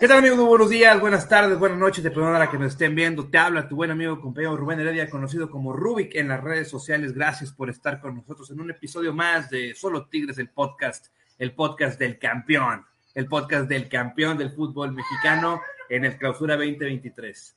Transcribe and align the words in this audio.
¿Qué 0.00 0.08
tal 0.08 0.18
amigos? 0.18 0.40
Buenos 0.40 0.70
días, 0.70 1.00
buenas 1.00 1.28
tardes, 1.28 1.56
buenas 1.56 1.78
noches, 1.78 2.02
de 2.02 2.10
perdón 2.10 2.34
a 2.34 2.40
la 2.40 2.50
que 2.50 2.58
nos 2.58 2.72
estén 2.72 2.96
viendo. 2.96 3.28
Te 3.28 3.38
habla 3.38 3.68
tu 3.68 3.76
buen 3.76 3.92
amigo 3.92 4.20
compañero 4.20 4.56
Rubén 4.56 4.80
Heredia, 4.80 5.08
conocido 5.08 5.48
como 5.48 5.72
Rubik 5.72 6.16
en 6.16 6.26
las 6.26 6.42
redes 6.42 6.68
sociales. 6.68 7.14
Gracias 7.14 7.52
por 7.52 7.70
estar 7.70 8.00
con 8.00 8.16
nosotros 8.16 8.50
en 8.50 8.60
un 8.60 8.72
episodio 8.72 9.14
más 9.14 9.50
de 9.50 9.72
Solo 9.76 10.08
Tigres, 10.08 10.38
el 10.38 10.48
podcast, 10.48 11.06
el 11.38 11.54
podcast 11.54 11.96
del 11.96 12.18
campeón, 12.18 12.84
el 13.14 13.26
podcast 13.26 13.68
del 13.68 13.88
campeón 13.88 14.36
del 14.36 14.50
fútbol 14.50 14.90
mexicano 14.92 15.62
en 15.88 16.04
el 16.04 16.18
Clausura 16.18 16.56
2023. 16.56 17.56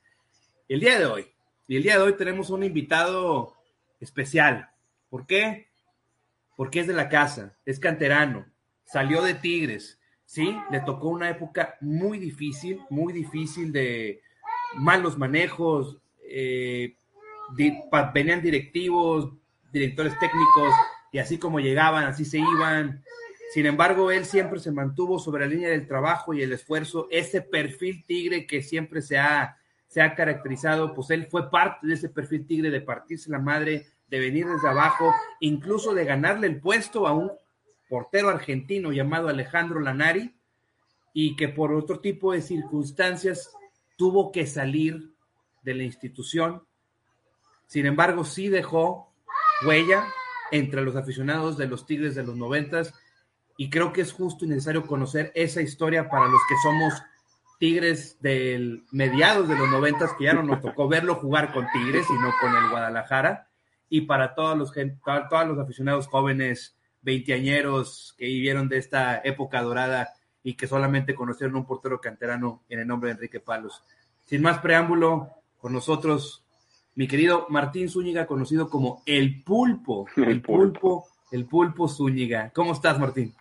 El 0.69 0.79
día 0.79 0.99
de 0.99 1.05
hoy, 1.07 1.27
y 1.67 1.77
el 1.77 1.83
día 1.83 1.97
de 1.97 2.04
hoy 2.04 2.13
tenemos 2.13 2.51
un 2.51 2.63
invitado 2.63 3.55
especial. 3.99 4.69
¿Por 5.09 5.25
qué? 5.25 5.69
Porque 6.55 6.81
es 6.81 6.88
de 6.88 6.93
la 6.93 7.09
casa, 7.09 7.57
es 7.65 7.79
canterano, 7.79 8.45
salió 8.85 9.23
de 9.23 9.33
Tigres, 9.33 9.96
¿sí? 10.27 10.55
Le 10.69 10.81
tocó 10.81 11.07
una 11.07 11.29
época 11.29 11.75
muy 11.81 12.19
difícil, 12.19 12.81
muy 12.91 13.13
difícil 13.13 13.71
de 13.71 14.21
malos 14.75 15.18
manejos, 15.18 15.97
eh, 16.29 16.95
venían 18.13 18.41
directivos, 18.41 19.32
directores 19.71 20.13
técnicos, 20.19 20.73
y 21.13 21.19
así 21.19 21.39
como 21.39 21.59
llegaban, 21.59 22.04
así 22.04 22.25
se 22.25 22.39
iban. 22.39 23.04
Sin 23.54 23.65
embargo, 23.65 24.11
él 24.11 24.25
siempre 24.25 24.59
se 24.59 24.73
mantuvo 24.73 25.18
sobre 25.18 25.45
la 25.45 25.54
línea 25.54 25.69
del 25.69 25.87
trabajo 25.87 26.33
y 26.33 26.43
el 26.43 26.51
esfuerzo, 26.51 27.07
ese 27.09 27.41
perfil 27.41 28.04
tigre 28.05 28.46
que 28.46 28.61
siempre 28.61 29.01
se 29.01 29.18
ha, 29.18 29.57
se 29.87 30.01
ha 30.01 30.13
caracterizado, 30.13 30.93
pues 30.93 31.09
él 31.09 31.27
fue 31.32 31.49
parte 31.49 31.87
de 31.87 31.93
ese 31.93 32.09
perfil 32.09 32.45
tigre 32.45 32.69
de 32.69 32.81
partirse 32.81 33.31
la 33.31 33.39
madre, 33.39 33.88
de 34.09 34.19
venir 34.19 34.45
desde 34.45 34.67
abajo, 34.67 35.13
incluso 35.39 35.94
de 35.94 36.03
ganarle 36.03 36.47
el 36.47 36.59
puesto 36.59 37.07
a 37.07 37.13
un 37.13 37.31
portero 37.89 38.30
argentino 38.30 38.91
llamado 38.91 39.30
Alejandro 39.30 39.80
Lanari, 39.80 40.36
y 41.14 41.36
que 41.36 41.47
por 41.47 41.73
otro 41.73 42.00
tipo 42.00 42.33
de 42.33 42.41
circunstancias 42.41 43.52
tuvo 43.95 44.31
que 44.31 44.45
salir 44.45 45.13
de 45.63 45.73
la 45.73 45.83
institución. 45.83 46.63
Sin 47.65 47.85
embargo, 47.85 48.23
sí 48.23 48.49
dejó 48.49 49.11
huella 49.65 50.05
entre 50.52 50.83
los 50.83 50.95
aficionados 50.95 51.58
de 51.58 51.67
los 51.67 51.85
Tigres 51.85 52.15
de 52.15 52.23
los 52.23 52.35
noventas 52.35 52.93
y 53.58 53.69
creo 53.69 53.91
que 53.91 54.02
es 54.02 54.13
justo 54.13 54.45
y 54.45 54.47
necesario 54.47 54.85
conocer 54.85 55.31
esa 55.33 55.61
historia 55.61 56.08
para 56.09 56.27
los 56.27 56.41
que 56.47 56.55
somos 56.61 56.93
Tigres 57.59 58.21
del 58.21 58.85
mediados 58.91 59.49
de 59.49 59.58
los 59.58 59.67
noventas, 59.69 60.13
que 60.13 60.25
ya 60.25 60.33
no 60.33 60.43
nos 60.43 60.61
tocó 60.61 60.88
verlo 60.88 61.15
jugar 61.15 61.52
con 61.52 61.65
Tigres, 61.73 62.05
sino 62.05 62.31
con 62.39 62.55
el 62.55 62.69
Guadalajara, 62.69 63.49
y 63.89 64.02
para 64.02 64.35
todos 64.35 64.55
los, 64.55 64.71
todos 64.71 65.47
los 65.47 65.58
aficionados 65.58 66.05
jóvenes 66.05 66.77
veinteañeros 67.01 68.15
que 68.17 68.25
vivieron 68.25 68.69
de 68.69 68.77
esta 68.77 69.21
época 69.23 69.61
dorada 69.61 70.13
y 70.43 70.55
que 70.55 70.67
solamente 70.67 71.15
conocieron 71.15 71.55
un 71.55 71.65
portero 71.65 71.99
canterano 71.99 72.63
en 72.69 72.79
el 72.79 72.87
nombre 72.87 73.09
de 73.09 73.15
Enrique 73.15 73.39
Palos. 73.39 73.83
Sin 74.23 74.41
más 74.41 74.59
preámbulo, 74.59 75.29
con 75.57 75.73
nosotros 75.73 76.45
mi 76.95 77.07
querido 77.07 77.45
Martín 77.49 77.89
Zúñiga, 77.89 78.25
conocido 78.25 78.69
como 78.69 79.03
El 79.05 79.43
Pulpo. 79.43 80.07
El 80.15 80.41
Pulpo, 80.41 81.05
El 81.31 81.45
Pulpo 81.45 81.87
Zúñiga. 81.87 82.51
¿Cómo 82.53 82.73
estás, 82.73 82.97
Martín? 82.99 83.35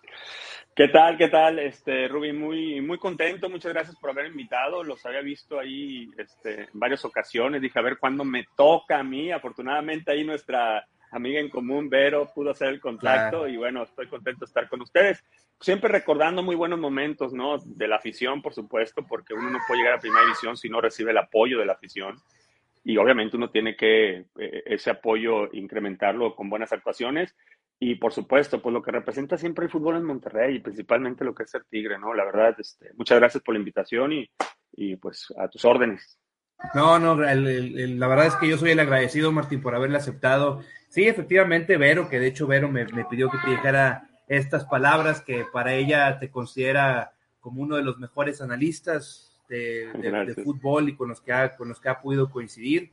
¿Qué 0.75 0.89
tal? 0.89 1.17
¿Qué 1.17 1.29
tal? 1.29 1.59
Este, 1.59 2.07
Rubí, 2.07 2.35
muy, 2.35 2.83
muy 2.83 2.99
contento. 2.99 3.49
Muchas 3.49 3.73
gracias 3.73 3.97
por 3.97 4.11
haber 4.11 4.27
invitado. 4.27 4.85
Los 4.85 5.07
había 5.07 5.23
visto 5.23 5.59
ahí 5.59 6.11
este, 6.19 6.65
en 6.65 6.69
varias 6.75 7.03
ocasiones. 7.07 7.63
Dije, 7.63 7.79
a 7.79 7.83
ver 7.83 7.97
cuándo 7.97 8.25
me 8.25 8.45
toca 8.55 8.99
a 8.99 9.03
mí. 9.03 9.33
Afortunadamente 9.33 10.13
ahí 10.13 10.23
nuestra 10.23 10.87
amiga 11.11 11.41
en 11.41 11.49
común, 11.49 11.89
Vero, 11.89 12.31
pudo 12.35 12.51
hacer 12.51 12.69
el 12.69 12.81
contacto 12.81 13.47
y 13.49 13.57
bueno, 13.57 13.83
estoy 13.83 14.07
contento 14.07 14.41
de 14.41 14.49
estar 14.49 14.69
con 14.69 14.83
ustedes. 14.83 15.23
Siempre 15.61 15.91
recordando 15.91 16.43
muy 16.43 16.55
buenos 16.55 16.79
momentos, 16.79 17.33
¿no? 17.33 17.59
De 17.59 17.89
la 17.89 17.97
afición, 17.97 18.43
por 18.43 18.53
supuesto, 18.53 19.07
porque 19.07 19.35
uno 19.35 19.51
no 19.51 19.59
puede 19.67 19.81
llegar 19.81 19.95
a 19.95 20.01
primera 20.01 20.23
división 20.23 20.57
si 20.57 20.69
no 20.69 20.81
recibe 20.81 21.13
el 21.13 21.19
apoyo 21.19 21.59
de 21.59 21.67
la 21.67 21.73
afición. 21.73 22.17
Y 22.85 22.99
obviamente 22.99 23.37
uno 23.37 23.51
tiene 23.51 23.75
que 23.75 24.27
eh, 24.39 24.63
ese 24.67 24.91
apoyo 24.91 25.53
incrementarlo 25.53 26.37
con 26.37 26.51
buenas 26.51 26.73
actuaciones. 26.73 27.35
Y 27.79 27.97
por 27.97 28.13
supuesto, 28.13 28.61
pues 28.61 28.73
lo 28.73 28.83
que 28.83 28.93
representa 28.93 29.37
siempre 29.37 29.65
el 29.65 29.71
fútbol 29.71 29.97
en 29.97 30.05
Monterrey 30.05 30.57
y 30.57 30.61
principalmente 30.61 31.25
lo 31.25 31.35
que 31.35 31.43
es 31.43 31.51
ser 31.51 31.65
tigre, 31.65 31.99
¿no? 31.99 32.15
La 32.15 32.25
verdad, 32.25 32.55
este, 32.59 32.93
muchas 32.95 33.19
gracias 33.19 33.43
por 33.43 33.55
la 33.55 33.59
invitación 33.59 34.13
y, 34.13 34.31
y 34.73 34.97
pues 34.97 35.33
a 35.39 35.49
tus 35.49 35.65
órdenes. 35.65 36.19
No, 36.75 36.99
no, 36.99 37.17
la 37.17 38.09
verdad 38.09 38.27
es 38.27 38.37
que 38.37 38.49
yo 38.49 38.57
soy 38.57 38.71
el 38.71 38.81
agradecido, 38.81 39.31
Martín, 39.33 39.61
por 39.61 39.75
haberle 39.75 39.99
aceptado. 39.99 40.63
Sí, 40.97 41.07
efectivamente, 41.07 41.77
Vero, 41.77 42.09
que 42.09 42.19
de 42.19 42.29
hecho 42.29 42.47
Vero 42.47 42.71
me, 42.71 42.87
pidió 42.87 43.29
que 43.29 43.37
te 43.45 43.51
dijera 43.51 44.09
estas 44.27 44.65
palabras 44.65 45.21
que 45.21 45.45
para 45.53 45.75
ella 45.75 46.19
te 46.19 46.31
considera 46.31 47.13
como 47.39 47.61
uno 47.61 47.77
de 47.77 47.83
los 47.83 47.99
mejores 47.99 48.41
analistas 48.41 49.31
de, 49.47 50.35
fútbol 50.43 50.89
y 50.89 50.97
con 50.97 51.11
los 51.11 51.21
que 51.21 51.35
ha, 51.35 51.55
con 51.55 51.69
los 51.69 51.81
que 51.81 51.91
ha 51.91 52.01
podido 52.01 52.31
coincidir. 52.31 52.93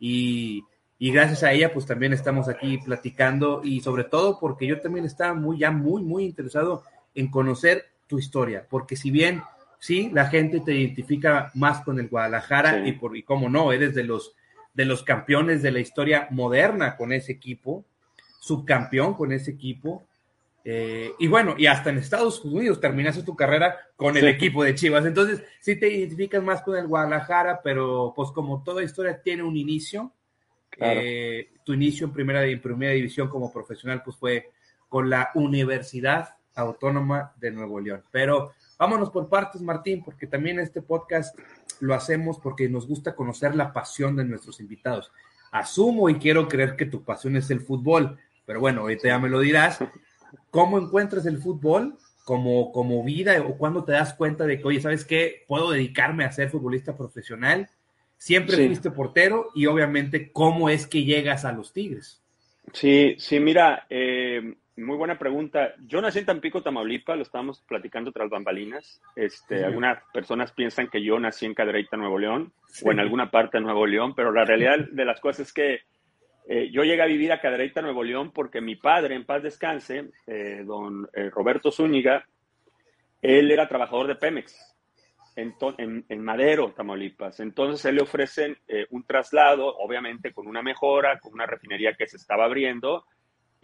Y, 0.00 0.64
gracias 0.98 1.42
a 1.42 1.52
ella, 1.52 1.74
pues 1.74 1.84
también 1.84 2.14
estamos 2.14 2.48
aquí 2.48 2.78
platicando 2.78 3.60
y 3.62 3.82
sobre 3.82 4.04
todo 4.04 4.40
porque 4.40 4.66
yo 4.66 4.80
también 4.80 5.04
estaba 5.04 5.34
muy, 5.34 5.58
ya 5.58 5.70
muy, 5.70 6.02
muy 6.02 6.24
interesado 6.24 6.84
en 7.14 7.30
conocer 7.30 7.84
tu 8.06 8.18
historia, 8.18 8.66
porque 8.66 8.96
si 8.96 9.10
bien 9.10 9.42
sí, 9.78 10.08
la 10.10 10.24
gente 10.30 10.60
te 10.60 10.72
identifica 10.72 11.50
más 11.52 11.82
con 11.84 12.00
el 12.00 12.08
Guadalajara 12.08 12.88
y 12.88 12.92
por 12.92 13.14
y 13.14 13.22
cómo 13.22 13.50
no, 13.50 13.72
eres 13.72 13.94
de 13.94 14.04
los 14.04 14.34
de 14.74 14.84
los 14.84 15.02
campeones 15.02 15.62
de 15.62 15.72
la 15.72 15.80
historia 15.80 16.28
moderna 16.30 16.96
con 16.96 17.12
ese 17.12 17.32
equipo, 17.32 17.84
subcampeón 18.40 19.14
con 19.14 19.32
ese 19.32 19.50
equipo. 19.50 20.06
Eh, 20.64 21.12
y 21.18 21.26
bueno, 21.26 21.54
y 21.58 21.66
hasta 21.66 21.90
en 21.90 21.98
Estados 21.98 22.44
Unidos 22.44 22.80
terminaste 22.80 23.22
tu 23.22 23.34
carrera 23.34 23.76
con 23.96 24.16
el 24.16 24.28
equipo 24.28 24.62
de 24.62 24.74
Chivas. 24.74 25.04
Entonces, 25.04 25.42
sí 25.60 25.76
te 25.76 25.88
identificas 25.88 26.42
más 26.42 26.62
con 26.62 26.76
el 26.76 26.86
Guadalajara, 26.86 27.60
pero 27.62 28.12
pues 28.14 28.30
como 28.30 28.62
toda 28.62 28.82
historia 28.82 29.20
tiene 29.20 29.42
un 29.42 29.56
inicio, 29.56 30.12
eh, 30.78 31.50
tu 31.64 31.74
inicio 31.74 32.06
en 32.06 32.12
primera, 32.12 32.44
en 32.44 32.60
primera 32.60 32.92
división 32.92 33.28
como 33.28 33.52
profesional 33.52 34.02
pues 34.02 34.16
fue 34.16 34.50
con 34.88 35.10
la 35.10 35.30
Universidad 35.34 36.36
Autónoma 36.54 37.32
de 37.36 37.50
Nuevo 37.50 37.80
León. 37.80 38.02
Pero 38.10 38.52
Vámonos 38.82 39.10
por 39.10 39.28
partes, 39.28 39.62
Martín, 39.62 40.02
porque 40.02 40.26
también 40.26 40.58
este 40.58 40.82
podcast 40.82 41.38
lo 41.78 41.94
hacemos 41.94 42.40
porque 42.40 42.68
nos 42.68 42.88
gusta 42.88 43.14
conocer 43.14 43.54
la 43.54 43.72
pasión 43.72 44.16
de 44.16 44.24
nuestros 44.24 44.58
invitados. 44.58 45.12
Asumo 45.52 46.10
y 46.10 46.16
quiero 46.16 46.48
creer 46.48 46.74
que 46.74 46.86
tu 46.86 47.04
pasión 47.04 47.36
es 47.36 47.48
el 47.52 47.60
fútbol, 47.60 48.18
pero 48.44 48.58
bueno, 48.58 48.80
ahorita 48.80 49.06
ya 49.06 49.20
me 49.20 49.28
lo 49.28 49.38
dirás. 49.38 49.78
¿Cómo 50.50 50.80
encuentras 50.80 51.26
el 51.26 51.38
fútbol 51.38 51.96
como, 52.24 52.72
como 52.72 53.04
vida 53.04 53.40
o 53.42 53.56
cuando 53.56 53.84
te 53.84 53.92
das 53.92 54.14
cuenta 54.14 54.46
de 54.46 54.58
que, 54.58 54.66
oye, 54.66 54.80
¿sabes 54.80 55.04
qué? 55.04 55.44
Puedo 55.46 55.70
dedicarme 55.70 56.24
a 56.24 56.32
ser 56.32 56.50
futbolista 56.50 56.96
profesional. 56.96 57.70
Siempre 58.18 58.66
fuiste 58.66 58.90
portero 58.90 59.50
y 59.54 59.66
obviamente, 59.66 60.32
¿cómo 60.32 60.68
es 60.68 60.88
que 60.88 61.04
llegas 61.04 61.44
a 61.44 61.52
los 61.52 61.72
Tigres? 61.72 62.20
Sí, 62.72 63.14
sí, 63.16 63.38
mira, 63.38 63.86
eh, 63.88 64.56
muy 64.76 64.96
buena 64.96 65.18
pregunta. 65.18 65.74
Yo 65.86 66.00
nací 66.00 66.20
en 66.20 66.26
Tampico, 66.26 66.62
Tamaulipas, 66.62 67.16
lo 67.16 67.22
estábamos 67.22 67.60
platicando 67.68 68.10
tras 68.10 68.30
bambalinas. 68.30 69.00
Este, 69.14 69.64
Algunas 69.64 70.02
personas 70.12 70.52
piensan 70.52 70.88
que 70.88 71.02
yo 71.02 71.18
nací 71.18 71.44
en 71.44 71.54
Cadereyta, 71.54 71.96
Nuevo 71.96 72.18
León, 72.18 72.52
o 72.82 72.90
en 72.90 73.00
alguna 73.00 73.30
parte 73.30 73.58
de 73.58 73.64
Nuevo 73.64 73.86
León, 73.86 74.14
pero 74.14 74.32
la 74.32 74.44
realidad 74.44 74.76
de 74.90 75.04
las 75.04 75.20
cosas 75.20 75.48
es 75.48 75.52
que 75.52 75.80
eh, 76.48 76.70
yo 76.72 76.82
llegué 76.82 77.02
a 77.02 77.06
vivir 77.06 77.32
a 77.32 77.40
Cadereyta, 77.40 77.82
Nuevo 77.82 78.02
León, 78.02 78.32
porque 78.32 78.60
mi 78.60 78.76
padre, 78.76 79.14
en 79.14 79.24
paz 79.24 79.42
descanse, 79.42 80.10
eh, 80.26 80.62
don 80.64 81.08
eh, 81.12 81.30
Roberto 81.30 81.70
Zúñiga, 81.70 82.26
él 83.20 83.50
era 83.50 83.68
trabajador 83.68 84.08
de 84.08 84.16
Pemex 84.16 84.74
en, 85.36 85.54
en, 86.08 86.24
Madero, 86.24 86.72
Tamaulipas. 86.72 87.40
Entonces, 87.40 87.84
él 87.84 87.96
le 87.96 88.02
ofrecen 88.02 88.58
un 88.90 89.04
traslado, 89.06 89.66
obviamente 89.78 90.32
con 90.32 90.46
una 90.46 90.60
mejora, 90.60 91.18
con 91.20 91.32
una 91.32 91.46
refinería 91.46 91.94
que 91.94 92.06
se 92.06 92.16
estaba 92.16 92.44
abriendo, 92.44 93.06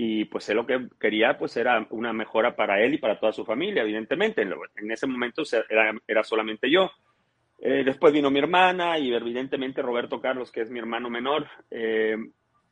y 0.01 0.27
pues 0.27 0.49
él 0.49 0.57
lo 0.57 0.65
que 0.65 0.87
quería 1.01 1.37
pues 1.37 1.57
era 1.57 1.85
una 1.91 2.13
mejora 2.13 2.55
para 2.55 2.81
él 2.81 2.95
y 2.95 2.99
para 2.99 3.19
toda 3.19 3.33
su 3.33 3.45
familia, 3.45 3.83
evidentemente. 3.83 4.43
En, 4.43 4.93
ese 4.93 5.09
momento 5.09 5.43
era, 5.69 5.93
era 6.07 6.23
solamente 6.23 6.71
yo. 6.71 6.89
Eh, 7.61 7.83
después 7.85 8.13
vino 8.13 8.31
mi 8.31 8.39
hermana 8.39 8.97
y 8.97 9.13
evidentemente 9.13 9.83
Roberto 9.83 10.21
Carlos, 10.21 10.53
que 10.53 10.61
es 10.61 10.71
mi 10.71 10.79
hermano 10.79 11.11
menor. 11.11 11.49
Eh, 11.69 12.17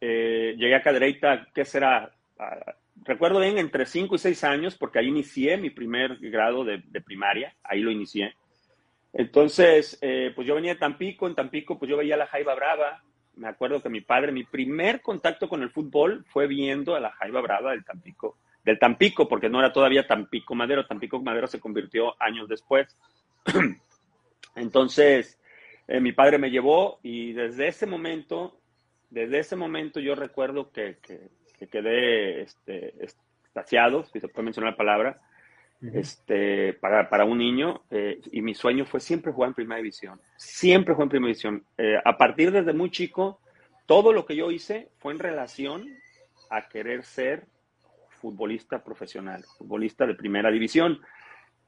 eh, 0.01 0.55
llegué 0.57 0.77
a 0.77 0.83
Cadereyta, 0.83 1.49
¿qué 1.53 1.65
será? 1.65 2.13
Ah, 2.39 2.77
recuerdo 3.03 3.41
bien, 3.41 3.59
entre 3.59 3.87
5 3.87 4.15
y 4.15 4.19
6 4.19 4.45
años, 4.45 4.77
porque 4.79 5.01
ahí 5.01 5.09
inicié 5.09 5.57
mi 5.57 5.71
primer 5.71 6.19
grado 6.19 6.65
de, 6.65 6.81
de 6.87 7.01
primaria, 7.01 7.57
ahí 7.65 7.81
lo 7.81 7.91
inicié. 7.91 8.37
Entonces, 9.13 9.99
pues 10.35 10.47
yo 10.47 10.55
venía 10.55 10.75
de 10.75 10.79
Tampico, 10.79 11.27
en 11.27 11.35
Tampico 11.35 11.77
pues 11.77 11.91
yo 11.91 11.97
veía 11.97 12.17
la 12.17 12.27
Jaiba 12.27 12.55
Brava, 12.55 13.03
me 13.37 13.49
acuerdo 13.49 13.83
que 13.83 13.89
mi 13.89 14.01
padre, 14.01 14.33
mi 14.33 14.45
primer 14.45 15.03
contacto 15.03 15.49
con 15.49 15.63
el 15.63 15.71
fútbol 15.71 16.25
fue 16.29 16.47
viendo 16.47 16.95
a 16.95 17.01
la 17.01 17.13
Jaiba 17.13 17.41
Brava 17.41 17.71
del 17.71 17.85
Tampico, 17.85 18.39
del 18.65 18.79
Tampico, 18.79 19.29
porque 19.29 19.49
no 19.49 19.61
era 19.61 19.73
todavía 19.73 20.07
Tampico 20.07 20.55
Madero, 20.55 20.87
Tampico 20.87 21.21
Madero 21.21 21.47
se 21.47 21.61
convirtió 21.61 22.21
años 22.21 22.49
después. 22.49 22.97
Entonces, 24.57 25.39
eh, 25.87 26.01
mi 26.01 26.13
padre 26.13 26.39
me 26.39 26.51
llevó 26.51 26.99
y 27.03 27.33
desde 27.33 27.69
ese 27.69 27.87
momento, 27.87 28.59
desde 29.11 29.39
ese 29.39 29.55
momento 29.55 30.01
yo 30.01 30.15
recuerdo 30.15 30.73
que, 30.73 30.99
que, 31.03 31.69
quedé 31.69 32.43
este, 32.43 32.95
si 33.65 34.21
se 34.21 34.29
puede 34.29 34.45
mencionar 34.45 34.73
la 34.73 34.77
palabra, 34.77 35.21
este, 35.81 36.75
para, 36.75 37.09
para, 37.09 37.25
un 37.25 37.39
niño 37.39 37.83
eh, 37.91 38.21
y 38.33 38.43
mi 38.43 38.55
sueño 38.55 38.87
fue 38.87 39.01
siempre 39.01 39.33
jugar 39.33 39.49
en 39.49 39.55
primera 39.55 39.79
división, 39.79 40.21
siempre 40.37 40.95
jugar 40.95 41.07
en 41.07 41.11
primera 41.11 41.29
división. 41.29 41.65
Eh, 41.77 41.97
a 42.05 42.17
partir 42.17 42.51
desde 42.51 42.73
muy 42.73 42.91
chico, 42.91 43.41
todo 43.87 44.13
lo 44.13 44.27
que 44.27 44.37
yo 44.37 44.51
hice 44.51 44.91
fue 44.99 45.13
en 45.13 45.19
relación 45.19 45.87
a 46.51 46.69
querer 46.69 47.05
ser 47.05 47.47
futbolista 48.21 48.83
profesional, 48.83 49.45
futbolista 49.59 50.07
de 50.07 50.15
primera 50.15 50.51
división 50.51 51.01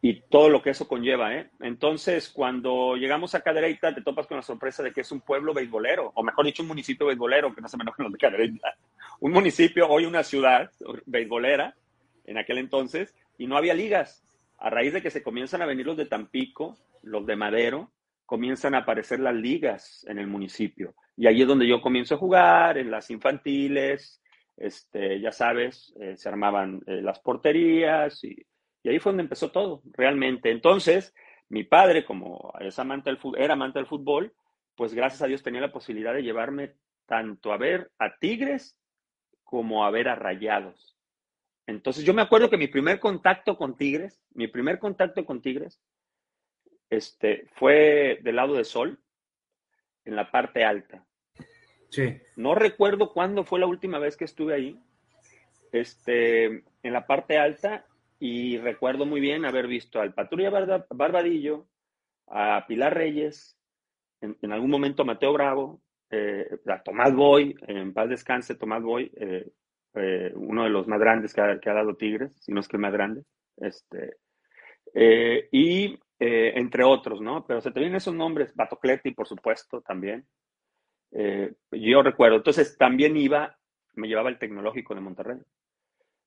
y 0.01 0.21
todo 0.23 0.49
lo 0.49 0.63
que 0.63 0.71
eso 0.71 0.89
conlleva. 0.89 1.35
¿eh? 1.35 1.51
Entonces, 1.61 2.29
cuando 2.29 2.97
llegamos 2.97 3.35
a 3.35 3.41
Cadereyta, 3.41 3.95
te 3.95 4.03
topas 4.03 4.27
con 4.27 4.37
la 4.37 4.43
sorpresa 4.43 4.83
de 4.83 4.93
que 4.93 5.03
es 5.03 5.13
un 5.13 5.21
pueblo 5.21 5.53
beisbolero, 5.53 6.13
o 6.15 6.23
mejor 6.23 6.47
dicho, 6.47 6.63
un 6.63 6.69
municipio 6.69 7.07
beisbolero, 7.07 7.55
que 7.55 7.61
no 7.61 7.69
se 7.69 7.77
me 7.77 7.83
enojen 7.83 8.05
los 8.05 8.13
de 8.13 8.19
Cadereyta. 8.19 8.77
Un 9.21 9.33
municipio, 9.33 9.89
hoy 9.89 10.07
una 10.07 10.23
ciudad 10.23 10.71
beisbolera, 11.07 11.75
en 12.25 12.39
aquel 12.39 12.59
entonces, 12.59 13.15
y 13.39 13.47
no 13.47 13.57
había 13.57 13.75
ligas. 13.75 14.23
A 14.59 14.69
raíz 14.69 14.93
de 14.93 15.01
que 15.01 15.11
se 15.11 15.23
comienzan 15.23 15.63
a 15.63 15.67
venir 15.67 15.87
los 15.87 15.97
de 15.97 16.07
Tampico, 16.07 16.77
los 17.03 17.25
de 17.25 17.37
Madero, 17.37 17.93
comienzan 18.27 18.75
a 18.75 18.79
aparecer 18.79 19.21
las 19.21 19.35
ligas 19.35 20.05
en 20.09 20.19
el 20.19 20.27
municipio. 20.27 20.95
Y 21.17 21.27
ahí 21.27 21.41
es 21.41 21.49
donde 21.49 21.67
yo 21.67 21.81
comienzo 21.81 22.17
a 22.17 22.19
jugar, 22.19 22.77
en 22.77 22.91
las 22.91 23.11
infantiles, 23.11 24.21
este, 24.57 25.21
ya 25.21 25.33
sabes, 25.33 25.95
eh, 26.01 26.17
se 26.17 26.29
armaban 26.29 26.83
eh, 26.87 27.01
las 27.01 27.21
porterías 27.21 28.23
y 28.25 28.45
ahí 28.85 28.99
fue 28.99 29.13
donde 29.13 29.23
empezó 29.23 29.51
todo, 29.51 29.83
realmente. 29.93 30.51
Entonces, 30.51 31.15
mi 31.49 31.65
padre, 31.65 32.05
como 32.05 32.53
es 32.61 32.79
amante 32.79 33.11
del, 33.11 33.19
era 33.37 33.55
amante 33.55 33.79
del 33.79 33.87
fútbol, 33.87 34.35
pues 34.75 34.95
gracias 34.95 35.23
a 35.23 35.27
Dios 35.27 35.43
tenía 35.43 35.61
la 35.61 35.73
posibilidad 35.73 36.15
de 36.15 36.23
llevarme 36.23 36.75
tanto 37.07 37.53
a 37.53 37.57
ver 37.57 37.91
a 37.99 38.19
Tigres 38.19 38.79
como 39.45 39.85
a 39.85 39.91
ver 39.91 40.09
a 40.09 40.15
Rayados. 40.15 40.98
Entonces, 41.69 42.03
yo 42.03 42.15
me 42.15 42.23
acuerdo 42.23 42.49
que 42.49 42.57
mi 42.57 42.67
primer 42.67 42.99
contacto 42.99 43.59
con 43.59 43.77
Tigres, 43.77 44.19
mi 44.33 44.49
primer 44.49 44.79
contacto 44.79 45.27
con 45.27 45.43
Tigres, 45.43 45.79
este, 46.89 47.47
fue 47.57 48.21
del 48.23 48.37
lado 48.37 48.55
de 48.55 48.65
Sol, 48.65 48.99
en 50.07 50.17
la 50.17 50.31
parte 50.31 50.65
alta. 50.65 51.07
Sí. 51.91 52.17
No 52.37 52.55
recuerdo 52.55 53.13
cuándo 53.13 53.45
fue 53.45 53.61
la 53.61 53.67
última 53.67 53.99
vez 53.99 54.17
que 54.17 54.25
estuve 54.25 54.55
ahí. 54.55 54.83
Este, 55.71 56.47
en 56.47 56.93
la 56.95 57.07
parte 57.07 57.37
alta 57.37 57.85
y 58.19 58.57
recuerdo 58.57 59.05
muy 59.05 59.21
bien 59.21 59.45
haber 59.45 59.67
visto 59.67 60.01
al 60.01 60.15
Patrulla 60.15 60.49
Barbadillo, 60.89 61.67
a 62.29 62.65
Pilar 62.67 62.95
Reyes, 62.95 63.59
en, 64.23 64.53
algún 64.53 64.71
momento 64.71 65.03
a 65.03 65.05
Mateo 65.05 65.35
Bravo, 65.35 65.83
eh, 66.09 66.49
a 66.67 66.83
Tomás 66.83 67.15
Boy, 67.15 67.55
en 67.67 67.93
paz 67.93 68.09
descanse 68.09 68.55
Tomás 68.55 68.83
Boy, 68.83 69.13
eh, 69.17 69.53
eh, 69.95 70.33
uno 70.35 70.65
de 70.65 70.71
los 70.71 70.87
más 70.87 71.01
grandes 71.01 71.33
que 71.35 71.41
ha, 71.41 71.75
dado 71.75 71.97
Tigres, 71.97 72.33
si 72.41 72.53
no 72.53 72.61
es 72.61 72.69
que 72.69 72.77
el 72.77 72.83
más 72.83 72.93
grande. 72.93 73.25
Este, 73.57 74.17
y 75.53 75.99
entre 76.21 76.83
otros, 76.83 77.21
¿no? 77.21 77.47
Pero 77.47 77.61
se 77.61 77.71
te 77.71 77.81
vienen 77.81 77.97
esos 77.97 78.15
nombres, 78.15 78.55
Batocleti, 78.55 79.13
por 79.13 79.29
supuesto, 79.29 79.81
también. 79.83 80.27
yo 81.71 82.03
recuerdo, 82.03 82.37
entonces 82.37 82.77
también 82.79 83.17
iba, 83.17 83.57
me 83.95 84.09
llevaba 84.09 84.31
el 84.31 84.39
tecnológico 84.39 84.95
de 84.95 85.01
Monterrey 85.01 85.39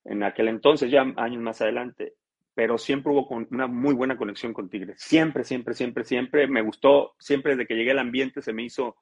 en 0.06 0.24
aquel 0.24 0.48
entonces, 0.48 0.90
ya 0.90 1.02
años 1.18 1.42
más 1.42 1.62
adelante, 1.62 2.16
pero 2.54 2.78
siempre 2.78 3.12
hubo 3.12 3.28
una 3.50 3.68
muy 3.68 3.94
buena 3.94 4.18
conexión 4.18 4.54
con 4.54 4.70
Tigres. 4.70 5.02
Siempre, 5.02 5.44
siempre, 5.44 5.74
siempre, 5.74 6.04
siempre. 6.04 6.48
Me 6.48 6.62
gustó, 6.62 7.14
siempre 7.20 7.52
desde 7.52 7.68
que 7.68 7.76
llegué 7.76 7.92
al 7.92 8.00
ambiente 8.00 8.42
se 8.42 8.54
me 8.54 8.64
hizo 8.64 8.98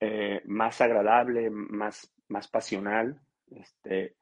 eh, 0.00 0.42
más 0.44 0.80
agradable, 0.80 1.50
más, 1.50 2.12
más 2.28 2.48
pasional. 2.48 3.20
Este, 3.50 4.14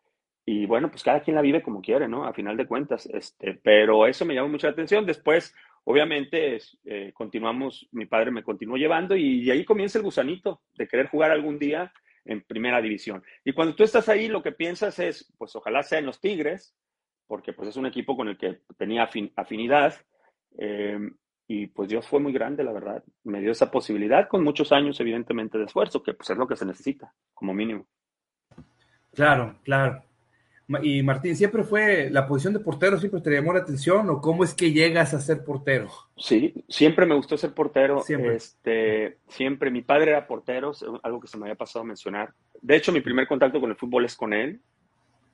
y 0.45 0.65
bueno, 0.65 0.89
pues 0.89 1.03
cada 1.03 1.21
quien 1.21 1.35
la 1.35 1.43
vive 1.43 1.61
como 1.61 1.83
quiere, 1.83 2.07
¿no? 2.07 2.25
A 2.25 2.33
final 2.33 2.57
de 2.57 2.67
cuentas. 2.67 3.07
Este, 3.07 3.55
pero 3.63 4.07
eso 4.07 4.25
me 4.25 4.35
llamó 4.35 4.49
mucha 4.49 4.69
atención. 4.69 5.05
Después, 5.05 5.53
obviamente, 5.85 6.59
eh, 6.85 7.13
continuamos, 7.13 7.89
mi 7.91 8.07
padre 8.07 8.31
me 8.31 8.45
continuó 8.45 8.77
llevando 8.77 9.17
y, 9.17 9.51
ahí 9.51 9.65
comienza 9.65 9.99
el 9.99 10.05
gusanito 10.05 10.63
de 10.77 10.87
querer 10.87 11.09
jugar 11.09 11.33
algún 11.33 11.59
día 11.59 11.93
en 12.25 12.43
primera 12.43 12.81
división. 12.81 13.25
Y 13.45 13.53
cuando 13.53 13.75
tú 13.75 13.83
estás 13.83 14.09
ahí, 14.09 14.29
lo 14.29 14.43
que 14.43 14.53
piensas 14.53 14.99
es, 15.01 15.33
pues 15.37 15.55
ojalá 15.57 15.83
sean 15.83 16.07
los 16.07 16.21
Tigres, 16.21 16.77
porque 17.27 17.53
pues 17.53 17.69
es 17.71 17.77
un 17.77 17.87
equipo 17.87 18.17
con 18.17 18.29
el 18.29 18.39
que 18.39 18.61
tenía 18.79 19.09
afinidad. 19.37 19.95
Eh, 20.59 20.99
y 21.49 21.69
pues 21.69 21.89
Dios 21.89 22.07
fue 22.07 22.21
muy 22.21 22.33
grande, 22.33 22.63
la 22.63 22.73
verdad. 22.73 23.03
Me 23.25 23.41
dio 23.41 23.51
esa 23.51 23.71
posibilidad 23.71 24.29
con 24.29 24.45
muchos 24.45 24.71
años, 24.71 24.99
evidentemente, 25.01 25.59
de 25.59 25.65
esfuerzo, 25.65 26.03
que 26.03 26.15
pues 26.15 26.31
es 26.31 26.37
lo 26.37 26.47
que 26.47 26.57
se 26.57 26.67
necesita, 26.67 27.13
como 27.35 27.53
mínimo. 27.53 27.89
Claro, 29.17 29.57
claro. 29.65 30.03
Y 30.83 31.03
Martín, 31.03 31.37
¿siempre 31.37 31.63
fue 31.63 32.11
la 32.11 32.27
posición 32.27 32.53
de 32.53 32.61
portero, 32.61 32.99
siempre 32.99 33.21
te 33.21 33.31
llamó 33.31 33.53
la 33.53 33.61
atención 33.61 34.11
o 34.11 34.21
cómo 34.21 34.45
es 34.45 34.53
que 34.53 34.73
llegas 34.73 35.15
a 35.15 35.21
ser 35.21 35.45
portero? 35.45 35.89
Sí, 36.17 36.53
siempre 36.69 37.07
me 37.07 37.15
gustó 37.15 37.37
ser 37.39 37.55
portero. 37.55 38.03
Siempre. 38.03 38.35
Este, 38.35 39.19
siempre. 39.29 39.71
Mi 39.71 39.83
padre 39.83 40.11
era 40.11 40.27
portero, 40.27 40.73
algo 41.03 41.21
que 41.21 41.29
se 41.29 41.39
me 41.39 41.45
había 41.45 41.55
pasado 41.55 41.85
a 41.85 41.87
mencionar. 41.87 42.35
De 42.61 42.77
hecho, 42.77 42.93
mi 42.93 43.01
primer 43.01 43.27
contacto 43.27 43.61
con 43.61 43.71
el 43.71 43.77
fútbol 43.77 44.05
es 44.05 44.17
con 44.17 44.35
él. 44.35 44.61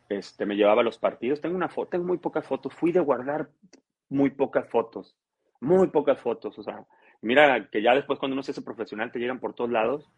Este, 0.08 0.46
me 0.46 0.54
llevaba 0.54 0.82
a 0.82 0.84
los 0.84 0.98
partidos. 0.98 1.40
Tengo 1.40 1.56
una 1.56 1.68
foto, 1.68 1.90
tengo 1.90 2.04
muy 2.04 2.18
pocas 2.18 2.46
fotos. 2.46 2.74
Fui 2.74 2.92
de 2.92 3.00
guardar 3.00 3.48
muy 4.10 4.30
pocas 4.30 4.68
fotos. 4.68 5.16
Muy 5.60 5.88
pocas 5.88 6.20
fotos. 6.20 6.56
O 6.58 6.62
sea, 6.62 6.84
mira 7.22 7.68
que 7.70 7.82
ya 7.82 7.94
después 7.94 8.18
cuando 8.18 8.34
uno 8.34 8.42
se 8.42 8.52
hace 8.52 8.62
profesional 8.62 9.10
te 9.10 9.18
llegan 9.18 9.40
por 9.40 9.54
todos 9.54 9.70
lados 9.70 10.10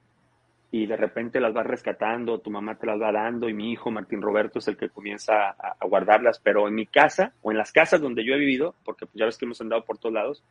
y 0.74 0.86
de 0.86 0.96
repente 0.96 1.38
las 1.38 1.54
vas 1.54 1.68
rescatando, 1.68 2.40
tu 2.40 2.50
mamá 2.50 2.74
te 2.74 2.84
las 2.84 3.00
va 3.00 3.12
dando 3.12 3.48
y 3.48 3.54
mi 3.54 3.70
hijo 3.70 3.92
Martín 3.92 4.20
Roberto 4.20 4.58
es 4.58 4.66
el 4.66 4.76
que 4.76 4.88
comienza 4.88 5.50
a, 5.50 5.76
guardarlas, 5.86 6.40
pero 6.40 6.66
en 6.66 6.74
mi 6.74 6.84
casa 6.84 7.32
o 7.42 7.52
en 7.52 7.58
las 7.58 7.70
casas 7.70 8.00
donde 8.00 8.24
yo 8.24 8.34
he 8.34 8.38
vivido, 8.38 8.74
porque 8.84 9.06
pues 9.06 9.14
ya 9.14 9.24
ves 9.24 9.38
que 9.38 9.44
hemos 9.44 9.60
andado 9.60 9.84
por 9.84 9.98
todos 9.98 10.12
lados, 10.12 10.42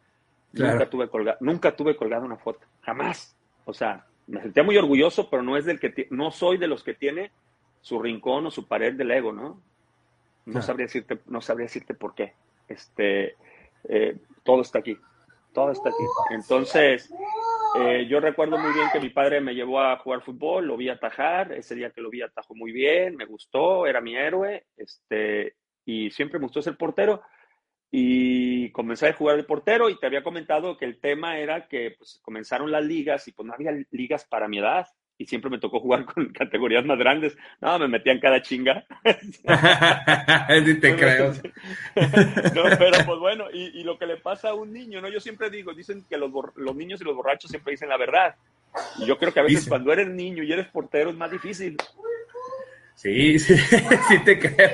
nunca, 0.54 0.90
tuve 0.90 1.10
colgado, 1.10 1.38
nunca 1.42 1.76
tuve 1.76 1.98
colgado 1.98 2.24
una 2.24 2.38
foto, 2.38 2.66
jamás. 2.84 3.36
O 3.66 3.74
sea, 3.74 4.06
me 4.28 4.42
sentía 4.42 4.64
muy 4.64 4.78
orgulloso, 4.78 5.30
pero 5.30 5.44
no 5.44 5.58
es 5.58 5.66
del 5.66 5.78
que 5.78 6.08
no 6.10 6.32
soy 6.32 6.58
de 6.58 6.68
los 6.68 6.86
que 6.86 6.94
tiene 6.94 7.32
su 7.82 8.02
rincón 8.02 8.46
o 8.46 8.52
su 8.52 8.66
pared 8.66 8.94
del 8.94 9.12
ego, 9.12 9.34
¿no? 9.34 9.60
No 10.46 10.62
sabría 10.62 10.86
decirte, 10.86 11.20
no 11.26 11.42
sabría 11.42 11.66
decirte 11.66 11.96
por 11.96 12.16
qué. 12.16 12.32
Este, 12.70 13.36
eh, 13.90 14.16
todo 14.44 14.62
está 14.62 14.80
aquí, 14.80 14.98
todo 15.52 15.74
está 15.74 15.90
aquí. 15.90 16.06
Entonces, 16.30 17.14
eh, 17.76 18.06
yo 18.08 18.20
recuerdo 18.20 18.58
muy 18.58 18.74
bien 18.74 18.90
que 18.92 19.00
mi 19.00 19.10
padre 19.10 19.42
me 19.42 19.56
llevó 19.56 19.82
a 19.82 19.98
jugar 19.98 20.22
fútbol, 20.22 20.66
lo 20.66 20.78
vi 20.78 20.90
atajar, 20.90 21.52
ese 21.54 21.76
día 21.76 21.92
que 21.92 22.02
lo 22.02 22.10
vi 22.10 22.22
atajó 22.22 22.56
muy 22.56 22.72
bien, 22.72 23.16
me 23.16 23.26
gustó, 23.26 23.88
era 23.88 24.02
mi 24.02 24.16
héroe, 24.16 24.66
este, 24.78 25.56
y 25.86 26.12
siempre 26.12 26.40
me 26.40 26.46
gustó 26.46 26.62
ser 26.62 26.78
portero. 26.78 27.22
Y 27.96 28.72
comencé 28.72 29.08
a 29.08 29.14
jugar 29.14 29.38
de 29.38 29.44
portero 29.44 29.88
y 29.90 30.00
te 30.00 30.08
había 30.08 30.24
comentado 30.24 30.78
que 30.78 30.86
el 30.86 31.00
tema 31.00 31.38
era 31.38 31.68
que 31.68 31.96
pues, 31.98 32.20
comenzaron 32.24 32.72
las 32.72 32.84
ligas 32.84 33.28
y 33.28 33.34
pues 33.34 33.46
no 33.46 33.54
había 33.54 33.72
ligas 33.92 34.26
para 34.26 34.48
mi 34.48 34.58
edad 34.58 34.88
y 35.24 35.26
siempre 35.26 35.50
me 35.50 35.58
tocó 35.58 35.80
jugar 35.80 36.04
con 36.14 36.28
categorías 36.34 36.86
más 36.86 37.00
grandes. 37.00 37.38
No, 37.62 37.80
me 37.80 37.88
metían 37.88 38.20
cada 38.20 38.42
chinga. 38.42 38.86
sí 40.66 40.80
te 40.80 40.96
creo. 40.98 41.34
no, 41.34 42.64
pero 42.78 42.98
pues 43.06 43.20
bueno, 43.20 43.46
y, 43.54 43.84
lo 43.84 43.98
que 43.98 44.06
le 44.06 44.18
pasa 44.18 44.50
a 44.50 44.54
un 44.54 44.74
niño, 44.74 45.02
¿no? 45.02 45.10
Yo 45.10 45.20
siempre 45.20 45.50
digo, 45.50 45.74
dicen 45.74 46.04
que 46.10 46.18
los, 46.18 46.30
los 46.56 46.76
niños 46.76 47.00
y 47.02 47.06
los 47.06 47.16
borrachos 47.16 47.50
siempre 47.50 47.72
dicen 47.72 47.90
la 47.90 47.98
verdad. 47.98 48.36
Y 48.98 49.06
yo 49.06 49.18
creo 49.18 49.34
que 49.34 49.40
a 49.40 49.44
veces 49.44 49.68
cuando 49.68 49.94
eres 49.94 50.10
niño 50.10 50.44
y 50.44 50.52
eres 50.52 50.68
portero 50.68 51.10
es 51.10 51.16
más 51.16 51.32
difícil. 51.32 51.78
Sí, 52.96 53.40
sí, 53.40 53.56
sí 53.58 54.20
te 54.26 54.40
creo. 54.40 54.70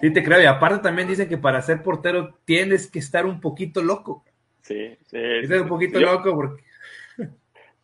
Sí 0.00 0.12
te 0.12 0.22
creo. 0.22 0.40
Y 0.40 0.46
aparte 0.46 0.82
también 0.82 1.08
dicen 1.08 1.28
que 1.28 1.36
para 1.36 1.60
ser 1.60 1.82
portero 1.82 2.38
tienes 2.44 2.90
que 2.90 3.00
estar 3.00 3.26
un 3.26 3.40
poquito 3.40 3.82
loco. 3.82 4.24
Sí, 4.62 4.96
sí. 5.06 5.18
un 5.18 5.68
poquito 5.68 5.98
loco 5.98 6.34
porque... 6.34 6.62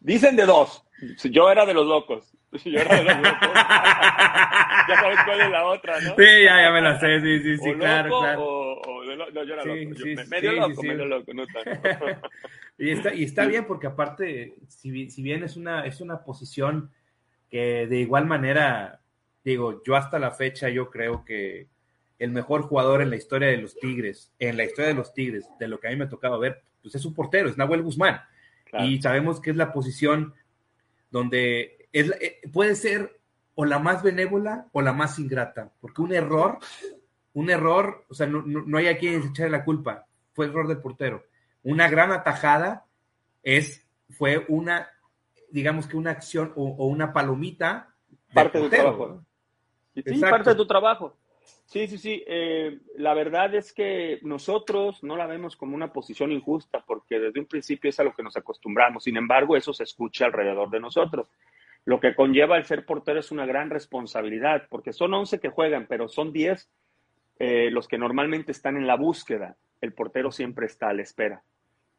Dicen 0.00 0.36
de 0.36 0.46
dos. 0.46 0.85
Yo 1.24 1.50
era 1.50 1.66
de 1.66 1.74
los 1.74 1.86
locos. 1.86 2.32
Yo 2.64 2.80
era 2.80 2.96
de 2.96 3.04
los 3.04 3.16
locos. 3.16 3.50
ya 4.88 5.00
sabes 5.00 5.18
cuál 5.24 5.40
es 5.40 5.50
la 5.50 5.66
otra, 5.66 6.00
¿no? 6.00 6.14
Sí, 6.16 6.24
ya, 6.44 6.62
ya 6.62 6.70
me 6.70 6.80
la 6.80 7.00
sé, 7.00 7.20
sí, 7.20 7.38
sí, 7.40 7.58
sí, 7.58 7.74
claro, 7.74 8.20
claro. 8.20 8.42
O, 8.44 9.04
no, 9.16 9.44
yo 9.44 9.54
era 9.54 9.64
loco. 9.64 10.28
medio 10.28 10.52
loco, 10.52 10.82
medio 10.82 11.06
loco, 11.06 11.32
no 11.34 11.46
tanto. 11.46 12.06
y, 12.78 12.90
está, 12.90 13.14
y 13.14 13.24
está 13.24 13.46
bien 13.46 13.64
porque 13.64 13.86
aparte, 13.86 14.54
si, 14.68 15.10
si 15.10 15.22
bien 15.22 15.42
es 15.42 15.56
una, 15.56 15.86
es 15.86 16.00
una 16.00 16.22
posición 16.22 16.90
que 17.50 17.86
de 17.86 17.98
igual 17.98 18.26
manera, 18.26 19.00
digo, 19.44 19.82
yo 19.84 19.96
hasta 19.96 20.18
la 20.18 20.32
fecha 20.32 20.68
yo 20.68 20.90
creo 20.90 21.24
que 21.24 21.68
el 22.18 22.30
mejor 22.30 22.62
jugador 22.62 23.02
en 23.02 23.10
la 23.10 23.16
historia 23.16 23.48
de 23.48 23.58
los 23.58 23.74
Tigres, 23.78 24.32
en 24.38 24.56
la 24.56 24.64
historia 24.64 24.88
de 24.88 24.94
los 24.94 25.12
Tigres, 25.12 25.46
de 25.58 25.68
lo 25.68 25.78
que 25.78 25.88
a 25.88 25.90
mí 25.90 25.96
me 25.96 26.04
ha 26.04 26.08
tocado 26.08 26.38
ver, 26.38 26.62
pues 26.82 26.94
es 26.94 27.04
un 27.04 27.14
portero, 27.14 27.48
es 27.48 27.58
Nahuel 27.58 27.82
Guzmán. 27.82 28.20
Y 28.80 29.00
sabemos 29.00 29.40
que 29.40 29.50
es 29.50 29.56
la 29.56 29.72
posición 29.72 30.34
donde 31.10 31.88
es, 31.92 32.10
eh, 32.20 32.40
puede 32.52 32.74
ser 32.74 33.20
o 33.54 33.64
la 33.64 33.78
más 33.78 34.02
benévola 34.02 34.68
o 34.72 34.82
la 34.82 34.92
más 34.92 35.18
ingrata, 35.18 35.72
porque 35.80 36.02
un 36.02 36.12
error, 36.12 36.58
un 37.32 37.50
error, 37.50 38.04
o 38.08 38.14
sea, 38.14 38.26
no, 38.26 38.78
hay 38.78 38.88
a 38.88 38.98
quien 38.98 39.22
echarle 39.22 39.50
la 39.50 39.64
culpa, 39.64 40.06
fue 40.34 40.46
error 40.46 40.68
del 40.68 40.78
portero. 40.78 41.24
Una 41.62 41.88
gran 41.88 42.12
atajada 42.12 42.84
es, 43.42 43.86
fue 44.10 44.44
una, 44.48 44.88
digamos 45.50 45.86
que 45.86 45.96
una 45.96 46.10
acción 46.10 46.52
o, 46.54 46.86
una 46.86 47.12
palomita. 47.12 47.94
Parte 48.32 48.58
de 48.58 48.64
tu 48.64 48.70
trabajo. 48.70 49.24
Sí, 49.94 50.20
parte 50.20 50.50
de 50.50 50.56
tu 50.56 50.66
trabajo. 50.66 51.16
Sí, 51.66 51.88
sí, 51.88 51.98
sí. 51.98 52.24
Eh, 52.26 52.78
la 52.96 53.14
verdad 53.14 53.54
es 53.54 53.72
que 53.72 54.18
nosotros 54.22 55.02
no 55.02 55.16
la 55.16 55.26
vemos 55.26 55.56
como 55.56 55.74
una 55.74 55.92
posición 55.92 56.32
injusta 56.32 56.84
porque 56.86 57.18
desde 57.18 57.40
un 57.40 57.46
principio 57.46 57.90
es 57.90 57.98
a 58.00 58.04
lo 58.04 58.14
que 58.14 58.22
nos 58.22 58.36
acostumbramos. 58.36 59.04
Sin 59.04 59.16
embargo, 59.16 59.56
eso 59.56 59.72
se 59.72 59.84
escucha 59.84 60.26
alrededor 60.26 60.70
de 60.70 60.80
nosotros. 60.80 61.28
Lo 61.84 62.00
que 62.00 62.14
conlleva 62.14 62.56
el 62.56 62.64
ser 62.64 62.84
portero 62.84 63.20
es 63.20 63.30
una 63.30 63.46
gran 63.46 63.70
responsabilidad 63.70 64.66
porque 64.68 64.92
son 64.92 65.14
11 65.14 65.40
que 65.40 65.50
juegan, 65.50 65.86
pero 65.88 66.08
son 66.08 66.32
10 66.32 66.68
eh, 67.38 67.70
los 67.70 67.86
que 67.86 67.98
normalmente 67.98 68.52
están 68.52 68.76
en 68.76 68.86
la 68.86 68.96
búsqueda. 68.96 69.56
El 69.80 69.92
portero 69.92 70.32
siempre 70.32 70.66
está 70.66 70.88
a 70.88 70.94
la 70.94 71.02
espera. 71.02 71.42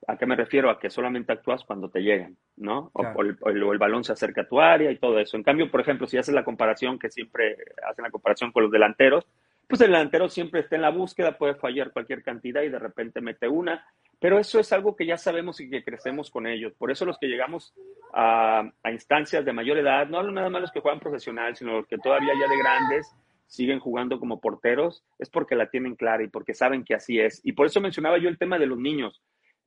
¿A 0.05 0.17
qué 0.17 0.25
me 0.25 0.35
refiero? 0.35 0.69
A 0.69 0.79
que 0.79 0.89
solamente 0.89 1.33
actúas 1.33 1.63
cuando 1.63 1.89
te 1.89 2.01
llegan, 2.01 2.37
¿no? 2.55 2.91
O, 2.93 3.21
el, 3.21 3.37
el, 3.45 3.77
balón 3.77 4.03
se 4.03 4.13
acerca 4.13 4.41
a 4.41 4.47
tu 4.47 4.61
área 4.61 4.91
y 4.91 4.97
todo 4.97 5.19
eso. 5.19 5.37
En 5.37 5.43
cambio, 5.43 5.71
por 5.71 5.81
ejemplo, 5.81 6.07
si 6.07 6.17
haces 6.17 6.35
la 6.35 6.43
comparación, 6.43 6.99
que 6.99 7.09
siempre 7.09 7.57
hacen 7.89 8.03
la 8.03 8.11
comparación 8.11 8.51
con 8.51 8.63
los 8.63 8.71
delanteros, 8.71 9.25
pues 9.67 9.81
el 9.81 9.87
delantero 9.87 10.29
siempre 10.29 10.61
está 10.61 10.75
en 10.75 10.81
la 10.81 10.91
búsqueda, 10.91 11.37
puede 11.37 11.55
fallar 11.55 11.91
cualquier 11.91 12.23
cantidad 12.23 12.61
y 12.61 12.69
de 12.69 12.79
repente 12.79 13.19
mete 13.19 13.49
una, 13.49 13.85
pero 14.19 14.39
eso 14.39 14.59
es 14.59 14.71
algo 14.71 14.95
que 14.95 15.05
ya 15.05 15.17
sabemos 15.17 15.59
y 15.59 15.69
que 15.69 15.83
crecemos 15.83 16.31
con 16.31 16.47
ellos. 16.47 16.73
Por 16.77 16.89
eso 16.89 17.05
los 17.05 17.17
que 17.17 17.27
llegamos 17.27 17.73
a, 18.13 18.71
instancias 18.89 19.43
de 19.43 19.53
mayor 19.53 19.77
edad, 19.77 20.07
no 20.07 20.19
hablo 20.19 20.31
nada 20.31 20.49
más 20.49 20.61
los 20.61 20.71
que 20.71 20.79
juegan 20.79 20.99
profesional, 21.01 21.55
sino 21.55 21.73
los 21.73 21.87
que 21.87 21.97
todavía 21.97 22.33
ya 22.39 22.47
de 22.47 22.57
grandes 22.57 23.13
siguen 23.45 23.79
jugando 23.79 24.19
como 24.19 24.39
porteros, 24.39 25.03
es 25.19 25.29
porque 25.29 25.55
la 25.55 25.69
tienen 25.69 25.95
clara 25.95 26.23
y 26.23 26.27
porque 26.27 26.53
saben 26.53 26.83
que 26.83 26.95
así 26.95 27.19
es. 27.19 27.41
Y 27.43 27.51
por 27.51 27.65
eso 27.65 27.81
mencionaba 27.81 28.17
yo 28.17 28.29
el 28.29 28.37
tema 28.37 28.57
de 28.57 28.65
los 28.65 28.77
niños, 28.77 29.21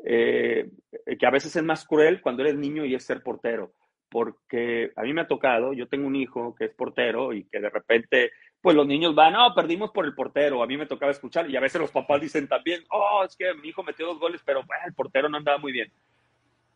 eh, 0.04 0.70
que 1.18 1.26
a 1.26 1.30
veces 1.30 1.54
es 1.54 1.62
más 1.62 1.86
cruel 1.86 2.20
cuando 2.20 2.42
eres 2.42 2.56
niño 2.56 2.84
y 2.84 2.94
es 2.94 3.04
ser 3.04 3.22
portero 3.22 3.72
porque 4.10 4.92
a 4.96 5.02
mí 5.02 5.12
me 5.12 5.22
ha 5.22 5.28
tocado, 5.28 5.72
yo 5.72 5.88
tengo 5.88 6.06
un 6.06 6.16
hijo 6.16 6.54
que 6.56 6.64
es 6.66 6.74
portero 6.74 7.32
y 7.32 7.44
que 7.44 7.60
de 7.60 7.70
repente, 7.70 8.32
pues 8.60 8.74
los 8.74 8.86
niños 8.86 9.14
van, 9.14 9.34
no, 9.34 9.54
perdimos 9.54 9.92
por 9.92 10.04
el 10.04 10.14
portero, 10.14 10.62
a 10.62 10.66
mí 10.66 10.76
me 10.76 10.86
tocaba 10.86 11.12
escuchar 11.12 11.48
y 11.48 11.56
a 11.56 11.60
veces 11.60 11.80
los 11.80 11.92
papás 11.92 12.20
dicen 12.20 12.48
también, 12.48 12.82
oh, 12.90 13.22
es 13.24 13.36
que 13.36 13.54
mi 13.54 13.68
hijo 13.68 13.84
metió 13.84 14.06
dos 14.06 14.18
goles, 14.18 14.42
pero 14.44 14.64
el 14.84 14.94
portero 14.94 15.28
no 15.28 15.36
andaba 15.36 15.58
muy 15.58 15.72
bien. 15.72 15.90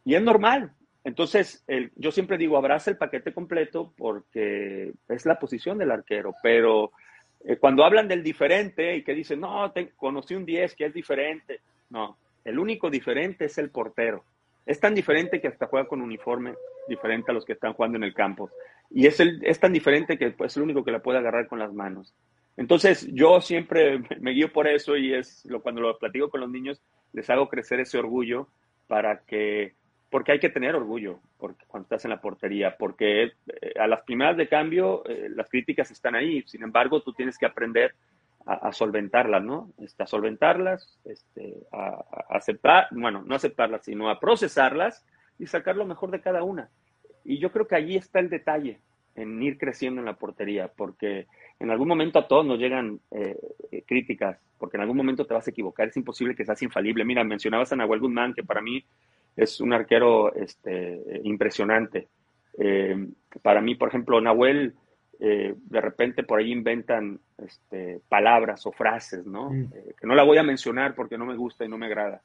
Y 0.05 0.15
es 0.15 0.23
normal. 0.23 0.73
Entonces, 1.03 1.63
yo 1.97 2.13
siempre 2.13 2.39
digo, 2.39 2.57
abraza 2.57 2.91
el 2.91 2.97
paquete 2.97 3.35
completo 3.35 3.93
porque 3.97 4.93
es 5.09 5.27
la 5.27 5.39
posición 5.39 5.77
del 5.77 5.91
arquero, 5.91 6.35
pero 6.43 6.93
eh, 7.45 7.57
cuando 7.57 7.85
hablan 7.85 8.09
del 8.09 8.23
diferente 8.23 8.97
y 8.97 9.03
que 9.03 9.13
dicen, 9.13 9.41
no, 9.41 9.71
conocí 9.97 10.35
un 10.35 10.47
10 10.47 10.75
que 10.77 10.87
es 10.87 10.95
diferente, 10.95 11.61
no, 11.91 12.17
el 12.45 12.59
único 12.59 12.91
diferente 12.91 13.47
es 13.47 13.59
el 13.59 13.71
portero. 13.71 14.25
Es 14.67 14.81
tan 14.81 14.95
diferente 14.95 15.41
que 15.41 15.49
hasta 15.49 15.67
juega 15.67 15.89
con 15.89 16.03
uniforme 16.03 16.55
diferente 16.89 17.31
a 17.31 17.35
los 17.35 17.45
que 17.45 17.53
están 17.55 17.75
jugando 17.75 17.97
en 17.97 18.05
el 18.05 18.15
campo. 18.15 18.51
Y 18.91 19.07
es, 19.07 19.21
el, 19.21 19.41
es 19.45 19.59
tan 19.61 19.73
diferente 19.73 20.19
que 20.19 20.31
pues, 20.31 20.53
es 20.53 20.57
el 20.57 20.63
único 20.63 20.85
que 20.85 20.93
la 20.93 21.01
puede 21.01 21.19
agarrar 21.19 21.49
con 21.49 21.59
las 21.59 21.73
manos. 21.73 22.15
Entonces, 22.57 23.09
yo 23.13 23.41
siempre 23.41 24.01
me 24.21 24.33
guío 24.33 24.53
por 24.53 24.69
eso 24.69 24.97
y 24.97 25.13
es 25.15 25.47
cuando 25.63 25.81
lo 25.81 25.99
platico 25.99 26.31
con 26.31 26.41
los 26.41 26.51
niños, 26.51 26.81
les 27.13 27.29
hago 27.31 27.49
crecer 27.49 27.81
ese 27.81 27.99
orgullo 27.99 28.49
para 28.87 29.21
que, 29.21 29.75
porque 30.11 30.33
hay 30.33 30.39
que 30.39 30.51
tener 30.51 30.75
orgullo 30.75 31.21
porque, 31.39 31.65
cuando 31.67 31.85
estás 31.85 32.05
en 32.05 32.11
la 32.11 32.21
portería, 32.21 32.77
porque 32.79 33.25
eh, 33.25 33.33
a 33.79 33.87
las 33.87 34.03
primeras 34.03 34.37
de 34.37 34.49
cambio 34.49 35.05
eh, 35.07 35.29
las 35.31 35.49
críticas 35.49 35.91
están 35.91 36.15
ahí, 36.15 36.43
sin 36.47 36.63
embargo, 36.63 37.03
tú 37.03 37.13
tienes 37.13 37.39
que 37.39 37.47
aprender 37.47 37.95
a, 38.47 38.73
solventarlas, 38.73 39.43
¿no? 39.43 39.71
Este, 39.79 40.03
a 40.03 40.07
solventarlas, 40.07 40.99
este, 41.05 41.55
a, 41.73 42.05
aceptar, 42.29 42.89
bueno, 42.91 43.23
no 43.25 43.35
aceptarlas, 43.35 43.85
sino 43.85 44.11
a 44.11 44.21
procesarlas 44.21 45.05
y 45.39 45.47
sacar 45.47 45.77
lo 45.77 45.87
mejor 45.87 46.11
de 46.11 46.21
cada 46.21 46.43
una. 46.43 46.69
Y 47.25 47.39
yo 47.39 47.51
creo 47.51 47.67
que 47.67 47.77
allí 47.77 47.97
está 47.97 48.21
el 48.21 48.29
detalle 48.29 48.81
en 49.15 49.43
ir 49.43 49.57
creciendo 49.57 50.01
en 50.01 50.07
la 50.07 50.17
portería, 50.17 50.69
porque 50.69 51.27
en 51.59 51.71
algún 51.71 51.89
momento 51.89 52.19
a 52.19 52.29
todos 52.29 52.45
nos 52.45 52.59
llegan 52.59 53.01
eh, 53.13 53.39
críticas, 53.87 54.39
porque 54.59 54.77
en 54.77 54.83
algún 54.83 54.97
momento 54.97 55.25
te 55.25 55.35
vas 55.35 55.47
a 55.47 55.51
equivocar, 55.51 55.89
es 55.89 55.97
imposible 55.97 56.35
que 56.35 56.45
seas 56.45 56.63
infalible. 56.63 57.05
Mira, 57.05 57.25
mencionabas 57.25 57.73
a 57.73 57.77
Nahuel 57.77 58.01
Guzmán, 58.01 58.35
que 58.35 58.43
para 58.43 58.61
mí 58.61 58.85
es 59.37 59.61
un 59.61 59.73
arquero 59.73 60.35
este, 60.35 61.01
impresionante. 61.23 62.09
Eh, 62.59 63.09
para 63.43 63.61
mí, 63.61 63.75
por 63.75 63.89
ejemplo, 63.89 64.21
Nahuel 64.21 64.75
eh, 65.21 65.55
de 65.57 65.81
repente 65.81 66.23
por 66.23 66.41
ahí 66.41 66.53
inventan 66.53 67.21
este, 67.39 68.01
palabras 68.09 68.67
o 68.67 68.73
frases, 68.73 69.27
¿no? 69.27 69.51
Mm. 69.51 69.73
Eh, 69.75 69.95
que 69.99 70.07
no 70.07 70.15
la 70.15 70.23
voy 70.23 70.39
a 70.39 70.43
mencionar 70.43 70.95
porque 70.95 71.19
no 71.19 71.27
me 71.27 71.37
gusta 71.37 71.65
y 71.65 71.69
no 71.69 71.79
me 71.79 71.87
agrada. 71.87 72.23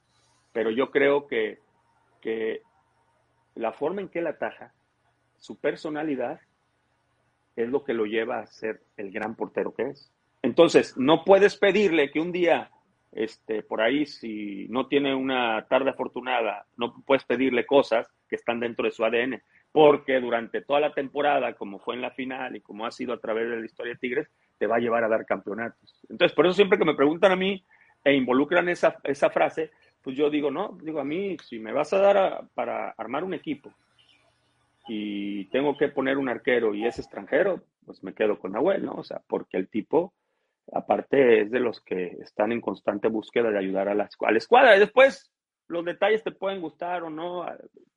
Pero 0.51 0.72
yo 0.72 0.89
creo 0.91 1.27
que, 1.27 1.60
que 2.22 2.62
la 3.55 3.72
forma 3.74 4.01
en 4.01 4.10
que 4.10 4.19
él 4.19 4.27
ataja, 4.27 4.74
su 5.38 5.58
personalidad, 5.58 6.39
es 7.55 7.69
lo 7.69 7.84
que 7.84 7.93
lo 7.93 8.05
lleva 8.05 8.39
a 8.39 8.48
ser 8.48 8.81
el 8.98 9.12
gran 9.12 9.36
portero 9.36 9.74
que 9.74 9.89
es. 9.89 10.12
Entonces, 10.41 10.98
no 10.98 11.25
puedes 11.25 11.58
pedirle 11.58 12.12
que 12.12 12.19
un 12.19 12.31
día, 12.31 12.72
este, 13.12 13.63
por 13.63 13.81
ahí, 13.81 14.05
si 14.05 14.67
no 14.69 14.88
tiene 14.88 15.13
una 15.13 15.65
tarde 15.67 15.89
afortunada, 15.89 16.65
no 16.77 17.03
puedes 17.05 17.25
pedirle 17.25 17.65
cosas 17.65 18.08
que 18.29 18.38
están 18.38 18.60
dentro 18.60 18.86
de 18.86 18.91
su 18.91 19.03
ADN 19.03 19.41
porque 19.72 20.20
durante 20.20 20.62
toda 20.62 20.80
la 20.80 20.94
temporada, 20.94 21.54
como 21.54 21.80
fue 21.80 21.96
en 21.96 22.02
la 22.02 22.12
final 22.12 22.56
y 22.56 22.62
como 22.62 22.86
ha 22.86 22.92
sido 22.92 23.14
a 23.14 23.20
través 23.20 23.50
de 23.50 23.58
la 23.58 23.66
historia 23.66 23.94
de 23.94 24.00
Tigres, 24.00 24.30
te 24.58 24.68
va 24.68 24.78
a 24.78 24.80
llevar 24.80 25.04
a 25.04 25.10
dar 25.10 25.26
campeonatos. 25.26 26.02
Entonces, 26.10 26.36
por 26.36 26.46
eso 26.46 26.56
siempre 26.56 26.78
que 26.78 26.86
me 26.86 26.96
preguntan 26.96 27.32
a 27.32 27.36
mí 27.36 27.64
e 28.04 28.14
involucran 28.14 28.70
esa, 28.70 28.98
esa 29.04 29.30
frase, 29.30 29.72
pues 30.02 30.16
yo 30.16 30.30
digo, 30.30 30.50
no, 30.50 30.78
digo 30.82 31.00
a 31.00 31.06
mí, 31.06 31.38
si 31.44 31.60
me 31.60 31.74
vas 31.74 31.94
a 31.94 32.00
dar 32.00 32.48
para 32.54 32.92
armar 32.92 33.24
un 33.24 33.34
equipo 33.34 33.74
y 34.88 35.46
tengo 35.46 35.78
que 35.78 35.90
poner 35.90 36.18
un 36.18 36.30
arquero 36.30 36.74
y 36.74 36.86
es 36.86 36.98
extranjero, 36.98 37.62
pues 37.86 38.04
me 38.04 38.14
quedo 38.14 38.40
con 38.40 38.54
Nahuel, 38.54 38.86
¿no? 38.86 38.94
O 38.94 39.04
sea, 39.04 39.22
porque 39.28 39.58
el 39.58 39.68
tipo, 39.68 40.14
aparte, 40.74 41.42
es 41.42 41.52
de 41.52 41.60
los 41.60 41.82
que 41.82 42.18
están 42.22 42.52
en 42.52 42.62
constante 42.62 43.08
búsqueda 43.08 43.52
de 43.52 43.60
ayudar 43.60 43.88
a 43.88 43.94
la, 43.94 44.10
a 44.20 44.32
la 44.32 44.38
escuadra. 44.38 44.76
Y 44.76 44.80
después, 44.80 45.32
los 45.68 45.86
detalles 45.86 46.24
te 46.24 46.32
pueden 46.32 46.62
gustar 46.62 47.04
o 47.04 47.10
no, 47.10 47.46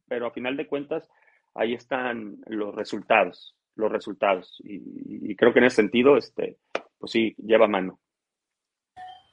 pero 0.06 0.26
a 0.26 0.32
final 0.32 0.56
de 0.56 0.66
cuentas, 0.66 1.08
ahí 1.54 1.74
están 1.74 2.38
los 2.46 2.74
resultados, 2.74 3.54
los 3.76 3.90
resultados. 3.90 4.60
Y, 4.64 5.34
creo 5.36 5.52
que 5.52 5.58
en 5.60 5.66
ese 5.66 5.76
sentido, 5.76 6.16
este, 6.16 6.58
pues 6.98 7.12
sí, 7.12 7.34
lleva 7.38 7.68
mano. 7.68 7.98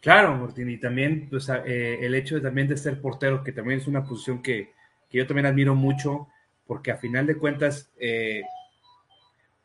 Claro, 0.02 0.38
Martín, 0.38 0.70
y 0.70 0.80
también 0.80 1.28
pues, 1.30 1.50
eh, 1.50 2.00
el 2.02 2.16
hecho 2.16 2.36
de, 2.36 2.42
también 2.42 2.68
de 2.68 2.78
ser 2.78 3.02
portero, 3.02 3.44
que 3.44 3.52
también 3.52 3.80
es 3.80 3.88
una 3.88 4.04
posición 4.04 4.42
que, 4.42 4.72
yo 5.12 5.26
también 5.26 5.48
admiro 5.48 5.76
mucho, 5.76 6.28
porque 6.66 6.92
a 6.92 6.98
final 6.98 7.26
de 7.26 7.38
cuentas, 7.38 7.92
eh, 8.00 8.44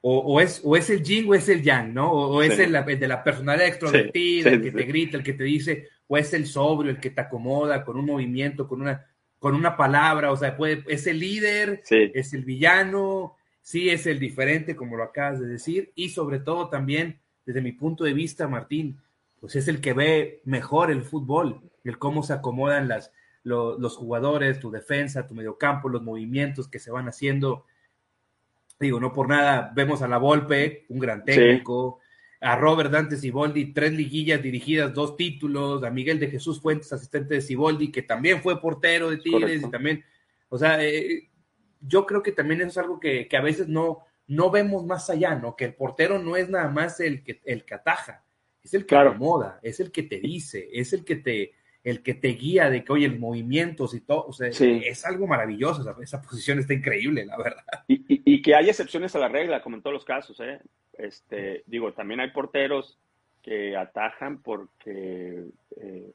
o, 0.06 0.38
es, 0.40 0.61
o 0.64 0.76
es 0.76 0.90
el 0.90 1.02
yin 1.02 1.30
o 1.30 1.34
es 1.34 1.49
el 1.49 1.62
yang, 1.62 1.94
¿no? 1.94 2.11
O, 2.12 2.42
es 2.42 2.58
el, 2.58 2.73
de 2.73 3.08
la 3.08 3.25
personalidad 3.25 3.68
extrovertida, 3.68 4.50
el 4.50 4.62
que 4.62 4.70
te 4.70 4.82
grita, 4.82 5.16
el 5.16 5.23
que 5.23 5.32
te 5.32 5.44
dice, 5.44 5.88
o 6.06 6.18
es 6.18 6.34
el 6.34 6.46
sobrio, 6.46 6.90
el 6.90 7.00
que 7.00 7.11
te 7.11 7.23
acomoda 7.23 7.82
con 7.84 7.96
un 7.96 8.04
movimiento, 8.04 8.68
con 8.68 8.82
una 8.82 9.06
con 9.44 9.54
una 9.54 9.76
palabra, 9.76 10.32
o 10.32 10.36
sea, 10.38 10.56
puede, 10.56 10.84
es 10.88 11.06
el 11.06 11.18
líder, 11.18 11.82
es 11.90 12.32
el 12.32 12.46
villano, 12.46 13.36
sí 13.60 13.90
es 13.90 14.06
el 14.06 14.18
diferente, 14.18 14.74
como 14.74 14.96
lo 14.96 15.02
acabas 15.02 15.38
de 15.38 15.46
decir, 15.46 15.92
y 15.94 16.08
sobre 16.08 16.38
todo 16.38 16.70
también, 16.70 17.20
desde 17.44 17.60
mi 17.60 17.72
punto 17.72 18.04
de 18.04 18.14
vista, 18.14 18.48
Martín, 18.48 19.02
pues 19.38 19.54
es 19.56 19.68
el 19.68 19.82
que 19.82 19.92
ve 19.92 20.40
mejor 20.46 20.90
el 20.90 21.02
fútbol, 21.02 21.60
el 21.84 21.98
cómo 21.98 22.22
se 22.22 22.32
acomodan 22.32 22.88
las, 22.88 23.12
los 23.42 23.94
jugadores, 23.98 24.60
tu 24.60 24.70
defensa, 24.70 25.26
tu 25.26 25.34
mediocampo, 25.34 25.90
los 25.90 26.02
movimientos 26.02 26.66
que 26.66 26.78
se 26.78 26.90
van 26.90 27.06
haciendo. 27.06 27.66
Digo, 28.80 28.98
no 28.98 29.12
por 29.12 29.28
nada, 29.28 29.72
vemos 29.74 30.00
a 30.00 30.08
la 30.08 30.16
Volpe, 30.16 30.86
un 30.88 31.00
gran 31.00 31.22
técnico, 31.22 32.00
a 32.44 32.56
Robert 32.56 32.90
Dante 32.90 33.16
Siboldi, 33.16 33.72
tres 33.72 33.94
liguillas 33.94 34.42
dirigidas, 34.42 34.92
dos 34.92 35.16
títulos, 35.16 35.82
a 35.82 35.90
Miguel 35.90 36.20
de 36.20 36.28
Jesús 36.28 36.60
Fuentes, 36.60 36.92
asistente 36.92 37.34
de 37.34 37.40
Siboldi, 37.40 37.90
que 37.90 38.02
también 38.02 38.42
fue 38.42 38.60
portero 38.60 39.08
de 39.08 39.16
Tigres 39.16 39.62
y 39.62 39.70
también, 39.70 40.04
o 40.50 40.58
sea, 40.58 40.84
eh, 40.84 41.30
yo 41.80 42.04
creo 42.04 42.22
que 42.22 42.32
también 42.32 42.60
eso 42.60 42.68
es 42.68 42.78
algo 42.78 43.00
que, 43.00 43.26
a 43.32 43.40
veces 43.40 43.66
no, 43.66 44.00
no 44.26 44.50
vemos 44.50 44.84
más 44.84 45.08
allá, 45.08 45.34
¿no? 45.34 45.56
Que 45.56 45.64
el 45.64 45.74
portero 45.74 46.18
no 46.18 46.36
es 46.36 46.50
nada 46.50 46.68
más 46.68 47.00
el 47.00 47.24
que, 47.24 47.40
el 47.46 47.64
que 47.64 47.74
ataja, 47.74 48.22
es 48.62 48.74
el 48.74 48.84
que 48.84 48.94
acomoda, 48.94 49.58
es 49.62 49.80
el 49.80 49.90
que 49.90 50.02
te 50.02 50.20
dice, 50.20 50.68
es 50.70 50.92
el 50.92 51.02
que 51.02 51.16
te, 51.16 51.54
el 51.84 52.02
que 52.02 52.14
te 52.14 52.28
guía 52.28 52.70
de 52.70 52.82
que, 52.82 52.92
oye, 52.92 53.06
el 53.06 53.18
movimientos 53.18 53.94
y 53.94 54.00
todo, 54.00 54.24
o 54.26 54.32
sea, 54.32 54.48
es 54.48 55.04
algo 55.04 55.26
maravilloso, 55.26 55.84
esa, 56.00 56.22
posición 56.22 56.58
está 56.58 56.72
increíble, 56.72 57.26
la 57.26 57.36
verdad. 57.36 57.62
Y, 57.86 58.02
y, 58.08 58.40
que 58.40 58.54
hay 58.54 58.70
excepciones 58.70 59.14
a 59.14 59.18
la 59.18 59.28
regla, 59.28 59.62
como 59.62 59.76
en 59.76 59.82
todos 59.82 59.92
los 59.92 60.04
casos, 60.04 60.40
¿eh? 60.40 60.60
Este, 60.96 61.62
digo, 61.66 61.92
también 61.92 62.20
hay 62.20 62.30
porteros 62.30 62.98
que 63.42 63.76
atajan 63.76 64.38
porque, 64.38 65.44
eh, 65.76 66.10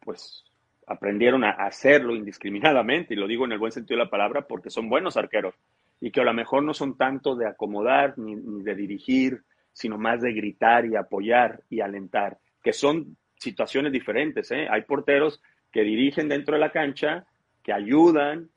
pues, 0.00 0.44
aprendieron 0.86 1.44
a 1.44 1.50
hacerlo 1.50 2.16
indiscriminadamente, 2.16 3.12
y 3.12 3.16
lo 3.18 3.26
digo 3.26 3.44
en 3.44 3.52
el 3.52 3.58
buen 3.58 3.72
sentido 3.72 3.98
de 3.98 4.04
la 4.04 4.10
palabra, 4.10 4.46
porque 4.46 4.70
son 4.70 4.88
buenos 4.88 5.18
arqueros, 5.18 5.54
y 6.00 6.10
que 6.10 6.22
a 6.22 6.24
lo 6.24 6.32
mejor 6.32 6.62
no 6.62 6.72
son 6.72 6.96
tanto 6.96 7.36
de 7.36 7.46
acomodar 7.46 8.18
ni, 8.18 8.34
de 8.62 8.74
dirigir, 8.74 9.42
sino 9.74 9.98
más 9.98 10.22
de 10.22 10.32
gritar 10.32 10.86
y 10.86 10.96
apoyar 10.96 11.60
y 11.68 11.80
alentar, 11.80 12.38
que 12.62 12.72
son 12.72 13.16
situaciones 13.42 13.92
diferentes. 13.92 14.50
¿eh? 14.50 14.66
Hay 14.70 14.82
porteros 14.82 15.42
que 15.70 15.82
dirigen 15.82 16.28
dentro 16.28 16.54
de 16.54 16.60
la 16.60 16.72
cancha, 16.72 17.26
que 17.62 17.72
ayudan 17.72 18.48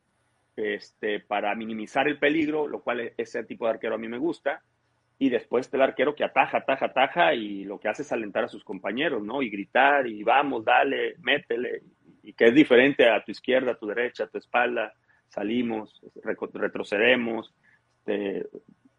este, 0.55 1.19
para 1.19 1.53
minimizar 1.55 2.07
el 2.07 2.17
peligro, 2.17 2.67
lo 2.67 2.81
cual 2.81 3.11
ese 3.17 3.43
tipo 3.43 3.65
de 3.65 3.71
arquero 3.71 3.95
a 3.95 3.97
mí 3.97 4.07
me 4.07 4.17
gusta, 4.17 4.63
y 5.17 5.29
después 5.29 5.69
el 5.73 5.81
arquero 5.81 6.15
que 6.15 6.23
ataja, 6.23 6.57
ataja, 6.57 6.87
ataja 6.87 7.33
y 7.33 7.63
lo 7.63 7.79
que 7.79 7.87
hace 7.87 8.01
es 8.01 8.11
alentar 8.11 8.43
a 8.43 8.49
sus 8.49 8.63
compañeros, 8.63 9.23
¿no? 9.23 9.41
Y 9.41 9.49
gritar 9.49 10.07
y 10.07 10.23
vamos, 10.23 10.65
dale, 10.65 11.15
métele, 11.19 11.83
y 12.23 12.33
que 12.33 12.45
es 12.45 12.53
diferente 12.53 13.09
a 13.09 13.23
tu 13.23 13.31
izquierda, 13.31 13.71
a 13.71 13.77
tu 13.77 13.87
derecha, 13.87 14.25
a 14.25 14.27
tu 14.27 14.37
espalda, 14.37 14.93
salimos, 15.29 16.01
retrocedemos, 16.23 17.53
este, 17.99 18.47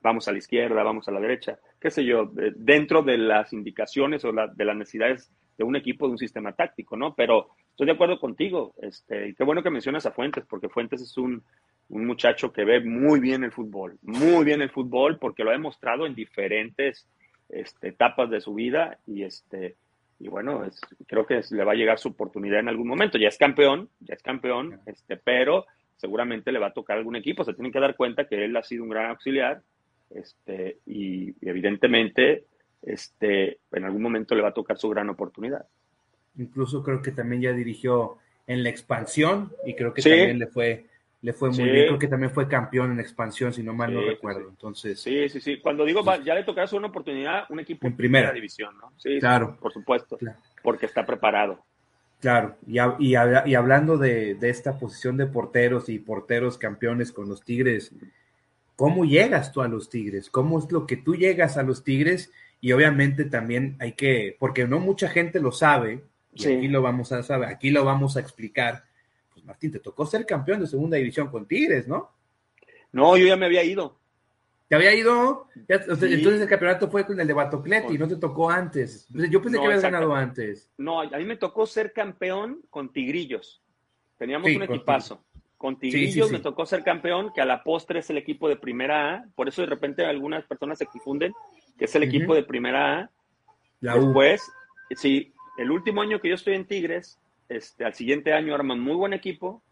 vamos 0.00 0.28
a 0.28 0.32
la 0.32 0.38
izquierda, 0.38 0.82
vamos 0.82 1.08
a 1.08 1.12
la 1.12 1.20
derecha, 1.20 1.58
qué 1.80 1.90
sé 1.90 2.04
yo, 2.04 2.30
dentro 2.32 3.02
de 3.02 3.18
las 3.18 3.52
indicaciones 3.52 4.24
o 4.24 4.32
de 4.32 4.64
las 4.64 4.76
necesidades 4.76 5.32
de 5.56 5.64
un 5.64 5.76
equipo, 5.76 6.06
de 6.06 6.12
un 6.12 6.18
sistema 6.18 6.52
táctico, 6.52 6.96
¿no? 6.96 7.14
Pero 7.14 7.48
estoy 7.70 7.86
de 7.86 7.92
acuerdo 7.92 8.18
contigo, 8.20 8.74
este, 8.80 9.28
y 9.28 9.34
qué 9.34 9.44
bueno 9.44 9.62
que 9.62 9.70
mencionas 9.70 10.06
a 10.06 10.12
Fuentes, 10.12 10.44
porque 10.48 10.68
Fuentes 10.68 11.00
es 11.00 11.16
un, 11.16 11.42
un 11.88 12.06
muchacho 12.06 12.52
que 12.52 12.64
ve 12.64 12.80
muy 12.80 13.20
bien 13.20 13.44
el 13.44 13.52
fútbol, 13.52 13.98
muy 14.02 14.44
bien 14.44 14.62
el 14.62 14.70
fútbol, 14.70 15.18
porque 15.18 15.44
lo 15.44 15.50
ha 15.50 15.54
demostrado 15.54 16.06
en 16.06 16.14
diferentes 16.14 17.06
este, 17.48 17.88
etapas 17.88 18.28
de 18.30 18.40
su 18.40 18.54
vida 18.54 18.98
y 19.06 19.22
este 19.22 19.76
y 20.18 20.28
bueno, 20.28 20.64
es, 20.64 20.80
creo 21.06 21.26
que 21.26 21.42
le 21.50 21.64
va 21.64 21.72
a 21.72 21.76
llegar 21.76 21.98
su 21.98 22.08
oportunidad 22.08 22.60
en 22.60 22.68
algún 22.68 22.88
momento. 22.88 23.18
Ya 23.18 23.28
es 23.28 23.36
campeón, 23.36 23.90
ya 24.00 24.14
es 24.14 24.22
campeón, 24.22 24.80
este, 24.86 25.16
pero 25.16 25.66
seguramente 25.96 26.52
le 26.52 26.58
va 26.58 26.68
a 26.68 26.72
tocar 26.72 26.96
algún 26.96 27.16
equipo. 27.16 27.44
Se 27.44 27.52
tienen 27.52 27.72
que 27.72 27.80
dar 27.80 27.96
cuenta 27.96 28.26
que 28.26 28.44
él 28.44 28.56
ha 28.56 28.62
sido 28.62 28.82
un 28.82 28.88
gran 28.88 29.10
auxiliar 29.10 29.62
este, 30.10 30.78
y, 30.86 31.34
evidentemente 31.46 32.44
este, 32.82 33.58
en 33.72 33.84
algún 33.84 34.02
momento 34.02 34.34
le 34.34 34.42
va 34.42 34.48
a 34.48 34.54
tocar 34.54 34.78
su 34.78 34.88
gran 34.88 35.08
oportunidad. 35.08 35.66
Incluso 36.38 36.82
creo 36.82 37.02
que 37.02 37.12
también 37.12 37.42
ya 37.42 37.52
dirigió 37.52 38.18
en 38.46 38.62
la 38.62 38.68
expansión 38.68 39.52
y 39.64 39.74
creo 39.74 39.92
que 39.92 40.02
también 40.02 40.38
le 40.38 40.46
fue 40.46 40.86
le 41.22 41.32
fue 41.32 41.50
muy 41.50 41.64
bien. 41.64 41.86
Creo 41.86 41.98
que 41.98 42.08
también 42.08 42.30
fue 42.30 42.46
campeón 42.46 42.92
en 42.92 43.00
expansión, 43.00 43.52
si 43.52 43.62
no 43.62 43.74
mal 43.74 43.92
no 43.92 44.00
recuerdo. 44.00 44.48
Entonces, 44.48 45.00
sí, 45.00 45.28
sí, 45.28 45.40
sí. 45.40 45.58
Cuando 45.58 45.84
digo 45.84 46.02
ya 46.24 46.34
le 46.36 46.44
tocará 46.44 46.68
una 46.76 46.86
oportunidad, 46.86 47.44
un 47.48 47.58
equipo 47.58 47.86
en 47.86 47.96
primera, 47.96 48.32
división, 48.32 48.76
¿no? 48.78 48.92
Sí, 48.96 49.18
claro. 49.18 49.56
por 49.60 49.72
supuesto, 49.72 50.18
porque 50.62 50.86
está 50.86 51.04
preparado. 51.04 51.64
Claro, 52.20 52.56
y, 52.66 52.78
y, 52.78 53.10
y 53.10 53.54
hablando 53.54 53.98
de, 53.98 54.36
de, 54.36 54.48
esta 54.48 54.78
posición 54.78 55.16
de 55.16 55.26
porteros 55.26 55.88
y 55.88 55.98
porteros 55.98 56.58
campeones 56.58 57.12
con 57.12 57.28
los 57.28 57.42
Tigres, 57.44 57.92
¿cómo 58.76 59.04
llegas 59.04 59.52
tú 59.52 59.62
a 59.62 59.68
los 59.68 59.90
Tigres? 59.90 60.30
¿Cómo 60.30 60.58
es 60.58 60.70
lo 60.70 60.86
que 60.86 60.96
tú 60.96 61.14
llegas 61.14 61.56
a 61.56 61.62
los 61.62 61.82
Tigres? 61.82 62.32
Y 62.60 62.72
obviamente 62.72 63.24
también 63.24 63.76
hay 63.80 63.92
que, 63.92 64.36
porque 64.38 64.66
no 64.66 64.80
mucha 64.80 65.08
gente 65.08 65.40
lo 65.40 65.52
sabe, 65.52 66.04
y 66.34 66.46
aquí 66.46 66.68
lo 66.68 66.82
vamos 66.82 67.12
a 67.12 67.22
saber, 67.22 67.48
aquí 67.48 67.70
lo 67.70 67.84
vamos 67.84 68.16
a 68.16 68.20
explicar 68.20 68.84
Martín, 69.46 69.70
te 69.70 69.78
tocó 69.78 70.04
ser 70.04 70.26
campeón 70.26 70.60
de 70.60 70.66
segunda 70.66 70.96
división 70.96 71.28
con 71.28 71.46
Tigres, 71.46 71.86
¿no? 71.86 72.10
No, 72.92 73.16
yo 73.16 73.26
ya 73.26 73.36
me 73.36 73.46
había 73.46 73.62
ido. 73.62 73.98
¿Te 74.68 74.74
había 74.74 74.92
ido? 74.94 75.46
Entonces 75.68 76.40
el 76.40 76.48
campeonato 76.48 76.90
fue 76.90 77.06
con 77.06 77.20
el 77.20 77.26
de 77.26 77.32
Batocleti, 77.32 77.96
no 77.96 78.08
te 78.08 78.16
tocó 78.16 78.50
antes. 78.50 79.06
Yo 79.08 79.40
pensé 79.40 79.58
que 79.58 79.64
habías 79.64 79.82
ganado 79.82 80.12
antes. 80.12 80.72
No, 80.76 81.00
a 81.00 81.18
mí 81.18 81.24
me 81.24 81.36
tocó 81.36 81.66
ser 81.66 81.92
campeón 81.92 82.62
con 82.68 82.92
Tigrillos. 82.92 83.62
Teníamos 84.18 84.50
un 84.50 84.62
equipazo. 84.62 85.24
Con 85.56 85.78
Tigrillos 85.78 86.32
me 86.32 86.40
tocó 86.40 86.66
ser 86.66 86.82
campeón, 86.82 87.32
que 87.32 87.40
a 87.40 87.44
la 87.44 87.62
postre 87.62 88.00
es 88.00 88.10
el 88.10 88.18
equipo 88.18 88.48
de 88.48 88.56
primera 88.56 89.14
A. 89.14 89.24
Por 89.36 89.46
eso 89.46 89.62
de 89.62 89.68
repente 89.68 90.04
algunas 90.04 90.44
personas 90.44 90.78
se 90.78 90.86
confunden, 90.86 91.32
que 91.78 91.84
es 91.84 91.94
el 91.94 92.02
equipo 92.02 92.34
de 92.34 92.42
primera 92.42 93.00
A. 93.00 93.10
La 93.80 93.94
Después, 93.94 94.42
sí, 94.90 95.32
el 95.58 95.70
último 95.70 96.02
año 96.02 96.20
que 96.20 96.28
yo 96.28 96.34
estoy 96.34 96.54
en 96.54 96.66
Tigres, 96.66 97.18
este, 97.48 97.84
al 97.84 97.94
siguiente 97.94 98.32
año 98.32 98.54
arman 98.54 98.80
muy 98.80 98.94
buen 98.94 99.12
equipo 99.12 99.62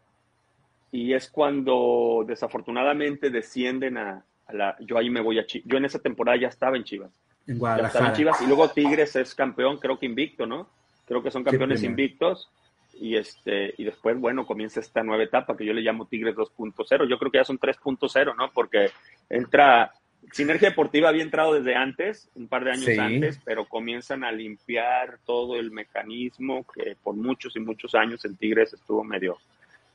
y 0.91 1.13
es 1.13 1.29
cuando 1.29 2.23
desafortunadamente 2.27 3.29
descienden 3.29 3.97
a, 3.97 4.23
la... 4.49 4.77
Yo 4.79 4.97
ahí 4.97 5.09
me 5.09 5.21
voy 5.21 5.39
a 5.39 5.45
Chivas. 5.45 5.67
Yo 5.67 5.77
en 5.77 5.85
esa 5.85 5.99
temporada 5.99 6.37
ya 6.39 6.47
estaba 6.47 6.77
en 6.77 6.83
Chivas. 6.83 7.11
En 7.47 7.57
Guadalajara. 7.59 8.13
Chivas 8.13 8.41
y 8.41 8.47
luego 8.47 8.69
Tigres 8.69 9.15
es 9.15 9.35
campeón, 9.35 9.77
creo 9.77 9.99
que 9.99 10.05
invicto, 10.05 10.45
¿no? 10.45 10.69
Creo 11.05 11.21
que 11.21 11.31
son 11.31 11.43
campeones 11.43 11.83
invictos. 11.83 12.49
Y, 12.97 13.17
este, 13.17 13.73
y 13.77 13.83
después, 13.83 14.17
bueno, 14.17 14.45
comienza 14.45 14.79
esta 14.79 15.03
nueva 15.03 15.23
etapa 15.23 15.57
que 15.57 15.65
yo 15.65 15.73
le 15.73 15.81
llamo 15.81 16.07
Tigres 16.07 16.33
2.0. 16.33 17.09
Yo 17.09 17.19
creo 17.19 17.31
que 17.31 17.39
ya 17.39 17.43
son 17.43 17.59
3.0, 17.59 18.35
¿no? 18.37 18.51
Porque 18.53 18.91
entra 19.29 19.91
Sinergia 20.31 20.69
Deportiva 20.69 21.09
había 21.09 21.23
entrado 21.23 21.53
desde 21.53 21.75
antes, 21.75 22.29
un 22.35 22.47
par 22.47 22.63
de 22.63 22.71
años 22.71 22.99
antes, 22.99 23.39
pero 23.43 23.65
comienzan 23.65 24.23
a 24.23 24.31
limpiar 24.31 25.19
todo 25.25 25.55
el 25.55 25.71
mecanismo 25.71 26.65
que 26.73 26.95
por 27.01 27.15
muchos 27.15 27.55
y 27.55 27.59
muchos 27.59 27.95
años 27.95 28.25
en 28.25 28.35
Tigres 28.35 28.73
estuvo 28.73 29.03
medio, 29.03 29.37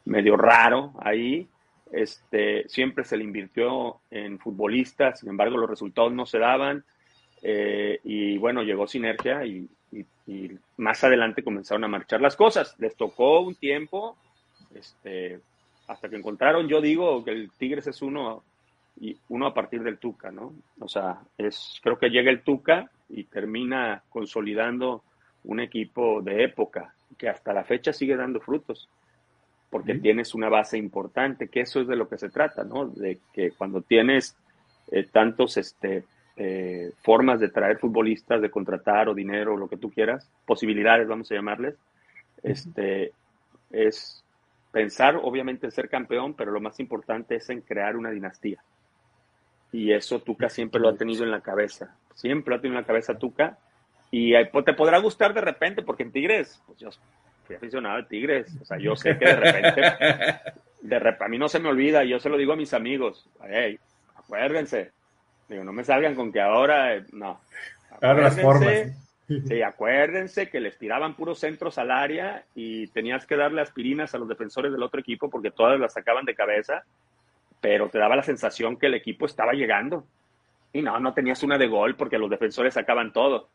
medio 0.04 0.36
raro 0.36 0.92
ahí. 1.00 1.48
Este, 1.92 2.68
siempre 2.68 3.04
se 3.04 3.16
le 3.16 3.24
invirtió 3.24 4.00
en 4.10 4.38
futbolistas, 4.38 5.20
sin 5.20 5.30
embargo 5.30 5.56
los 5.56 5.68
resultados 5.68 6.12
no 6.12 6.26
se 6.26 6.38
daban. 6.38 6.84
Eh, 7.42 7.98
y 8.04 8.38
bueno, 8.38 8.62
llegó 8.62 8.86
Sinergia 8.86 9.44
y, 9.44 9.68
y, 9.92 10.50
más 10.76 11.02
adelante 11.02 11.42
comenzaron 11.42 11.84
a 11.84 11.88
marchar 11.88 12.20
las 12.20 12.36
cosas. 12.36 12.76
Les 12.78 12.94
tocó 12.94 13.40
un 13.40 13.56
tiempo, 13.56 14.16
este, 14.74 15.40
hasta 15.88 16.08
que 16.08 16.16
encontraron, 16.16 16.68
yo 16.68 16.80
digo 16.80 17.24
que 17.24 17.32
el 17.32 17.50
Tigres 17.58 17.86
es 17.88 18.00
uno 18.00 18.44
y 19.00 19.16
uno 19.30 19.46
a 19.46 19.54
partir 19.54 19.82
del 19.82 19.98
Tuca, 19.98 20.30
¿no? 20.30 20.52
O 20.78 20.88
sea, 20.88 21.20
es, 21.38 21.80
creo 21.82 21.98
que 21.98 22.10
llega 22.10 22.30
el 22.30 22.42
Tuca 22.42 22.90
y 23.08 23.24
termina 23.24 24.02
consolidando 24.10 25.02
un 25.44 25.60
equipo 25.60 26.20
de 26.20 26.44
época 26.44 26.94
que 27.16 27.28
hasta 27.28 27.54
la 27.54 27.64
fecha 27.64 27.92
sigue 27.92 28.14
dando 28.14 28.40
frutos, 28.40 28.88
porque 29.70 29.94
tienes 29.94 30.34
una 30.34 30.48
base 30.48 30.76
importante, 30.76 31.48
que 31.48 31.60
eso 31.60 31.80
es 31.80 31.88
de 31.88 31.96
lo 31.96 32.08
que 32.08 32.18
se 32.18 32.28
trata, 32.28 32.62
¿no? 32.62 32.88
De 32.88 33.18
que 33.32 33.52
cuando 33.52 33.80
tienes 33.80 34.36
eh, 34.90 35.04
tantos 35.10 35.56
este, 35.56 36.04
eh, 36.36 36.92
formas 37.02 37.40
de 37.40 37.48
traer 37.48 37.78
futbolistas, 37.78 38.42
de 38.42 38.50
contratar 38.50 39.08
o 39.08 39.14
dinero, 39.14 39.54
o 39.54 39.56
lo 39.56 39.68
que 39.68 39.76
tú 39.78 39.90
quieras, 39.90 40.28
posibilidades, 40.44 41.08
vamos 41.08 41.30
a 41.30 41.34
llamarles, 41.34 41.76
este, 42.42 43.12
es 43.70 44.22
pensar 44.72 45.16
obviamente 45.22 45.66
en 45.66 45.72
ser 45.72 45.88
campeón, 45.88 46.34
pero 46.34 46.52
lo 46.52 46.60
más 46.60 46.78
importante 46.80 47.36
es 47.36 47.48
en 47.48 47.62
crear 47.62 47.96
una 47.96 48.10
dinastía. 48.10 48.62
Y 49.72 49.92
eso 49.92 50.20
Tuca 50.20 50.48
siempre 50.48 50.80
lo 50.80 50.88
ha 50.88 50.96
tenido 50.96 51.24
en 51.24 51.30
la 51.30 51.40
cabeza. 51.40 51.94
Siempre 52.14 52.50
lo 52.50 52.56
ha 52.56 52.60
tenido 52.60 52.78
en 52.78 52.82
la 52.82 52.86
cabeza 52.86 53.18
Tuca. 53.18 53.58
Y 54.10 54.32
pues, 54.46 54.64
te 54.64 54.72
podrá 54.72 54.98
gustar 54.98 55.32
de 55.32 55.40
repente, 55.40 55.82
porque 55.82 56.02
en 56.02 56.12
Tigres, 56.12 56.60
pues 56.66 56.78
yo 56.78 56.90
fui 57.46 57.56
aficionado 57.56 57.98
a 57.98 58.08
Tigres. 58.08 58.56
O 58.60 58.64
sea, 58.64 58.78
yo 58.78 58.96
sé 58.96 59.16
que 59.16 59.26
de 59.26 59.36
repente, 59.36 59.82
de 60.80 60.98
repente, 60.98 61.24
a 61.24 61.28
mí 61.28 61.38
no 61.38 61.48
se 61.48 61.60
me 61.60 61.68
olvida, 61.68 62.04
yo 62.04 62.18
se 62.18 62.28
lo 62.28 62.36
digo 62.36 62.52
a 62.52 62.56
mis 62.56 62.74
amigos. 62.74 63.28
Hey, 63.48 63.78
acuérdense. 64.16 64.92
Digo, 65.48 65.64
no 65.64 65.72
me 65.72 65.84
salgan 65.84 66.14
con 66.14 66.32
que 66.32 66.40
ahora, 66.40 66.96
eh, 66.96 67.04
no. 67.12 67.40
Ahora 68.00 68.22
las 68.22 68.40
formas. 68.40 68.92
Sí, 69.46 69.62
acuérdense 69.62 70.48
que 70.48 70.58
les 70.58 70.76
tiraban 70.76 71.14
puros 71.14 71.38
centros 71.38 71.78
al 71.78 71.92
área 71.92 72.42
y 72.56 72.88
tenías 72.88 73.26
que 73.26 73.36
darle 73.36 73.62
aspirinas 73.62 74.12
a 74.12 74.18
los 74.18 74.26
defensores 74.26 74.72
del 74.72 74.82
otro 74.82 74.98
equipo 74.98 75.30
porque 75.30 75.52
todas 75.52 75.78
las 75.78 75.92
sacaban 75.92 76.24
de 76.24 76.34
cabeza 76.34 76.82
pero 77.60 77.88
te 77.88 77.98
daba 77.98 78.16
la 78.16 78.22
sensación 78.22 78.76
que 78.76 78.86
el 78.86 78.94
equipo 78.94 79.26
estaba 79.26 79.52
llegando. 79.52 80.06
Y 80.72 80.82
no, 80.82 80.98
no 81.00 81.12
tenías 81.12 81.42
una 81.42 81.58
de 81.58 81.66
gol 81.66 81.96
porque 81.96 82.18
los 82.18 82.30
defensores 82.30 82.74
sacaban 82.74 83.12
todo. 83.12 83.48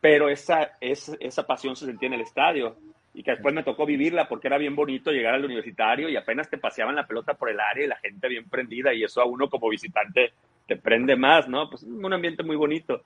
Pero 0.00 0.28
esa, 0.28 0.76
esa, 0.80 1.16
esa 1.20 1.46
pasión 1.46 1.76
se 1.76 1.86
sentía 1.86 2.08
en 2.08 2.14
el 2.14 2.20
estadio 2.20 2.76
y 3.14 3.22
que 3.22 3.32
después 3.32 3.54
me 3.54 3.62
tocó 3.62 3.86
vivirla 3.86 4.28
porque 4.28 4.48
era 4.48 4.58
bien 4.58 4.76
bonito 4.76 5.10
llegar 5.10 5.34
al 5.34 5.44
universitario 5.44 6.08
y 6.08 6.16
apenas 6.16 6.48
te 6.48 6.58
paseaban 6.58 6.94
la 6.94 7.06
pelota 7.06 7.34
por 7.34 7.50
el 7.50 7.58
área 7.58 7.84
y 7.84 7.88
la 7.88 7.96
gente 7.96 8.28
bien 8.28 8.48
prendida 8.48 8.92
y 8.92 9.02
eso 9.02 9.20
a 9.20 9.24
uno 9.24 9.48
como 9.48 9.68
visitante 9.68 10.32
te 10.66 10.76
prende 10.76 11.16
más, 11.16 11.48
¿no? 11.48 11.68
Pues 11.68 11.82
es 11.82 11.88
un 11.88 12.12
ambiente 12.12 12.42
muy 12.42 12.56
bonito. 12.56 13.02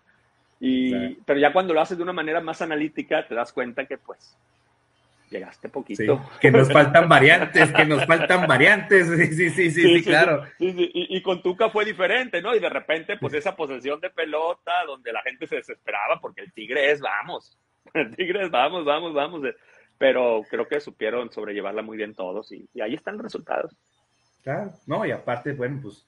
Y, 0.60 1.14
Pero 1.24 1.40
ya 1.40 1.52
cuando 1.52 1.72
lo 1.72 1.80
haces 1.80 1.96
de 1.96 2.02
una 2.02 2.12
manera 2.12 2.40
más 2.40 2.60
analítica 2.62 3.26
te 3.26 3.34
das 3.34 3.52
cuenta 3.52 3.86
que 3.86 3.98
pues 3.98 4.36
llegaste 5.32 5.68
poquito. 5.68 6.24
que 6.40 6.50
nos 6.50 6.72
faltan 6.72 7.08
variantes, 7.08 7.72
que 7.72 7.84
nos 7.84 8.04
faltan 8.06 8.46
variantes, 8.46 9.08
sí, 9.08 9.50
sí, 9.50 9.50
sí, 9.50 9.70
sí, 9.70 10.02
claro. 10.02 10.44
Y, 10.58 11.20
con 11.22 11.42
Tuca 11.42 11.70
fue 11.70 11.84
diferente, 11.84 12.40
¿no? 12.40 12.54
Y 12.54 12.60
de 12.60 12.68
repente, 12.68 13.16
pues 13.16 13.34
esa 13.34 13.56
posesión 13.56 14.00
de 14.00 14.10
pelota 14.10 14.72
donde 14.86 15.12
la 15.12 15.22
gente 15.22 15.46
se 15.46 15.56
desesperaba 15.56 16.20
porque 16.20 16.42
el 16.42 16.52
Tigre 16.52 16.92
es, 16.92 17.00
vamos, 17.00 17.58
el 17.94 18.14
Tigre 18.14 18.44
es, 18.44 18.50
vamos, 18.50 18.84
vamos, 18.84 19.14
vamos. 19.14 19.42
Pero 19.98 20.42
creo 20.48 20.68
que 20.68 20.80
supieron 20.80 21.32
sobrellevarla 21.32 21.82
muy 21.82 21.96
bien 21.96 22.14
todos 22.14 22.52
y, 22.52 22.68
ahí 22.80 22.94
están 22.94 23.14
los 23.14 23.24
resultados. 23.24 23.74
Claro, 24.42 24.72
no, 24.86 25.06
y 25.06 25.12
aparte, 25.12 25.52
bueno, 25.52 25.80
pues, 25.82 26.06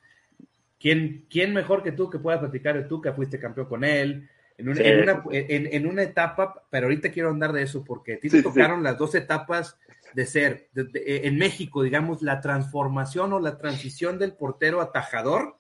¿quién, 0.79 1.27
quién 1.31 1.55
mejor 1.55 1.83
que 1.83 1.93
tú 1.93 2.11
que 2.11 2.19
pueda 2.19 2.41
platicar 2.41 2.75
de 2.75 2.85
Tuca? 2.85 3.13
Fuiste 3.13 3.39
campeón 3.39 3.69
con 3.69 3.85
él, 3.85 4.29
en 4.57 5.87
una, 5.87 6.03
etapa, 6.03 6.63
pero 6.71 6.87
ahorita 6.87 7.11
quiero 7.11 7.31
andar 7.31 7.53
de 7.53 7.63
eso 7.63 7.85
porque 7.85 8.15
a 8.15 8.21
ti 8.21 8.29
te 8.29 8.43
tocaron 8.43 8.83
las 8.83 8.97
dos 8.99 9.15
etapas 9.15 9.77
de 10.15 10.27
ser, 10.27 10.69
en 10.75 11.37
México, 11.39 11.83
digamos, 11.83 12.23
la 12.23 12.41
transformación 12.41 13.33
o 13.33 13.41
la 13.41 13.59
transición 13.59 14.19
del 14.19 14.35
portero 14.35 14.81
atajador 14.81 15.59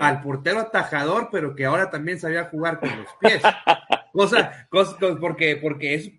al 0.00 0.22
portero 0.22 0.60
atajador, 0.60 1.28
pero 1.30 1.54
que 1.54 1.66
ahora 1.66 1.90
también 1.90 2.18
sabía 2.18 2.44
jugar 2.44 2.80
con 2.80 2.88
los 2.96 3.08
pies. 3.20 3.42
cosa, 4.12 4.66
cosa, 4.70 4.96
porque, 5.20 5.56
porque 5.56 5.94
es, 5.94 6.10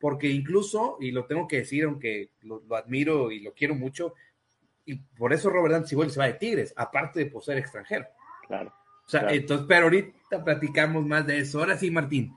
porque 0.00 0.28
incluso, 0.28 0.96
y 0.98 1.10
lo 1.10 1.26
tengo 1.26 1.46
que 1.46 1.58
decir, 1.58 1.84
aunque 1.84 2.30
lo, 2.40 2.62
admiro 2.74 3.30
y 3.30 3.40
lo 3.40 3.52
quiero 3.52 3.74
mucho, 3.74 4.14
y 4.86 4.96
por 4.96 5.34
eso 5.34 5.50
Robert 5.50 5.72
Dante 5.72 5.88
se 5.88 6.18
va 6.18 6.26
de 6.26 6.34
Tigres, 6.34 6.72
aparte 6.76 7.20
de 7.20 7.26
por 7.26 7.44
ser 7.44 7.58
extranjero. 7.58 8.06
Claro 8.46 8.72
O 9.08 9.10
sea, 9.10 9.26
entonces, 9.30 9.66
pero 9.66 9.84
ahorita 9.84 10.44
platicamos 10.44 11.06
más 11.06 11.26
de 11.26 11.38
eso. 11.38 11.60
Ahora 11.60 11.78
sí, 11.78 11.90
Martín, 11.90 12.36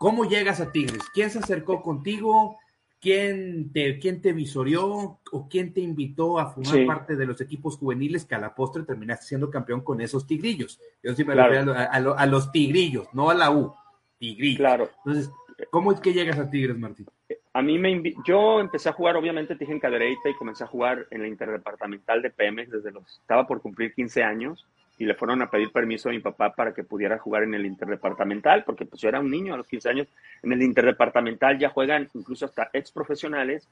¿cómo 0.00 0.24
llegas 0.24 0.60
a 0.60 0.72
Tigres? 0.72 1.04
¿Quién 1.14 1.30
se 1.30 1.38
acercó 1.38 1.80
contigo? 1.80 2.58
¿Quién 3.00 3.70
te, 3.72 4.00
quién 4.00 4.20
te 4.20 4.32
visorió 4.32 5.20
o 5.30 5.48
quién 5.48 5.72
te 5.72 5.80
invitó 5.80 6.40
a 6.40 6.50
formar 6.50 6.86
parte 6.86 7.14
de 7.14 7.24
los 7.24 7.40
equipos 7.40 7.76
juveniles 7.76 8.24
que 8.24 8.34
a 8.34 8.40
la 8.40 8.52
postre 8.52 8.82
terminaste 8.82 9.26
siendo 9.26 9.48
campeón 9.48 9.82
con 9.82 10.00
esos 10.00 10.26
tigrillos? 10.26 10.80
Yo 11.04 11.14
siempre 11.14 11.36
me 11.36 11.48
refiero 11.48 11.72
a, 11.72 11.84
a, 11.84 12.26
los 12.26 12.50
tigrillos, 12.50 13.06
no 13.12 13.30
a 13.30 13.34
la 13.34 13.52
U, 13.52 13.72
tigrillos. 14.18 14.58
Claro. 14.58 14.90
Entonces, 15.04 15.30
¿cómo 15.70 15.92
es 15.92 16.00
que 16.00 16.12
llegas 16.12 16.38
a 16.40 16.50
Tigres, 16.50 16.76
Martín? 16.76 17.06
A 17.52 17.62
mí 17.62 17.78
me 17.78 18.02
yo 18.26 18.58
empecé 18.58 18.88
a 18.88 18.92
jugar, 18.92 19.14
obviamente, 19.14 19.54
dije 19.54 19.70
en 19.70 19.78
Cadereyta 19.78 20.28
y 20.28 20.34
comencé 20.34 20.64
a 20.64 20.68
jugar 20.68 21.06
en 21.12 21.22
la 21.22 21.28
interdepartamental 21.28 22.22
de 22.22 22.30
Pemex 22.30 22.72
desde 22.72 22.90
los, 22.90 23.20
estaba 23.20 23.46
por 23.46 23.60
cumplir 23.60 23.94
15 23.94 24.24
años 24.24 24.66
y 25.02 25.04
le 25.04 25.16
fueron 25.16 25.42
a 25.42 25.50
pedir 25.50 25.72
permiso 25.72 26.08
a 26.08 26.12
mi 26.12 26.20
papá 26.20 26.52
para 26.54 26.72
que 26.72 26.84
pudiera 26.84 27.18
jugar 27.18 27.42
en 27.42 27.54
el 27.54 27.66
interdepartamental, 27.66 28.62
porque 28.62 28.86
pues 28.86 29.02
yo 29.02 29.08
era 29.08 29.18
un 29.18 29.32
niño 29.32 29.52
a 29.52 29.56
los 29.56 29.66
15 29.66 29.88
años. 29.88 30.06
En 30.44 30.52
el 30.52 30.62
interdepartamental 30.62 31.58
ya 31.58 31.70
juegan 31.70 32.08
incluso 32.14 32.44
hasta 32.44 32.70
ex 32.72 32.92
profesionales 32.92 33.68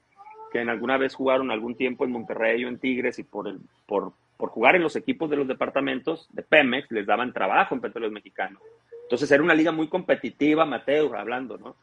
que 0.51 0.59
en 0.59 0.67
alguna 0.67 0.97
vez 0.97 1.15
jugaron 1.15 1.49
algún 1.49 1.75
tiempo 1.75 2.03
en 2.03 2.11
Monterrey 2.11 2.65
o 2.65 2.67
en 2.67 2.79
Tigres 2.79 3.17
y 3.17 3.23
por, 3.23 3.47
el, 3.47 3.61
por, 3.85 4.11
por 4.35 4.49
jugar 4.49 4.75
en 4.75 4.83
los 4.83 4.97
equipos 4.97 5.29
de 5.29 5.37
los 5.37 5.47
departamentos 5.47 6.27
de 6.33 6.43
Pemex 6.43 6.91
les 6.91 7.05
daban 7.05 7.31
trabajo 7.31 7.75
en 7.75 7.79
Petróleos 7.79 8.11
Mexicanos. 8.11 8.61
Entonces 9.03 9.31
era 9.31 9.41
una 9.41 9.55
liga 9.55 9.71
muy 9.71 9.87
competitiva, 9.87 10.65
Mateo, 10.65 11.15
hablando, 11.15 11.57
¿no? 11.57 11.77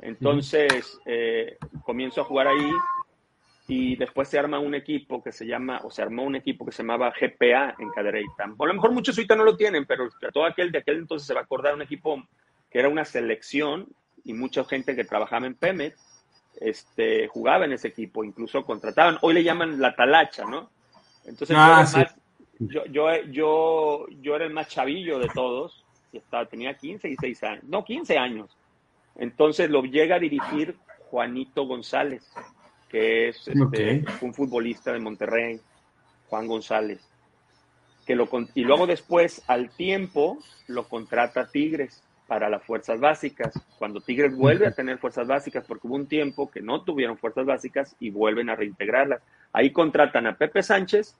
Entonces 0.00 0.98
eh, 1.06 1.56
comienzo 1.84 2.22
a 2.22 2.24
jugar 2.24 2.48
ahí 2.48 2.72
y 3.70 3.96
después 3.96 4.28
se 4.28 4.38
arma 4.38 4.58
un 4.58 4.74
equipo 4.74 5.22
que 5.22 5.30
se 5.30 5.46
llama, 5.46 5.82
o 5.84 5.90
se 5.90 6.00
armó 6.00 6.24
un 6.24 6.36
equipo 6.36 6.64
que 6.64 6.72
se 6.72 6.82
llamaba 6.82 7.12
GPA 7.12 7.74
en 7.78 7.90
Cadereyta. 7.90 8.44
A 8.44 8.66
lo 8.66 8.74
mejor 8.74 8.92
muchos 8.92 9.16
ahorita 9.16 9.36
no 9.36 9.44
lo 9.44 9.58
tienen, 9.58 9.84
pero 9.84 10.08
todo 10.32 10.46
aquel 10.46 10.72
de 10.72 10.78
aquel 10.78 10.96
entonces 10.96 11.28
se 11.28 11.34
va 11.34 11.40
a 11.40 11.42
acordar 11.42 11.74
un 11.74 11.82
equipo 11.82 12.26
que 12.70 12.78
era 12.78 12.88
una 12.88 13.04
selección 13.04 13.86
y 14.24 14.32
mucha 14.32 14.64
gente 14.64 14.96
que 14.96 15.04
trabajaba 15.04 15.46
en 15.46 15.54
Pemex 15.54 16.24
este, 16.60 17.28
jugaba 17.28 17.66
en 17.66 17.72
ese 17.72 17.88
equipo, 17.88 18.24
incluso 18.24 18.64
contrataban. 18.64 19.18
Hoy 19.20 19.34
le 19.34 19.44
llaman 19.44 19.78
la 19.78 19.94
talacha, 19.94 20.46
¿no? 20.46 20.70
Entonces 21.26 21.54
ah, 21.58 21.84
yo, 22.58 22.86
yo, 22.86 23.14
yo, 23.30 24.06
yo, 24.22 24.34
era 24.34 24.46
el 24.46 24.52
más 24.52 24.68
chavillo 24.68 25.18
de 25.18 25.28
todos, 25.28 25.84
y 26.10 26.16
estaba, 26.16 26.46
tenía 26.46 26.72
15 26.72 27.06
y 27.06 27.16
6 27.16 27.42
años, 27.42 27.64
no, 27.64 27.84
15 27.84 28.16
años. 28.16 28.56
Entonces 29.16 29.68
lo 29.68 29.82
llega 29.82 30.16
a 30.16 30.20
dirigir 30.20 30.74
Juanito 31.10 31.66
González 31.66 32.26
que 32.88 33.28
es 33.28 33.48
este, 33.48 34.04
un 34.20 34.34
futbolista 34.34 34.92
de 34.92 34.98
Monterrey, 34.98 35.60
Juan 36.28 36.46
González. 36.46 37.00
Que 38.06 38.16
lo, 38.16 38.28
y 38.54 38.64
luego 38.64 38.86
después, 38.86 39.42
al 39.46 39.70
tiempo, 39.70 40.38
lo 40.66 40.88
contrata 40.88 41.48
Tigres 41.48 42.02
para 42.26 42.48
las 42.48 42.62
fuerzas 42.62 43.00
básicas. 43.00 43.52
Cuando 43.78 44.00
Tigres 44.00 44.36
vuelve 44.36 44.66
a 44.66 44.72
tener 44.72 44.98
fuerzas 44.98 45.26
básicas, 45.26 45.64
porque 45.66 45.86
hubo 45.86 45.96
un 45.96 46.06
tiempo 46.06 46.50
que 46.50 46.60
no 46.60 46.82
tuvieron 46.82 47.18
fuerzas 47.18 47.46
básicas 47.46 47.96
y 47.98 48.10
vuelven 48.10 48.50
a 48.50 48.54
reintegrarlas. 48.54 49.22
Ahí 49.52 49.72
contratan 49.72 50.26
a 50.26 50.36
Pepe 50.36 50.62
Sánchez 50.62 51.16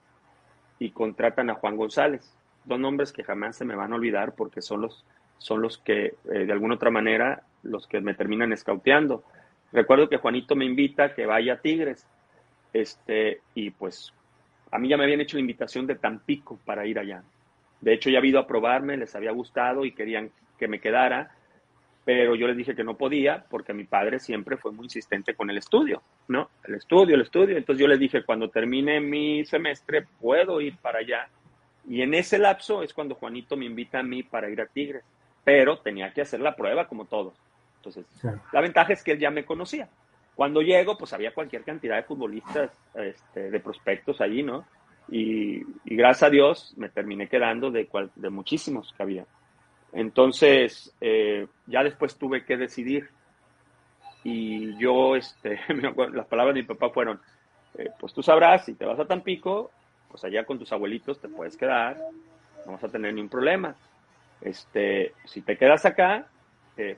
y 0.77 0.91
contratan 0.91 1.49
a 1.49 1.55
Juan 1.55 1.77
González. 1.77 2.31
Dos 2.63 2.79
nombres 2.79 3.11
que 3.11 3.23
jamás 3.23 3.57
se 3.57 3.65
me 3.65 3.75
van 3.75 3.91
a 3.91 3.95
olvidar 3.95 4.33
porque 4.35 4.61
son 4.61 4.81
los, 4.81 5.03
son 5.39 5.61
los 5.61 5.79
que, 5.79 6.15
eh, 6.31 6.45
de 6.45 6.51
alguna 6.51 6.75
otra 6.75 6.91
manera, 6.91 7.43
los 7.63 7.87
que 7.87 8.01
me 8.01 8.13
terminan 8.13 8.53
escauteando. 8.53 9.23
Recuerdo 9.71 10.09
que 10.09 10.17
Juanito 10.17 10.55
me 10.55 10.65
invita 10.65 11.05
a 11.05 11.13
que 11.13 11.25
vaya 11.25 11.53
a 11.53 11.61
Tigres. 11.61 12.07
Este, 12.73 13.41
y 13.55 13.71
pues 13.71 14.13
a 14.71 14.77
mí 14.77 14.87
ya 14.89 14.97
me 14.97 15.03
habían 15.03 15.21
hecho 15.21 15.37
la 15.37 15.41
invitación 15.41 15.87
de 15.87 15.95
Tampico 15.95 16.59
para 16.65 16.85
ir 16.85 16.99
allá. 16.99 17.23
De 17.81 17.93
hecho, 17.93 18.09
ya 18.09 18.19
había 18.19 18.39
a 18.39 18.47
probarme, 18.47 18.97
les 18.97 19.15
había 19.15 19.31
gustado 19.31 19.85
y 19.85 19.93
querían 19.93 20.31
que 20.57 20.67
me 20.67 20.79
quedara, 20.79 21.31
pero 22.03 22.35
yo 22.35 22.47
les 22.47 22.57
dije 22.57 22.75
que 22.75 22.83
no 22.83 22.97
podía 22.97 23.45
porque 23.49 23.73
mi 23.73 23.85
padre 23.85 24.19
siempre 24.19 24.57
fue 24.57 24.71
muy 24.71 24.85
insistente 24.85 25.33
con 25.33 25.49
el 25.49 25.57
estudio, 25.57 26.01
¿no? 26.27 26.49
El 26.63 26.75
estudio, 26.75 27.15
el 27.15 27.21
estudio. 27.21 27.57
Entonces 27.57 27.81
yo 27.81 27.87
les 27.87 27.99
dije, 27.99 28.23
cuando 28.23 28.49
termine 28.49 28.99
mi 28.99 29.45
semestre, 29.45 30.05
puedo 30.19 30.59
ir 30.59 30.75
para 30.77 30.99
allá. 30.99 31.29
Y 31.87 32.01
en 32.01 32.13
ese 32.13 32.37
lapso 32.37 32.83
es 32.83 32.93
cuando 32.93 33.15
Juanito 33.15 33.55
me 33.55 33.65
invita 33.65 33.99
a 33.99 34.03
mí 34.03 34.23
para 34.23 34.49
ir 34.49 34.61
a 34.61 34.65
Tigres, 34.65 35.03
pero 35.43 35.79
tenía 35.79 36.13
que 36.13 36.21
hacer 36.21 36.41
la 36.41 36.55
prueba 36.55 36.87
como 36.87 37.05
todos. 37.05 37.33
Entonces, 37.79 38.05
la 38.51 38.61
ventaja 38.61 38.93
es 38.93 39.03
que 39.03 39.13
él 39.13 39.19
ya 39.19 39.31
me 39.31 39.45
conocía. 39.45 39.87
Cuando 40.35 40.61
llego, 40.61 40.97
pues 40.97 41.11
había 41.13 41.33
cualquier 41.33 41.63
cantidad 41.63 41.95
de 41.95 42.03
futbolistas, 42.03 42.71
este, 42.93 43.51
de 43.51 43.59
prospectos 43.59 44.21
allí, 44.21 44.43
¿no? 44.43 44.65
Y, 45.09 45.63
gracias 45.85 46.23
a 46.23 46.29
Dios 46.29 46.73
me 46.77 46.89
terminé 46.89 47.27
quedando 47.27 47.71
de, 47.71 47.89
de 48.15 48.29
muchísimos 48.29 48.93
que 48.95 49.03
había. 49.03 49.25
Entonces, 49.91 50.93
eh, 51.01 51.47
ya 51.67 51.83
después 51.83 52.17
tuve 52.17 52.45
que 52.45 52.57
decidir. 52.57 53.09
Y 54.23 54.77
yo, 54.77 55.15
este, 55.15 55.59
las 56.13 56.27
palabras 56.27 56.55
de 56.55 56.61
mi 56.61 56.67
papá 56.67 56.89
fueron, 56.89 57.19
eh, 57.77 57.89
pues 57.99 58.13
tú 58.13 58.21
sabrás, 58.21 58.65
si 58.65 58.73
te 58.73 58.85
vas 58.85 58.99
a 58.99 59.05
Tampico, 59.05 59.71
pues 60.09 60.23
allá 60.23 60.45
con 60.45 60.59
tus 60.59 60.71
abuelitos 60.71 61.19
te 61.19 61.29
puedes 61.29 61.55
quedar, 61.55 61.97
no 62.65 62.73
vas 62.73 62.83
a 62.83 62.89
tener 62.89 63.13
ningún 63.13 63.29
problema. 63.29 63.75
Este, 64.41 65.13
si 65.25 65.41
te 65.41 65.57
quedas 65.57 65.85
acá, 65.85 66.27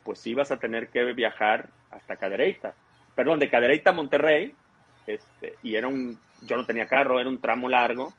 pues 0.03 0.19
sí 0.19 0.33
vas 0.33 0.51
a 0.51 0.57
tener 0.57 0.89
que 0.89 1.03
viajar 1.13 1.69
hasta 1.89 2.15
Cadereyta, 2.15 2.73
perdón, 3.15 3.39
de 3.39 3.49
Cadereyta 3.49 3.91
a 3.91 3.93
Monterrey, 3.93 4.53
este, 5.07 5.55
y 5.63 5.75
era 5.75 5.87
un, 5.87 6.17
yo 6.41 6.57
no 6.57 6.65
tenía 6.65 6.87
carro, 6.87 7.19
era 7.19 7.29
un 7.29 7.41
tramo 7.41 7.67
largo, 7.69 8.13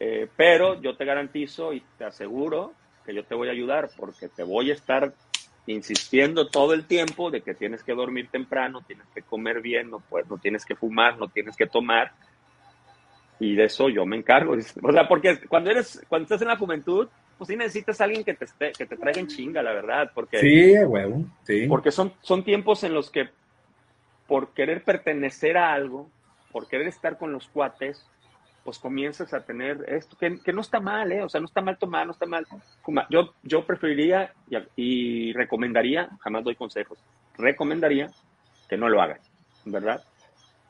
eh, 0.00 0.28
pero 0.36 0.80
yo 0.80 0.96
te 0.96 1.04
garantizo 1.04 1.72
y 1.72 1.82
te 1.98 2.04
aseguro 2.04 2.72
que 3.04 3.14
yo 3.14 3.24
te 3.24 3.34
voy 3.34 3.48
a 3.48 3.52
ayudar 3.52 3.90
porque 3.96 4.28
te 4.28 4.42
voy 4.42 4.70
a 4.70 4.74
estar 4.74 5.12
insistiendo 5.66 6.48
todo 6.48 6.74
el 6.74 6.86
tiempo 6.86 7.30
de 7.30 7.42
que 7.42 7.54
tienes 7.54 7.82
que 7.82 7.94
dormir 7.94 8.28
temprano, 8.30 8.80
tienes 8.86 9.06
que 9.14 9.22
comer 9.22 9.60
bien, 9.60 9.90
no, 9.90 10.00
pues, 10.00 10.28
no 10.28 10.38
tienes 10.38 10.64
que 10.64 10.74
fumar, 10.74 11.18
no 11.18 11.28
tienes 11.28 11.56
que 11.56 11.66
tomar. 11.66 12.12
Y 13.38 13.54
de 13.54 13.64
eso 13.64 13.88
yo 13.88 14.04
me 14.06 14.16
encargo. 14.16 14.54
O 14.82 14.92
sea, 14.92 15.06
porque 15.06 15.38
cuando 15.48 15.70
eres, 15.70 16.04
cuando 16.08 16.24
estás 16.24 16.42
en 16.42 16.48
la 16.48 16.56
juventud, 16.56 17.08
pues 17.42 17.48
sí 17.48 17.56
necesitas 17.56 18.00
a 18.00 18.04
alguien 18.04 18.22
que 18.22 18.34
te, 18.34 18.44
esté, 18.44 18.70
que 18.70 18.86
te 18.86 18.96
traiga 18.96 19.18
en 19.18 19.26
chinga, 19.26 19.64
la 19.64 19.72
verdad, 19.72 20.12
porque... 20.14 20.38
Sí, 20.38 20.78
huevo, 20.78 21.24
sí. 21.42 21.66
Porque 21.66 21.90
son, 21.90 22.12
son 22.20 22.44
tiempos 22.44 22.84
en 22.84 22.94
los 22.94 23.10
que 23.10 23.30
por 24.28 24.54
querer 24.54 24.84
pertenecer 24.84 25.56
a 25.58 25.72
algo, 25.72 26.08
por 26.52 26.68
querer 26.68 26.86
estar 26.86 27.18
con 27.18 27.32
los 27.32 27.48
cuates, 27.48 28.08
pues 28.62 28.78
comienzas 28.78 29.34
a 29.34 29.44
tener 29.44 29.84
esto, 29.88 30.16
que, 30.16 30.38
que 30.38 30.52
no 30.52 30.60
está 30.60 30.78
mal, 30.78 31.10
¿eh? 31.10 31.24
O 31.24 31.28
sea, 31.28 31.40
no 31.40 31.46
está 31.46 31.60
mal 31.60 31.76
tomar, 31.78 32.06
no 32.06 32.12
está 32.12 32.26
mal 32.26 32.46
fumar. 32.84 33.08
Yo, 33.10 33.34
yo 33.42 33.66
preferiría 33.66 34.32
y, 34.76 35.32
recomendaría, 35.32 36.10
jamás 36.20 36.44
doy 36.44 36.54
consejos, 36.54 36.96
recomendaría 37.38 38.06
que 38.68 38.76
no 38.76 38.88
lo 38.88 39.02
hagan, 39.02 39.18
¿verdad? 39.64 40.00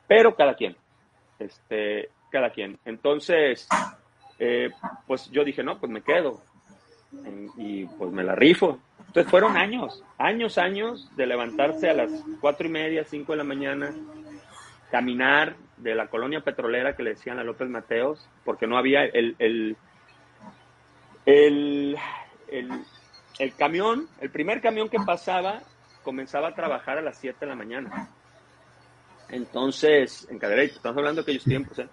Pero 0.09 0.35
cada 0.35 0.55
quien, 0.55 0.75
este, 1.39 2.09
cada 2.31 2.49
quien. 2.49 2.79
Entonces, 2.87 3.69
eh, 4.39 4.71
pues 5.07 5.31
yo 5.31 5.45
dije, 5.45 5.63
no, 5.63 5.79
pues 5.79 5.93
me 5.93 6.01
quedo 6.01 6.41
y 7.57 7.87
pues 7.87 8.11
me 8.13 8.25
la 8.25 8.35
rifo. 8.35 8.79
Entonces 9.07 9.31
fueron 9.31 9.57
años, 9.57 10.03
años, 10.17 10.57
años 10.57 11.11
de 11.17 11.27
levantarse 11.27 11.91
a 11.91 11.95
las 11.95 12.11
cuatro 12.41 12.67
y 12.67 12.71
media, 12.71 13.05
cinco 13.05 13.33
de 13.33 13.39
la 13.39 13.45
mañana, 13.45 13.93
caminar 14.91 15.57
de 15.77 15.95
la 15.95 16.07
colonia 16.07 16.41
petrolera 16.41 16.97
que 16.97 17.03
le 17.03 17.11
decían 17.11 17.39
a 17.39 17.45
López 17.45 17.69
Mateos, 17.69 18.27
porque 18.45 18.67
no 18.67 18.79
había 18.79 19.05
el, 19.05 19.37
el, 19.39 19.77
el, 21.27 21.99
el, 23.39 23.55
camión, 23.57 24.09
el 24.21 24.31
primer 24.31 24.63
camión 24.63 24.89
que 24.89 24.99
pasaba 24.99 25.61
comenzaba 26.03 26.49
a 26.49 26.55
trabajar 26.55 26.99
a 26.99 27.03
las 27.03 27.19
7 27.19 27.39
de 27.41 27.47
la 27.47 27.55
mañana. 27.55 28.09
Entonces, 29.29 30.27
en 30.31 30.39
Cadereyta, 30.39 30.77
estamos 30.77 30.99
hablando 30.99 31.21
de 31.21 31.25
aquellos 31.25 31.45
tiempos, 31.45 31.79
¿eh? 31.79 31.89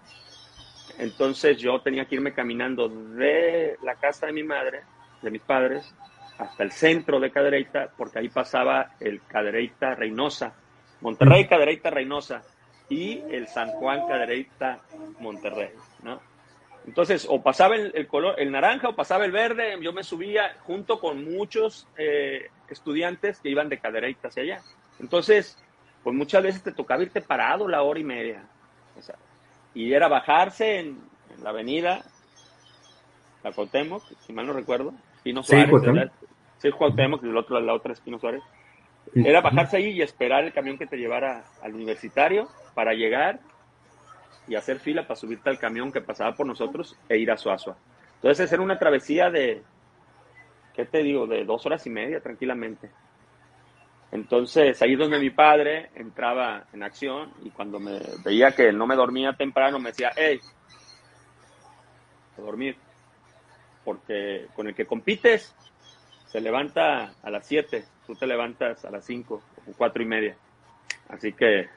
Entonces 0.98 1.56
yo 1.58 1.80
tenía 1.80 2.04
que 2.04 2.16
irme 2.16 2.34
caminando 2.34 2.88
de 2.88 3.76
la 3.82 3.94
casa 3.94 4.26
de 4.26 4.32
mi 4.32 4.42
madre 4.42 4.82
de 5.22 5.30
mis 5.30 5.42
padres 5.42 5.94
hasta 6.38 6.62
el 6.62 6.72
centro 6.72 7.20
de 7.20 7.30
Cadereyta, 7.30 7.90
porque 7.96 8.18
ahí 8.18 8.28
pasaba 8.28 8.92
el 8.98 9.20
Cadereyta 9.26 9.94
Reynosa, 9.94 10.54
Monterrey 11.02 11.46
Cadereyta 11.46 11.90
Reynosa 11.90 12.42
y 12.88 13.18
el 13.30 13.46
San 13.46 13.70
Juan 13.72 14.06
Cadereyta 14.06 14.80
Monterrey, 15.20 15.70
¿no? 16.02 16.20
Entonces, 16.86 17.26
o 17.28 17.42
pasaba 17.42 17.76
el, 17.76 18.06
color, 18.06 18.36
el 18.38 18.50
naranja 18.50 18.88
o 18.88 18.96
pasaba 18.96 19.26
el 19.26 19.32
verde, 19.32 19.78
yo 19.82 19.92
me 19.92 20.02
subía 20.02 20.56
junto 20.62 20.98
con 20.98 21.24
muchos 21.24 21.86
eh, 21.98 22.48
estudiantes 22.70 23.38
que 23.40 23.50
iban 23.50 23.68
de 23.68 23.78
Cadereyta 23.78 24.28
hacia 24.28 24.42
allá. 24.42 24.62
Entonces, 24.98 25.58
pues 26.02 26.16
muchas 26.16 26.42
veces 26.42 26.62
te 26.62 26.72
tocaba 26.72 27.02
irte 27.02 27.20
parado 27.20 27.68
la 27.68 27.82
hora 27.82 28.00
y 28.00 28.04
media. 28.04 28.42
y 29.74 29.92
era 29.92 30.08
bajarse 30.08 30.78
en, 30.78 30.98
en 31.36 31.44
la 31.44 31.50
avenida, 31.50 32.02
la 33.44 33.52
Cuauhtémoc, 33.52 34.02
si 34.26 34.32
mal 34.32 34.46
no 34.46 34.54
recuerdo, 34.54 34.94
Espino 35.20 35.42
Suárez. 35.42 35.66
Sí, 35.66 35.70
Cuauhtémoc. 35.70 36.12
Sí, 36.58 36.70
Cuauhtémoc, 36.70 37.24
el 37.24 37.36
otro, 37.36 37.60
la 37.60 37.74
otra 37.74 37.92
Espino 37.92 38.18
Suárez. 38.18 38.42
Era 39.14 39.40
bajarse 39.40 39.76
ahí 39.76 39.90
y 39.90 40.02
esperar 40.02 40.44
el 40.44 40.52
camión 40.52 40.78
que 40.78 40.86
te 40.86 40.96
llevara 40.96 41.44
al 41.62 41.74
universitario 41.74 42.48
para 42.74 42.94
llegar 42.94 43.40
y 44.48 44.54
hacer 44.54 44.78
fila 44.78 45.02
para 45.02 45.16
subirte 45.16 45.50
al 45.50 45.58
camión 45.58 45.92
que 45.92 46.00
pasaba 46.00 46.32
por 46.34 46.46
nosotros 46.46 46.96
e 47.08 47.18
ir 47.18 47.30
a 47.30 47.36
Suazua. 47.36 47.76
Entonces 48.16 48.50
era 48.52 48.62
una 48.62 48.78
travesía 48.78 49.30
de 49.30 49.62
¿qué 50.74 50.84
te 50.86 51.02
digo? 51.02 51.26
De 51.26 51.44
dos 51.44 51.64
horas 51.66 51.86
y 51.86 51.90
media 51.90 52.20
tranquilamente. 52.20 52.90
Entonces, 54.12 54.80
ahí 54.82 54.94
es 54.94 54.98
donde 54.98 55.20
mi 55.20 55.30
padre 55.30 55.90
entraba 55.94 56.64
en 56.72 56.82
acción 56.82 57.32
y 57.44 57.50
cuando 57.50 57.78
me 57.78 58.00
veía 58.24 58.50
que 58.52 58.72
no 58.72 58.86
me 58.86 58.96
dormía 58.96 59.34
temprano, 59.34 59.78
me 59.78 59.90
decía, 59.90 60.10
hey, 60.16 60.40
a 62.36 62.40
dormir. 62.40 62.76
Porque 63.90 64.46
con 64.54 64.68
el 64.68 64.74
que 64.76 64.86
compites 64.86 65.52
se 66.26 66.40
levanta 66.40 67.12
a 67.24 67.28
las 67.28 67.44
7, 67.44 67.82
tú 68.06 68.14
te 68.14 68.24
levantas 68.24 68.84
a 68.84 68.90
las 68.92 69.04
5 69.04 69.34
o 69.34 69.72
4 69.76 70.00
y 70.00 70.06
media. 70.06 70.36
Así 71.08 71.32
que, 71.32 71.68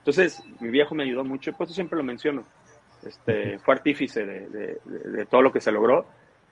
entonces, 0.00 0.42
mi 0.60 0.68
viejo 0.68 0.94
me 0.94 1.04
ayudó 1.04 1.24
mucho, 1.24 1.54
pues 1.54 1.72
siempre 1.72 1.96
lo 1.96 2.04
menciono. 2.04 2.44
Este, 3.02 3.58
fue 3.60 3.72
artífice 3.72 4.26
de, 4.26 4.78
de 4.84 5.24
todo 5.24 5.40
lo 5.40 5.50
que 5.50 5.62
se 5.62 5.72
logró, 5.72 6.04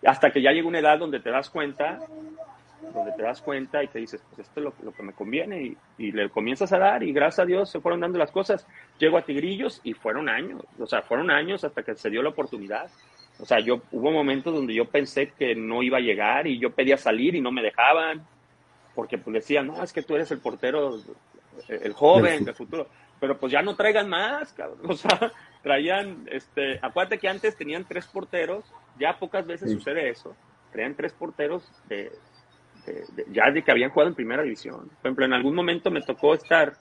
hasta 0.06 0.30
que 0.30 0.40
ya 0.40 0.52
llegó 0.52 0.68
una 0.68 0.78
edad 0.78 0.98
donde 0.98 1.20
te 1.20 1.30
das 1.30 1.50
cuenta 1.50 2.00
donde 2.92 3.12
te 3.12 3.22
das 3.22 3.40
cuenta 3.40 3.82
y 3.82 3.88
te 3.88 3.98
dices, 3.98 4.22
pues 4.28 4.46
esto 4.46 4.60
es 4.60 4.84
lo, 4.84 4.92
que 4.92 5.02
me 5.02 5.12
conviene 5.12 5.76
y, 5.98 6.12
le 6.12 6.28
comienzas 6.28 6.72
a 6.72 6.78
dar 6.78 7.02
y 7.02 7.12
gracias 7.12 7.40
a 7.40 7.46
Dios 7.46 7.70
se 7.70 7.80
fueron 7.80 8.00
dando 8.00 8.18
las 8.18 8.30
cosas. 8.30 8.66
Llego 8.98 9.16
a 9.16 9.22
Tigrillos 9.22 9.80
y 9.84 9.94
fueron 9.94 10.28
años, 10.28 10.62
o 10.78 10.86
sea, 10.86 11.02
fueron 11.02 11.30
años 11.30 11.64
hasta 11.64 11.82
que 11.82 11.94
se 11.94 12.10
dio 12.10 12.22
la 12.22 12.30
oportunidad. 12.30 12.90
O 13.38 13.46
sea, 13.46 13.58
yo 13.60 13.82
hubo 13.90 14.10
momentos 14.10 14.54
donde 14.54 14.74
yo 14.74 14.84
pensé 14.84 15.32
que 15.32 15.54
no 15.54 15.82
iba 15.82 15.98
a 15.98 16.02
llegar 16.02 16.46
y 16.46 16.58
yo 16.58 16.70
pedía 16.70 16.96
salir 16.96 17.34
y 17.34 17.40
no 17.40 17.50
me 17.50 17.62
dejaban 17.62 18.24
porque 18.94 19.18
pues 19.18 19.34
decían, 19.34 19.66
no, 19.66 19.82
es 19.82 19.92
que 19.92 20.02
tú 20.02 20.14
eres 20.14 20.30
el 20.30 20.38
portero, 20.38 20.98
el 21.68 21.92
joven 21.92 22.44
del 22.44 22.54
futuro. 22.54 22.88
Pero 23.20 23.38
pues 23.38 23.52
ya 23.52 23.62
no 23.62 23.74
traigan 23.74 24.08
más, 24.08 24.52
cabrón. 24.52 24.78
O 24.88 24.94
sea, 24.94 25.32
traían, 25.62 26.28
este, 26.30 26.78
acuérdate 26.80 27.18
que 27.18 27.28
antes 27.28 27.56
tenían 27.56 27.84
tres 27.84 28.06
porteros, 28.06 28.64
ya 28.98 29.18
pocas 29.18 29.46
veces 29.46 29.72
sucede 29.72 30.10
eso. 30.10 30.36
Traían 30.72 30.94
tres 30.94 31.12
porteros 31.12 31.68
de, 31.88 32.12
ya 33.32 33.50
de 33.50 33.62
que 33.62 33.70
habían 33.70 33.90
jugado 33.90 34.10
en 34.10 34.14
primera 34.14 34.42
división. 34.42 34.88
Por 34.88 35.06
ejemplo, 35.06 35.24
en 35.24 35.32
algún 35.32 35.54
momento 35.54 35.90
me 35.90 36.02
tocó 36.02 36.34
estar, 36.34 36.74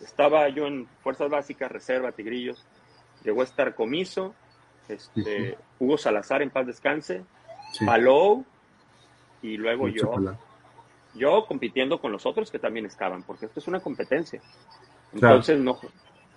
estaba 0.00 0.48
yo 0.48 0.66
en 0.66 0.86
Fuerzas 1.00 1.30
Básicas, 1.30 1.70
Reserva, 1.70 2.12
Tigrillos, 2.12 2.64
llegó 3.24 3.40
a 3.40 3.44
estar 3.44 3.74
Comiso, 3.74 4.34
este, 4.88 5.56
Hugo 5.78 5.98
Salazar 5.98 6.42
en 6.42 6.50
paz 6.50 6.66
descanse, 6.66 7.22
Palou, 7.84 8.44
y 9.42 9.56
luego 9.56 9.88
yo. 9.88 10.14
Yo 11.14 11.46
compitiendo 11.46 11.98
con 11.98 12.12
los 12.12 12.26
otros 12.26 12.50
que 12.50 12.58
también 12.58 12.84
estaban, 12.84 13.22
porque 13.22 13.46
esto 13.46 13.60
es 13.60 13.68
una 13.68 13.80
competencia. 13.80 14.40
Entonces, 15.14 15.58
no. 15.58 15.78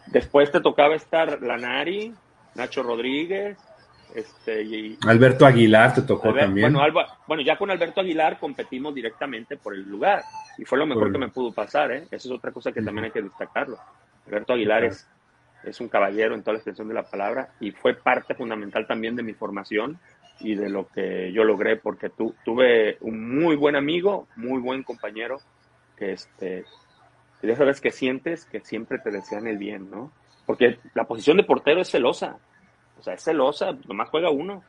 Después 0.07 0.51
te 0.51 0.61
tocaba 0.61 0.95
estar 0.95 1.41
Lanari, 1.41 2.13
Nacho 2.55 2.81
Rodríguez, 2.81 3.57
este, 4.15 4.63
y, 4.63 4.97
Alberto 5.05 5.45
Aguilar 5.45 5.93
te 5.93 6.01
tocó 6.01 6.33
también. 6.33 6.73
Bueno, 6.73 7.41
ya 7.43 7.57
con 7.57 7.69
Alberto 7.69 8.01
Aguilar 8.01 8.39
competimos 8.39 8.95
directamente 8.95 9.57
por 9.57 9.75
el 9.75 9.87
lugar 9.87 10.23
y 10.57 10.65
fue 10.65 10.79
lo 10.79 10.85
mejor 10.85 11.11
que 11.11 11.17
me 11.17 11.29
pudo 11.29 11.51
pasar. 11.51 11.91
¿eh? 11.91 12.07
Esa 12.09 12.27
es 12.27 12.31
otra 12.31 12.51
cosa 12.51 12.71
que 12.71 12.81
también 12.81 13.05
hay 13.05 13.11
que 13.11 13.21
destacarlo. 13.21 13.77
Alberto 14.25 14.53
Aguilar 14.53 14.85
es, 14.85 15.07
es 15.63 15.79
un 15.81 15.89
caballero 15.89 16.35
en 16.35 16.41
toda 16.41 16.53
la 16.53 16.59
extensión 16.59 16.87
de 16.87 16.93
la 16.93 17.03
palabra 17.03 17.53
y 17.59 17.71
fue 17.71 17.93
parte 17.93 18.35
fundamental 18.35 18.87
también 18.87 19.15
de 19.15 19.23
mi 19.23 19.33
formación 19.33 19.99
y 20.39 20.55
de 20.55 20.69
lo 20.69 20.87
que 20.87 21.31
yo 21.33 21.43
logré 21.43 21.75
porque 21.75 22.09
tu, 22.09 22.35
tuve 22.45 22.97
un 23.01 23.39
muy 23.39 23.55
buen 23.55 23.75
amigo, 23.75 24.27
muy 24.35 24.61
buen 24.61 24.83
compañero 24.83 25.39
que 25.97 26.13
este 26.13 26.65
y 27.41 27.47
de 27.47 27.55
vez 27.55 27.79
que 27.79 27.91
sientes 27.91 28.45
que 28.45 28.59
siempre 28.59 28.99
te 28.99 29.11
desean 29.11 29.47
el 29.47 29.57
bien, 29.57 29.89
¿no? 29.89 30.11
Porque 30.45 30.79
la 30.93 31.05
posición 31.05 31.37
de 31.37 31.43
portero 31.43 31.81
es 31.81 31.89
celosa 31.89 32.37
o 32.99 33.03
sea, 33.03 33.13
es 33.13 33.23
celosa, 33.23 33.71
nomás 33.87 34.09
juega 34.09 34.29
uno. 34.29 34.63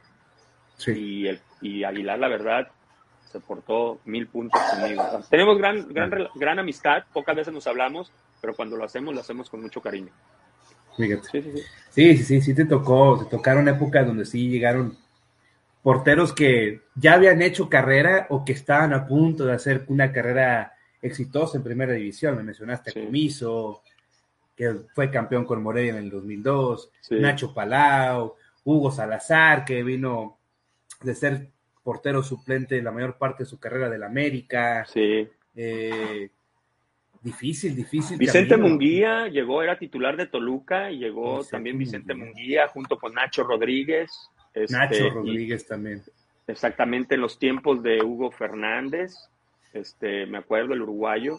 Sí. 0.76 0.92
Y, 0.92 1.29
el, 1.29 1.40
y 1.61 1.85
Aguilar, 1.85 2.18
la 2.18 2.29
verdad, 2.29 2.68
se 3.24 3.40
portó 3.40 4.00
mil 4.05 4.29
puntos 4.29 4.61
conmigo. 4.70 5.03
Tenemos 5.29 5.59
gran, 5.59 5.88
gran, 5.88 6.11
gran 6.35 6.59
amistad, 6.59 7.05
pocas 7.12 7.37
veces 7.37 7.53
nos 7.53 7.66
hablamos, 7.66 8.12
pero 8.40 8.55
cuando 8.55 8.76
lo 8.76 8.85
hacemos, 8.85 9.14
lo 9.14 9.20
hacemos 9.20 9.50
con 9.50 9.61
mucho 9.61 9.81
cariño. 9.81 10.12
Fíjate. 11.00 11.28
Sí, 11.30 11.42
sí, 11.42 11.50
sí. 11.56 11.64
Sí, 11.90 12.16
sí, 12.18 12.40
sí, 12.40 12.54
te 12.54 12.64
tocó, 12.64 13.18
te 13.18 13.28
tocaron 13.28 13.68
épocas 13.68 14.06
donde 14.06 14.24
sí 14.24 14.48
llegaron 14.48 14.96
porteros 15.82 16.32
que 16.32 16.82
ya 16.94 17.14
habían 17.14 17.42
hecho 17.42 17.68
carrera 17.68 18.26
o 18.30 18.44
que 18.44 18.52
estaban 18.52 18.92
a 18.92 19.06
punto 19.06 19.44
de 19.44 19.54
hacer 19.54 19.84
una 19.88 20.12
carrera 20.12 20.74
exitosa 21.02 21.56
en 21.56 21.64
primera 21.64 21.92
división. 21.92 22.36
Me 22.36 22.42
mencionaste 22.42 22.90
a 22.90 23.04
Comiso, 23.04 23.82
que 24.54 24.72
fue 24.94 25.10
campeón 25.10 25.44
con 25.44 25.62
Morelia 25.62 25.92
en 25.92 25.98
el 25.98 26.10
2002, 26.10 26.90
Nacho 27.10 27.52
Palau, 27.52 28.36
Hugo 28.64 28.90
Salazar, 28.92 29.64
que 29.64 29.82
vino 29.82 30.38
de 31.02 31.14
ser 31.14 31.48
portero 31.82 32.22
suplente 32.22 32.82
la 32.82 32.92
mayor 32.92 33.16
parte 33.16 33.44
de 33.44 33.50
su 33.50 33.58
carrera 33.58 33.88
del 33.88 34.02
América. 34.02 34.84
Sí. 34.86 35.28
Eh, 35.56 36.30
difícil, 37.22 37.74
difícil. 37.76 38.18
Vicente 38.18 38.56
Munguía 38.56 39.28
llegó, 39.28 39.62
era 39.62 39.78
titular 39.78 40.16
de 40.16 40.26
Toluca, 40.26 40.90
y 40.90 40.98
llegó 40.98 41.44
también 41.44 41.78
Vicente 41.78 42.14
Munguía. 42.14 42.68
junto 42.68 42.98
con 42.98 43.14
Nacho 43.14 43.44
Rodríguez. 43.44 44.11
Este, 44.54 44.76
Nacho 44.76 45.11
Rodríguez 45.11 45.66
también. 45.66 46.02
Exactamente 46.46 47.14
en 47.14 47.20
los 47.20 47.38
tiempos 47.38 47.83
de 47.83 48.02
Hugo 48.02 48.30
Fernández, 48.30 49.14
este, 49.72 50.26
me 50.26 50.38
acuerdo, 50.38 50.74
el 50.74 50.83
uruguayo. 50.83 51.38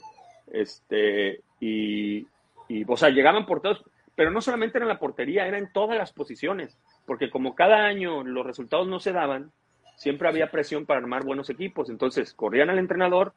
Este, 0.51 1.41
y, 1.59 2.27
y, 2.67 2.85
o 2.87 2.97
sea, 2.97 3.09
llegaban 3.09 3.45
porteros, 3.45 3.83
pero 4.15 4.31
no 4.31 4.41
solamente 4.41 4.77
en 4.77 4.87
la 4.87 4.99
portería, 4.99 5.47
era 5.47 5.57
en 5.57 5.71
todas 5.71 5.97
las 5.97 6.13
posiciones, 6.13 6.77
porque 7.05 7.29
como 7.29 7.55
cada 7.55 7.85
año 7.85 8.23
los 8.23 8.45
resultados 8.45 8.87
no 8.87 8.99
se 8.99 9.11
daban, 9.11 9.51
siempre 9.95 10.27
había 10.27 10.51
presión 10.51 10.85
para 10.85 10.99
armar 10.99 11.23
buenos 11.23 11.49
equipos. 11.49 11.89
Entonces, 11.89 12.33
corrían 12.33 12.69
al 12.69 12.79
entrenador 12.79 13.33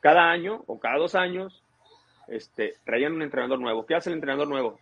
cada 0.00 0.30
año 0.30 0.62
o 0.66 0.78
cada 0.78 0.98
dos 0.98 1.14
años 1.14 1.62
este, 2.28 2.74
traían 2.84 3.14
un 3.14 3.22
entrenador 3.22 3.58
nuevo. 3.58 3.86
¿Qué 3.86 3.94
hace 3.94 4.10
el 4.10 4.14
entrenador 4.14 4.48
nuevo? 4.48 4.78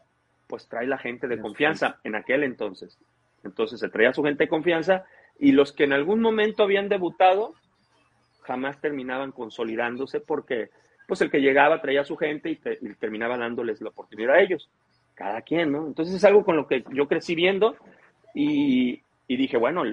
Pues 0.47 0.69
trae 0.69 0.87
la 0.87 0.99
gente 0.99 1.29
de 1.29 1.41
confianza 1.41 1.99
en 2.05 2.15
aquel 2.15 2.43
entonces. 2.43 2.99
Entonces 3.45 3.81
se 3.81 3.89
traía 3.89 4.11
a 4.11 4.15
su 4.15 4.23
gente 4.23 4.45
de 4.45 4.49
confianza 4.49 5.05
y 5.39 5.53
los 5.53 5.73
que 5.73 5.85
en 5.85 5.93
algún 5.93 6.21
momento 6.21 6.63
habían 6.63 6.89
debutado 6.89 7.55
jamás 8.43 8.81
terminaban 8.81 9.33
consolidándose 9.33 10.21
porque 10.21 10.71
pues 11.07 11.21
el 11.21 11.31
que 11.31 11.41
llegaba 11.41 11.81
traía 11.81 12.01
a 12.01 12.05
su 12.05 12.17
gente 12.17 12.51
y, 12.51 12.57
terminaba 12.95 13.37
dándoles 13.37 13.81
la 13.81 13.91
oportunidad 13.91 14.37
a 14.37 14.41
ellos. 14.41 14.69
Cada 15.15 15.43
quien, 15.43 15.73
¿no? 15.73 15.87
Entonces 15.87 16.15
es 16.15 16.25
algo 16.25 16.45
con 16.45 16.57
lo 16.57 16.67
que 16.67 16.85
yo 16.93 17.09
crecí 17.09 17.35
viendo 17.35 17.77
y, 18.35 19.03
dije, 19.29 19.57
bueno, 19.57 19.85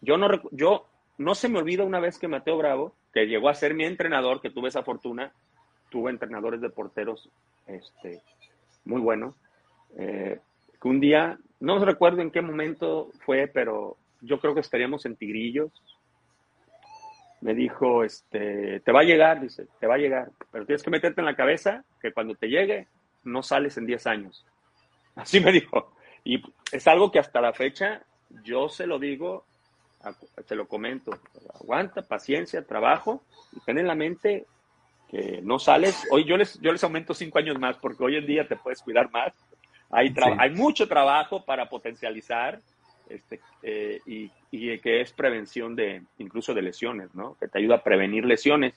yo, 0.00 0.16
no, 0.16 0.28
yo 0.52 0.86
no 1.18 1.34
se 1.34 1.48
me 1.48 1.58
olvida 1.58 1.84
una 1.84 1.98
vez 1.98 2.18
que 2.18 2.28
Mateo 2.28 2.56
Bravo, 2.56 2.94
que 3.12 3.26
llegó 3.26 3.48
a 3.48 3.54
ser 3.54 3.74
mi 3.74 3.84
entrenador, 3.84 4.40
que 4.40 4.50
tuve 4.50 4.68
esa 4.68 4.82
fortuna, 4.82 5.32
tuve 5.90 6.10
entrenadores 6.10 6.60
de 6.60 6.70
porteros 6.70 7.28
este, 7.66 8.22
muy 8.84 9.00
buenos, 9.00 9.34
eh, 9.96 10.38
que 10.80 10.88
un 10.88 11.00
día, 11.00 11.38
no 11.58 11.84
recuerdo 11.84 12.22
en 12.22 12.30
qué 12.30 12.40
momento 12.40 13.10
fue, 13.24 13.46
pero 13.46 13.96
yo 14.20 14.40
creo 14.40 14.54
que 14.54 14.60
estaríamos 14.60 15.04
en 15.06 15.16
Tigrillos, 15.16 15.70
me 17.40 17.54
dijo, 17.54 18.04
este, 18.04 18.80
te 18.80 18.92
va 18.92 19.00
a 19.00 19.04
llegar, 19.04 19.40
dice, 19.40 19.66
te 19.78 19.86
va 19.86 19.94
a 19.94 19.98
llegar, 19.98 20.30
pero 20.50 20.66
tienes 20.66 20.82
que 20.82 20.90
meterte 20.90 21.20
en 21.20 21.26
la 21.26 21.36
cabeza 21.36 21.84
que 22.00 22.12
cuando 22.12 22.34
te 22.34 22.48
llegue 22.48 22.86
no 23.24 23.42
sales 23.42 23.76
en 23.76 23.86
10 23.86 24.06
años. 24.06 24.46
Así 25.14 25.40
me 25.40 25.52
dijo. 25.52 25.92
Y 26.22 26.42
es 26.70 26.86
algo 26.86 27.10
que 27.10 27.18
hasta 27.18 27.40
la 27.40 27.52
fecha 27.52 28.02
yo 28.44 28.68
se 28.68 28.86
lo 28.86 28.98
digo, 28.98 29.44
te 30.46 30.54
lo 30.54 30.66
comento, 30.66 31.12
aguanta, 31.60 32.02
paciencia, 32.02 32.64
trabajo 32.64 33.22
y 33.52 33.60
ten 33.60 33.78
en 33.78 33.86
la 33.86 33.94
mente 33.94 34.46
que 35.10 35.40
no 35.42 35.58
sales. 35.58 36.06
Hoy 36.10 36.24
yo 36.24 36.36
les, 36.36 36.58
yo 36.60 36.72
les 36.72 36.82
aumento 36.84 37.14
5 37.14 37.38
años 37.38 37.58
más 37.58 37.76
porque 37.76 38.04
hoy 38.04 38.16
en 38.16 38.26
día 38.26 38.46
te 38.46 38.56
puedes 38.56 38.80
cuidar 38.82 39.10
más. 39.10 39.32
Hay, 39.90 40.14
hay 40.38 40.50
mucho 40.50 40.86
trabajo 40.86 41.44
para 41.44 41.68
potencializar 41.68 42.60
este, 43.10 43.40
eh, 43.62 44.00
y, 44.06 44.30
que 44.78 45.00
es 45.00 45.12
prevención 45.12 45.74
de 45.74 46.02
incluso 46.18 46.54
de 46.54 46.62
lesiones, 46.62 47.14
¿no? 47.14 47.36
Que 47.38 47.48
te 47.48 47.58
ayuda 47.58 47.76
a 47.76 47.82
prevenir 47.82 48.24
lesiones, 48.24 48.74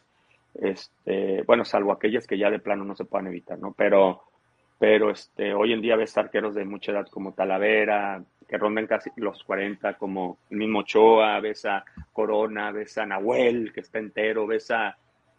este, 0.55 1.43
bueno, 1.43 1.65
salvo 1.65 1.91
aquellas 1.91 2.25
que 2.27 2.37
ya 2.37 2.49
de 2.49 2.59
plano 2.59 2.83
no 2.83 2.95
se 2.95 3.05
puedan 3.05 3.27
evitar, 3.27 3.59
¿no? 3.59 3.73
Pero, 3.73 4.23
pero 4.79 5.11
este, 5.11 5.53
hoy 5.53 5.73
en 5.73 5.81
día 5.81 5.95
ves 5.95 6.17
arqueros 6.17 6.55
de 6.55 6.65
mucha 6.65 6.91
edad 6.91 7.07
como 7.07 7.33
Talavera, 7.33 8.23
que 8.53 8.57
rondan 8.59 8.85
casi 8.85 9.09
los 9.15 9.43
40, 9.45 9.95
como 9.95 10.37
el 10.51 10.57
mismo 10.57 10.81
Ochoa, 10.81 11.39
ves 11.39 11.65
a 11.65 11.83
Corona, 12.11 12.69
ves 12.69 12.99
a 12.99 13.05
Nahuel, 13.07 13.73
que 13.73 13.79
está 13.79 13.97
entero, 13.97 14.45
ves 14.45 14.69
a, 14.69 14.95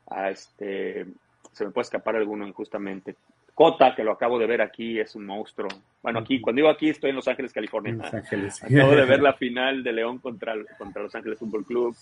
a 0.08 0.30
este, 0.30 1.06
se 1.52 1.64
me 1.64 1.70
puede 1.70 1.84
escapar 1.84 2.16
alguno 2.16 2.44
injustamente, 2.44 3.14
Cota, 3.54 3.94
que 3.94 4.02
lo 4.02 4.10
acabo 4.10 4.36
de 4.36 4.48
ver 4.48 4.60
aquí, 4.60 4.98
es 4.98 5.14
un 5.14 5.26
monstruo. 5.26 5.68
Bueno, 6.02 6.18
aquí, 6.18 6.40
cuando 6.40 6.58
digo 6.58 6.68
aquí, 6.68 6.88
estoy 6.88 7.10
en 7.10 7.16
Los 7.16 7.28
Ángeles, 7.28 7.52
California. 7.52 7.92
Los 7.92 8.12
Ángeles. 8.12 8.64
Acabo 8.64 8.96
de 8.96 9.04
ver 9.04 9.22
la 9.22 9.34
final 9.34 9.84
de 9.84 9.92
León 9.92 10.18
contra, 10.18 10.56
contra 10.76 11.04
Los 11.04 11.14
Ángeles 11.14 11.38
Fútbol 11.38 11.64
Club. 11.64 11.96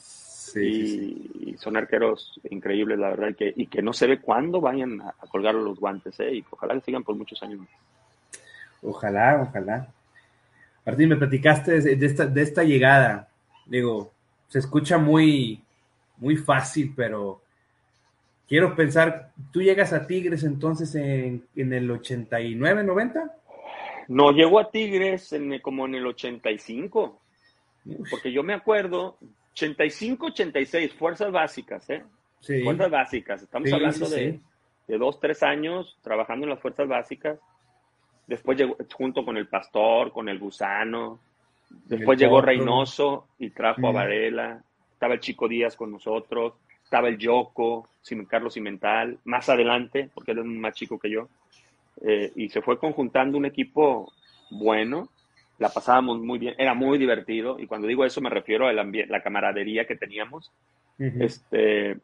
y, 0.56 1.54
son 1.58 1.76
arqueros 1.76 2.40
increíbles, 2.48 2.98
la 2.98 3.10
verdad, 3.10 3.28
y 3.28 3.34
que, 3.34 3.52
y 3.54 3.66
que 3.66 3.82
no 3.82 3.92
se 3.92 4.06
ve 4.06 4.18
cuándo 4.18 4.62
vayan 4.62 5.02
a, 5.02 5.12
colgar 5.28 5.54
los 5.54 5.78
guantes, 5.78 6.18
¿eh? 6.20 6.36
y 6.36 6.44
ojalá 6.48 6.72
que 6.72 6.80
sigan 6.80 7.04
por 7.04 7.16
muchos 7.16 7.42
años 7.42 7.60
Ojalá, 8.80 9.46
ojalá. 9.46 9.88
Martín, 10.84 11.10
me 11.10 11.16
platicaste 11.16 11.80
de, 11.80 12.06
esta, 12.06 12.26
de 12.26 12.42
esta 12.42 12.64
llegada. 12.64 13.28
Digo, 13.66 14.12
se 14.48 14.58
escucha 14.58 14.98
muy, 14.98 15.62
muy 16.18 16.36
fácil, 16.36 16.92
pero 16.96 17.40
quiero 18.48 18.74
pensar, 18.74 19.30
¿tú 19.52 19.62
llegas 19.62 19.92
a 19.92 20.06
Tigres 20.06 20.44
entonces 20.44 20.94
en, 20.94 21.44
en 21.56 21.72
el 21.72 21.90
89, 21.90 22.84
90? 22.84 23.34
No, 24.08 24.32
llegó 24.32 24.58
a 24.58 24.70
Tigres 24.70 25.32
en, 25.32 25.58
como 25.60 25.86
en 25.86 25.94
el 25.94 26.06
85, 26.06 27.20
porque 28.10 28.32
yo 28.32 28.42
me 28.42 28.54
acuerdo, 28.54 29.16
85, 29.52 30.26
86, 30.26 30.92
fuerzas 30.94 31.32
básicas, 31.32 31.88
¿eh? 31.90 32.02
Sí. 32.40 32.62
Fuerzas 32.62 32.90
básicas, 32.90 33.42
estamos 33.42 33.72
hablando 33.72 34.08
de, 34.08 34.40
de, 34.88 34.98
dos, 34.98 35.20
tres 35.20 35.42
años 35.42 35.96
trabajando 36.02 36.44
en 36.44 36.50
las 36.50 36.60
fuerzas 36.60 36.88
básicas. 36.88 37.38
Después 38.32 38.56
llegó 38.56 38.78
junto 38.94 39.26
con 39.26 39.36
el 39.36 39.46
Pastor, 39.46 40.10
con 40.10 40.26
el 40.26 40.38
Gusano. 40.38 41.20
Después 41.84 42.18
llegó 42.18 42.40
Reynoso 42.40 43.26
y 43.38 43.50
trajo 43.50 43.88
a 43.88 43.92
Varela. 43.92 44.62
Estaba 44.90 45.12
el 45.12 45.20
Chico 45.20 45.46
Díaz 45.48 45.76
con 45.76 45.92
nosotros. 45.92 46.54
Estaba 46.82 47.08
el 47.08 47.18
Yoko, 47.18 47.90
Carlos 48.26 48.54
Cimental. 48.54 49.18
Más 49.24 49.50
adelante, 49.50 50.08
porque 50.14 50.30
él 50.30 50.38
es 50.38 50.44
más 50.46 50.72
chico 50.72 50.98
que 50.98 51.10
yo. 51.10 51.28
Eh, 52.00 52.32
y 52.34 52.48
se 52.48 52.62
fue 52.62 52.78
conjuntando 52.78 53.36
un 53.36 53.44
equipo 53.44 54.10
bueno. 54.50 55.10
La 55.58 55.68
pasábamos 55.68 56.18
muy 56.18 56.38
bien. 56.38 56.54
Era 56.56 56.72
muy 56.72 56.96
divertido. 56.96 57.60
Y 57.60 57.66
cuando 57.66 57.86
digo 57.86 58.02
eso 58.02 58.22
me 58.22 58.30
refiero 58.30 58.66
a 58.66 58.72
la 58.72 59.22
camaradería 59.22 59.86
que 59.86 59.96
teníamos. 59.96 60.50
este, 60.98 61.98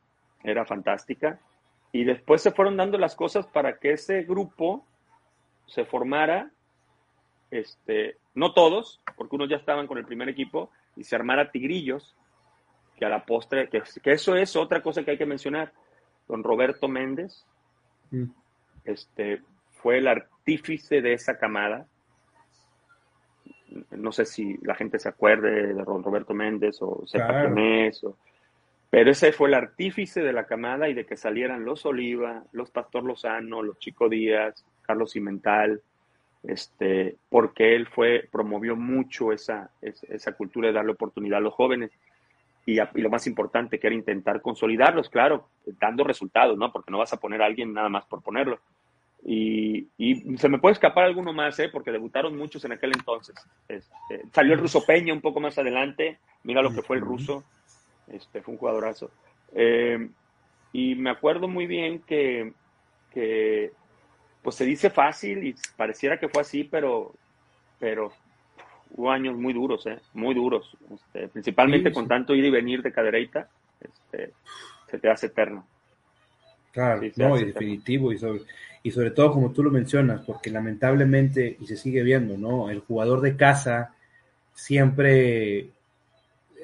era 0.45 0.67
fantástica. 0.67 1.39
Y 1.91 2.05
después 2.05 2.43
se 2.43 2.51
fueron 2.51 2.77
dando 2.77 2.99
las 2.99 3.17
cosas 3.17 3.47
para 3.47 3.79
que 3.79 3.93
ese 3.93 4.25
grupo 4.25 4.85
se 5.69 5.85
formara, 5.85 6.51
este, 7.51 8.17
no 8.35 8.53
todos, 8.53 9.01
porque 9.17 9.37
unos 9.37 9.49
ya 9.49 9.57
estaban 9.57 9.87
con 9.87 9.99
el 9.99 10.05
primer 10.05 10.29
equipo, 10.29 10.71
y 10.97 11.05
se 11.05 11.15
armara 11.15 11.51
Tigrillos, 11.51 12.17
que 12.97 13.05
a 13.05 13.09
la 13.09 13.25
postre, 13.25 13.69
que, 13.69 13.83
eso 14.13 14.35
es 14.35 14.57
otra 14.57 14.83
cosa 14.83 15.05
que 15.05 15.13
hay 15.13 15.19
que 15.19 15.27
mencionar. 15.27 15.73
Don 16.27 16.43
Roberto 16.43 16.89
Méndez 16.89 17.47
mm. 18.11 18.25
este, 18.85 19.43
fue 19.71 19.99
el 19.99 20.09
artífice 20.09 21.01
de 21.01 21.13
esa 21.13 21.39
camada. 21.39 21.87
No 23.91 24.13
sé 24.13 24.25
si 24.25 24.57
la 24.63 24.75
gente 24.75 24.99
se 24.99 25.09
acuerde 25.09 25.69
de 25.69 25.75
Don 25.75 26.03
Roberto 26.03 26.35
Méndez 26.35 26.79
o 26.81 27.07
sepa 27.07 27.43
quién 27.43 27.59
es, 27.59 28.05
pero 28.91 29.11
ese 29.11 29.33
fue 29.33 29.49
el 29.49 29.55
artífice 29.55 30.23
de 30.23 30.33
la 30.33 30.47
camada 30.47 30.89
y 30.89 30.95
de 30.95 31.05
que 31.05 31.17
salieran 31.17 31.65
los 31.65 31.85
Oliva, 31.85 32.45
los 32.53 32.71
Pastor 32.71 33.05
Lozano, 33.05 33.63
los 33.63 33.79
Chico 33.79 34.09
Díaz, 34.09 34.65
Carlos 34.89 35.13
Cimental, 35.13 35.83
este, 36.43 37.17
porque 37.29 37.77
él 37.77 37.87
fue, 37.87 38.27
promovió 38.33 38.75
mucho 38.75 39.33
esa, 39.33 39.71
esa 39.83 40.33
cultura 40.33 40.69
de 40.69 40.75
darle 40.75 40.93
oportunidad 40.93 41.39
a 41.39 41.43
los 41.43 41.53
jóvenes. 41.53 41.91
Y, 42.65 42.79
lo 42.95 43.11
más 43.11 43.27
importante, 43.27 43.79
que 43.79 43.87
era 43.87 43.97
intentar 43.97 44.41
consolidarlos, 44.41 45.11
claro, 45.11 45.49
dando 45.81 46.05
resultados, 46.05 46.57
¿no? 46.57 46.73
Porque 46.73 46.91
no 46.91 46.99
vas 46.99 47.13
a 47.13 47.21
poner 47.21 47.43
a 47.43 47.47
alguien 47.47 47.73
nada 47.73 47.89
más 47.91 48.07
por 48.07 48.23
ponerlo. 48.23 48.61
Y, 49.25 49.89
se 50.37 50.49
me 50.49 50.59
puede 50.59 50.73
escapar 50.73 51.05
alguno 51.05 51.35
más, 51.35 51.59
¿eh? 51.59 51.69
Porque 51.69 51.93
debutaron 51.93 52.37
muchos 52.37 52.65
en 52.65 52.73
aquel 52.73 52.93
entonces. 52.95 53.37
Este, 53.69 54.23
salió 54.33 54.55
el 54.55 54.61
ruso 54.61 54.85
Peña 54.87 55.13
un 55.13 55.21
poco 55.21 55.41
más 55.41 55.59
adelante, 55.59 56.19
mira 56.45 56.63
lo 56.63 56.73
que 56.73 56.83
fue 56.83 56.97
el 56.97 57.03
ruso, 57.03 57.45
este, 58.07 58.41
fue 58.41 58.55
un 58.55 58.59
jugadorazo. 58.59 59.11
Eh, 59.55 60.09
y 60.73 60.95
me 60.95 61.11
acuerdo 61.11 61.49
muy 61.49 61.67
bien 61.67 62.01
que, 62.01 62.53
que 63.13 63.73
pues 64.43 64.57
se 64.57 64.65
dice 64.65 64.91
fácil 64.91 65.47
y 65.47 65.55
pareciera 65.77 66.19
que 66.19 66.29
fue 66.29 66.43
así, 66.43 66.65
pero, 66.65 67.15
pero 67.79 68.13
hubo 68.91 69.11
años 69.11 69.37
muy 69.37 69.53
duros, 69.53 69.87
¿eh? 69.87 69.99
muy 70.15 70.35
duros, 70.35 70.77
este, 70.95 71.29
principalmente 71.29 71.93
con 71.93 72.09
tanto 72.09 72.35
ir 72.35 72.45
y 72.45 72.51
venir 72.51 72.83
de 72.83 72.93
cadereita, 72.93 73.49
este, 73.81 74.33
se 74.91 74.99
te 74.99 75.11
hace 75.11 75.27
eterno. 75.27 75.67
Claro, 76.73 77.03
no, 77.17 77.39
y 77.39 77.45
definitivo, 77.45 78.13
y 78.13 78.19
sobre, 78.19 78.43
y 78.83 78.91
sobre 78.91 79.11
todo 79.11 79.33
como 79.33 79.53
tú 79.53 79.63
lo 79.63 79.71
mencionas, 79.71 80.21
porque 80.25 80.51
lamentablemente, 80.51 81.57
y 81.61 81.67
se 81.67 81.77
sigue 81.77 82.03
viendo, 82.03 82.37
¿no? 82.37 82.71
El 82.71 82.81
jugador 82.81 83.21
de 83.21 83.37
casa 83.37 83.95
siempre 84.55 85.71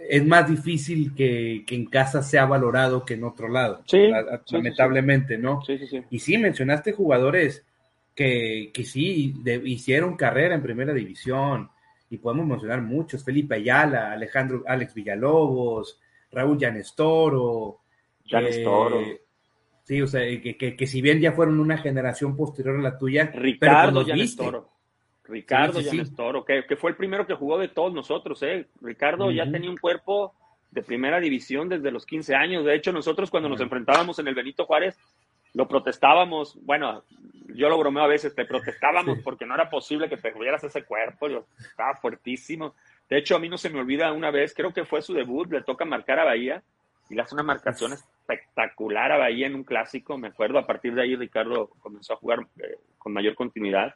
es 0.08 0.26
más 0.26 0.48
difícil 0.48 1.14
que, 1.14 1.64
en 1.68 1.86
casa 1.86 2.22
sea 2.22 2.46
valorado 2.46 3.04
que 3.04 3.14
en 3.14 3.24
otro 3.24 3.48
lado. 3.48 3.82
Sí, 3.86 4.10
lamentablemente, 4.50 5.38
¿no? 5.38 5.62
Sí, 5.62 5.78
sí, 5.78 5.86
sí. 5.86 6.02
Y 6.10 6.18
sí, 6.18 6.38
mencionaste 6.38 6.92
jugadores 6.92 7.64
que, 8.14 8.70
que 8.72 8.84
sí 8.84 9.34
hicieron 9.64 10.16
carrera 10.16 10.54
en 10.54 10.62
primera 10.62 10.92
división, 10.92 11.70
y 12.14 12.18
podemos 12.18 12.46
mencionar 12.46 12.80
muchos, 12.82 13.24
Felipe 13.24 13.56
Ayala, 13.56 14.12
Alejandro, 14.12 14.62
Alex 14.66 14.94
Villalobos, 14.94 16.00
Raúl 16.30 16.58
Llanestoro. 16.58 17.80
Llanestoro. 18.24 19.00
Eh, 19.00 19.20
sí, 19.82 20.00
o 20.00 20.06
sea, 20.06 20.20
que, 20.40 20.76
que, 20.76 20.86
si 20.86 21.02
bien 21.02 21.20
ya 21.20 21.32
fueron 21.32 21.58
una 21.58 21.78
generación 21.78 22.36
posterior 22.36 22.78
a 22.78 22.82
la 22.82 22.98
tuya, 22.98 23.32
Ricardo 23.34 24.02
Llanestoro. 24.02 24.73
Ricardo 25.26 25.80
sí, 25.80 26.02
que, 26.46 26.66
que, 26.66 26.76
fue 26.76 26.90
el 26.90 26.96
primero 26.96 27.26
que 27.26 27.34
jugó 27.34 27.58
de 27.58 27.68
todos 27.68 27.92
nosotros, 27.94 28.42
¿eh? 28.42 28.66
Ricardo 28.82 29.30
ya 29.30 29.50
tenía 29.50 29.70
un 29.70 29.78
cuerpo 29.78 30.34
de 30.70 30.82
primera 30.82 31.18
división 31.20 31.68
desde 31.68 31.90
los 31.90 32.04
15 32.04 32.34
años. 32.34 32.64
De 32.64 32.74
hecho, 32.74 32.92
nosotros 32.92 33.30
cuando 33.30 33.48
nos 33.48 33.60
enfrentábamos 33.60 34.18
en 34.18 34.28
el 34.28 34.34
Benito 34.34 34.66
Juárez, 34.66 34.98
lo 35.54 35.66
protestábamos, 35.68 36.58
bueno, 36.64 37.04
yo 37.54 37.68
lo 37.68 37.78
bromeo 37.78 38.02
a 38.02 38.08
veces, 38.08 38.34
te 38.34 38.44
protestábamos 38.44 39.20
porque 39.20 39.46
no 39.46 39.54
era 39.54 39.70
posible 39.70 40.08
que 40.08 40.16
te 40.16 40.32
tuvieras 40.32 40.64
ese 40.64 40.82
cuerpo, 40.82 41.28
yo 41.28 41.46
estaba 41.58 41.94
fuertísimo. 41.94 42.74
De 43.08 43.18
hecho, 43.18 43.36
a 43.36 43.38
mí 43.38 43.48
no 43.48 43.56
se 43.56 43.70
me 43.70 43.80
olvida 43.80 44.12
una 44.12 44.30
vez, 44.30 44.52
creo 44.52 44.72
que 44.74 44.84
fue 44.84 45.00
su 45.00 45.14
debut, 45.14 45.50
le 45.50 45.62
toca 45.62 45.84
marcar 45.84 46.18
a 46.18 46.24
Bahía 46.24 46.62
y 47.08 47.14
le 47.14 47.22
hace 47.22 47.34
una 47.34 47.44
marcación 47.44 47.92
espectacular 47.92 49.12
a 49.12 49.18
Bahía 49.18 49.46
en 49.46 49.54
un 49.54 49.64
clásico, 49.64 50.18
me 50.18 50.28
acuerdo, 50.28 50.58
a 50.58 50.66
partir 50.66 50.94
de 50.94 51.02
ahí 51.02 51.14
Ricardo 51.14 51.70
comenzó 51.80 52.14
a 52.14 52.16
jugar 52.16 52.40
eh, 52.58 52.76
con 52.98 53.12
mayor 53.12 53.36
continuidad 53.36 53.94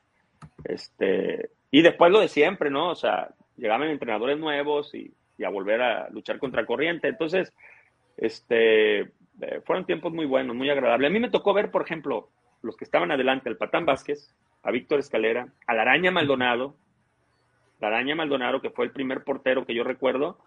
este, 0.65 1.51
y 1.71 1.83
después 1.83 2.11
lo 2.11 2.21
de 2.21 2.29
siempre, 2.29 2.71
¿no? 2.71 2.91
O 2.91 2.95
sea, 2.95 3.31
llegaban 3.57 3.89
entrenadores 3.89 4.39
nuevos 4.39 4.95
y, 4.95 5.15
a 5.45 5.51
volver 5.51 5.81
a 5.81 6.09
luchar 6.11 6.39
contra 6.39 6.67
corriente. 6.67 7.09
Entonces, 7.09 7.55
este, 8.17 9.01
eh, 9.01 9.61
fueron 9.65 9.87
tiempos 9.87 10.13
muy 10.13 10.27
buenos, 10.27 10.57
muy 10.57 10.69
agradables. 10.69 11.09
A 11.09 11.13
mí 11.13 11.21
me 11.21 11.31
tocó 11.31 11.55
ver, 11.55 11.71
por 11.71 11.83
ejemplo, 11.83 12.29
los 12.63 12.77
que 12.77 12.85
estaban 12.85 13.13
adelante, 13.13 13.49
el 13.49 13.57
Patán 13.57 13.87
Vázquez, 13.87 14.35
a 14.63 14.71
Víctor 14.73 14.99
Escalera, 14.99 15.49
a 15.67 15.75
la 15.75 15.83
Araña 15.83 16.11
Maldonado, 16.11 16.75
la 17.81 17.89
Araña 17.89 18.17
Maldonado, 18.17 18.61
que 18.61 18.71
fue 18.71 18.87
el 18.87 18.91
primer 18.91 19.23
portero 19.23 19.65
que 19.65 19.75
yo 19.75 19.85
recuerdo, 19.85 20.39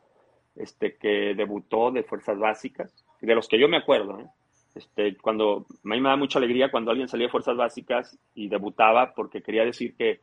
este, 0.56 0.98
que 0.98 1.34
debutó 1.36 1.92
de 1.92 2.04
Fuerzas 2.04 2.38
Básicas, 2.38 3.06
de 3.22 3.36
los 3.36 3.48
que 3.48 3.58
yo 3.58 3.70
me 3.70 3.78
acuerdo, 3.78 4.20
¿eh? 4.20 4.28
Este, 4.74 5.18
cuando, 5.18 5.66
a 5.70 5.88
mí 5.88 6.00
me 6.00 6.10
da 6.10 6.16
mucha 6.16 6.40
alegría 6.40 6.72
cuando 6.72 6.92
alguien 6.92 7.10
salía 7.10 7.28
de 7.28 7.32
fuerzas 7.32 7.58
básicas 7.58 8.18
y 8.34 8.48
debutaba 8.48 9.14
porque 9.14 9.42
quería 9.42 9.66
decir 9.66 9.96
que, 9.96 10.22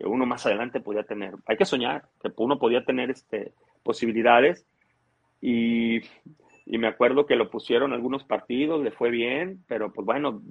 uno 0.00 0.26
más 0.26 0.44
adelante 0.44 0.80
podía 0.80 1.04
tener, 1.04 1.32
hay 1.46 1.56
que 1.56 1.64
soñar, 1.64 2.02
que 2.20 2.30
uno 2.36 2.58
podía 2.58 2.84
tener 2.84 3.10
este, 3.10 3.54
posibilidades 3.82 4.66
y, 5.40 6.00
me 6.66 6.88
acuerdo 6.88 7.24
que 7.24 7.36
lo 7.36 7.48
pusieron 7.48 7.94
algunos 7.94 8.24
partidos, 8.24 8.82
le 8.82 8.90
fue 8.90 9.08
bien, 9.08 9.64
pero 9.66 9.92
pues 9.92 10.04
bueno, 10.04 10.42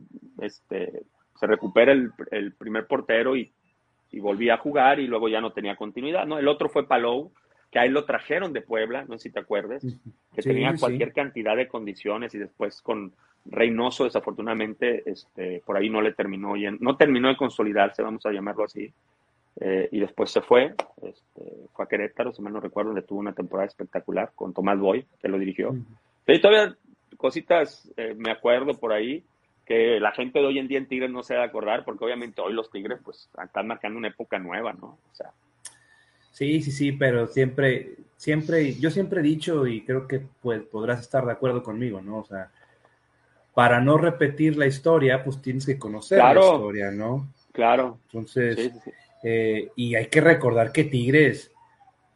este, 0.42 1.04
se 1.40 1.46
recupera 1.46 1.92
el, 1.92 2.54
primer 2.54 2.88
portero 2.88 3.36
y, 3.36 3.54
y 4.12 4.20
volvía 4.20 4.56
a 4.56 4.58
jugar 4.58 5.00
y 5.00 5.06
luego 5.06 5.28
ya 5.30 5.42
no 5.42 5.52
tenía 5.52 5.76
continuidad, 5.76 6.26
¿no? 6.26 6.40
El 6.40 6.48
otro 6.48 6.70
fue 6.70 6.88
Palou, 6.88 7.32
que 7.70 7.80
ahí 7.80 7.90
lo 7.90 8.06
trajeron 8.06 8.54
de 8.54 8.62
Puebla, 8.62 9.06
no 9.08 9.18
sé 9.18 9.28
si 9.28 9.34
te 9.34 9.42
acuerdes, 9.42 9.84
que 10.34 10.42
tenía 10.42 10.74
cualquier 10.80 11.14
cantidad 11.14 11.56
de 11.56 11.68
condiciones 11.68 12.34
y 12.34 12.40
después 12.40 12.82
con 12.82 13.14
Reynoso, 13.46 14.06
desafortunadamente, 14.06 15.04
este, 15.10 15.62
por 15.66 15.78
ahí 15.78 15.90
no 15.90 16.02
le 16.02 16.14
terminó, 16.14 16.54
no 16.80 16.98
terminó 16.98 17.28
de 17.28 17.38
consolidarse, 17.38 18.02
vamos 18.02 18.26
a 18.26 18.32
llamarlo 18.32 18.64
así, 18.64 18.92
eh, 19.60 19.88
y 19.92 20.00
después 20.00 20.32
se 20.32 20.42
fue, 20.42 20.74
este, 21.02 21.44
fue 21.74 21.86
a 21.86 21.88
Querétaro, 21.88 22.34
si 22.34 22.42
mal 22.42 22.54
no 22.54 22.60
recuerdo, 22.60 22.90
donde 22.90 23.08
tuvo 23.08 23.20
una 23.20 23.34
temporada 23.34 23.68
espectacular 23.68 24.32
con 24.36 24.54
Tomás 24.54 24.80
Boy, 24.80 25.06
que 25.22 25.28
lo 25.28 25.38
dirigió. 25.38 25.76
Y 26.28 26.42
todavía 26.42 26.76
cositas 27.18 27.90
eh, 27.96 28.14
me 28.18 28.32
acuerdo 28.32 28.78
por 28.78 28.92
ahí 28.92 29.24
que 29.66 30.00
la 30.00 30.12
gente 30.12 30.40
de 30.40 30.46
hoy 30.46 30.60
en 30.60 30.68
día 30.68 30.78
en 30.78 30.88
Tigres 30.88 31.10
no 31.10 31.24
se 31.24 31.36
va 31.36 31.44
a 31.44 31.48
acordar, 31.48 31.86
porque 31.86 32.04
obviamente 32.04 32.42
hoy 32.42 32.54
los 32.54 32.70
Tigres 32.70 33.00
pues 33.04 33.30
están 33.44 33.68
marcando 33.68 33.98
una 33.98 34.10
época 34.10 34.38
nueva, 34.40 34.74
¿no? 34.74 34.98
O 35.12 35.16
sea, 35.16 35.32
Sí, 36.36 36.62
sí, 36.62 36.72
sí, 36.74 36.92
pero 36.92 37.28
siempre, 37.28 37.96
siempre, 38.18 38.74
yo 38.74 38.92
siempre 38.92 39.22
he 39.22 39.24
dicho 39.24 39.66
y 39.68 39.86
creo 39.86 40.06
que 40.06 40.20
pues 40.42 40.64
podrás 40.64 41.00
estar 41.00 41.26
de 41.26 41.32
acuerdo 41.32 41.64
conmigo, 41.64 42.02
¿no? 42.02 42.18
O 42.18 42.26
sea, 42.26 42.52
para 43.56 43.80
no 43.80 43.98
repetir 43.98 44.58
la 44.58 44.68
historia, 44.68 45.24
pues 45.24 45.42
tienes 45.42 45.66
que 45.66 45.80
conocer 45.80 46.20
la 46.20 46.34
historia, 46.34 46.92
¿no? 46.92 47.34
Claro. 47.54 48.00
Entonces, 48.08 48.72
eh, 49.24 49.72
y 49.78 49.96
hay 49.96 50.08
que 50.08 50.20
recordar 50.20 50.74
que 50.74 50.84
Tigres 50.84 51.52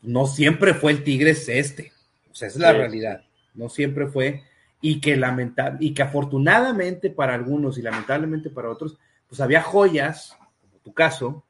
no 0.02 0.28
siempre 0.28 0.74
fue 0.74 0.92
el 0.92 1.04
Tigres 1.04 1.48
este, 1.48 1.94
o 2.30 2.36
sea, 2.36 2.50
es 2.50 2.58
la 2.58 2.74
realidad, 2.74 3.24
no 3.54 3.70
siempre 3.70 4.08
fue, 4.08 4.44
y 4.82 5.00
que 5.00 5.16
lamentable, 5.16 5.78
y 5.80 5.94
que 5.94 6.02
afortunadamente 6.02 7.10
para 7.10 7.36
algunos 7.36 7.78
y 7.78 7.82
lamentablemente 7.82 8.50
para 8.50 8.70
otros, 8.70 8.98
pues 9.28 9.40
había 9.40 9.62
joyas, 9.62 10.38
como 10.62 10.82
tu 10.84 10.94
caso, 10.94 11.46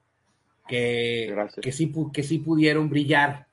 que, 0.68 1.36
que, 1.62 1.72
sí, 1.72 1.92
que 2.14 2.22
sí 2.22 2.38
pudieron 2.38 2.90
brillar 2.90 3.48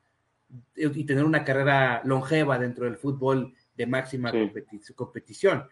y 0.77 1.05
tener 1.05 1.25
una 1.25 1.45
carrera 1.45 2.03
longeva 2.05 2.59
dentro 2.59 2.85
del 2.85 2.97
fútbol 2.97 3.55
de 3.75 3.87
máxima 3.87 4.33
competición. 4.95 5.67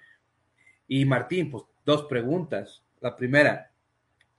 Y 0.88 1.04
Martín, 1.04 1.50
pues 1.50 1.64
dos 1.84 2.04
preguntas. 2.04 2.82
La 3.00 3.16
primera, 3.16 3.70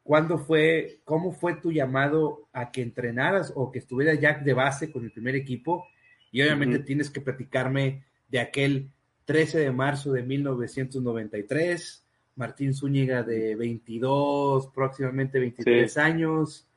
¿cuándo 0.04 0.38
fue, 0.38 1.00
cómo 1.04 1.32
fue 1.32 1.56
tu 1.56 1.72
llamado 1.72 2.48
a 2.54 2.72
que 2.72 2.82
entrenaras 2.82 3.52
o 3.56 3.72
que 3.72 3.80
estuvieras 3.80 4.20
ya 4.20 4.34
de 4.34 4.54
base 4.54 4.92
con 4.92 5.04
el 5.04 5.12
primer 5.12 5.36
equipo? 5.36 5.88
Y 6.32 6.42
obviamente 6.42 6.80
tienes 6.80 7.10
que 7.10 7.22
platicarme 7.22 8.04
de 8.28 8.40
aquel 8.40 8.90
13 9.26 9.60
de 9.60 9.72
marzo 9.72 10.12
de 10.12 10.24
1993, 10.24 12.06
Martín 12.36 12.74
Zúñiga 12.74 13.24
de 13.24 13.56
22, 13.56 14.68
próximamente 14.68 15.40
23 15.40 15.98
años, 15.98 16.68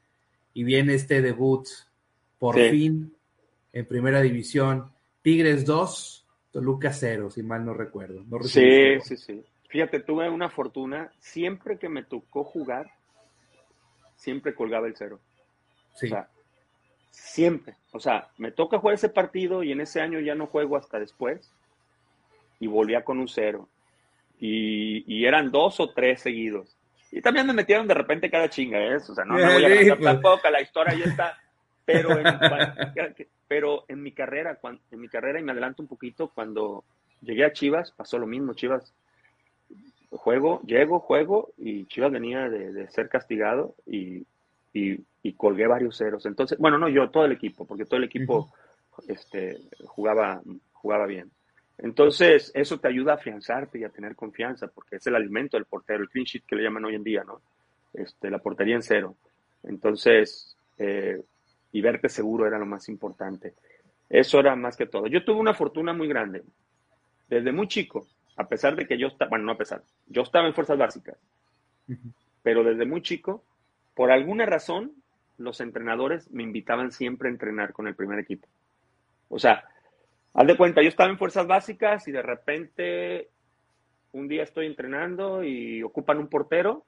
y 0.55 0.65
viene 0.65 0.95
este 0.95 1.21
debut 1.21 1.67
por 2.39 2.57
fin 2.57 3.13
en 3.73 3.87
primera 3.87 4.21
división, 4.23 4.91
Tigres 5.23 5.65
2, 5.65 6.27
Toluca 6.53 6.93
0, 6.93 7.31
si 7.31 7.43
mal 7.43 7.65
no 7.65 7.75
recuerdo. 7.75 8.25
sí, 8.45 8.99
sí, 9.03 9.17
sí. 9.17 9.45
Fíjate, 9.69 10.01
tuve 10.01 10.29
una 10.31 10.49
fortuna, 10.49 11.13
siempre 11.19 11.79
que 11.79 11.89
me 11.89 12.03
tocó 12.03 12.45
jugar, 12.45 12.91
siempre 14.17 14.55
colgaba 14.55 14.87
el 14.87 14.97
cero. 14.97 15.21
Sí. 15.95 16.07
O 16.07 16.09
sea, 16.11 16.29
siempre. 17.11 17.77
O 17.93 18.01
sea, 18.01 18.29
me 18.39 18.51
toca 18.51 18.79
jugar 18.79 18.95
ese 18.95 19.09
partido 19.09 19.63
y 19.63 19.73
en 19.73 19.81
ese 19.81 20.01
año 20.01 20.21
ya 20.21 20.35
no 20.35 20.47
juego 20.47 20.77
hasta 20.77 20.99
después 20.99 21.53
y 22.61 22.67
volvía 22.67 23.05
con 23.05 23.19
un 23.19 23.29
cero. 23.29 23.69
Y, 24.41 25.25
eran 25.25 25.51
dos 25.51 25.81
o 25.81 25.91
tres 25.91 26.21
seguidos. 26.21 26.77
Y 27.11 27.21
también 27.21 27.47
me 27.47 27.53
metieron 27.53 27.89
de 27.89 27.95
repente 27.95 28.31
cada 28.31 28.49
chinga, 28.49 28.79
¿eh? 28.79 28.97
O 28.97 29.15
sea, 29.15 29.25
no 29.25 29.35
me 29.35 29.43
voy 29.43 29.65
a 29.65 29.69
contar 29.69 29.99
pues. 29.99 30.05
tampoco, 30.05 30.51
la 30.51 30.61
historia 30.61 30.95
ya 30.95 31.05
está. 31.07 31.39
Pero 31.85 32.19
en, 32.19 32.27
pero 33.49 33.85
en 33.89 34.03
mi 34.03 34.13
carrera, 34.13 34.59
en 34.63 35.01
mi 35.01 35.09
carrera, 35.09 35.41
y 35.41 35.43
me 35.43 35.53
adelanto 35.53 35.83
un 35.83 35.89
poquito, 35.89 36.29
cuando 36.29 36.85
llegué 37.23 37.45
a 37.45 37.53
Chivas, 37.53 37.91
pasó 37.93 38.19
lo 38.19 38.27
mismo. 38.27 38.55
Chivas, 38.55 38.95
juego, 40.11 40.61
llego, 40.63 41.01
juego, 41.01 41.53
y 41.57 41.87
Chivas 41.87 42.13
venía 42.13 42.49
de, 42.49 42.89
ser 42.89 43.09
castigado 43.09 43.75
y, 43.87 44.27
y, 44.73 45.05
colgué 45.37 45.67
varios 45.67 45.99
ceros. 45.99 46.25
Entonces, 46.25 46.59
bueno, 46.59 46.79
no 46.79 46.89
yo, 46.89 47.11
todo 47.11 47.27
el 47.27 47.33
equipo, 47.33 47.67
porque 47.67 47.85
todo 47.85 47.99
el 47.99 48.05
equipo 48.05 48.51
este, 49.07 49.59
jugaba, 49.87 50.41
jugaba 50.73 51.07
bien. 51.07 51.31
Entonces, 51.77 52.51
eso 52.55 52.79
te 52.81 52.89
ayuda 52.89 53.13
a 53.13 53.17
afianzarte 53.17 53.79
y 53.79 53.85
a 53.85 53.91
tener 53.91 54.17
confianza, 54.17 54.67
porque 54.67 54.97
es 54.97 55.07
el 55.07 55.15
alimento 55.15 55.57
del 55.57 55.67
portero, 55.67 56.03
el 56.03 56.09
clean 56.09 56.25
sheet 56.25 56.45
que 56.47 56.57
le 56.57 56.63
llaman 56.63 56.87
hoy 56.87 56.95
en 56.95 57.05
día, 57.05 57.23
¿no? 57.25 57.41
Este, 57.93 58.31
la 58.31 58.39
portería 58.39 58.75
en 58.75 58.83
cero. 58.83 59.17
Entonces, 59.63 60.57
eh, 60.79 61.23
y 61.73 61.81
verte 61.81 62.09
seguro 62.09 62.47
era 62.47 62.59
lo 62.59 62.67
más 62.67 62.89
importante. 62.89 63.55
Eso 64.09 64.41
era 64.41 64.57
más 64.57 64.77
que 64.77 64.87
todo. 64.87 65.07
Yo 65.07 65.25
tuve 65.25 65.39
una 65.39 65.55
fortuna 65.55 65.93
muy 65.93 66.09
grande. 66.09 66.43
Desde 67.29 67.53
muy 67.53 67.69
chico, 67.69 68.07
a 68.39 68.49
pesar 68.49 68.75
de 68.77 68.87
que 68.87 68.97
yo 68.97 69.09
estaba, 69.09 69.29
bueno, 69.29 69.45
no 69.45 69.53
a 69.53 69.59
pesar, 69.59 69.83
yo 70.07 70.23
estaba 70.23 70.47
en 70.47 70.55
fuerzas 70.55 70.79
básicas, 70.79 71.19
pero 72.43 72.65
desde 72.65 72.87
muy 72.87 73.03
chico, 73.03 73.45
por 73.95 74.11
alguna 74.11 74.47
razón, 74.47 74.93
los 75.37 75.61
entrenadores 75.61 76.31
me 76.31 76.43
invitaban 76.43 76.91
siempre 76.91 77.29
a 77.29 77.33
entrenar 77.33 77.73
con 77.73 77.87
el 77.87 77.95
primer 77.95 78.19
equipo. 78.19 78.49
O 79.29 79.39
sea, 79.39 79.65
Haz 80.39 80.47
de 80.47 80.57
cuenta, 80.57 80.83
yo 80.83 80.89
estaba 80.89 81.11
en 81.11 81.19
fuerzas 81.19 81.49
básicas 81.49 82.07
y 82.07 82.13
de 82.13 82.23
repente 82.23 83.29
un 84.13 84.29
día 84.29 84.45
estoy 84.45 84.67
entrenando 84.67 85.43
y 85.43 85.83
ocupan 85.83 86.19
un 86.19 86.29
portero 86.29 86.85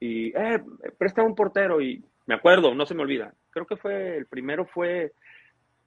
y, 0.00 0.28
eh, 0.28 0.62
presta 0.96 1.22
un 1.22 1.34
portero 1.34 1.82
y 1.82 2.02
me 2.24 2.34
acuerdo, 2.34 2.74
no 2.74 2.86
se 2.86 2.94
me 2.94 3.02
olvida. 3.02 3.34
Creo 3.50 3.66
que 3.66 3.76
fue, 3.76 4.16
el 4.16 4.24
primero 4.24 4.64
fue 4.64 5.12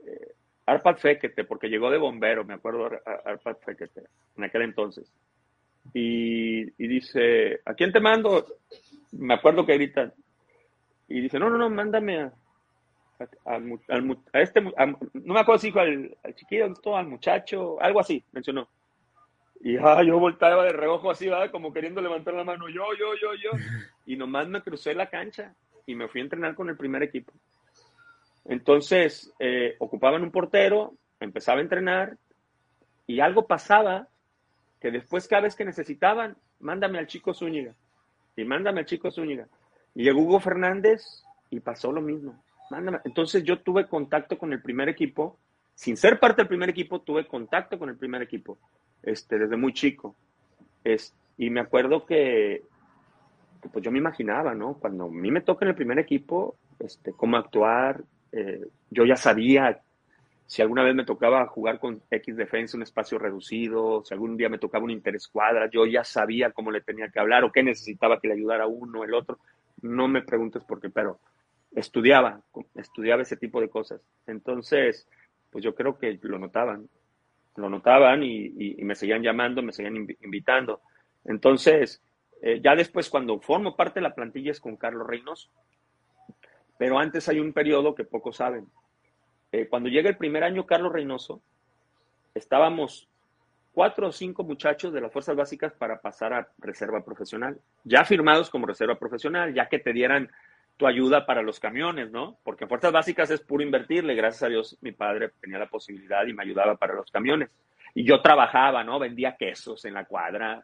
eh, 0.05 0.35
Arpad 0.68 0.97
Fekete, 0.97 1.45
porque 1.45 1.70
llegó 1.70 1.89
de 1.89 1.97
bombero, 1.97 2.43
me 2.43 2.53
acuerdo 2.53 2.89
Arpad 3.26 3.57
Fekete, 3.65 4.03
en 4.36 4.43
aquel 4.43 4.61
entonces. 4.63 5.11
Y, 5.93 6.61
y, 6.84 6.88
dice, 6.88 7.61
¿a 7.65 7.74
quién 7.74 7.93
te 7.93 8.01
mando? 8.01 8.45
Me 9.13 9.34
acuerdo 9.34 9.65
que 9.65 9.74
gritan. 9.76 10.13
Y 11.07 11.22
dice, 11.22 11.39
no, 11.39 11.49
no, 11.49 11.57
no, 11.57 11.70
mándame 11.70 12.20
a, 12.20 12.34
a 13.45 14.41
este, 14.41 14.61
no 14.61 15.34
me 15.34 15.39
acuerdo 15.39 15.59
si 15.59 15.68
dijo 15.68 15.80
al, 15.80 16.15
chiquito, 16.36 16.95
al 16.95 17.07
muchacho, 17.07 17.82
algo 17.82 18.01
así, 18.01 18.24
mencionó. 18.34 18.68
Y 19.61 19.78
ah, 19.78 20.03
yo 20.03 20.20
voltaba 20.20 20.65
de 20.65 20.74
reojo 20.74 21.09
así, 21.09 21.30
como 21.51 21.74
queriendo 21.74 22.01
levantar 22.01 22.34
la 22.34 22.43
mano, 22.43 22.68
yo, 22.70 22.84
yo, 22.99 23.13
yo, 23.22 23.34
yo. 23.36 23.51
Y 24.05 24.15
nomás 24.15 24.47
me 24.47 24.61
crucé 24.61 24.93
la 24.93 25.09
cancha 25.09 25.55
y 25.86 25.95
me 25.95 26.07
fui 26.09 26.22
a 26.22 26.26
entrenar 26.26 26.53
con 26.53 26.70
el 26.70 26.78
primer 26.78 27.01
equipo. 27.01 27.34
Entonces, 28.47 29.33
eh, 29.39 29.75
ocupaban 29.79 30.23
un 30.23 30.31
portero, 30.31 30.93
empezaba 31.19 31.59
a 31.59 31.63
entrenar 31.63 32.17
y 33.05 33.19
algo 33.19 33.47
pasaba 33.47 34.07
que 34.79 34.91
después 34.91 35.27
cada 35.27 35.43
vez 35.43 35.55
que 35.55 35.65
necesitaban, 35.65 36.37
mándame 36.59 36.99
al 36.99 37.07
chico 37.07 37.33
Zúñiga. 37.33 37.73
Y 38.35 38.43
mándame 38.43 38.81
al 38.81 38.85
chico 38.85 39.11
Zúñiga. 39.11 39.47
Y 39.95 40.03
llegó 40.03 40.21
Hugo 40.21 40.39
Fernández 40.39 41.23
y 41.49 41.59
pasó 41.59 41.91
lo 41.91 42.01
mismo. 42.01 42.41
Entonces 43.03 43.43
yo 43.43 43.59
tuve 43.59 43.87
contacto 43.87 44.37
con 44.37 44.53
el 44.53 44.61
primer 44.61 44.89
equipo, 44.89 45.37
sin 45.73 45.95
ser 45.95 46.19
parte 46.19 46.41
del 46.41 46.47
primer 46.47 46.69
equipo, 46.69 47.01
tuve 47.01 47.25
contacto 47.27 47.79
con 47.79 47.89
el 47.89 47.97
primer 47.97 48.21
equipo, 48.21 48.57
este, 49.03 49.37
desde 49.39 49.55
muy 49.55 49.73
chico. 49.73 50.15
Es, 50.83 51.13
y 51.37 51.49
me 51.49 51.61
acuerdo 51.61 52.05
que, 52.05 52.63
pues 53.71 53.83
yo 53.83 53.91
me 53.91 53.99
imaginaba, 53.99 54.53
¿no? 54.53 54.73
Cuando 54.75 55.05
a 55.05 55.09
mí 55.09 55.31
me 55.31 55.41
toca 55.41 55.65
en 55.65 55.69
el 55.69 55.75
primer 55.75 55.99
equipo, 55.99 56.55
este, 56.79 57.13
cómo 57.13 57.37
actuar, 57.37 58.03
eh, 58.32 58.61
yo 58.89 59.05
ya 59.05 59.15
sabía 59.15 59.82
si 60.47 60.61
alguna 60.61 60.84
vez 60.84 60.95
me 60.95 61.03
tocaba 61.03 61.45
jugar 61.47 61.78
con 61.78 62.01
X 62.09 62.38
defensa, 62.38 62.78
un 62.78 62.84
espacio 62.84 63.19
reducido, 63.19 64.01
si 64.05 64.13
algún 64.13 64.38
día 64.38 64.47
me 64.47 64.57
tocaba 64.57 64.86
un 64.86 64.91
interescuadra, 64.91 65.69
yo 65.69 65.86
ya 65.86 66.05
sabía 66.05 66.51
cómo 66.51 66.71
le 66.71 66.80
tenía 66.80 67.09
que 67.09 67.19
hablar 67.19 67.43
o 67.43 67.51
qué 67.51 67.63
necesitaba 67.63 68.19
que 68.19 68.30
le 68.30 68.36
ayudara 68.36 68.65
uno, 68.65 69.03
el 69.03 69.13
otro. 69.13 69.39
No 69.82 70.07
me 70.07 70.21
preguntes 70.21 70.63
por 70.63 70.80
qué, 70.80 70.89
pero 70.89 71.19
estudiaba, 71.75 72.41
estudiaba 72.75 73.23
ese 73.23 73.36
tipo 73.36 73.59
de 73.59 73.69
cosas. 73.69 74.01
Entonces, 74.25 75.09
pues 75.51 75.65
yo 75.65 75.75
creo 75.75 75.97
que 75.97 76.17
lo 76.21 76.39
notaban, 76.39 76.88
lo 77.57 77.69
notaban 77.69 78.23
y, 78.23 78.75
me 78.80 78.95
seguían 78.95 79.23
llamando, 79.23 79.61
me 79.61 79.73
seguían 79.73 80.07
invitando. 80.21 80.80
Entonces, 81.25 82.01
eh, 82.41 82.61
ya 82.63 82.73
después 82.73 83.09
cuando 83.09 83.39
formo 83.41 83.75
parte 83.75 83.99
de 83.99 84.03
la 84.03 84.15
plantilla 84.15 84.51
es 84.51 84.61
con 84.61 84.78
Carlos 84.78 85.07
Reynoso, 85.07 85.49
pero 86.78 86.99
antes 86.99 87.28
hay 87.30 87.39
un 87.39 87.53
periodo 87.53 87.95
que 87.95 88.03
pocos 88.03 88.38
saben. 88.38 88.67
Eh, 89.51 89.67
cuando 89.67 89.89
llega 89.89 90.09
el 90.09 90.17
primer 90.17 90.43
año 90.43 90.65
Carlos 90.65 90.91
Reynoso, 90.91 91.41
estábamos 92.36 93.07
cuatro 93.73 94.07
o 94.07 94.11
cinco 94.11 94.43
muchachos 94.43 94.91
de 94.91 95.01
las 95.01 95.11
fuerzas 95.11 95.36
básicas 95.36 95.73
para 95.73 96.01
pasar 96.01 96.34
a 96.34 96.47
reserva 96.57 97.03
profesional, 97.03 97.59
ya 97.84 98.03
firmados 98.05 98.49
como 98.49 98.65
reserva 98.65 98.95
profesional, 98.95 99.53
ya 99.53 99.69
que 99.69 99.80
te 99.80 99.93
dieran 99.93 100.30
tu 100.78 100.86
ayuda 100.86 101.25
para 101.25 101.41
los 101.41 101.59
camiones, 101.59 102.11
¿no? 102.11 102.38
Porque 102.43 102.63
en 102.63 102.69
fuerzas 102.69 102.91
básicas 102.91 103.30
es 103.32 103.41
puro 103.41 103.63
invertirle. 103.63 104.15
Gracias 104.15 104.43
a 104.43 104.47
Dios 104.47 104.78
mi 104.82 104.91
padre 104.91 105.32
tenía 105.41 105.57
la 105.57 105.67
posibilidad 105.67 106.25
y 106.25 106.34
me 106.34 106.43
ayudaba 106.43 106.75
para 106.75 106.93
los 106.93 107.11
camiones. 107.11 107.49
Y 107.95 108.03
yo 108.03 108.21
trabajaba, 108.21 108.84
¿no? 108.84 108.99
Vendía 108.99 109.36
quesos 109.36 109.84
en 109.86 109.95
la 109.95 110.05
cuadra. 110.05 110.63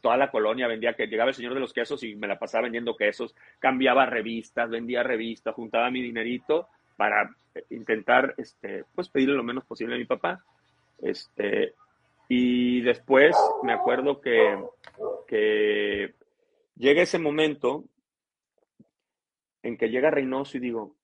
Toda 0.00 0.16
la 0.16 0.30
colonia 0.30 0.68
vendía 0.68 0.94
que 0.94 1.06
llegaba 1.06 1.30
el 1.30 1.34
señor 1.34 1.54
de 1.54 1.60
los 1.60 1.72
quesos 1.72 2.02
y 2.04 2.14
me 2.14 2.28
la 2.28 2.38
pasaba 2.38 2.64
vendiendo 2.64 2.96
quesos, 2.96 3.34
cambiaba 3.58 4.06
revistas, 4.06 4.70
vendía 4.70 5.02
revistas, 5.02 5.54
juntaba 5.54 5.90
mi 5.90 6.00
dinerito 6.00 6.68
para 6.96 7.34
intentar, 7.70 8.34
este, 8.38 8.84
pues 8.94 9.08
pedirle 9.08 9.34
lo 9.34 9.42
menos 9.42 9.64
posible 9.64 9.96
a 9.96 9.98
mi 9.98 10.04
papá. 10.04 10.44
Este, 10.98 11.74
y 12.28 12.80
después 12.82 13.36
me 13.64 13.72
acuerdo 13.72 14.20
que, 14.20 14.56
que 15.26 16.14
llega 16.76 17.02
ese 17.02 17.18
momento 17.18 17.84
en 19.62 19.76
que 19.76 19.88
llega 19.88 20.10
Reynoso 20.10 20.56
y 20.56 20.60
digo, 20.60 20.96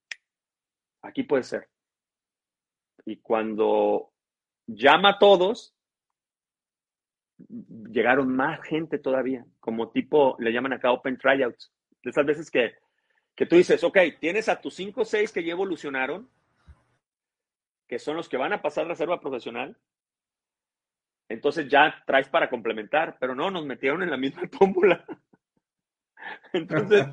aquí 1.03 1.25
puede 1.25 1.43
ser. 1.43 1.69
Y 3.05 3.17
cuando 3.17 4.11
llama 4.67 5.11
a 5.11 5.19
todos, 5.19 5.75
llegaron 7.91 8.35
más 8.35 8.61
gente 8.63 8.99
todavía, 8.99 9.45
como 9.61 9.91
tipo, 9.91 10.37
le 10.39 10.53
llaman 10.53 10.73
acá 10.73 10.93
Open 10.93 11.19
Tryouts. 11.19 11.73
De 12.03 12.11
esas 12.11 12.27
veces 12.27 12.51
que, 12.51 12.75
que 13.35 13.47
tú 13.47 13.57
dices, 13.57 13.83
ok, 13.85 13.99
tienes 14.21 14.49
a 14.49 14.61
tus 14.61 14.75
5 14.75 15.01
o 15.01 15.05
6 15.05 15.33
que 15.33 15.45
ya 15.45 15.53
evolucionaron, 15.53 16.29
que 17.87 17.99
son 17.99 18.17
los 18.17 18.29
que 18.29 18.37
van 18.37 18.53
a 18.53 18.63
pasar 18.63 18.87
reserva 18.87 19.21
profesional, 19.21 19.77
entonces 21.29 21.69
ya 21.69 22.03
traes 22.07 22.29
para 22.29 22.49
complementar, 22.49 23.17
pero 23.21 23.35
no, 23.35 23.51
nos 23.51 23.65
metieron 23.65 24.03
en 24.03 24.11
la 24.11 24.17
misma 24.17 24.43
tómbola. 24.59 25.05
Entonces, 26.53 27.07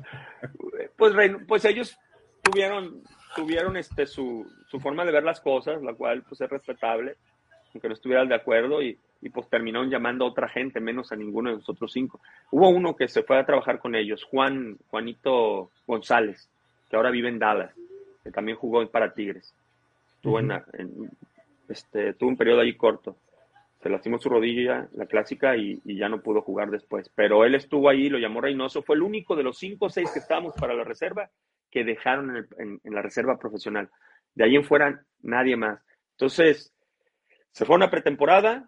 pues, 0.96 1.14
pues 1.46 1.64
ellos 1.64 1.96
tuvieron, 2.42 3.02
tuvieron 3.34 3.76
este, 3.76 4.06
su, 4.06 4.46
su, 4.68 4.80
forma 4.80 5.04
de 5.04 5.12
ver 5.12 5.22
las 5.22 5.40
cosas, 5.40 5.82
la 5.82 5.94
cual 5.94 6.22
pues 6.22 6.40
es 6.40 6.50
respetable, 6.50 7.16
aunque 7.72 7.88
no 7.88 7.94
estuvieran 7.94 8.28
de 8.28 8.34
acuerdo, 8.34 8.82
y, 8.82 8.98
y 9.20 9.30
pues 9.30 9.48
terminaron 9.48 9.90
llamando 9.90 10.24
a 10.24 10.28
otra 10.28 10.48
gente, 10.48 10.80
menos 10.80 11.12
a 11.12 11.16
ninguno 11.16 11.50
de 11.50 11.56
nosotros 11.56 11.92
cinco. 11.92 12.20
Hubo 12.50 12.68
uno 12.68 12.96
que 12.96 13.08
se 13.08 13.22
fue 13.22 13.38
a 13.38 13.46
trabajar 13.46 13.78
con 13.78 13.94
ellos, 13.94 14.24
Juan, 14.24 14.76
Juanito 14.88 15.70
González, 15.86 16.48
que 16.88 16.96
ahora 16.96 17.10
vive 17.10 17.28
en 17.28 17.38
Dallas, 17.38 17.74
que 18.22 18.30
también 18.30 18.58
jugó 18.58 18.86
para 18.88 19.14
Tigres. 19.14 19.54
Estuvo 20.16 20.40
en, 20.40 20.52
este, 21.68 22.14
tuvo 22.14 22.30
un 22.30 22.36
periodo 22.36 22.60
ahí 22.60 22.74
corto. 22.76 23.16
Se 23.82 23.88
lastimó 23.88 24.18
su 24.18 24.28
rodilla, 24.28 24.88
la 24.94 25.06
clásica, 25.06 25.56
y, 25.56 25.80
ya 25.84 26.08
no 26.08 26.20
pudo 26.20 26.42
jugar 26.42 26.70
después. 26.70 27.10
Pero 27.14 27.44
él 27.44 27.54
estuvo 27.54 27.88
ahí, 27.88 28.08
lo 28.08 28.18
llamó 28.18 28.40
Reynoso. 28.40 28.82
Fue 28.82 28.96
el 28.96 29.02
único 29.02 29.36
de 29.36 29.42
los 29.42 29.58
cinco 29.58 29.86
o 29.86 29.90
seis 29.90 30.10
que 30.12 30.18
estábamos 30.18 30.54
para 30.54 30.74
la 30.74 30.84
reserva 30.84 31.30
que 31.70 31.84
dejaron 31.84 32.48
en, 32.58 32.80
la 32.84 33.02
reserva 33.02 33.38
profesional. 33.38 33.90
De 34.34 34.44
ahí 34.44 34.56
en 34.56 34.64
fuera, 34.64 35.04
nadie 35.22 35.56
más. 35.56 35.80
Entonces, 36.12 36.72
se 37.52 37.64
fue 37.64 37.76
una 37.76 37.90
pretemporada. 37.90 38.66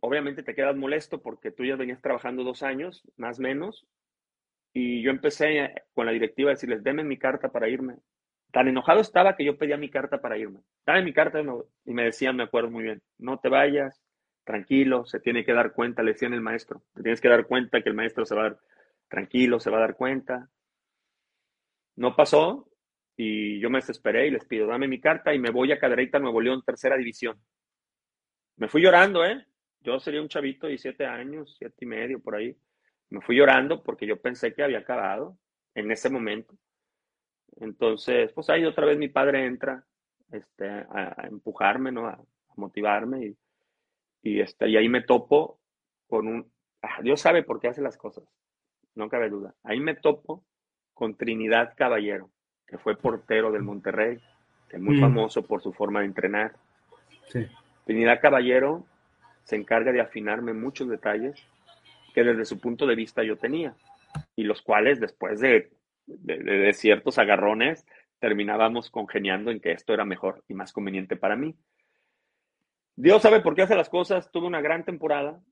Obviamente 0.00 0.42
te 0.42 0.54
quedas 0.54 0.76
molesto 0.76 1.22
porque 1.22 1.50
tú 1.50 1.64
ya 1.64 1.76
venías 1.76 2.02
trabajando 2.02 2.44
dos 2.44 2.62
años, 2.62 3.02
más 3.16 3.38
o 3.38 3.42
menos. 3.42 3.86
Y 4.72 5.02
yo 5.02 5.10
empecé 5.10 5.72
con 5.94 6.06
la 6.06 6.12
directiva 6.12 6.50
a 6.50 6.54
decirles, 6.54 6.82
denme 6.82 7.02
mi 7.02 7.18
carta 7.18 7.50
para 7.50 7.68
irme. 7.68 7.96
Tan 8.52 8.68
enojado 8.68 9.00
estaba 9.00 9.36
que 9.36 9.44
yo 9.44 9.58
pedía 9.58 9.76
mi 9.76 9.90
carta 9.90 10.20
para 10.20 10.38
irme. 10.38 10.60
Dame 10.86 11.02
mi 11.02 11.12
carta 11.12 11.40
y 11.84 11.92
me 11.92 12.04
decían, 12.04 12.36
me 12.36 12.44
acuerdo 12.44 12.70
muy 12.70 12.84
bien, 12.84 13.02
no 13.18 13.38
te 13.38 13.48
vayas, 13.48 14.02
tranquilo, 14.44 15.04
se 15.04 15.20
tiene 15.20 15.44
que 15.44 15.52
dar 15.52 15.72
cuenta, 15.72 16.02
le 16.02 16.12
decían 16.12 16.32
el 16.32 16.40
maestro. 16.40 16.82
Te 16.94 17.02
tienes 17.02 17.20
que 17.20 17.28
dar 17.28 17.46
cuenta 17.46 17.82
que 17.82 17.88
el 17.88 17.94
maestro 17.94 18.24
se 18.24 18.34
va 18.34 18.42
a 18.42 18.44
dar 18.50 18.58
tranquilo, 19.08 19.60
se 19.60 19.70
va 19.70 19.78
a 19.78 19.80
dar 19.80 19.96
cuenta. 19.96 20.48
No 21.96 22.14
pasó 22.14 22.68
y 23.16 23.58
yo 23.60 23.70
me 23.70 23.78
desesperé 23.78 24.26
y 24.26 24.30
les 24.30 24.44
pido, 24.44 24.66
dame 24.66 24.88
mi 24.88 25.00
carta 25.00 25.34
y 25.34 25.38
me 25.38 25.50
voy 25.50 25.72
a 25.72 25.78
Cadereyta, 25.78 26.18
Nuevo 26.18 26.40
León, 26.40 26.62
tercera 26.64 26.96
división. 26.96 27.38
Me 28.56 28.68
fui 28.68 28.82
llorando, 28.82 29.24
¿eh? 29.24 29.44
Yo 29.86 30.00
sería 30.00 30.20
un 30.20 30.28
chavito 30.28 30.66
de 30.66 30.78
siete 30.78 31.06
años, 31.06 31.54
siete 31.56 31.84
y 31.84 31.86
medio, 31.86 32.18
por 32.18 32.34
ahí. 32.34 32.56
Me 33.08 33.20
fui 33.20 33.36
llorando 33.36 33.84
porque 33.84 34.04
yo 34.04 34.20
pensé 34.20 34.52
que 34.52 34.64
había 34.64 34.80
acabado 34.80 35.38
en 35.76 35.92
ese 35.92 36.10
momento. 36.10 36.56
Entonces, 37.60 38.32
pues 38.32 38.50
ahí 38.50 38.64
otra 38.64 38.84
vez 38.84 38.98
mi 38.98 39.08
padre 39.08 39.46
entra 39.46 39.86
este, 40.32 40.68
a, 40.68 41.28
empujarme, 41.30 41.92
¿no? 41.92 42.08
A, 42.08 42.20
motivarme 42.56 43.26
y, 43.26 43.36
y, 44.22 44.40
este, 44.40 44.68
y 44.68 44.76
ahí 44.76 44.88
me 44.88 45.02
topo 45.02 45.60
con 46.08 46.26
un... 46.26 46.52
Ah, 46.82 47.00
Dios 47.02 47.20
sabe 47.20 47.44
por 47.44 47.60
qué 47.60 47.68
hace 47.68 47.82
las 47.82 47.96
cosas, 47.96 48.24
no 48.96 49.08
cabe 49.08 49.28
duda. 49.28 49.54
Ahí 49.62 49.78
me 49.78 49.94
topo 49.94 50.44
con 50.94 51.16
Trinidad 51.16 51.74
Caballero, 51.76 52.30
que 52.66 52.78
fue 52.78 52.96
portero 52.96 53.52
del 53.52 53.62
Monterrey, 53.62 54.18
que 54.68 54.78
es 54.78 54.82
muy 54.82 54.96
mm. 54.96 55.00
famoso 55.00 55.46
por 55.46 55.62
su 55.62 55.72
forma 55.72 56.00
de 56.00 56.06
entrenar. 56.06 56.56
Trinidad 57.84 58.20
Caballero 58.20 58.86
se 59.46 59.56
encarga 59.56 59.92
de 59.92 60.02
afinarme 60.02 60.52
muchos 60.52 60.88
detalles 60.88 61.42
que 62.14 62.22
desde 62.22 62.44
su 62.44 62.60
punto 62.60 62.86
de 62.86 62.94
vista 62.94 63.22
yo 63.22 63.38
tenía 63.38 63.74
y 64.34 64.44
los 64.44 64.60
cuales 64.60 65.00
después 65.00 65.40
de 65.40 65.70
de, 66.06 66.72
ciertos 66.72 67.18
agarrones, 67.18 67.86
terminábamos 68.18 68.90
congeniando 68.90 69.50
en 69.50 69.60
que 69.60 69.72
esto 69.72 69.92
era 69.92 70.04
mejor 70.04 70.44
y 70.48 70.54
más 70.54 70.72
conveniente 70.72 71.16
para 71.16 71.36
mí. 71.36 71.54
Dios 72.94 73.22
sabe 73.22 73.40
por 73.40 73.54
qué 73.54 73.62
hace 73.62 73.74
las 73.74 73.90
cosas. 73.90 74.30
Tuve 74.30 74.46
una 74.46 74.60
gran 74.60 74.84
temporada. 74.84 75.42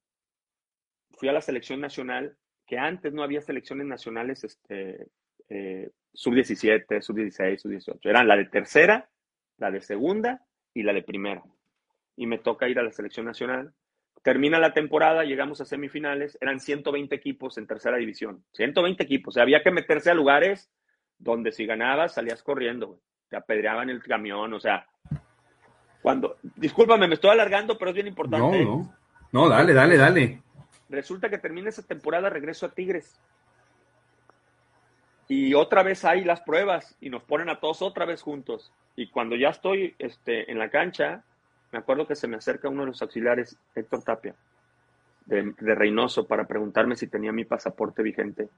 Fui 1.11 1.29
a 1.29 1.33
la 1.33 1.43
selección 1.43 1.81
nacional, 1.81 2.37
que 2.67 2.79
antes 2.79 3.13
no 3.13 3.23
había 3.23 3.43
selecciones 3.43 3.87
nacionales 3.87 4.45
este, 4.45 5.09
eh, 5.49 5.91
sub-17, 6.13 7.03
sub-16, 7.03 7.59
sub-18. 7.59 7.99
Eran 8.03 8.27
la 8.27 8.37
de 8.37 8.47
tercera, 8.47 9.11
la 9.59 9.71
de 9.71 9.83
segunda 9.83 10.43
y 10.73 10.83
la 10.83 10.95
de 10.95 11.03
primera. 11.03 11.43
Y 12.17 12.27
me 12.27 12.39
toca 12.39 12.69
ir 12.69 12.79
a 12.79 12.83
la 12.83 12.93
selección 12.93 13.27
nacional. 13.27 13.75
Termina 14.25 14.59
la 14.59 14.73
temporada, 14.73 15.23
llegamos 15.25 15.61
a 15.61 15.67
semifinales, 15.67 16.39
eran 16.41 16.59
120 16.59 17.15
equipos 17.15 17.59
en 17.59 17.67
tercera 17.67 17.99
división. 17.99 18.43
120 18.53 19.03
equipos, 19.03 19.33
o 19.33 19.35
sea, 19.35 19.43
había 19.43 19.63
que 19.63 19.71
meterse 19.71 20.11
a 20.11 20.15
lugares 20.15 20.71
donde 21.19 21.53
si 21.53 21.67
ganabas 21.67 22.15
salías 22.15 22.43
corriendo, 22.43 23.01
te 23.29 23.37
apedreaban 23.37 23.91
el 23.91 24.03
camión, 24.03 24.55
o 24.55 24.61
sea, 24.61 24.87
cuando, 26.01 26.39
discúlpame, 26.57 27.07
me 27.07 27.17
estoy 27.17 27.33
alargando, 27.33 27.77
pero 27.77 27.91
es 27.91 27.95
bien 27.95 28.07
importante. 28.07 28.65
No, 28.65 28.77
no, 28.77 28.95
no, 29.31 29.49
dale, 29.51 29.75
dale, 29.75 29.99
dale. 29.99 30.43
Resulta 30.89 31.29
que 31.29 31.37
termina 31.37 31.69
esa 31.69 31.87
temporada, 31.87 32.31
regreso 32.31 32.65
a 32.65 32.71
Tigres. 32.71 33.21
Y 35.29 35.53
otra 35.53 35.83
vez 35.83 36.03
hay 36.03 36.25
las 36.25 36.41
pruebas 36.41 36.97
y 36.99 37.11
nos 37.11 37.23
ponen 37.25 37.51
a 37.51 37.61
todos 37.61 37.83
otra 37.83 38.07
vez 38.07 38.23
juntos. 38.23 38.73
Y 38.97 39.09
cuando 39.09 39.37
ya 39.37 39.51
estoy 39.51 39.95
este, 39.99 40.51
en 40.51 40.59
la 40.59 40.71
cancha, 40.71 41.25
me 41.75 41.81
acuerdo 41.81 42.07
que 42.07 42.15
se 42.15 42.29
me 42.29 42.37
acerca 42.37 42.69
uno 42.69 42.83
de 42.83 42.87
los 42.91 43.03
auxiliares, 43.03 43.59
Héctor 43.75 44.05
Tapia, 44.05 44.37
de, 45.27 45.75
Reynoso, 45.75 46.25
para 46.25 46.47
preguntarme 46.47 46.95
si 46.95 47.09
tenía 47.09 47.33
mi 47.33 47.45
pasaporte 47.45 48.01
vigente. 48.01 48.49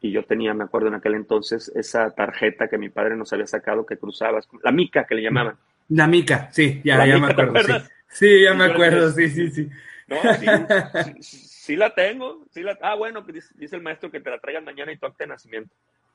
Y 0.00 0.10
yo 0.10 0.24
tenía, 0.24 0.52
me 0.52 0.64
acuerdo 0.64 0.88
en 0.88 0.94
aquel 0.94 1.14
entonces, 1.14 1.70
esa 1.76 2.10
tarjeta 2.10 2.66
que 2.66 2.78
mi 2.78 2.88
padre 2.88 3.16
nos 3.16 3.32
había 3.32 3.46
sacado 3.46 3.86
que 3.86 3.96
cruzabas, 3.96 4.48
la 4.64 4.72
mica 4.72 5.06
que 5.06 5.14
le 5.14 5.22
llamaban. 5.22 5.56
La 5.90 6.08
mica, 6.08 6.48
sí, 6.50 6.80
ya, 6.84 7.06
ya 7.06 7.16
me 7.16 7.28
acuerdo. 7.28 7.62
Sí. 7.62 7.72
sí. 8.08 8.42
ya 8.42 8.54
me 8.54 8.64
acuerdo, 8.64 9.08
sí, 9.12 9.28
sí, 9.28 9.50
sí. 9.52 9.70
No, 10.08 10.16
sí, 10.34 11.22
sí, 11.22 11.76
la 11.76 11.94
tengo. 11.94 12.44
Sí 12.50 12.64
la, 12.64 12.76
ah, 12.82 12.96
bueno, 12.96 13.22
dice, 13.22 13.54
dice, 13.54 13.76
el 13.76 13.82
maestro 13.82 14.10
que 14.10 14.18
te 14.18 14.30
la 14.30 14.40
traigan 14.40 14.64
mañana 14.64 14.90
y 14.90 14.98
tu 14.98 15.06
acta 15.06 15.22
de 15.22 15.28
nacimiento. 15.28 15.72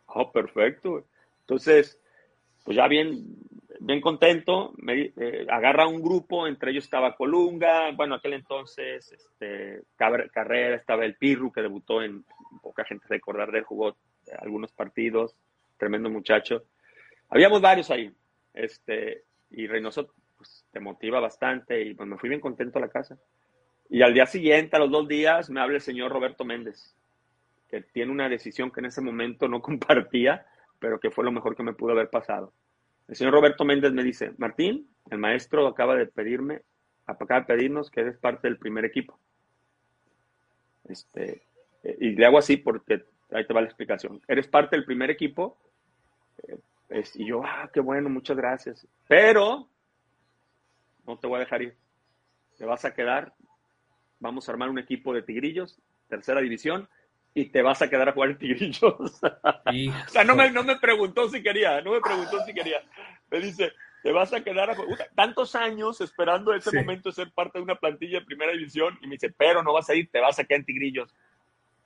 Oh, 0.07 0.29
perfecto. 0.29 1.07
Entonces, 1.39 1.97
pues 2.65 2.75
ya 2.75 2.89
bien, 2.89 3.37
bien 3.83 3.99
contento, 3.99 4.73
me, 4.77 5.11
eh, 5.17 5.47
agarra 5.49 5.87
un 5.87 6.01
grupo, 6.01 6.45
entre 6.45 6.69
ellos 6.69 6.83
estaba 6.83 7.15
Colunga, 7.15 7.91
bueno, 7.91 8.15
aquel 8.15 8.33
entonces, 8.33 9.11
este, 9.11 9.81
Carrera, 9.97 10.75
estaba 10.75 11.03
el 11.03 11.15
Pirru, 11.15 11.51
que 11.51 11.63
debutó 11.63 12.03
en, 12.03 12.23
poca 12.61 12.85
gente 12.85 13.07
recordar 13.09 13.51
de 13.51 13.59
él, 13.59 13.63
jugó 13.63 13.97
algunos 14.37 14.71
partidos, 14.71 15.35
tremendo 15.77 16.11
muchacho. 16.11 16.63
Habíamos 17.29 17.59
varios 17.59 17.89
ahí, 17.89 18.13
este, 18.53 19.23
y 19.49 19.65
Reynoso 19.65 20.13
pues, 20.37 20.63
te 20.71 20.79
motiva 20.79 21.19
bastante, 21.19 21.81
y 21.81 21.95
pues 21.95 22.07
me 22.07 22.19
fui 22.19 22.29
bien 22.29 22.41
contento 22.41 22.77
a 22.77 22.81
la 22.81 22.89
casa. 22.89 23.17
Y 23.89 24.03
al 24.03 24.13
día 24.13 24.27
siguiente, 24.27 24.75
a 24.75 24.79
los 24.79 24.91
dos 24.91 25.07
días, 25.07 25.49
me 25.49 25.59
habla 25.59 25.77
el 25.77 25.81
señor 25.81 26.11
Roberto 26.11 26.45
Méndez, 26.45 26.95
que 27.67 27.81
tiene 27.81 28.11
una 28.11 28.29
decisión 28.29 28.69
que 28.69 28.81
en 28.81 28.85
ese 28.85 29.01
momento 29.01 29.47
no 29.47 29.59
compartía, 29.63 30.45
pero 30.77 30.99
que 30.99 31.09
fue 31.09 31.25
lo 31.25 31.31
mejor 31.31 31.55
que 31.55 31.63
me 31.63 31.73
pudo 31.73 31.93
haber 31.93 32.11
pasado 32.11 32.53
el 33.07 33.15
señor 33.15 33.33
Roberto 33.33 33.65
Méndez 33.65 33.91
me 33.93 34.03
dice, 34.03 34.33
Martín, 34.37 34.89
el 35.09 35.17
maestro 35.17 35.67
acaba 35.67 35.95
de 35.95 36.05
pedirme, 36.05 36.61
acaba 37.05 37.41
de 37.41 37.45
pedirnos 37.45 37.89
que 37.89 38.01
eres 38.01 38.17
parte 38.17 38.47
del 38.47 38.57
primer 38.57 38.85
equipo. 38.85 39.19
Este, 40.85 41.43
y 41.83 42.11
le 42.11 42.25
hago 42.25 42.37
así 42.37 42.57
porque 42.57 43.03
ahí 43.31 43.45
te 43.45 43.53
va 43.53 43.61
la 43.61 43.67
explicación. 43.67 44.21
Eres 44.27 44.47
parte 44.47 44.75
del 44.75 44.85
primer 44.85 45.09
equipo. 45.09 45.57
Eh, 46.47 47.03
y 47.15 47.25
yo, 47.25 47.43
ah, 47.43 47.69
qué 47.73 47.79
bueno, 47.79 48.09
muchas 48.09 48.37
gracias. 48.37 48.87
Pero 49.07 49.67
no 51.05 51.17
te 51.17 51.27
voy 51.27 51.37
a 51.37 51.41
dejar 51.41 51.61
ir. 51.61 51.75
Te 52.57 52.65
vas 52.65 52.85
a 52.85 52.93
quedar. 52.93 53.33
Vamos 54.19 54.47
a 54.47 54.51
armar 54.51 54.69
un 54.69 54.77
equipo 54.77 55.13
de 55.13 55.23
tigrillos, 55.23 55.79
tercera 56.07 56.41
división, 56.41 56.87
y 57.33 57.45
te 57.45 57.61
vas 57.61 57.81
a 57.81 57.89
quedar 57.89 58.09
a 58.09 58.13
jugar 58.13 58.31
en 58.31 58.37
Tigrillos. 58.37 58.83
o 58.99 60.09
sea, 60.09 60.23
no 60.23 60.35
me, 60.35 60.51
no 60.51 60.63
me 60.63 60.77
preguntó 60.77 61.29
si 61.29 61.41
quería, 61.41 61.81
no 61.81 61.91
me 61.91 62.01
preguntó 62.01 62.43
si 62.45 62.53
quería. 62.53 62.81
Me 63.29 63.39
dice, 63.39 63.71
te 64.03 64.11
vas 64.11 64.33
a 64.33 64.43
quedar 64.43 64.69
a 64.69 64.75
jugar. 64.75 65.09
Tantos 65.15 65.55
años 65.55 66.01
esperando 66.01 66.53
ese 66.53 66.75
momento 66.75 67.09
de 67.09 67.15
ser 67.15 67.31
parte 67.31 67.59
de 67.59 67.63
una 67.63 67.75
plantilla 67.75 68.19
de 68.19 68.25
primera 68.25 68.51
división 68.51 68.97
y 69.01 69.07
me 69.07 69.13
dice, 69.13 69.33
pero 69.35 69.63
no 69.63 69.73
vas 69.73 69.89
a 69.89 69.95
ir, 69.95 70.09
te 70.11 70.19
vas 70.19 70.39
a 70.39 70.43
quedar 70.43 70.59
en 70.59 70.65
Tigrillos. 70.65 71.15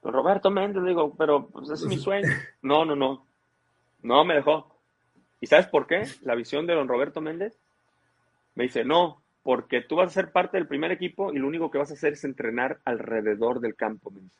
Roberto 0.02 0.52
Méndez, 0.52 0.84
digo, 0.84 1.16
pero 1.18 1.48
pues, 1.48 1.70
es 1.70 1.84
mi 1.86 1.98
sueño. 1.98 2.28
No, 2.62 2.86
no, 2.86 2.96
no. 2.96 3.26
No 4.02 4.24
me 4.24 4.36
dejó. 4.36 4.80
¿Y 5.41 5.48
sabes 5.48 5.68
por 5.68 5.88
qué? 5.88 6.04
La 6.22 6.36
visión 6.36 6.68
de 6.68 6.76
don 6.76 6.88
Roberto 6.88 7.22
Méndez. 7.22 7.60
Me 8.54 8.66
dice, 8.66 8.86
no, 8.86 9.22
porque 9.43 9.82
tú 9.82 9.96
vas 9.96 10.08
a 10.08 10.14
ser 10.14 10.32
parte 10.32 10.58
del 10.58 10.68
primer 10.68 10.91
equipo 10.91 11.34
y 11.34 11.39
lo 11.39 11.48
único 11.48 11.72
que 11.72 11.78
vas 11.80 11.91
a 11.91 11.96
hacer 11.96 12.14
es 12.14 12.24
entrenar 12.24 12.80
alrededor 12.86 13.60
del 13.60 13.76
campo. 13.76 14.12
Me 14.12 14.22
dice. 14.22 14.39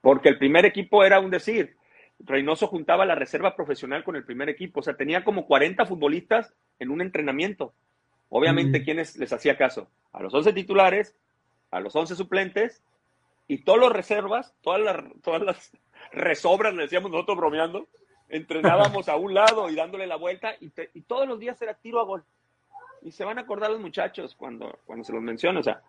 Porque 0.00 0.28
el 0.28 0.38
primer 0.38 0.64
equipo 0.64 1.04
era 1.04 1.20
un 1.20 1.30
decir. 1.30 1.76
Reynoso 2.20 2.66
juntaba 2.66 3.06
la 3.06 3.14
reserva 3.14 3.54
profesional 3.54 4.04
con 4.04 4.16
el 4.16 4.24
primer 4.24 4.48
equipo. 4.48 4.80
O 4.80 4.82
sea, 4.82 4.96
tenía 4.96 5.24
como 5.24 5.46
40 5.46 5.86
futbolistas 5.86 6.54
en 6.78 6.90
un 6.90 7.00
entrenamiento. 7.00 7.74
Obviamente, 8.28 8.80
mm. 8.80 8.84
¿quiénes 8.84 9.16
les 9.16 9.32
hacía 9.32 9.56
caso? 9.56 9.88
A 10.12 10.22
los 10.22 10.34
11 10.34 10.52
titulares, 10.52 11.16
a 11.70 11.80
los 11.80 11.94
11 11.94 12.14
suplentes 12.14 12.82
y 13.46 13.58
todos 13.64 13.78
los 13.78 13.92
reservas, 13.92 14.54
todas 14.62 14.80
las, 14.80 15.04
todas 15.22 15.42
las 15.42 15.72
resobras, 16.12 16.74
le 16.74 16.82
decíamos 16.82 17.10
nosotros 17.10 17.38
bromeando, 17.38 17.88
entrenábamos 18.28 19.08
a 19.08 19.16
un 19.16 19.34
lado 19.34 19.70
y 19.70 19.74
dándole 19.74 20.06
la 20.06 20.16
vuelta 20.16 20.54
y, 20.60 20.70
y, 20.94 21.00
todos 21.02 21.26
los 21.26 21.38
días 21.38 21.60
era 21.62 21.74
tiro 21.74 22.00
a 22.00 22.04
gol. 22.04 22.24
Y 23.02 23.12
se 23.12 23.24
van 23.24 23.38
a 23.38 23.42
acordar 23.42 23.70
los 23.70 23.80
muchachos 23.80 24.34
cuando, 24.34 24.78
cuando 24.84 25.04
se 25.04 25.12
los 25.12 25.22
menciono. 25.22 25.60
O 25.60 25.62
sea, 25.62 25.80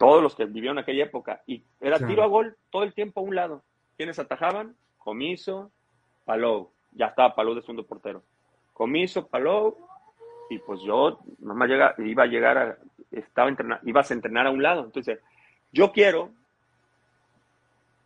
todos 0.00 0.22
los 0.22 0.34
que 0.34 0.46
vivieron 0.46 0.78
aquella 0.78 1.04
época, 1.04 1.42
y 1.46 1.62
era 1.78 1.98
tiro 1.98 2.22
a 2.22 2.26
gol 2.26 2.56
todo 2.70 2.84
el 2.84 2.94
tiempo 2.94 3.20
a 3.20 3.22
un 3.22 3.34
lado. 3.34 3.62
¿Quiénes 3.98 4.18
atajaban? 4.18 4.74
Comiso, 4.96 5.70
Palou, 6.24 6.70
ya 6.92 7.08
estaba 7.08 7.34
Palou 7.34 7.54
de 7.54 7.60
segundo 7.60 7.84
portero. 7.84 8.22
Comiso, 8.72 9.28
Palou, 9.28 9.76
y 10.48 10.58
pues 10.58 10.80
yo 10.80 11.20
nomás 11.40 11.68
llega, 11.68 11.94
iba 11.98 12.22
a 12.22 12.26
llegar 12.26 12.56
a, 12.56 12.78
estaba 13.10 13.50
entrenar, 13.50 13.80
ibas 13.84 14.10
a 14.10 14.14
entrenar 14.14 14.46
a 14.46 14.50
un 14.50 14.62
lado. 14.62 14.86
Entonces, 14.86 15.18
yo 15.70 15.92
quiero, 15.92 16.30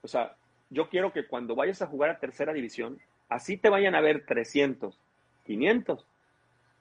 o 0.03 0.09
sea, 0.09 0.35
yo 0.71 0.89
quiero 0.89 1.13
que 1.13 1.29
cuando 1.29 1.55
vayas 1.55 1.81
a 1.81 1.87
jugar 1.87 2.11
a 2.11 2.19
tercera 2.19 2.53
división, 2.53 2.99
así 3.29 3.57
te 3.57 3.69
vayan 3.69 3.95
a 3.95 4.01
ver 4.01 4.27
300, 4.27 4.99
500, 5.47 6.05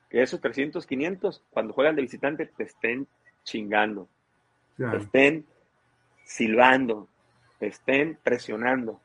que 0.10 0.24
esos 0.24 0.42
300, 0.42 0.88
500, 0.88 1.44
cuando 1.52 1.72
juegan 1.72 1.96
de 1.96 2.02
visitante, 2.02 2.48
te 2.48 2.64
estén 2.64 3.08
chingando, 3.44 4.10
estén 4.78 5.46
silbando, 6.26 7.08
estén 7.60 8.18
presionando, 8.22 9.00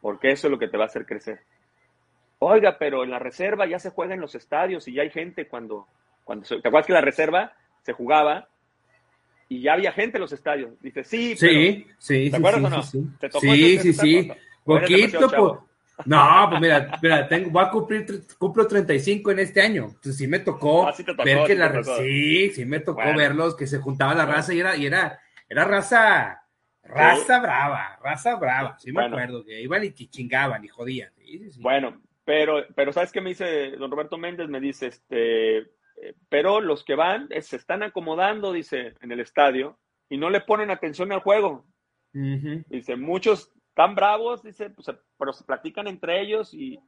porque 0.00 0.30
eso 0.30 0.46
es 0.46 0.50
lo 0.50 0.58
que 0.58 0.68
te 0.68 0.76
va 0.76 0.84
a 0.84 0.88
hacer 0.88 1.06
crecer. 1.06 1.40
Oiga, 2.40 2.78
pero 2.78 3.02
en 3.02 3.10
la 3.10 3.18
reserva 3.18 3.66
ya 3.66 3.78
se 3.78 3.90
juega 3.90 4.14
en 4.14 4.20
los 4.20 4.34
estadios 4.34 4.86
y 4.86 4.94
ya 4.94 5.02
hay 5.02 5.10
gente 5.10 5.48
cuando, 5.48 5.88
cuando 6.24 6.46
¿te 6.46 6.56
acuerdas 6.56 6.86
que 6.86 6.92
la 6.92 7.00
reserva 7.00 7.52
se 7.82 7.92
jugaba 7.92 8.48
y 9.48 9.62
ya 9.62 9.72
había 9.72 9.92
gente 9.92 10.18
en 10.18 10.22
los 10.22 10.32
estadios? 10.32 10.80
Dice, 10.80 11.02
sí, 11.02 11.36
sí, 11.36 11.86
sí, 11.98 12.30
¿te 12.30 12.36
acuerdas 12.36 12.64
o 12.64 12.70
no? 12.70 13.10
¿Te 13.18 13.28
tocó 13.28 13.40
sí, 13.40 13.78
sí, 13.78 13.92
sí. 13.92 14.32
Poquito. 14.64 15.67
No, 16.06 16.46
pues 16.48 16.60
mira, 16.60 16.98
mira 17.02 17.28
tengo, 17.28 17.50
voy 17.50 17.64
a 17.64 17.70
cumplir, 17.70 18.06
cumplo 18.38 18.66
35 18.66 19.30
en 19.32 19.38
este 19.40 19.60
año. 19.60 19.84
Entonces 19.86 20.16
sí 20.16 20.28
me 20.28 20.38
tocó, 20.38 20.86
ah, 20.86 20.94
ver 21.24 21.46
que 21.46 21.54
la 21.54 21.82
sí, 21.82 22.50
sí 22.50 22.64
me 22.64 22.80
tocó 22.80 23.02
verlos, 23.16 23.56
que 23.56 23.66
se 23.66 23.78
juntaba 23.78 24.14
la 24.14 24.26
raza 24.26 24.54
y 24.54 24.60
era, 24.60 24.76
y 24.76 24.86
era, 24.86 25.20
era 25.48 25.64
raza, 25.64 26.42
raza 26.82 27.40
brava, 27.40 27.98
raza 28.02 28.36
brava. 28.36 28.78
Sí 28.78 28.92
me 28.92 29.06
acuerdo 29.06 29.44
que 29.44 29.60
iban 29.60 29.84
y 29.84 29.92
chingaban 29.92 30.64
y 30.64 30.68
jodían. 30.68 31.12
bueno, 31.58 32.00
pero, 32.24 32.64
pero 32.74 32.92
¿sabes 32.92 33.10
qué 33.10 33.20
me 33.20 33.30
dice 33.30 33.72
don 33.72 33.90
Roberto 33.90 34.18
Méndez? 34.18 34.48
Me 34.48 34.60
dice, 34.60 34.88
este, 34.88 35.58
eh, 35.58 36.14
pero 36.28 36.60
los 36.60 36.84
que 36.84 36.94
van 36.94 37.26
eh, 37.30 37.42
se 37.42 37.56
están 37.56 37.82
acomodando, 37.82 38.52
dice, 38.52 38.94
en 39.00 39.12
el 39.12 39.20
estadio 39.20 39.78
y 40.08 40.16
no 40.16 40.30
le 40.30 40.40
ponen 40.40 40.70
atención 40.70 41.12
al 41.12 41.20
juego. 41.20 41.66
Dice, 42.12 42.96
muchos 42.96 43.52
tan 43.78 43.94
bravos, 43.94 44.42
dice, 44.42 44.70
pues, 44.70 44.90
pero 45.16 45.32
se 45.32 45.44
platican 45.44 45.86
entre 45.86 46.20
ellos 46.20 46.52
y, 46.52 46.80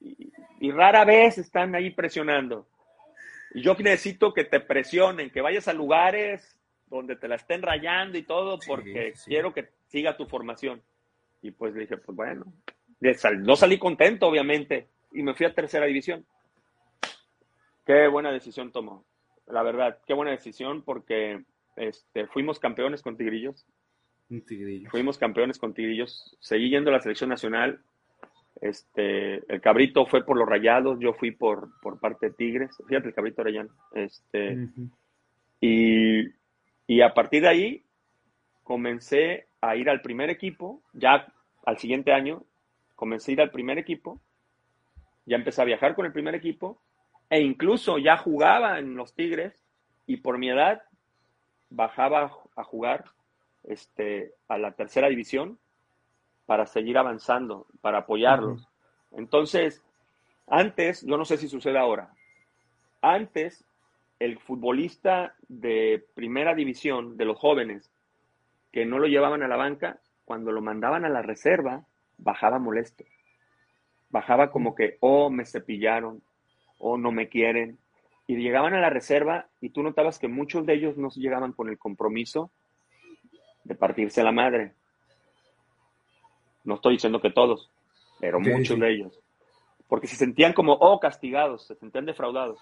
y, 0.00 0.72
rara 0.72 1.04
vez 1.04 1.38
están 1.38 1.76
ahí 1.76 1.90
presionando. 1.90 2.66
Y 3.54 3.62
yo 3.62 3.74
necesito 3.74 4.34
que 4.34 4.42
te 4.42 4.58
presionen, 4.58 5.30
que 5.30 5.40
vayas 5.40 5.68
a 5.68 5.72
lugares 5.72 6.58
donde 6.86 7.14
te 7.14 7.28
la 7.28 7.36
estén 7.36 7.62
rayando 7.62 8.18
y 8.18 8.24
todo, 8.24 8.58
porque 8.66 9.14
quiero 9.24 9.54
que 9.54 9.68
siga 9.86 10.16
tu 10.16 10.26
formación. 10.26 10.82
Y 11.40 11.52
pues 11.52 11.72
le 11.72 11.82
dije, 11.82 11.98
pues 11.98 12.16
bueno, 12.16 12.46
no 13.38 13.54
salí 13.54 13.78
contento, 13.78 14.26
obviamente, 14.26 14.88
y 15.12 15.22
me 15.22 15.34
fui 15.34 15.46
a 15.46 15.54
tercera 15.54 15.86
división. 15.86 16.26
Qué 17.86 18.08
buena 18.08 18.32
decisión 18.32 18.72
tomó, 18.72 19.04
la 19.46 19.62
verdad, 19.62 20.00
qué 20.04 20.14
buena 20.14 20.32
decisión 20.32 20.82
porque 20.82 21.44
este, 21.76 22.26
fuimos 22.26 22.58
campeones 22.58 23.02
con 23.02 23.16
Tigrillos. 23.16 23.64
Fuimos 24.90 25.18
campeones 25.18 25.58
con 25.58 25.74
Tigrillos. 25.74 26.36
Seguí 26.40 26.70
yendo 26.70 26.90
a 26.90 26.94
la 26.94 27.00
selección 27.00 27.30
nacional. 27.30 27.80
Este, 28.60 29.52
el 29.52 29.60
cabrito 29.60 30.06
fue 30.06 30.24
por 30.24 30.36
los 30.36 30.48
rayados, 30.48 30.98
yo 31.00 31.12
fui 31.12 31.32
por, 31.32 31.68
por 31.80 31.98
parte 31.98 32.26
de 32.26 32.32
Tigres. 32.32 32.76
Fíjate, 32.88 33.08
el 33.08 33.14
cabrito 33.14 33.42
Arellano. 33.42 33.70
Este, 33.92 34.68
y, 35.60 36.28
y 36.86 37.00
a 37.00 37.12
partir 37.12 37.42
de 37.42 37.48
ahí 37.48 37.84
comencé 38.62 39.46
a 39.60 39.76
ir 39.76 39.90
al 39.90 40.00
primer 40.00 40.30
equipo. 40.30 40.82
Ya 40.92 41.26
al 41.64 41.78
siguiente 41.78 42.12
año 42.12 42.44
comencé 42.94 43.32
a 43.32 43.34
ir 43.34 43.40
al 43.42 43.50
primer 43.50 43.78
equipo. 43.78 44.20
Ya 45.26 45.36
empecé 45.36 45.62
a 45.62 45.66
viajar 45.66 45.94
con 45.94 46.06
el 46.06 46.12
primer 46.12 46.34
equipo. 46.34 46.80
E 47.30 47.40
incluso 47.40 47.98
ya 47.98 48.16
jugaba 48.16 48.78
en 48.78 48.94
los 48.94 49.14
Tigres. 49.14 49.54
Y 50.06 50.18
por 50.18 50.38
mi 50.38 50.50
edad 50.50 50.82
bajaba 51.70 52.30
a 52.56 52.64
jugar 52.64 53.04
este, 53.64 54.32
a 54.48 54.58
la 54.58 54.72
tercera 54.72 55.08
división 55.08 55.58
para 56.46 56.66
seguir 56.66 56.98
avanzando, 56.98 57.66
para 57.80 57.98
apoyarlos. 57.98 58.68
Entonces, 59.12 59.82
antes, 60.46 61.02
yo 61.06 61.16
no 61.16 61.24
sé 61.24 61.36
si 61.38 61.48
sucede 61.48 61.78
ahora, 61.78 62.12
antes 63.00 63.64
el 64.18 64.38
futbolista 64.38 65.34
de 65.48 66.04
primera 66.14 66.54
división, 66.54 67.16
de 67.16 67.24
los 67.24 67.38
jóvenes, 67.38 67.90
que 68.72 68.84
no 68.84 68.98
lo 68.98 69.06
llevaban 69.06 69.42
a 69.42 69.48
la 69.48 69.56
banca, 69.56 69.98
cuando 70.24 70.52
lo 70.52 70.62
mandaban 70.62 71.04
a 71.04 71.08
la 71.08 71.22
reserva, 71.22 71.84
bajaba 72.18 72.58
molesto. 72.58 73.04
Bajaba 74.10 74.50
como 74.50 74.74
que, 74.74 74.96
oh, 75.00 75.30
me 75.30 75.44
cepillaron, 75.44 76.22
oh, 76.78 76.96
no 76.96 77.12
me 77.12 77.28
quieren. 77.28 77.78
Y 78.26 78.36
llegaban 78.36 78.74
a 78.74 78.80
la 78.80 78.90
reserva 78.90 79.48
y 79.60 79.70
tú 79.70 79.82
notabas 79.82 80.18
que 80.18 80.28
muchos 80.28 80.64
de 80.64 80.74
ellos 80.74 80.96
no 80.96 81.10
llegaban 81.10 81.52
con 81.52 81.68
el 81.68 81.78
compromiso 81.78 82.50
de 83.64 83.74
partirse 83.74 84.22
la 84.22 84.32
madre. 84.32 84.72
No 86.64 86.76
estoy 86.76 86.94
diciendo 86.94 87.20
que 87.20 87.30
todos, 87.30 87.70
pero 88.20 88.40
muchos 88.40 88.78
de 88.78 88.92
ellos. 88.92 89.20
Porque 89.88 90.06
se 90.06 90.16
sentían 90.16 90.52
como, 90.52 90.74
oh, 90.74 91.00
castigados, 91.00 91.66
se 91.66 91.74
sentían 91.74 92.06
defraudados. 92.06 92.58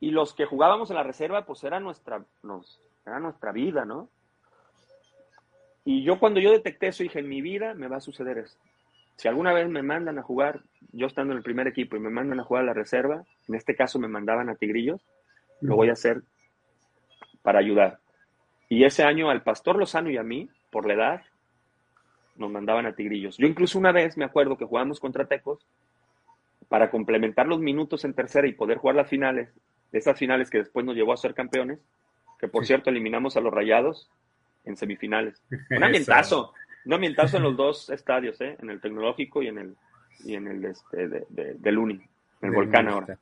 Y 0.00 0.10
los 0.10 0.34
que 0.34 0.44
jugábamos 0.44 0.90
en 0.90 0.96
la 0.96 1.02
reserva, 1.02 1.44
pues 1.44 1.62
era 1.64 1.80
nuestra, 1.80 2.24
nos, 2.42 2.80
era 3.06 3.20
nuestra 3.20 3.52
vida, 3.52 3.84
¿no? 3.84 4.08
Y 5.84 6.02
yo 6.02 6.18
cuando 6.18 6.40
yo 6.40 6.50
detecté 6.50 6.88
eso, 6.88 7.02
dije, 7.02 7.20
en 7.20 7.28
mi 7.28 7.40
vida 7.40 7.74
me 7.74 7.88
va 7.88 7.96
a 7.96 8.00
suceder 8.00 8.38
eso. 8.38 8.58
Si 9.16 9.26
alguna 9.26 9.52
vez 9.52 9.68
me 9.68 9.82
mandan 9.82 10.18
a 10.18 10.22
jugar, 10.22 10.60
yo 10.92 11.06
estando 11.06 11.32
en 11.32 11.38
el 11.38 11.42
primer 11.42 11.66
equipo 11.66 11.96
y 11.96 12.00
me 12.00 12.10
mandan 12.10 12.38
a 12.38 12.44
jugar 12.44 12.62
a 12.62 12.66
la 12.66 12.74
reserva, 12.74 13.24
en 13.48 13.54
este 13.54 13.74
caso 13.74 13.98
me 13.98 14.06
mandaban 14.06 14.48
a 14.48 14.54
Tigrillos, 14.54 15.00
lo 15.60 15.76
voy 15.76 15.88
a 15.88 15.94
hacer 15.94 16.22
para 17.42 17.58
ayudar. 17.58 17.98
Y 18.68 18.84
ese 18.84 19.04
año 19.04 19.30
al 19.30 19.42
Pastor 19.42 19.76
Lozano 19.76 20.10
y 20.10 20.16
a 20.16 20.22
mí, 20.22 20.48
por 20.70 20.86
la 20.86 20.94
edad, 20.94 21.22
nos 22.36 22.50
mandaban 22.50 22.86
a 22.86 22.94
Tigrillos. 22.94 23.36
Yo 23.36 23.46
incluso 23.46 23.78
una 23.78 23.92
vez 23.92 24.16
me 24.16 24.24
acuerdo 24.24 24.56
que 24.56 24.64
jugábamos 24.64 25.00
contra 25.00 25.26
Tecos 25.26 25.66
para 26.68 26.90
complementar 26.90 27.46
los 27.46 27.60
minutos 27.60 28.04
en 28.04 28.14
tercera 28.14 28.46
y 28.46 28.52
poder 28.52 28.78
jugar 28.78 28.96
las 28.96 29.08
finales, 29.08 29.48
de 29.90 29.98
esas 29.98 30.18
finales 30.18 30.50
que 30.50 30.58
después 30.58 30.84
nos 30.84 30.94
llevó 30.94 31.12
a 31.12 31.16
ser 31.16 31.34
campeones, 31.34 31.78
que 32.38 32.48
por 32.48 32.66
cierto 32.66 32.90
eliminamos 32.90 33.36
a 33.36 33.40
los 33.40 33.52
Rayados 33.52 34.10
en 34.64 34.76
semifinales. 34.76 35.42
Un 35.70 35.82
ambientazo, 35.82 36.52
un 36.84 36.92
ambientazo 36.92 37.38
en 37.38 37.42
los 37.42 37.56
dos 37.56 37.90
estadios, 37.90 38.40
¿eh? 38.40 38.56
en 38.60 38.70
el 38.70 38.80
tecnológico 38.80 39.42
y 39.42 39.48
en 39.48 39.58
el 39.58 39.76
y 40.24 40.34
en 40.34 40.48
el 40.48 40.64
este, 40.64 41.08
de, 41.08 41.26
del 41.54 41.78
Uni, 41.78 41.94
en 42.42 42.48
el 42.48 42.54
volcán 42.54 42.88
ahora. 42.88 43.18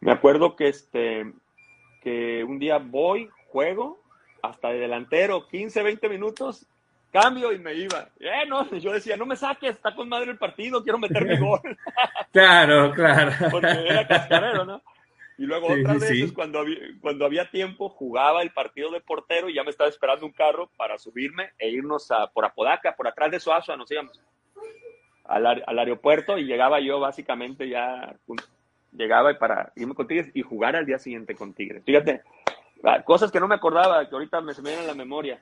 Me 0.00 0.12
acuerdo 0.12 0.56
que 0.56 0.68
este 0.68 1.32
que 2.02 2.44
un 2.44 2.58
día 2.58 2.78
voy, 2.78 3.28
juego 3.54 4.00
hasta 4.42 4.70
de 4.70 4.80
delantero, 4.80 5.46
15, 5.46 5.84
20 5.84 6.08
minutos, 6.08 6.66
cambio 7.12 7.52
y 7.52 7.58
me 7.60 7.72
iba. 7.74 8.08
Eh, 8.18 8.44
no, 8.48 8.68
yo 8.68 8.92
decía, 8.92 9.16
no 9.16 9.26
me 9.26 9.36
saques, 9.36 9.76
está 9.76 9.94
con 9.94 10.08
madre 10.08 10.32
el 10.32 10.38
partido, 10.38 10.82
quiero 10.82 10.98
meterme 10.98 11.38
gol. 11.40 11.60
claro, 12.32 12.90
claro. 12.92 13.30
Porque 13.52 13.68
era 13.68 14.08
cascarero, 14.08 14.64
¿no? 14.64 14.82
Y 15.38 15.44
luego 15.44 15.68
otras 15.68 16.00
veces, 16.00 16.32
Cuando, 16.32 16.58
había, 16.58 16.78
cuando 17.00 17.24
había 17.24 17.48
tiempo, 17.48 17.88
jugaba 17.88 18.42
el 18.42 18.50
partido 18.50 18.90
de 18.90 19.00
portero 19.00 19.48
y 19.48 19.54
ya 19.54 19.62
me 19.62 19.70
estaba 19.70 19.88
esperando 19.88 20.26
un 20.26 20.32
carro 20.32 20.68
para 20.76 20.98
subirme 20.98 21.52
e 21.56 21.70
irnos 21.70 22.10
a, 22.10 22.26
por 22.26 22.44
Apodaca, 22.44 22.96
por 22.96 23.06
atrás 23.06 23.30
de 23.30 23.40
Suazo, 23.40 23.76
nos 23.76 23.90
íbamos 23.90 24.20
al, 25.24 25.46
al 25.46 25.78
aeropuerto 25.78 26.38
y 26.38 26.44
llegaba 26.44 26.80
yo 26.80 26.98
básicamente 26.98 27.68
ya, 27.68 28.16
llegaba 28.92 29.36
para 29.38 29.72
irme 29.76 29.94
con 29.94 30.06
Tigres 30.06 30.30
y 30.34 30.42
jugar 30.42 30.76
al 30.76 30.86
día 30.86 30.98
siguiente 30.98 31.34
con 31.34 31.52
Tigres. 31.52 31.82
Fíjate, 31.84 32.22
cosas 33.04 33.30
que 33.30 33.40
no 33.40 33.48
me 33.48 33.54
acordaba, 33.54 34.08
que 34.08 34.14
ahorita 34.14 34.40
me 34.40 34.54
se 34.54 34.62
me 34.62 34.70
vienen 34.70 34.86
a 34.86 34.92
la 34.92 34.96
memoria. 34.96 35.40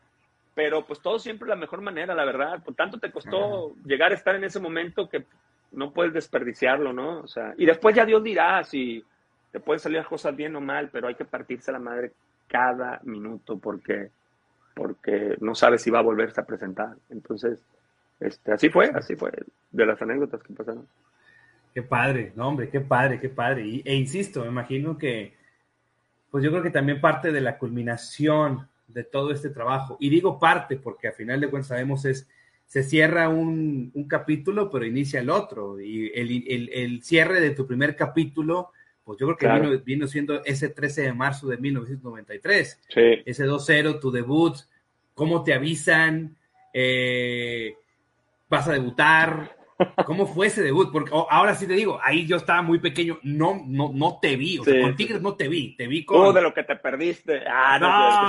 Pero 0.55 0.85
pues 0.85 1.01
todo 1.01 1.19
siempre 1.19 1.49
la 1.49 1.57
mejor 1.57 1.81
manera, 1.81 2.15
la 2.15 2.25
verdad. 2.25 2.63
Por 2.63 2.75
tanto 2.75 2.99
te 2.99 3.11
costó 3.11 3.75
llegar 3.85 4.13
a 4.13 4.15
estar 4.15 4.35
en 4.35 4.45
ese 4.45 4.61
momento 4.61 5.09
que 5.09 5.25
no 5.73 5.93
puedes 5.93 6.13
desperdiciarlo, 6.13 6.93
¿no? 6.93 7.21
O 7.21 7.27
sea, 7.27 7.55
y 7.57 7.65
después 7.65 7.97
ya 7.97 8.05
Dios 8.05 8.23
dirá 8.23 8.63
si 8.65 9.03
te 9.51 9.61
pueden 9.61 9.81
salir 9.81 9.99
las 9.99 10.07
cosas 10.07 10.37
bien 10.37 10.55
o 10.57 10.61
mal, 10.61 10.91
pero 10.93 11.09
hay 11.09 11.15
que 11.15 11.25
partirse 11.25 11.73
la 11.73 11.79
madre 11.79 12.13
cada 12.49 13.01
minuto 13.05 13.59
porque, 13.59 14.11
porque 14.75 15.37
no 15.41 15.55
sabes 15.55 15.83
si 15.83 15.91
va 15.91 16.01
a 16.01 16.03
volverse 16.03 16.41
a 16.41 16.47
presentar. 16.47 16.97
Entonces, 17.09 17.65
este, 18.21 18.53
así 18.53 18.69
fue, 18.69 18.91
así 18.95 19.17
fue, 19.17 19.31
de 19.71 19.87
las 19.87 20.01
anécdotas 20.01 20.43
que 20.43 20.53
pasaron. 20.53 20.87
Qué 21.75 21.83
padre, 21.83 22.33
no 22.37 22.49
hombre, 22.49 22.69
qué 22.69 22.81
padre, 22.81 23.19
qué 23.19 23.31
padre. 23.31 23.67
Y, 23.67 23.83
e 23.85 23.95
insisto, 23.95 24.43
me 24.43 24.49
imagino 24.49 24.99
que 24.99 25.35
pues 26.33 26.43
yo 26.43 26.51
creo 26.51 26.63
que 26.63 26.71
también 26.71 26.99
parte 26.99 27.31
de 27.31 27.43
la 27.43 27.59
culminación 27.59 28.67
de 28.89 29.05
todo 29.05 29.33
este 29.33 29.51
trabajo, 29.51 29.99
y 30.01 30.09
digo 30.09 30.41
parte 30.41 30.77
porque 30.77 31.09
a 31.09 31.13
final 31.13 31.41
de 31.41 31.51
cuentas 31.51 31.69
sabemos 31.69 32.07
es, 32.07 32.27
se 32.67 32.83
cierra 32.83 33.29
un, 33.29 33.91
un 33.93 34.09
capítulo, 34.09 34.71
pero 34.71 34.87
inicia 34.87 35.21
el 35.21 35.29
otro, 35.29 35.79
y 35.79 36.11
el, 36.15 36.45
el, 36.49 36.71
el, 36.73 37.03
cierre 37.03 37.39
de 37.39 37.51
tu 37.51 37.67
primer 37.67 37.95
capítulo, 37.95 38.71
pues 39.05 39.19
yo 39.21 39.27
creo 39.27 39.37
que 39.37 39.61
vino, 39.61 39.79
vino, 39.85 40.07
siendo 40.09 40.43
ese 40.43 40.71
13 40.71 41.03
de 41.03 41.13
marzo 41.13 41.49
de 41.49 41.59
1993, 41.59 42.81
sí. 42.89 43.01
ese 43.27 43.47
2-0, 43.47 44.01
tu 44.01 44.11
debut, 44.11 44.57
cómo 45.13 45.45
te 45.45 45.53
avisan, 45.53 46.35
eh, 46.73 47.75
vas 48.49 48.69
a 48.69 48.73
debutar, 48.73 49.55
¿Cómo 50.07 50.27
fue 50.27 50.49
ese 50.49 50.63
debut? 50.63 50.93
Porque 50.93 51.11
oh, 51.13 51.27
ahora 51.31 51.55
sí 51.55 51.67
te 51.67 51.73
digo, 51.75 51.99
ahí 52.03 52.27
yo 52.27 52.37
estaba 52.37 52.63
muy 52.63 52.79
pequeño, 52.79 53.19
no, 53.23 53.63
no, 53.67 53.91
no 53.93 54.19
te 54.21 54.37
vi, 54.37 54.59
o 54.59 54.65
sea, 54.65 54.83
con 54.83 54.97
Tigres 54.97 55.23
no 55.23 55.35
te 55.35 55.49
vi, 55.49 55.77
te 55.77 55.87
vi 55.87 56.05
con... 56.05 56.21
Oh, 56.21 56.33
de 56.33 56.43
lo 56.43 56.53
que 56.53 56.65
te 56.65 56.77
perdiste. 56.77 57.43
Ah, 57.47 57.79
no. 57.79 58.27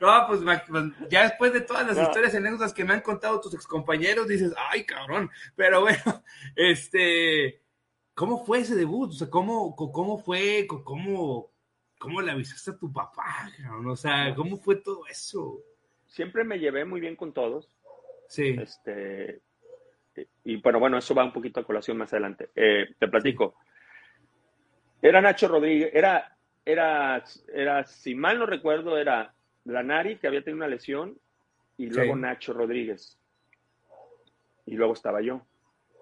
no, 0.06 0.26
pues, 0.28 0.40
pues, 0.68 0.84
ya 1.10 1.24
después 1.24 1.52
de 1.52 1.60
todas 1.60 1.84
las 1.86 1.98
historias 1.98 2.34
y 2.34 2.36
anécdotas 2.36 2.72
que 2.72 2.84
me 2.84 2.94
han 2.94 3.00
contado 3.00 3.40
tus 3.40 3.54
excompañeros, 3.54 4.28
dices, 4.28 4.54
ay, 4.70 4.84
cabrón, 4.84 5.30
pero 5.56 5.80
bueno, 5.82 6.22
este... 6.56 7.64
¿cómo 8.14 8.44
fue 8.44 8.60
ese 8.60 8.74
debut? 8.74 9.10
O 9.10 9.12
sea, 9.12 9.28
¿cómo, 9.28 9.74
cómo 9.76 10.18
fue, 10.18 10.66
cómo, 10.66 11.50
cómo 11.98 12.22
le 12.22 12.32
avisaste 12.32 12.70
a 12.70 12.78
tu 12.78 12.92
papá? 12.92 13.50
O 13.86 13.96
sea, 13.96 14.34
¿cómo 14.34 14.56
fue 14.56 14.76
todo 14.76 15.06
eso? 15.06 15.60
Siempre 16.06 16.44
me 16.44 16.58
llevé 16.58 16.84
muy 16.84 17.00
bien 17.00 17.16
con 17.16 17.32
todos. 17.32 17.68
Sí. 18.28 18.56
Este, 18.58 19.42
y 20.44 20.56
bueno, 20.56 20.78
bueno, 20.78 20.98
eso 20.98 21.14
va 21.14 21.24
un 21.24 21.32
poquito 21.32 21.60
a 21.60 21.64
colación 21.64 21.96
más 21.96 22.12
adelante. 22.12 22.50
Eh, 22.54 22.94
te 22.98 23.08
platico. 23.08 23.56
Era 25.00 25.20
Nacho 25.20 25.48
Rodríguez, 25.48 25.90
era, 25.92 26.36
era, 26.64 27.22
era, 27.52 27.84
si 27.84 28.14
mal 28.14 28.38
no 28.38 28.46
recuerdo, 28.46 28.96
era 28.96 29.34
Lanari, 29.64 30.16
que 30.16 30.26
había 30.26 30.42
tenido 30.42 30.58
una 30.58 30.68
lesión, 30.68 31.18
y 31.76 31.86
luego 31.86 32.16
Nacho 32.16 32.52
Rodríguez. 32.52 33.18
Y 34.66 34.76
luego 34.76 34.94
estaba 34.94 35.20
yo. 35.20 35.42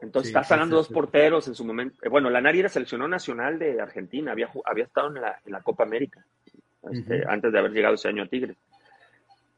Entonces, 0.02 0.30
estás 0.30 0.50
hablando 0.52 0.76
dos 0.76 0.88
porteros 0.88 1.46
en 1.48 1.54
su 1.54 1.64
momento. 1.64 1.98
Eh, 2.02 2.08
bueno, 2.08 2.28
Lanari 2.28 2.60
era 2.60 2.68
seleccionado 2.68 3.08
nacional 3.08 3.58
de 3.58 3.80
Argentina, 3.80 4.32
había, 4.32 4.48
había 4.64 4.84
estado 4.84 5.08
en 5.08 5.22
la, 5.22 5.40
en 5.44 5.52
la 5.52 5.62
Copa 5.62 5.84
América, 5.84 6.24
este, 6.90 7.24
antes 7.26 7.52
de 7.52 7.58
haber 7.58 7.72
llegado 7.72 7.94
ese 7.94 8.08
año 8.08 8.24
a 8.24 8.26
Tigres. 8.26 8.56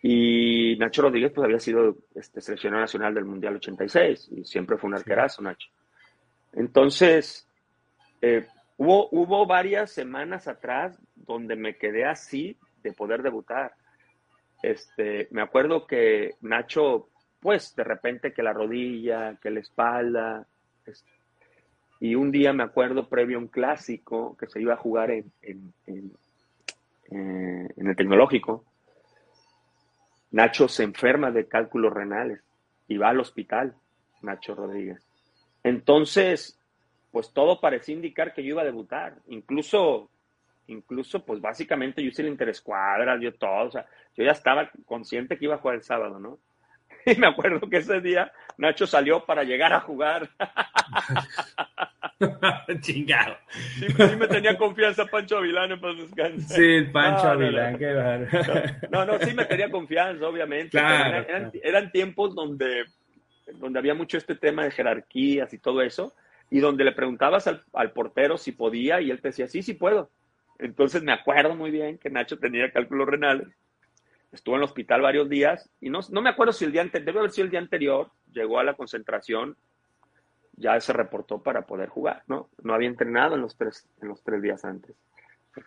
Y 0.07 0.77
Nacho 0.77 1.01
Rodríguez 1.01 1.33
pues 1.33 1.47
había 1.47 1.59
sido 1.59 1.97
este, 2.15 2.43
seleccionado 2.43 2.83
nacional 2.83 3.15
del 3.15 3.25
Mundial 3.25 3.57
86 3.57 4.33
y 4.37 4.45
siempre 4.45 4.77
fue 4.77 4.89
un 4.89 4.97
arquerazo, 4.97 5.41
Nacho. 5.41 5.71
Entonces, 6.53 7.49
eh, 8.21 8.47
hubo, 8.77 9.09
hubo 9.13 9.47
varias 9.47 9.93
semanas 9.93 10.47
atrás 10.47 11.01
donde 11.15 11.57
me 11.57 11.79
quedé 11.79 12.05
así 12.05 12.59
de 12.83 12.93
poder 12.93 13.23
debutar. 13.23 13.73
Este, 14.63 15.27
me 15.31 15.41
acuerdo 15.41 15.87
que 15.87 16.35
Nacho, 16.43 17.09
pues 17.41 17.75
de 17.75 17.85
repente 17.85 18.35
que 18.35 18.43
la 18.43 18.53
rodilla, 18.53 19.39
que 19.41 19.51
la 19.51 19.61
espalda. 19.61 20.47
Este, 20.85 21.09
y 22.01 22.15
un 22.15 22.31
día 22.31 22.53
me 22.53 22.65
acuerdo 22.65 23.09
previo 23.09 23.39
a 23.39 23.41
un 23.41 23.49
clásico 23.49 24.37
que 24.37 24.49
se 24.49 24.61
iba 24.61 24.75
a 24.75 24.77
jugar 24.77 25.11
en, 25.13 25.33
en, 25.41 25.73
en 25.87 26.13
eh, 27.11 27.69
el 27.79 27.97
tecnológico 27.97 28.67
Nacho 30.35 30.67
se 30.67 30.83
enferma 30.83 31.31
de 31.31 31.47
cálculos 31.47 31.93
renales 31.93 32.41
y 32.89 32.97
va 32.97 33.11
al 33.11 33.21
hospital, 33.21 33.73
Nacho 34.21 34.57
Rodríguez. 34.57 35.07
Entonces, 35.63 36.59
pues 37.13 37.33
todo 37.33 37.61
parecía 37.61 37.95
indicar 37.95 38.35
que 38.35 38.43
yo 38.43 38.49
iba 38.49 38.63
a 38.63 38.65
debutar. 38.65 39.15
Incluso, 39.29 40.11
incluso, 40.67 41.25
pues 41.25 41.41
básicamente 41.41 42.03
yo 42.03 42.09
hice 42.09 42.23
el 42.23 42.29
interescuadra, 42.29 43.17
yo 43.21 43.33
todo. 43.35 43.69
O 43.69 43.71
sea, 43.71 43.87
yo 44.17 44.25
ya 44.25 44.33
estaba 44.33 44.69
consciente 44.87 45.39
que 45.39 45.45
iba 45.45 45.55
a 45.55 45.59
jugar 45.59 45.77
el 45.77 45.85
sábado, 45.85 46.19
¿no? 46.19 46.41
Y 47.07 47.15
me 47.15 47.29
acuerdo 47.29 47.69
que 47.71 47.77
ese 47.77 48.01
día 48.01 48.33
Nacho 48.59 48.89
salió 48.89 49.25
para 49.25 49.45
llegar 49.45 49.73
a 49.73 49.83
jugar. 49.83 50.31
Chingado. 52.81 53.37
Sí, 53.79 53.87
sí, 53.89 54.17
me 54.17 54.27
tenía 54.27 54.57
confianza 54.57 55.07
Pancho 55.07 55.39
Avilán 55.39 55.73
en 55.73 55.81
paz 55.81 55.97
descanse. 55.97 56.55
Sí, 56.55 56.91
Pancho 56.91 57.29
Avilán, 57.29 57.79
qué 57.79 57.93
no, 58.91 59.05
no, 59.05 59.19
sí 59.19 59.35
me 59.35 59.45
tenía 59.45 59.71
confianza, 59.71 60.27
obviamente. 60.27 60.79
eran, 61.63 61.91
tiempos 61.93 62.35
donde, 62.35 62.85
donde 63.55 63.79
había 63.79 63.95
mucho 63.95 64.19
este 64.19 64.35
tema 64.35 64.65
de 64.65 64.71
jerarquías 64.71 65.53
y 65.53 65.59
todo 65.59 65.83
eso, 65.83 66.15
y 66.51 66.61
donde 66.61 66.85
le 66.85 66.93
preguntabas 66.93 67.47
al, 67.47 67.63
al 67.73 67.93
portero 67.93 68.37
si 68.37 68.53
podía, 68.53 69.01
y 69.01 69.11
él 69.11 69.21
te 69.21 69.29
decía, 69.29 69.49
sí, 69.49 69.63
sí 69.63 69.75
puedo. 69.75 70.11
Entonces 70.59 71.03
me 71.03 71.13
acuerdo 71.13 71.55
muy 71.55 71.71
bien 71.71 71.99
que 71.99 72.11
Nacho 72.11 72.39
tenía 72.39 72.71
cálculos 72.71 73.09
renales 73.09 73.49
estuvo 74.35 74.57
en 74.57 74.61
el 74.61 74.65
hospital 74.65 75.01
varios 75.01 75.29
días 75.29 75.71
y 75.81 75.89
no, 75.91 76.01
no 76.11 76.21
me 76.21 76.31
acuerdo 76.31 76.53
si 76.53 76.65
el 76.65 76.73
día 76.73 76.83
anterior, 76.83 77.07
debe 77.07 77.19
haber 77.21 77.31
sido 77.31 77.45
el 77.47 77.51
día 77.51 77.61
anterior, 77.61 78.11
llegó 78.33 78.59
a 78.59 78.65
la 78.65 78.75
concentración, 78.75 79.57
ya 80.57 80.79
se 80.81 80.93
reportó 80.93 81.43
para 81.43 81.63
poder 81.63 81.89
jugar, 81.89 82.23
¿no? 82.27 82.49
No 82.63 82.75
había 82.75 82.89
entrenado 82.89 83.35
en 83.35 83.41
los 83.41 83.57
tres, 83.57 83.89
en 84.01 84.09
los 84.09 84.23
tres 84.23 84.43
días 84.43 84.65
antes, 84.65 84.95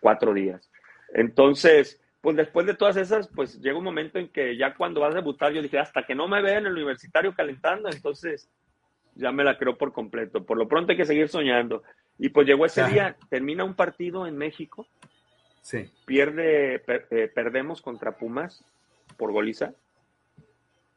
cuatro 0.00 0.32
días. 0.32 0.70
Entonces, 1.12 2.00
pues 2.20 2.36
después 2.36 2.66
de 2.66 2.74
todas 2.74 2.96
esas, 2.96 3.28
pues 3.28 3.60
llega 3.60 3.78
un 3.78 3.84
momento 3.84 4.18
en 4.18 4.28
que 4.28 4.56
ya 4.56 4.74
cuando 4.74 5.00
vas 5.00 5.12
a 5.12 5.18
debutar, 5.18 5.52
yo 5.52 5.62
dije, 5.62 5.78
hasta 5.78 6.04
que 6.04 6.14
no 6.14 6.28
me 6.28 6.42
vean 6.42 6.58
en 6.58 6.66
el 6.66 6.72
universitario 6.72 7.34
calentando, 7.34 7.88
entonces 7.90 8.48
ya 9.14 9.32
me 9.32 9.44
la 9.44 9.58
creo 9.58 9.76
por 9.76 9.92
completo. 9.92 10.44
Por 10.44 10.58
lo 10.58 10.68
pronto 10.68 10.92
hay 10.92 10.98
que 10.98 11.04
seguir 11.04 11.28
soñando. 11.28 11.82
Y 12.18 12.30
pues 12.30 12.46
llegó 12.46 12.66
ese 12.66 12.84
día, 12.84 13.16
termina 13.28 13.64
un 13.64 13.74
partido 13.74 14.26
en 14.26 14.36
México, 14.36 14.88
sí. 15.62 15.90
pierde, 16.04 16.82
eh, 16.86 17.30
perdemos 17.32 17.80
contra 17.80 18.16
Pumas 18.16 18.64
por 19.16 19.30
goliza, 19.30 19.72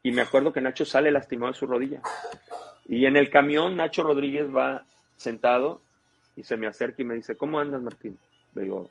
y 0.02 0.10
me 0.10 0.22
acuerdo 0.22 0.52
que 0.52 0.60
Nacho 0.60 0.84
sale 0.84 1.12
lastimado 1.12 1.52
de 1.52 1.58
su 1.58 1.66
rodilla. 1.66 2.02
Y 2.88 3.06
en 3.06 3.16
el 3.16 3.30
camión 3.30 3.76
Nacho 3.76 4.02
Rodríguez 4.02 4.54
va 4.54 4.84
sentado 5.16 5.80
y 6.36 6.42
se 6.42 6.56
me 6.56 6.66
acerca 6.66 7.02
y 7.02 7.04
me 7.04 7.14
dice, 7.14 7.36
¿cómo 7.36 7.60
andas, 7.60 7.80
Martín? 7.82 8.18
Le 8.54 8.62
digo, 8.62 8.90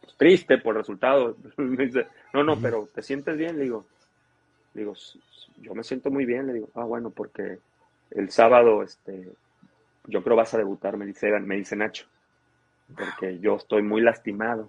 pues, 0.00 0.16
triste 0.16 0.58
por 0.58 0.74
el 0.74 0.82
resultado. 0.82 1.36
me 1.56 1.86
dice, 1.86 2.06
no, 2.32 2.44
no, 2.44 2.60
pero 2.60 2.88
¿te 2.94 3.02
sientes 3.02 3.36
bien? 3.36 3.56
Le 3.56 3.64
digo, 3.64 3.84
digo, 4.72 4.94
yo 5.60 5.74
me 5.74 5.82
siento 5.82 6.10
muy 6.10 6.24
bien. 6.24 6.46
Le 6.46 6.54
digo, 6.54 6.68
ah, 6.74 6.84
bueno, 6.84 7.10
porque 7.10 7.58
el 8.10 8.30
sábado, 8.30 8.82
este, 8.82 9.28
yo 10.06 10.22
creo 10.22 10.36
vas 10.36 10.54
a 10.54 10.58
debutar, 10.58 10.96
me 10.96 11.06
dice, 11.06 11.30
me 11.40 11.56
dice 11.56 11.76
Nacho, 11.76 12.06
porque 12.96 13.38
yo 13.38 13.56
estoy 13.56 13.82
muy 13.82 14.02
lastimado. 14.02 14.68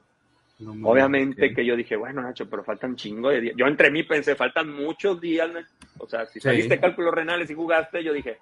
Obviamente 0.84 1.54
que 1.54 1.66
yo 1.66 1.76
dije, 1.76 1.98
bueno, 1.98 2.22
Nacho, 2.22 2.50
pero 2.50 2.64
faltan 2.64 2.96
chingo 2.96 3.30
de 3.30 3.42
días. 3.42 3.56
Yo 3.58 3.68
entre 3.68 3.92
mí 3.92 4.04
pensé, 4.04 4.36
faltan 4.36 4.70
muchos 4.70 5.20
días. 5.20 5.50
O 5.98 6.08
sea, 6.08 6.26
si 6.28 6.40
saliste 6.40 6.80
cálculos 6.80 7.14
renales 7.14 7.50
y 7.50 7.54
jugaste, 7.54 8.02
yo 8.02 8.14
dije, 8.14 8.38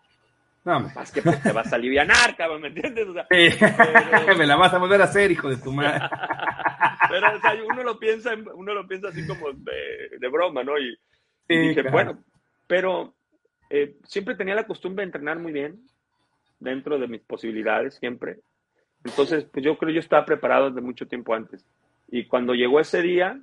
no, 0.66 0.80
más 0.80 1.11
que 1.11 1.22
pues, 1.22 1.41
te 1.43 1.51
vas 1.51 1.72
a 1.74 1.76
aliviar, 1.76 2.07
cabrón, 2.38 2.61
¿me 2.61 2.70
entiendes? 2.70 3.07
O 3.07 3.14
sea, 3.14 3.28
Me 4.38 4.47
la 4.47 4.55
vas 4.55 4.74
a 4.74 4.78
volver 4.78 5.01
a 5.01 5.05
hacer, 5.05 5.30
hijo 5.32 5.49
de 5.49 5.57
tu 5.57 5.74
madre. 5.74 5.99
pero, 7.09 7.36
o 7.36 7.39
sea, 7.41 7.53
uno 7.70 7.84
lo 7.84 7.99
piensa, 7.99 8.32
uno 8.55 8.74
lo 8.74 8.88
piensa 8.88 9.09
así 9.09 9.28
como 9.28 9.51
de, 9.51 10.28
broma, 10.30 10.64
¿no? 10.64 10.74
Y, 10.80 10.97
dije, 11.47 11.84
bueno, 11.89 12.24
pero 12.66 13.14
eh, 13.70 13.97
siempre 14.05 14.36
tenía 14.36 14.55
la 14.55 14.66
costumbre 14.66 15.03
de 15.03 15.07
entrenar 15.07 15.38
muy 15.38 15.51
bien, 15.51 15.82
dentro 16.59 16.97
de 16.97 17.07
mis 17.07 17.22
posibilidades, 17.22 17.95
siempre. 17.95 18.39
Entonces, 19.03 19.45
pues 19.51 19.66
yo 19.66 19.78
creo 19.78 19.89
que 19.89 19.95
yo 19.95 19.99
estaba 19.99 20.26
preparado 20.26 20.70
desde 20.70 20.82
mucho 20.82 21.07
tiempo 21.07 21.36
antes. 21.36 21.66
Y 22.07 22.26
cuando 22.28 22.53
llegó 22.53 22.80
ese 22.80 23.01
día, 23.01 23.38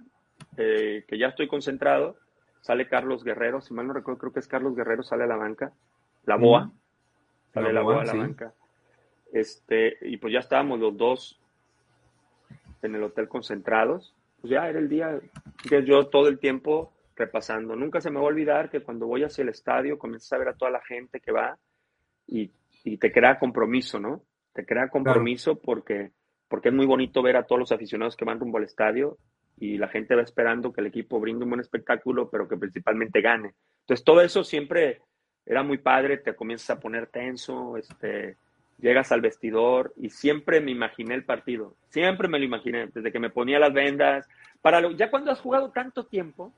eh, 0.56 1.04
que 1.06 1.18
ya 1.18 1.28
estoy 1.28 1.48
concentrado, 1.48 2.16
sale 2.62 2.88
Carlos 2.88 3.24
Guerrero, 3.24 3.60
si 3.60 3.74
mal 3.74 3.86
no 3.86 3.92
recuerdo, 3.92 4.20
creo 4.20 4.32
que 4.32 4.40
es 4.40 4.48
Carlos 4.48 4.74
Guerrero, 4.74 5.02
sale 5.02 5.24
a 5.24 5.26
la 5.26 5.36
banca, 5.36 5.72
la 6.24 6.36
BOA, 6.36 6.72
la, 7.54 7.72
la 7.72 7.82
banca. 7.82 8.54
Este, 9.32 9.96
y 10.02 10.16
pues 10.16 10.32
ya 10.32 10.40
estábamos 10.40 10.80
los 10.80 10.96
dos 10.96 11.40
en 12.82 12.94
el 12.94 13.02
hotel 13.02 13.28
concentrados. 13.28 14.14
Pues 14.40 14.52
ya 14.52 14.68
era 14.68 14.78
el 14.78 14.88
día 14.88 15.20
que 15.68 15.84
yo 15.84 16.08
todo 16.08 16.28
el 16.28 16.38
tiempo 16.38 16.92
repasando. 17.16 17.76
Nunca 17.76 18.00
se 18.00 18.10
me 18.10 18.16
va 18.16 18.22
a 18.22 18.28
olvidar 18.28 18.70
que 18.70 18.80
cuando 18.80 19.06
voy 19.06 19.24
hacia 19.24 19.42
el 19.42 19.50
estadio 19.50 19.98
comienzas 19.98 20.32
a 20.32 20.38
ver 20.38 20.48
a 20.48 20.56
toda 20.56 20.70
la 20.70 20.80
gente 20.80 21.20
que 21.20 21.32
va 21.32 21.58
y, 22.26 22.50
y 22.84 22.96
te 22.96 23.12
crea 23.12 23.38
compromiso, 23.38 24.00
¿no? 24.00 24.22
Te 24.52 24.64
crea 24.64 24.88
compromiso 24.88 25.56
porque 25.56 26.12
porque 26.50 26.70
es 26.70 26.74
muy 26.74 26.84
bonito 26.84 27.22
ver 27.22 27.36
a 27.36 27.44
todos 27.44 27.60
los 27.60 27.72
aficionados 27.72 28.16
que 28.16 28.24
van 28.24 28.40
rumbo 28.40 28.58
al 28.58 28.64
estadio 28.64 29.18
y 29.56 29.78
la 29.78 29.86
gente 29.86 30.16
va 30.16 30.22
esperando 30.22 30.72
que 30.72 30.80
el 30.80 30.88
equipo 30.88 31.20
brinde 31.20 31.44
un 31.44 31.50
buen 31.50 31.60
espectáculo, 31.60 32.28
pero 32.28 32.48
que 32.48 32.56
principalmente 32.56 33.20
gane. 33.20 33.54
Entonces, 33.82 34.04
todo 34.04 34.20
eso 34.20 34.42
siempre 34.42 35.00
era 35.46 35.62
muy 35.62 35.78
padre, 35.78 36.18
te 36.18 36.34
comienzas 36.34 36.70
a 36.70 36.80
poner 36.80 37.06
tenso, 37.06 37.76
este, 37.76 38.36
llegas 38.80 39.12
al 39.12 39.20
vestidor 39.20 39.92
y 39.96 40.10
siempre 40.10 40.60
me 40.60 40.70
imaginé 40.70 41.14
el 41.14 41.24
partido, 41.24 41.74
siempre 41.88 42.28
me 42.28 42.38
lo 42.38 42.44
imaginé, 42.44 42.88
desde 42.92 43.12
que 43.12 43.18
me 43.18 43.30
ponía 43.30 43.58
las 43.58 43.72
vendas, 43.72 44.28
para 44.62 44.80
lo, 44.80 44.90
ya 44.92 45.10
cuando 45.10 45.30
has 45.30 45.40
jugado 45.40 45.70
tanto 45.70 46.06
tiempo, 46.06 46.52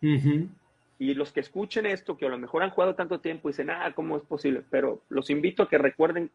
y 0.00 1.14
los 1.14 1.32
que 1.32 1.40
escuchen 1.40 1.86
esto, 1.86 2.16
que 2.16 2.26
a 2.26 2.28
lo 2.28 2.38
mejor 2.38 2.62
han 2.62 2.70
jugado 2.70 2.94
tanto 2.94 3.20
tiempo, 3.20 3.48
dicen, 3.48 3.70
ah, 3.70 3.92
¿cómo 3.94 4.16
es 4.16 4.22
posible? 4.22 4.62
Pero 4.70 5.02
los 5.08 5.30
invito 5.30 5.64
a 5.64 5.68
que 5.68 5.78
recuerden 5.78 6.30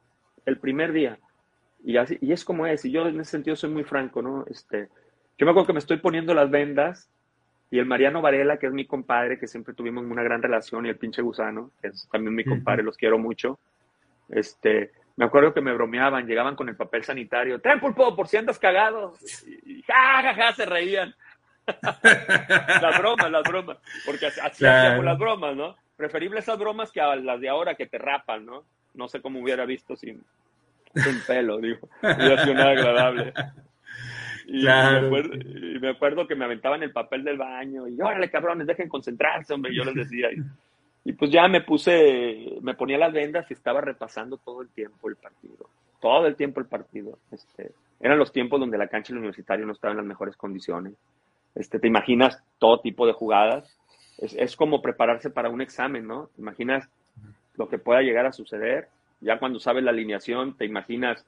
el 0.46 0.58
primer 0.58 0.92
día, 0.92 1.18
y, 1.84 1.98
así, 1.98 2.18
y 2.22 2.32
es 2.32 2.46
como 2.46 2.66
es, 2.66 2.86
y 2.86 2.92
yo 2.92 3.08
en 3.08 3.20
ese 3.20 3.32
sentido 3.32 3.56
soy 3.56 3.70
muy 3.70 3.84
franco, 3.84 4.22
¿no? 4.22 4.46
Este, 4.50 4.90
yo 5.38 5.46
me 5.46 5.52
acuerdo 5.52 5.68
que 5.68 5.74
me 5.74 5.80
estoy 5.80 5.98
poniendo 5.98 6.34
las 6.34 6.50
vendas 6.50 7.10
y 7.74 7.80
el 7.80 7.88
Mariano 7.88 8.22
Varela, 8.22 8.58
que 8.58 8.68
es 8.68 8.72
mi 8.72 8.86
compadre, 8.86 9.40
que 9.40 9.48
siempre 9.48 9.74
tuvimos 9.74 10.04
una 10.04 10.22
gran 10.22 10.44
relación, 10.44 10.86
y 10.86 10.90
el 10.90 10.96
pinche 10.96 11.24
gusano, 11.24 11.72
que 11.82 11.88
es 11.88 12.08
también 12.12 12.36
mi 12.36 12.44
compadre, 12.44 12.84
los 12.84 12.96
quiero 12.96 13.18
mucho. 13.18 13.58
Este, 14.30 14.92
me 15.16 15.26
acuerdo 15.26 15.56
que 15.56 15.62
me 15.62 15.74
bromeaban, 15.74 16.28
llegaban 16.28 16.56
con 16.56 16.70
el 16.70 16.76
papel 16.76 17.04
sanitario, 17.04 17.60
traen 17.62 17.80
pulpo 17.80 18.16
por 18.16 18.28
si 18.28 18.38
andas 18.38 18.60
cagado. 18.60 19.16
Y, 19.66 19.82
ja, 19.82 20.22
ja, 20.22 20.36
ja, 20.36 20.54
se 20.54 20.68
reían. 20.68 21.16
las 21.82 23.00
bromas, 23.00 23.32
las 23.32 23.44
bromas. 23.44 23.80
Porque 24.06 24.28
así 24.28 24.40
hacíamos 24.40 25.04
las 25.04 25.18
bromas, 25.18 25.56
¿no? 25.56 25.76
Preferible 25.98 26.42
esas 26.42 26.60
bromas 26.60 26.92
que 26.92 27.02
a 27.02 27.16
las 27.16 27.42
de 27.42 27.50
ahora 27.50 27.74
que 27.74 27.88
te 27.88 27.98
rapan, 27.98 28.46
¿no? 28.46 28.66
No 28.94 29.08
sé 29.08 29.20
cómo 29.20 29.40
hubiera 29.40 29.66
visto 29.66 29.96
sin, 29.96 30.24
un 30.94 31.22
pelo, 31.26 31.58
digo. 31.58 31.90
Y 32.04 32.38
sido 32.38 32.62
agradable. 32.62 33.34
Y, 34.46 34.64
me 35.80 35.90
acuerdo, 35.90 36.28
que 36.28 36.36
me 36.36 36.46
aventaban 36.46 36.84
el 36.84 36.92
papel 36.92 37.24
del 37.24 37.38
baño 37.38 37.88
y 37.88 38.00
órale 38.02 38.30
cabrones, 38.30 38.68
dejen 38.68 38.90
concentrarse, 38.90 39.54
hombre, 39.54 39.74
yo 39.76 39.84
les 39.84 39.96
decía. 39.96 40.28
Y, 41.06 41.14
pues 41.14 41.32
ya 41.32 41.48
me 41.48 41.62
puse, 41.62 42.58
me 42.62 42.76
ponía 42.76 42.98
las 42.98 43.14
vendas 43.14 43.50
y 43.50 43.54
estaba 43.54 43.82
repasando 43.82 44.38
todo 44.38 44.62
el 44.62 44.70
tiempo 44.70 45.10
el 45.10 45.16
partido. 45.16 45.70
todo 46.00 46.28
el 46.28 46.36
tiempo 46.36 46.60
el 46.60 46.66
partido. 46.66 47.18
Este, 47.32 47.72
eran 48.00 48.20
los 48.20 48.32
tiempos 48.32 48.60
donde 48.60 48.78
la 48.78 48.88
cancha 48.88 49.14
del 49.14 49.20
universitario 49.20 49.66
no 49.66 49.74
estaba 49.74 49.92
en 49.92 49.98
las 49.98 50.06
mejores 50.06 50.36
condiciones. 50.36 50.94
Este, 51.56 51.80
te 51.80 51.88
imaginas 51.88 52.42
todo 52.58 52.80
tipo 52.80 53.06
de 53.08 53.14
jugadas. 53.14 53.78
Es, 54.18 54.34
es 54.34 54.56
como 54.56 54.82
prepararse 54.82 55.30
para 55.30 55.50
un 55.50 55.62
examen, 55.62 56.08
¿no? 56.08 56.30
Te 56.36 56.42
imaginas 56.42 56.90
lo 57.56 57.68
que 57.70 57.78
pueda 57.78 58.02
llegar 58.02 58.26
a 58.26 58.34
suceder. 58.34 58.88
Ya 59.22 59.40
cuando 59.40 59.60
sabes 59.60 59.84
la 59.84 59.92
alineación, 59.92 60.58
te 60.58 60.66
imaginas 60.66 61.26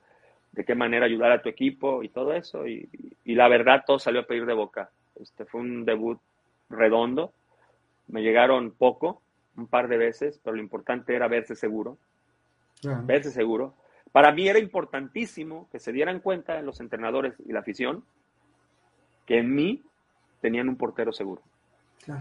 de 0.56 0.64
qué 0.64 0.74
manera 0.74 1.06
ayudar 1.06 1.32
a 1.32 1.42
tu 1.42 1.50
equipo 1.50 2.02
y 2.02 2.10
todo 2.10 2.34
eso. 2.34 2.66
Y, 2.66 2.90
y 3.26 3.36
la 3.36 3.48
verdad, 3.50 3.84
todo 3.86 4.00
salió 4.00 4.22
a 4.22 4.26
pedir 4.26 4.46
de 4.46 4.54
boca. 4.54 4.90
Este 5.20 5.46
fue 5.46 5.62
un 5.62 5.84
debut 5.84 6.20
redondo. 6.70 7.34
Me 8.08 8.22
llegaron 8.22 8.72
poco, 8.72 9.22
un 9.58 9.68
par 9.68 9.90
de 9.90 9.98
veces, 9.98 10.40
pero 10.44 10.56
lo 10.56 10.62
importante 10.62 11.14
era 11.14 11.28
verse 11.28 11.56
seguro. 11.56 11.98
Verse 13.04 13.32
seguro. 13.32 13.74
Para 14.12 14.32
mí 14.32 14.48
era 14.48 14.60
importantísimo 14.60 15.68
que 15.72 15.80
se 15.80 15.92
dieran 15.92 16.20
cuenta 16.20 16.62
los 16.62 16.80
entrenadores 16.80 17.34
y 17.46 17.52
la 17.52 17.60
afición 17.60 18.04
que 19.26 19.40
en 19.40 19.54
mí 19.54 19.82
tenían 20.40 20.70
un 20.70 20.78
portero 20.78 21.12
seguro. 21.12 21.42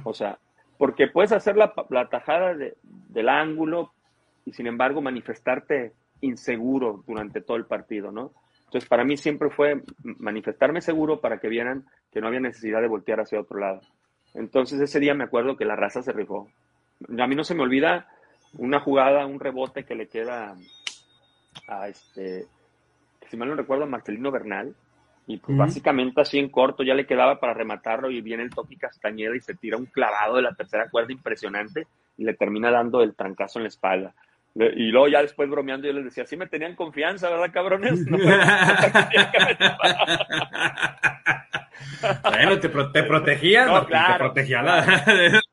O 0.05 0.14
sea, 0.14 0.39
porque 0.78 1.07
puedes 1.07 1.32
hacer 1.32 1.57
la, 1.57 1.72
la 1.91 2.09
tajada 2.09 2.55
de, 2.55 2.76
del 2.82 3.28
ángulo 3.28 3.93
y 4.47 4.53
sin 4.55 4.66
embargo 4.66 5.03
manifestarte 5.03 5.93
inseguro 6.24 7.04
durante 7.06 7.40
todo 7.40 7.56
el 7.56 7.66
partido, 7.66 8.10
¿no? 8.10 8.32
Entonces, 8.64 8.88
para 8.88 9.04
mí 9.04 9.16
siempre 9.16 9.50
fue 9.50 9.82
manifestarme 10.02 10.80
seguro 10.80 11.20
para 11.20 11.38
que 11.38 11.48
vieran 11.48 11.84
que 12.10 12.20
no 12.20 12.26
había 12.26 12.40
necesidad 12.40 12.80
de 12.80 12.88
voltear 12.88 13.20
hacia 13.20 13.40
otro 13.40 13.58
lado. 13.58 13.80
Entonces, 14.34 14.80
ese 14.80 14.98
día 14.98 15.14
me 15.14 15.24
acuerdo 15.24 15.56
que 15.56 15.64
la 15.64 15.76
raza 15.76 16.02
se 16.02 16.12
rifó. 16.12 16.48
A 17.18 17.26
mí 17.26 17.36
no 17.36 17.44
se 17.44 17.54
me 17.54 17.62
olvida 17.62 18.08
una 18.58 18.80
jugada, 18.80 19.26
un 19.26 19.38
rebote 19.38 19.84
que 19.84 19.94
le 19.94 20.08
queda 20.08 20.56
a 21.68 21.88
este, 21.88 22.46
si 23.28 23.36
mal 23.36 23.48
no 23.48 23.54
recuerdo, 23.54 23.84
a 23.84 23.88
Marcelino 23.88 24.30
Bernal. 24.30 24.74
Y 25.26 25.38
pues 25.38 25.56
básicamente 25.56 26.20
así 26.20 26.38
en 26.38 26.50
corto 26.50 26.82
ya 26.82 26.94
le 26.94 27.06
quedaba 27.06 27.40
para 27.40 27.54
rematarlo 27.54 28.10
y 28.10 28.20
viene 28.20 28.42
el 28.42 28.50
Toki 28.50 28.76
Castañeda 28.76 29.34
y 29.34 29.40
se 29.40 29.54
tira 29.54 29.78
un 29.78 29.86
clavado 29.86 30.36
de 30.36 30.42
la 30.42 30.54
tercera 30.54 30.90
cuerda 30.90 31.12
impresionante 31.12 31.86
y 32.18 32.24
le 32.24 32.34
termina 32.34 32.70
dando 32.70 33.02
el 33.02 33.14
trancazo 33.14 33.58
en 33.58 33.62
la 33.62 33.68
espalda. 33.68 34.14
Y 34.55 34.92
luego 34.92 35.09
ya 35.09 35.20
después 35.20 35.50
bromeando 35.50 35.88
yo 35.88 35.92
les 35.94 36.05
decía, 36.05 36.26
sí 36.26 36.36
me 36.36 36.46
tenían 36.46 36.76
confianza, 36.76 37.28
¿verdad, 37.28 37.52
cabrones? 37.52 38.05
bueno, 42.22 42.61
te, 42.61 42.68
te 42.68 43.02
protegías, 43.02 43.66
no, 43.66 43.84
claro, 43.84 44.12
te 44.12 44.18
protegía 44.18 44.62
la... 44.62 45.02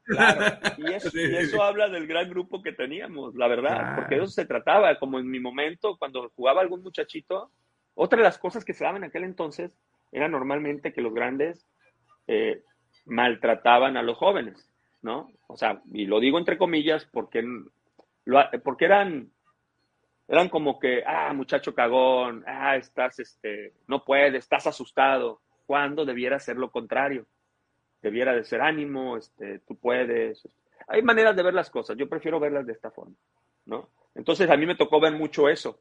claro. 0.03 0.45
Y, 0.77 0.93
eso, 0.93 1.09
y, 1.17 1.35
eso, 1.35 1.63
habla 1.63 1.89
del 1.89 2.05
gran 2.05 2.29
grupo 2.29 2.61
que 2.61 2.73
teníamos, 2.73 3.33
la 3.33 3.47
verdad, 3.47 3.75
claro. 3.75 3.95
porque 3.95 4.15
de 4.15 4.23
eso 4.23 4.31
se 4.31 4.45
trataba, 4.45 4.99
como 4.99 5.17
en 5.17 5.27
mi 5.31 5.39
momento, 5.39 5.97
cuando 5.97 6.29
jugaba 6.35 6.61
algún 6.61 6.83
muchachito, 6.83 7.49
otra 7.95 8.17
de 8.17 8.23
las 8.23 8.37
cosas 8.37 8.63
que 8.63 8.73
se 8.73 8.83
daban 8.83 9.03
en 9.03 9.09
aquel 9.09 9.23
entonces 9.23 9.71
era 10.11 10.27
normalmente 10.27 10.93
que 10.93 11.01
los 11.01 11.13
grandes 11.13 11.65
eh, 12.27 12.61
maltrataban 13.05 13.97
a 13.97 14.03
los 14.03 14.17
jóvenes, 14.17 14.69
¿no? 15.01 15.31
O 15.47 15.57
sea, 15.57 15.81
y 15.91 16.05
lo 16.05 16.19
digo 16.19 16.37
entre 16.37 16.57
comillas 16.57 17.07
porque 17.11 17.43
porque 18.63 18.85
eran, 18.85 19.31
eran 20.27 20.49
como 20.49 20.79
que, 20.79 21.03
ah, 21.05 21.33
muchacho 21.33 21.73
cagón, 21.73 22.43
ah, 22.47 22.75
estás, 22.75 23.19
este, 23.19 23.73
no 23.87 24.03
puedes, 24.03 24.43
estás 24.43 24.67
asustado, 24.67 25.41
cuando 25.65 26.05
debiera 26.05 26.39
ser 26.39 26.57
lo 26.57 26.71
contrario. 26.71 27.25
Debiera 28.01 28.33
de 28.33 28.43
ser 28.43 28.61
ánimo, 28.61 29.15
este, 29.15 29.59
tú 29.59 29.77
puedes. 29.77 30.47
Hay 30.87 31.01
maneras 31.03 31.35
de 31.35 31.43
ver 31.43 31.53
las 31.53 31.69
cosas, 31.69 31.95
yo 31.97 32.09
prefiero 32.09 32.39
verlas 32.39 32.65
de 32.65 32.73
esta 32.73 32.91
forma, 32.91 33.15
¿no? 33.65 33.89
Entonces 34.15 34.49
a 34.49 34.57
mí 34.57 34.65
me 34.65 34.75
tocó 34.75 34.99
ver 34.99 35.13
mucho 35.13 35.47
eso. 35.47 35.79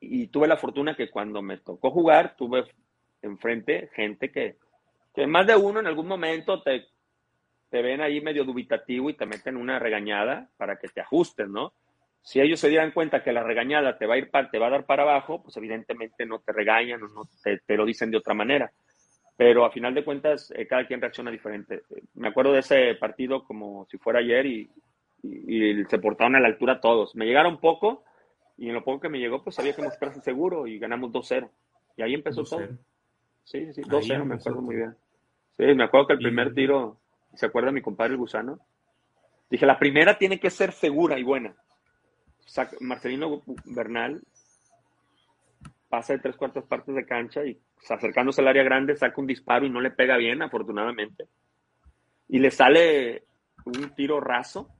Y 0.00 0.28
tuve 0.28 0.46
la 0.46 0.56
fortuna 0.56 0.96
que 0.96 1.10
cuando 1.10 1.42
me 1.42 1.58
tocó 1.58 1.90
jugar, 1.90 2.36
tuve 2.36 2.64
enfrente 3.20 3.90
gente 3.92 4.30
que, 4.30 4.56
que 5.14 5.26
más 5.26 5.46
de 5.46 5.56
uno 5.56 5.80
en 5.80 5.86
algún 5.86 6.06
momento 6.06 6.62
te 6.62 6.86
te 7.70 7.82
ven 7.82 8.00
ahí 8.00 8.20
medio 8.20 8.44
dubitativo 8.44 9.10
y 9.10 9.14
te 9.14 9.26
meten 9.26 9.56
una 9.56 9.78
regañada 9.78 10.48
para 10.56 10.76
que 10.76 10.88
te 10.88 11.00
ajustes, 11.00 11.48
¿no? 11.48 11.72
Si 12.22 12.40
ellos 12.40 12.60
se 12.60 12.68
dieran 12.68 12.92
cuenta 12.92 13.22
que 13.22 13.32
la 13.32 13.42
regañada 13.42 13.96
te 13.96 14.06
va 14.06 14.14
a 14.14 14.18
ir 14.18 14.30
te 14.50 14.58
va 14.58 14.66
a 14.66 14.70
dar 14.70 14.86
para 14.86 15.02
abajo, 15.02 15.42
pues 15.42 15.56
evidentemente 15.56 16.26
no 16.26 16.40
te 16.40 16.52
regañan 16.52 17.02
o 17.02 17.08
no 17.08 17.28
te, 17.42 17.58
te 17.58 17.76
lo 17.76 17.84
dicen 17.84 18.10
de 18.10 18.18
otra 18.18 18.34
manera. 18.34 18.70
Pero 19.36 19.64
a 19.64 19.70
final 19.70 19.94
de 19.94 20.04
cuentas, 20.04 20.52
eh, 20.54 20.66
cada 20.66 20.86
quien 20.86 21.00
reacciona 21.00 21.30
diferente. 21.30 21.82
Me 22.14 22.28
acuerdo 22.28 22.52
de 22.52 22.60
ese 22.60 22.94
partido 22.96 23.44
como 23.44 23.86
si 23.88 23.96
fuera 23.96 24.18
ayer 24.18 24.46
y, 24.46 24.70
y, 25.22 25.80
y, 25.80 25.84
se 25.84 25.98
portaron 25.98 26.36
a 26.36 26.40
la 26.40 26.48
altura 26.48 26.80
todos. 26.80 27.14
Me 27.14 27.24
llegaron 27.24 27.60
poco 27.60 28.04
y 28.56 28.68
en 28.68 28.74
lo 28.74 28.84
poco 28.84 29.00
que 29.00 29.08
me 29.08 29.20
llegó, 29.20 29.42
pues 29.44 29.58
había 29.60 29.74
que 29.74 29.82
mostrarse 29.82 30.20
seguro 30.20 30.66
y 30.66 30.78
ganamos 30.78 31.12
2-0. 31.12 31.48
Y 31.96 32.02
ahí 32.02 32.14
empezó 32.14 32.42
todo. 32.42 32.66
Sí, 33.44 33.72
sí, 33.72 33.82
2-0, 33.82 34.24
me 34.24 34.34
acuerdo 34.34 34.60
muy 34.60 34.76
bien. 34.76 34.96
Sí, 35.56 35.64
me 35.74 35.84
acuerdo 35.84 36.08
que 36.08 36.12
el 36.14 36.18
primer 36.18 36.52
tiro 36.52 36.98
¿Se 37.38 37.46
acuerda 37.46 37.70
mi 37.70 37.80
compadre 37.80 38.14
el 38.14 38.18
gusano? 38.18 38.58
Dije, 39.48 39.64
la 39.64 39.78
primera 39.78 40.18
tiene 40.18 40.40
que 40.40 40.50
ser 40.50 40.72
segura 40.72 41.20
y 41.20 41.22
buena. 41.22 41.54
Marcelino 42.80 43.44
Bernal 43.64 44.20
pasa 45.88 46.14
de 46.14 46.18
tres 46.18 46.34
cuartas 46.34 46.64
partes 46.64 46.96
de 46.96 47.06
cancha 47.06 47.44
y 47.44 47.56
acercándose 47.88 48.40
al 48.40 48.48
área 48.48 48.64
grande 48.64 48.96
saca 48.96 49.20
un 49.20 49.28
disparo 49.28 49.64
y 49.64 49.70
no 49.70 49.80
le 49.80 49.92
pega 49.92 50.16
bien, 50.16 50.42
afortunadamente. 50.42 51.28
Y 52.26 52.40
le 52.40 52.50
sale 52.50 53.22
un 53.64 53.94
tiro 53.94 54.18
raso. 54.18 54.74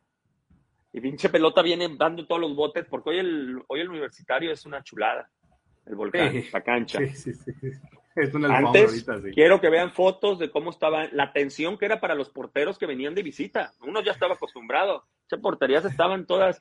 Y 0.92 1.00
pinche 1.00 1.28
pelota 1.28 1.62
viene 1.62 1.88
dando 1.96 2.26
todos 2.26 2.40
los 2.40 2.56
botes 2.56 2.86
porque 2.86 3.10
hoy 3.10 3.18
el, 3.18 3.62
hoy 3.68 3.82
el 3.82 3.88
universitario 3.88 4.50
es 4.50 4.66
una 4.66 4.82
chulada. 4.82 5.30
El 5.86 5.94
volcán, 5.94 6.42
la 6.52 6.60
cancha. 6.60 6.98
Sí, 7.14 7.32
sí, 7.32 7.52
antes, 8.50 9.06
quiero 9.34 9.60
que 9.60 9.70
vean 9.70 9.92
fotos 9.92 10.38
de 10.38 10.50
cómo 10.50 10.70
estaba 10.70 11.06
la 11.12 11.32
tensión 11.32 11.78
que 11.78 11.86
era 11.86 12.00
para 12.00 12.14
los 12.14 12.30
porteros 12.30 12.78
que 12.78 12.86
venían 12.86 13.14
de 13.14 13.22
visita. 13.22 13.72
Uno 13.80 14.02
ya 14.02 14.12
estaba 14.12 14.34
acostumbrado. 14.34 15.04
Esas 15.26 15.40
porterías 15.40 15.84
estaban 15.84 16.26
todas, 16.26 16.60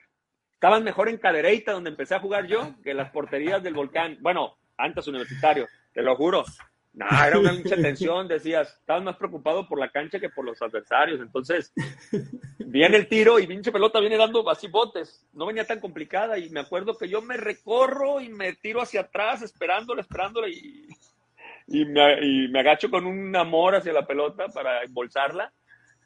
estaban 0.53 0.83
mejor 0.83 1.09
en 1.09 1.17
Cadereyta, 1.17 1.71
donde 1.71 1.89
empecé 1.89 2.15
a 2.15 2.19
jugar 2.19 2.47
yo, 2.47 2.75
que 2.83 2.93
las 2.93 3.11
porterías 3.11 3.63
del 3.63 3.73
volcán. 3.73 4.17
Bueno, 4.21 4.57
antes 4.77 5.07
universitario, 5.07 5.67
te 5.93 6.01
lo 6.01 6.15
juro. 6.15 6.43
No, 6.97 7.05
era 7.23 7.37
una 7.37 7.53
mucha 7.53 7.75
tensión, 7.75 8.27
decías, 8.27 8.75
estabas 8.79 9.03
más 9.03 9.17
preocupado 9.17 9.67
por 9.67 9.79
la 9.79 9.91
cancha 9.91 10.19
que 10.19 10.29
por 10.29 10.43
los 10.43 10.59
adversarios. 10.63 11.21
Entonces, 11.21 11.71
viene 12.57 12.97
el 12.97 13.07
tiro 13.07 13.37
y 13.37 13.45
pinche 13.45 13.71
pelota 13.71 13.99
viene 13.99 14.17
dando 14.17 14.49
así 14.49 14.67
botes. 14.67 15.23
No 15.33 15.45
venía 15.45 15.63
tan 15.63 15.79
complicada 15.79 16.39
y 16.39 16.49
me 16.49 16.59
acuerdo 16.59 16.97
que 16.97 17.07
yo 17.07 17.21
me 17.21 17.37
recorro 17.37 18.19
y 18.19 18.29
me 18.29 18.53
tiro 18.53 18.81
hacia 18.81 19.01
atrás 19.01 19.43
esperándola, 19.43 20.01
esperándola 20.01 20.49
y 20.49 20.87
y 21.67 21.85
me, 21.85 22.25
y 22.25 22.47
me 22.47 22.61
agacho 22.61 22.89
con 22.89 23.05
un 23.05 23.35
amor 23.35 23.75
hacia 23.75 23.93
la 23.93 24.07
pelota 24.07 24.47
para 24.47 24.83
embolsarla. 24.83 25.51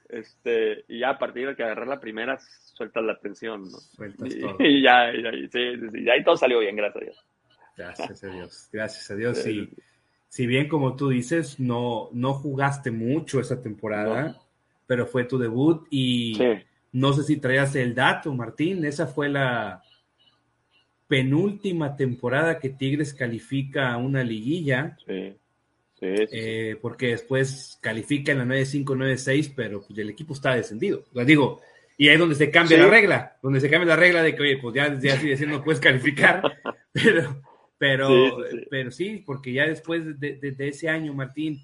Este, 0.09 0.83
y 0.89 0.99
ya 0.99 1.11
a 1.11 1.17
partir 1.17 1.47
de 1.47 1.55
que 1.55 1.63
agarrar 1.63 1.87
la 1.87 1.99
primera, 1.99 2.37
sueltas 2.73 3.03
la 3.03 3.17
tensión, 3.17 3.63
¿no? 3.63 3.77
Sueltas 3.77 4.35
y, 4.35 4.41
todo. 4.41 4.57
Y 4.59 4.81
ya, 4.81 5.13
y, 5.13 5.47
sí, 5.47 5.89
sí, 5.91 6.09
ahí 6.09 6.23
todo 6.23 6.35
salió 6.35 6.59
bien, 6.59 6.75
gracias 6.75 7.01
a 7.01 7.05
Dios. 7.05 7.25
Gracias 7.77 8.23
a 8.23 8.27
Dios, 8.27 8.69
gracias 8.71 9.11
a 9.11 9.15
Dios. 9.15 9.37
Sí. 9.43 9.69
Si 10.27 10.47
bien, 10.47 10.69
como 10.69 10.95
tú 10.95 11.09
dices, 11.09 11.59
no, 11.59 12.07
no 12.13 12.33
jugaste 12.33 12.89
mucho 12.89 13.41
esa 13.41 13.61
temporada, 13.61 14.29
no. 14.29 14.41
pero 14.87 15.05
fue 15.05 15.25
tu 15.25 15.37
debut 15.37 15.85
y 15.89 16.35
sí. 16.35 16.45
no 16.93 17.11
sé 17.11 17.23
si 17.23 17.35
traías 17.35 17.75
el 17.75 17.93
dato, 17.93 18.33
Martín, 18.33 18.85
esa 18.85 19.07
fue 19.07 19.27
la 19.27 19.83
penúltima 21.09 21.97
temporada 21.97 22.59
que 22.59 22.69
Tigres 22.69 23.13
califica 23.13 23.91
a 23.91 23.97
una 23.97 24.23
liguilla. 24.23 24.97
Sí. 25.05 25.35
Sí, 26.01 26.17
sí, 26.17 26.25
eh, 26.31 26.79
porque 26.81 27.09
después 27.09 27.77
califica 27.79 28.31
en 28.31 28.39
la 28.39 28.45
9-5, 28.45 28.85
9-6, 28.85 29.53
pero 29.55 29.85
pues 29.85 29.99
el 29.99 30.09
equipo 30.09 30.33
está 30.33 30.55
descendido. 30.55 31.03
O 31.11 31.13
sea, 31.13 31.23
digo, 31.23 31.61
y 31.95 32.07
ahí 32.07 32.15
es 32.15 32.19
donde 32.19 32.33
se 32.33 32.49
cambia 32.49 32.77
sí. 32.77 32.83
la 32.83 32.89
regla, 32.89 33.37
donde 33.43 33.61
se 33.61 33.69
cambia 33.69 33.89
la 33.89 33.95
regla 33.95 34.23
de 34.23 34.35
que, 34.35 34.41
oye, 34.41 34.57
pues 34.57 34.73
ya, 34.73 34.99
ya 34.99 35.15
de 35.15 35.45
no 35.45 35.63
puedes 35.63 35.79
calificar, 35.79 36.41
pero, 36.91 37.43
pero, 37.77 38.07
sí, 38.49 38.57
pero 38.71 38.89
sí, 38.89 39.23
porque 39.23 39.53
ya 39.53 39.67
después 39.67 40.19
de, 40.19 40.37
de, 40.37 40.51
de, 40.53 40.67
ese 40.69 40.89
año, 40.89 41.13
Martín, 41.13 41.61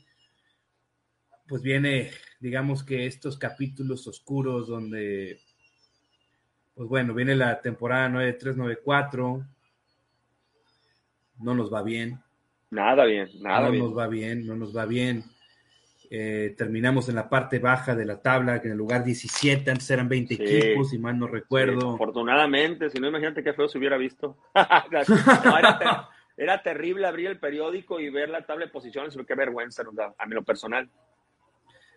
pues 1.47 1.63
viene, 1.63 2.11
digamos 2.39 2.83
que 2.83 3.07
estos 3.07 3.39
capítulos 3.39 4.05
oscuros 4.05 4.67
donde, 4.67 5.39
pues 6.75 6.88
bueno, 6.88 7.15
viene 7.15 7.35
la 7.35 7.59
temporada 7.59 8.07
9-3, 8.07 8.77
9-4, 8.83 9.47
no 11.39 11.55
nos 11.55 11.73
va 11.73 11.81
bien, 11.81 12.21
Nada 12.70 13.05
bien, 13.05 13.30
nada 13.39 13.61
no 13.61 13.72
bien. 13.72 13.84
No 13.84 13.89
nos 13.89 13.97
va 13.97 14.07
bien, 14.07 14.47
no 14.47 14.55
nos 14.55 14.76
va 14.76 14.86
bien. 14.86 15.24
Eh, 16.09 16.55
terminamos 16.57 17.09
en 17.09 17.15
la 17.15 17.28
parte 17.28 17.59
baja 17.59 17.95
de 17.95 18.05
la 18.05 18.22
tabla, 18.22 18.61
que 18.61 18.68
en 18.68 18.74
el 18.74 18.78
lugar 18.78 19.03
17, 19.03 19.70
antes 19.70 19.89
eran 19.89 20.07
20 20.07 20.36
sí. 20.36 20.43
equipos, 20.43 20.89
si 20.89 20.99
mal 20.99 21.20
no 21.20 21.28
recuerdo. 21.28 21.82
Sí, 21.82 21.95
afortunadamente, 21.95 22.89
si 22.89 22.99
no, 22.99 23.07
imagínate 23.07 23.43
qué 23.43 23.53
feo 23.53 23.68
se 23.68 23.78
hubiera 23.78 23.97
visto. 23.97 24.38
no, 24.55 25.57
era, 25.57 25.78
ter 25.78 25.88
era, 26.38 26.63
terrible 26.63 27.07
abrir 27.07 27.28
el 27.28 27.39
periódico 27.39 27.99
y 27.99 28.09
ver 28.09 28.30
la 28.30 28.45
tabla 28.45 28.65
de 28.65 28.72
posiciones, 28.72 29.18
qué 29.28 29.36
vergüenza 29.36 29.84
nos 29.84 29.95
da, 29.95 30.13
a 30.18 30.26
mí 30.26 30.34
lo 30.34 30.43
personal. 30.43 30.89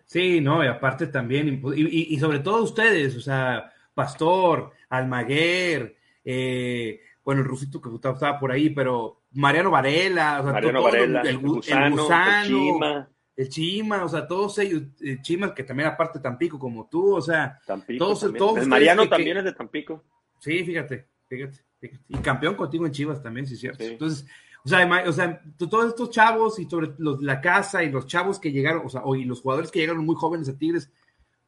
Sí, 0.04 0.40
no, 0.40 0.64
y 0.64 0.66
aparte 0.66 1.06
también, 1.06 1.62
y, 1.76 1.82
y, 1.82 2.14
y 2.14 2.18
sobre 2.18 2.40
todo 2.40 2.64
ustedes, 2.64 3.16
o 3.16 3.20
sea, 3.20 3.72
Pastor, 3.94 4.72
Almaguer, 4.88 5.96
eh, 6.24 7.00
bueno, 7.24 7.42
el 7.42 7.46
rusito 7.46 7.80
que 7.80 7.90
estaba 7.94 8.40
por 8.40 8.50
ahí, 8.50 8.70
pero 8.70 9.19
Mariano 9.32 9.70
Varela, 9.70 10.40
o 10.40 10.44
sea, 10.44 10.52
Mariano 10.52 10.82
Varela, 10.82 11.22
el, 11.22 11.38
gusano, 11.38 12.08
el, 12.10 12.46
Chima. 12.46 13.10
el 13.36 13.48
Chima, 13.48 14.04
o 14.04 14.08
sea, 14.08 14.26
todos 14.26 14.58
ellos, 14.58 14.82
el 15.00 15.22
Chima, 15.22 15.54
que 15.54 15.64
también 15.64 15.88
aparte 15.88 16.18
Tampico 16.18 16.58
como 16.58 16.88
tú, 16.88 17.14
o 17.14 17.20
sea, 17.20 17.60
todos, 17.98 18.32
todos 18.36 18.58
el 18.58 18.68
Mariano 18.68 19.08
también 19.08 19.38
es 19.38 19.44
de 19.44 19.52
Tampico. 19.52 20.04
Sí, 20.38 20.64
fíjate, 20.64 21.06
fíjate, 21.26 21.60
fíjate, 21.78 22.04
y 22.08 22.18
campeón 22.18 22.54
contigo 22.54 22.86
en 22.86 22.92
Chivas 22.92 23.22
también, 23.22 23.46
sí, 23.46 23.56
cierto. 23.56 23.84
Entonces, 23.84 24.26
o 24.64 24.68
sea, 24.68 25.04
o 25.06 25.12
sea, 25.12 25.40
todos 25.56 25.86
estos 25.86 26.10
chavos 26.10 26.58
y 26.58 26.64
sobre 26.68 26.90
los, 26.98 27.22
la 27.22 27.40
casa 27.40 27.82
y 27.82 27.90
los 27.90 28.06
chavos 28.06 28.38
que 28.38 28.52
llegaron, 28.52 28.84
o 28.84 28.88
sea, 28.88 29.02
y 29.16 29.24
los 29.24 29.40
jugadores 29.40 29.70
que 29.70 29.78
llegaron 29.78 30.04
muy 30.04 30.16
jóvenes 30.16 30.48
a 30.48 30.58
Tigres, 30.58 30.90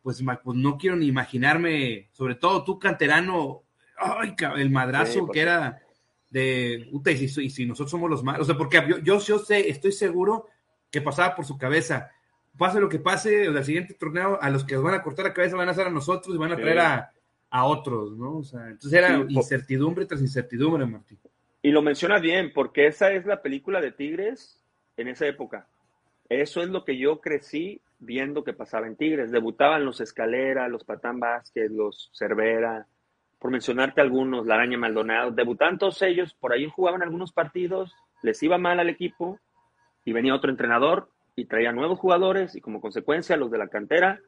pues, 0.03 0.23
pues 0.43 0.57
no 0.57 0.79
quiero 0.79 0.97
ni 0.97 1.07
imaginarme, 1.07 2.09
sobre 2.13 2.37
todo 2.37 2.65
tú 2.65 2.79
canterano, 2.79 3.65
ay, 3.99 4.35
el 4.57 4.71
madrazo 4.71 5.29
que 5.29 5.41
era 5.41 5.83
de, 6.33 6.89
y 6.91 7.29
si, 7.29 7.45
y 7.45 7.51
si, 7.51 7.67
nosotros 7.67 7.91
somos 7.91 8.09
los 8.09 8.25
malos, 8.25 8.43
o 8.43 8.45
sea, 8.47 8.57
porque 8.57 8.83
yo, 8.89 8.99
yo, 8.99 9.21
yo, 9.21 9.39
sé, 9.39 9.69
estoy 9.69 9.93
seguro 9.93 10.49
que 10.91 11.03
pasaba 11.03 11.37
por 11.37 11.45
su 11.45 11.59
cabeza, 11.59 12.11
pase 12.57 12.81
lo 12.81 12.89
que 12.89 12.99
pase, 12.99 13.45
el 13.45 13.65
siguiente 13.65 13.95
torneo, 13.95 14.39
a 14.41 14.49
los 14.49 14.65
que 14.65 14.77
van 14.77 14.95
a 14.95 15.03
cortar 15.03 15.27
la 15.27 15.35
cabeza 15.35 15.57
van 15.57 15.69
a 15.69 15.75
ser 15.75 15.89
a 15.89 15.91
nosotros 15.91 16.35
y 16.35 16.39
van 16.39 16.53
a 16.53 16.57
traer 16.57 16.79
a, 16.79 17.13
a, 17.51 17.67
otros, 17.67 18.17
¿no? 18.17 18.39
O 18.39 18.45
sea, 18.45 18.67
entonces 18.69 18.95
era 18.95 19.15
incertidumbre 19.29 20.07
tras 20.07 20.23
incertidumbre, 20.23 20.87
Martín. 20.87 21.19
Y 21.61 21.71
lo 21.71 21.83
menciona 21.83 22.19
bien, 22.19 22.51
porque 22.55 22.87
esa 22.87 23.13
es 23.13 23.27
la 23.27 23.43
película 23.43 23.83
de 23.83 23.93
Tigres 23.93 24.59
en 24.97 25.09
esa 25.09 25.27
época. 25.27 25.69
Eso 26.31 26.63
es 26.63 26.71
lo 26.71 26.85
que 26.87 26.97
yo 26.97 27.21
crecí 27.21 27.83
viendo 27.99 28.43
que 28.43 28.55
pasaba 28.55 28.87
en 28.87 28.97
Tigres. 28.97 29.31
Debutaban 29.31 29.85
los 29.85 30.01
Escalera, 30.01 30.67
los 30.69 30.83
Patán 30.83 31.21
Vázquez, 31.21 31.71
los 31.71 32.11
Cervera, 32.15 32.87
por 33.43 33.51
mencionarte 33.51 34.01
algunos, 34.01 34.47
la 34.47 34.55
Araña 34.55 34.79
Maldonado. 34.79 35.33
Debutaban 35.33 35.77
todos 35.77 36.01
ellos, 36.03 36.33
por 36.33 36.53
ahí 36.53 36.71
jugaban 36.71 37.03
algunos 37.03 37.33
partidos, 37.33 37.93
les 38.23 38.41
iba 38.45 38.57
mal 38.57 38.79
al 38.79 38.89
equipo 38.89 39.41
y 40.05 40.13
venía 40.13 40.33
otro 40.33 40.49
entrenador 40.49 41.11
y 41.35 41.47
traía 41.47 41.73
nuevos 41.73 41.99
jugadores 41.99 42.55
y 42.55 42.61
como 42.61 42.81
consecuencia 42.81 43.37
los 43.37 43.51
de 43.51 43.59
la 43.59 43.67
cantera 43.67 44.21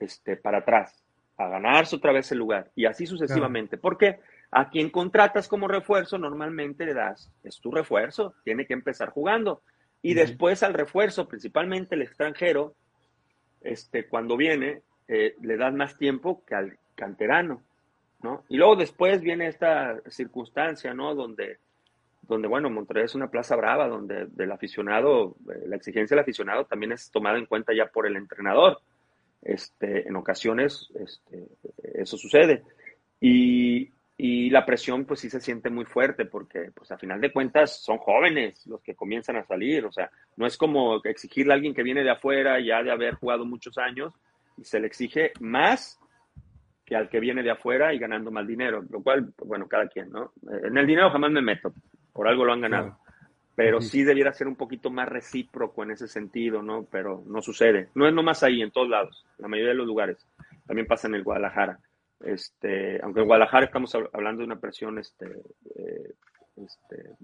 este, 0.00 0.36
para 0.36 0.58
atrás, 0.58 1.04
a 1.36 1.46
ganarse 1.50 1.94
otra 1.94 2.10
vez 2.10 2.32
el 2.32 2.38
lugar 2.38 2.72
y 2.74 2.86
así 2.86 3.06
sucesivamente. 3.06 3.78
¿Por 3.78 3.96
qué? 3.96 4.18
A 4.50 4.70
quien 4.70 4.90
contratas 4.90 5.46
como 5.46 5.68
refuerzo 5.68 6.18
normalmente 6.18 6.86
le 6.86 6.94
das, 6.94 7.30
es 7.44 7.60
tu 7.60 7.70
refuerzo, 7.70 8.34
tiene 8.42 8.66
que 8.66 8.74
empezar 8.74 9.10
jugando. 9.10 9.62
Y 10.02 10.14
después 10.14 10.64
al 10.64 10.74
refuerzo, 10.74 11.28
principalmente 11.28 11.94
el 11.94 12.02
extranjero, 12.02 12.74
este, 13.60 14.08
cuando 14.08 14.36
viene, 14.36 14.82
eh, 15.06 15.36
le 15.40 15.56
das 15.56 15.72
más 15.74 15.96
tiempo 15.96 16.42
que 16.44 16.56
al 16.56 16.76
canterano, 16.96 17.62
¿no? 18.22 18.44
Y 18.48 18.56
luego 18.56 18.76
después 18.76 19.20
viene 19.20 19.48
esta 19.48 20.00
circunstancia, 20.08 20.94
¿no? 20.94 21.14
Donde, 21.14 21.58
donde 22.22 22.48
bueno, 22.48 22.70
Monterrey 22.70 23.04
es 23.04 23.14
una 23.14 23.30
plaza 23.30 23.56
brava, 23.56 23.88
donde 23.88 24.28
el 24.38 24.52
aficionado, 24.52 25.36
eh, 25.48 25.64
la 25.66 25.76
exigencia 25.76 26.14
del 26.14 26.22
aficionado 26.22 26.64
también 26.66 26.92
es 26.92 27.10
tomada 27.10 27.38
en 27.38 27.46
cuenta 27.46 27.72
ya 27.74 27.86
por 27.86 28.06
el 28.06 28.16
entrenador. 28.16 28.78
Este, 29.42 30.06
en 30.06 30.16
ocasiones 30.16 30.90
este, 30.94 31.46
eso 31.94 32.16
sucede. 32.16 32.62
Y, 33.20 33.90
y 34.22 34.50
la 34.50 34.66
presión 34.66 35.06
pues 35.06 35.20
sí 35.20 35.30
se 35.30 35.40
siente 35.40 35.70
muy 35.70 35.86
fuerte 35.86 36.26
porque 36.26 36.70
pues 36.74 36.90
a 36.90 36.98
final 36.98 37.22
de 37.22 37.32
cuentas 37.32 37.82
son 37.82 37.96
jóvenes 37.96 38.66
los 38.66 38.82
que 38.82 38.94
comienzan 38.94 39.36
a 39.36 39.46
salir, 39.46 39.86
o 39.86 39.92
sea, 39.92 40.10
no 40.36 40.46
es 40.46 40.58
como 40.58 41.02
exigirle 41.04 41.54
a 41.54 41.56
alguien 41.56 41.74
que 41.74 41.82
viene 41.82 42.04
de 42.04 42.10
afuera 42.10 42.60
ya 42.60 42.82
de 42.82 42.90
haber 42.90 43.14
jugado 43.14 43.46
muchos 43.46 43.78
años 43.78 44.12
y 44.58 44.64
se 44.64 44.78
le 44.78 44.88
exige 44.88 45.32
más 45.40 45.98
que 46.90 46.96
al 46.96 47.08
que 47.08 47.20
viene 47.20 47.44
de 47.44 47.52
afuera 47.52 47.94
y 47.94 48.00
ganando 48.00 48.32
más 48.32 48.44
dinero, 48.44 48.84
lo 48.90 49.00
cual, 49.00 49.32
pues, 49.36 49.48
bueno, 49.48 49.68
cada 49.68 49.86
quien, 49.86 50.10
¿no? 50.10 50.32
En 50.64 50.76
el 50.76 50.88
dinero 50.88 51.08
jamás 51.10 51.30
me 51.30 51.40
meto, 51.40 51.72
por 52.12 52.26
algo 52.26 52.44
lo 52.44 52.52
han 52.52 52.62
ganado, 52.62 52.98
pero 53.54 53.80
sí 53.80 54.02
debiera 54.02 54.32
ser 54.32 54.48
un 54.48 54.56
poquito 54.56 54.90
más 54.90 55.08
recíproco 55.08 55.84
en 55.84 55.92
ese 55.92 56.08
sentido, 56.08 56.62
¿no? 56.62 56.88
Pero 56.90 57.22
no 57.28 57.42
sucede, 57.42 57.90
no 57.94 58.08
es 58.08 58.12
nomás 58.12 58.42
ahí, 58.42 58.60
en 58.60 58.72
todos 58.72 58.88
lados, 58.88 59.24
en 59.38 59.42
la 59.42 59.48
mayoría 59.48 59.70
de 59.70 59.76
los 59.76 59.86
lugares, 59.86 60.26
también 60.66 60.88
pasa 60.88 61.06
en 61.06 61.14
el 61.14 61.22
Guadalajara. 61.22 61.78
Este, 62.24 63.00
aunque 63.04 63.20
en 63.20 63.26
Guadalajara 63.26 63.66
estamos 63.66 63.94
hablando 64.12 64.40
de 64.40 64.46
una 64.46 64.58
presión 64.58 64.98
este, 64.98 65.26
eh, 65.76 66.12
este 66.56 67.14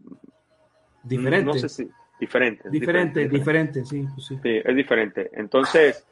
diferente. 1.02 1.44
No 1.44 1.54
sé 1.54 1.68
si 1.68 1.90
diferente. 2.20 2.70
Diferente, 2.70 3.28
diferente, 3.28 3.84
sí, 3.84 4.06
pues 4.14 4.26
sí. 4.26 4.38
Sí, 4.40 4.60
es 4.64 4.76
diferente. 4.76 5.28
Entonces, 5.32 6.06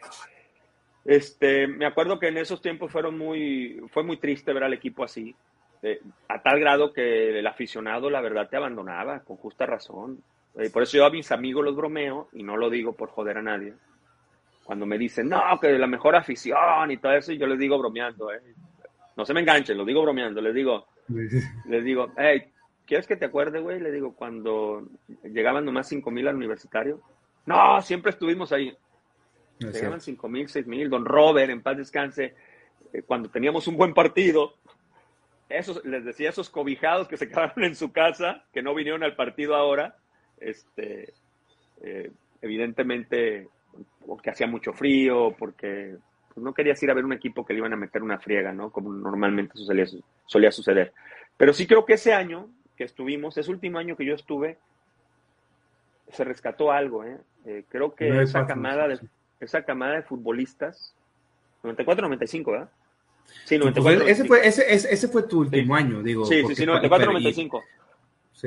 este, 1.04 1.66
me 1.66 1.86
acuerdo 1.86 2.18
que 2.18 2.28
en 2.28 2.38
esos 2.38 2.62
tiempos 2.62 2.90
fueron 2.90 3.18
muy, 3.18 3.80
fue 3.92 4.02
muy 4.02 4.16
triste 4.16 4.52
ver 4.52 4.64
al 4.64 4.72
equipo 4.72 5.04
así, 5.04 5.34
a 6.28 6.42
tal 6.42 6.60
grado 6.60 6.92
que 6.92 7.38
el 7.38 7.46
aficionado, 7.46 8.08
la 8.08 8.20
verdad, 8.20 8.48
te 8.48 8.56
abandonaba, 8.56 9.20
con 9.20 9.36
justa 9.36 9.66
razón. 9.66 10.22
Eh, 10.56 10.70
por 10.70 10.82
eso 10.82 10.96
yo 10.96 11.04
a 11.04 11.10
mis 11.10 11.30
amigos 11.32 11.64
los 11.64 11.76
bromeo, 11.76 12.28
y 12.32 12.42
no 12.42 12.56
lo 12.56 12.70
digo 12.70 12.92
por 12.94 13.10
joder 13.10 13.38
a 13.38 13.42
nadie. 13.42 13.74
Cuando 14.64 14.86
me 14.86 14.96
dicen, 14.96 15.28
no, 15.28 15.42
que 15.60 15.78
la 15.78 15.86
mejor 15.86 16.16
afición 16.16 16.90
y 16.90 16.96
todo 16.96 17.12
eso, 17.12 17.32
y 17.32 17.38
yo 17.38 17.46
les 17.46 17.58
digo 17.58 17.78
bromeando, 17.78 18.32
¿eh? 18.32 18.40
No 19.16 19.24
se 19.24 19.34
me 19.34 19.40
enganchen, 19.40 19.76
lo 19.76 19.84
digo 19.84 20.02
bromeando, 20.02 20.40
les 20.40 20.54
digo, 20.54 20.86
les 21.68 21.84
digo, 21.84 22.12
hey, 22.16 22.50
¿quieres 22.86 23.06
que 23.06 23.16
te 23.16 23.26
acuerde, 23.26 23.60
güey? 23.60 23.78
Le 23.80 23.92
digo, 23.92 24.14
cuando 24.14 24.88
llegaban 25.22 25.64
nomás 25.64 25.88
cinco 25.88 26.10
mil 26.10 26.26
al 26.28 26.36
universitario. 26.36 27.00
No, 27.46 27.80
siempre 27.82 28.10
estuvimos 28.10 28.52
ahí. 28.52 28.74
Llegaban 29.72 30.00
cinco 30.00 30.28
mil, 30.28 30.48
seis 30.48 30.66
mil. 30.66 30.90
Don 30.90 31.04
Robert, 31.04 31.50
en 31.50 31.62
paz 31.62 31.76
descanse, 31.76 32.34
eh, 32.92 33.02
cuando 33.02 33.28
teníamos 33.28 33.66
un 33.68 33.76
buen 33.76 33.94
partido, 33.94 34.54
esos, 35.48 35.84
les 35.84 36.04
decía 36.04 36.30
esos 36.30 36.50
cobijados 36.50 37.08
que 37.08 37.16
se 37.16 37.28
quedaron 37.28 37.64
en 37.64 37.74
su 37.74 37.92
casa, 37.92 38.44
que 38.52 38.62
no 38.62 38.74
vinieron 38.74 39.02
al 39.02 39.16
partido 39.16 39.54
ahora, 39.54 39.96
este, 40.38 41.12
eh, 41.82 42.10
evidentemente 42.42 43.48
porque 44.06 44.30
hacía 44.30 44.46
mucho 44.46 44.72
frío, 44.72 45.34
porque 45.38 45.96
pues, 46.32 46.44
no 46.44 46.52
querías 46.54 46.82
ir 46.82 46.90
a 46.90 46.94
ver 46.94 47.04
un 47.04 47.12
equipo 47.12 47.44
que 47.44 47.52
le 47.52 47.60
iban 47.60 47.72
a 47.72 47.76
meter 47.76 48.02
una 48.02 48.18
friega, 48.18 48.52
¿no? 48.52 48.70
Como 48.70 48.92
normalmente 48.92 49.54
solía, 49.56 49.86
solía 50.26 50.50
suceder. 50.50 50.92
Pero 51.36 51.52
sí 51.52 51.66
creo 51.66 51.84
que 51.84 51.94
ese 51.94 52.12
año 52.12 52.48
que 52.76 52.84
estuvimos, 52.84 53.36
ese 53.38 53.50
último 53.50 53.78
año 53.78 53.96
que 53.96 54.04
yo 54.04 54.14
estuve, 54.14 54.58
se 56.08 56.24
rescató 56.24 56.70
algo, 56.70 57.04
¿eh? 57.04 57.18
eh 57.46 57.64
creo 57.68 57.94
que 57.94 58.22
esa, 58.22 58.46
camada 58.46 58.88
de, 58.88 59.00
esa 59.40 59.64
camada 59.64 59.94
de 59.94 60.02
futbolistas, 60.02 60.94
94-95, 61.62 62.50
¿verdad? 62.50 62.70
Sí, 63.44 63.58
94. 63.58 64.02
Pues, 64.04 64.18
ese, 64.18 64.28
fue, 64.28 64.46
ese, 64.46 64.72
ese, 64.72 65.08
fue 65.08 65.22
tu 65.24 65.40
último 65.40 65.74
año, 65.74 66.02
digo. 66.02 66.24
Sí, 66.26 66.42
sí, 66.46 66.54
sí, 66.54 66.64
94-95. 66.64 67.62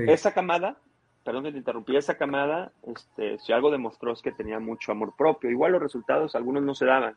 Esa 0.07 0.33
camada, 0.33 0.77
perdón 1.23 1.45
que 1.45 1.51
te 1.51 1.57
interrumpí, 1.57 1.95
esa 1.95 2.17
camada, 2.17 2.71
este, 2.85 3.39
si 3.39 3.51
algo 3.51 3.71
demostró 3.71 4.13
es 4.13 4.21
que 4.21 4.31
tenía 4.31 4.59
mucho 4.59 4.91
amor 4.91 5.13
propio. 5.17 5.49
Igual 5.49 5.71
los 5.71 5.81
resultados, 5.81 6.35
algunos 6.35 6.63
no 6.63 6.75
se 6.75 6.85
daban 6.85 7.15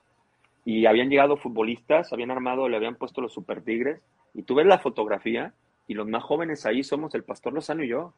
y 0.65 0.87
habían 0.87 1.09
llegado 1.09 1.37
futbolistas, 1.37 2.13
habían 2.13 2.31
armado, 2.31 2.69
le 2.69 2.77
habían 2.77 2.97
puesto 2.97 3.21
los 3.21 3.33
super 3.33 3.63
tigres, 3.63 4.01
y 4.35 4.43
tú 4.43 4.55
ves 4.55 4.67
la 4.67 4.79
fotografía 4.79 5.55
y 5.87 5.95
los 5.95 6.07
más 6.07 6.23
jóvenes 6.23 6.67
ahí 6.67 6.85
somos 6.85 7.15
el 7.15 7.25
Pastor 7.25 7.53
Lozano 7.53 7.83
y 7.83 7.89
yo. 7.89 8.15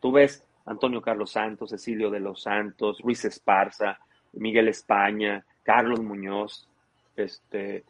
Tú 0.00 0.10
ves 0.10 0.44
Antonio 0.66 1.00
Carlos 1.00 1.30
Santos, 1.30 1.70
Cecilio 1.70 2.10
de 2.10 2.20
los 2.20 2.42
Santos, 2.42 3.00
Luis 3.04 3.24
Esparza, 3.24 3.98
Miguel 4.32 4.68
España, 4.68 5.44
Carlos 5.62 6.00
Muñoz, 6.00 6.68
este, 7.16 7.84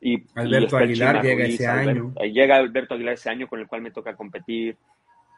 y 0.00 0.22
Alberto 0.34 0.76
Aguilar 0.76 1.22
llega 1.22 1.44
ese 1.46 1.66
año. 1.66 2.12
llega 2.32 2.56
Alberto 2.56 2.94
Aguilar 2.94 3.14
ese 3.14 3.30
año 3.30 3.48
con 3.48 3.60
el 3.60 3.66
cual 3.66 3.82
me 3.82 3.90
toca 3.90 4.14
competir. 4.14 4.76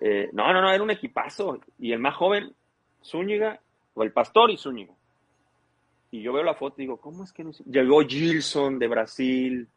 Eh, 0.01 0.31
no, 0.33 0.53
no, 0.53 0.61
no, 0.61 0.71
era 0.71 0.83
un 0.83 0.91
equipazo. 0.91 1.61
Y 1.79 1.93
el 1.93 1.99
más 1.99 2.17
joven, 2.17 2.53
Zúñiga, 3.05 3.61
o 3.95 4.03
el 4.03 4.13
Pastor 4.13 4.51
y 4.51 4.57
Zúñiga. 4.57 4.95
Y 6.11 6.23
yo 6.23 6.33
veo 6.33 6.43
la 6.43 6.55
foto 6.55 6.77
y 6.79 6.83
digo, 6.83 6.97
¿cómo 6.97 7.23
es 7.23 7.33
que 7.33 7.45
no 7.45 7.53
Llegó 7.71 8.01
Gilson 8.01 8.79
de 8.79 8.89
Brasil, 8.89 9.69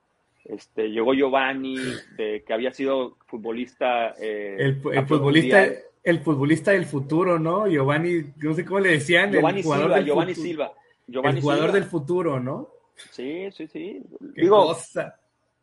este, 0.46 0.90
llegó 0.90 1.14
Giovanni, 1.14 1.78
de, 2.18 2.44
que 2.46 2.54
había 2.54 2.72
sido 2.72 3.18
futbolista. 3.28 4.14
Eh, 4.20 4.56
el, 4.60 5.06
futbolista. 5.06 5.68
El 6.04 6.20
futbolista 6.20 6.72
del 6.72 6.86
futuro, 6.86 7.40
¿no? 7.40 7.68
Giovanni, 7.68 8.34
no 8.38 8.54
sé 8.54 8.66
cómo 8.66 8.80
le 8.80 8.92
decían. 8.92 9.32
Giovanni 9.32 9.60
el 9.60 9.64
Silva, 9.64 10.02
Giovanni 10.02 10.36
Silva. 10.36 10.74
el 11.08 11.42
jugador 11.42 11.72
del 11.72 11.86
futuro, 11.86 12.40
¿no? 12.40 12.70
Sí, 13.12 13.50
sí, 13.52 13.68
sí. 13.68 14.04
Digo, 14.36 14.68
cosa. 14.68 15.18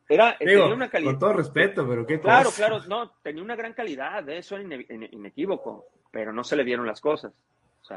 Era, 0.09 0.37
tenía 0.37 0.65
una 0.65 0.91
calidad. 0.91 1.13
Con 1.13 1.19
todo 1.21 1.33
respeto, 1.35 1.87
pero 1.87 2.05
qué 2.05 2.19
Claro, 2.19 2.51
claro, 2.51 2.81
no, 2.89 3.13
tenía 3.23 3.43
una 3.43 3.55
gran 3.55 3.75
calidad, 3.75 4.29
eso 4.29 4.57
era 4.57 4.65
inequívoco, 4.65 5.87
pero 6.11 6.33
no 6.33 6.43
se 6.43 6.57
le 6.57 6.65
dieron 6.65 6.87
las 6.87 7.01
cosas 7.01 7.33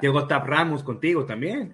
llegó 0.01 0.27
Tab 0.27 0.45
Ramos 0.45 0.83
contigo 0.83 1.25
también. 1.25 1.71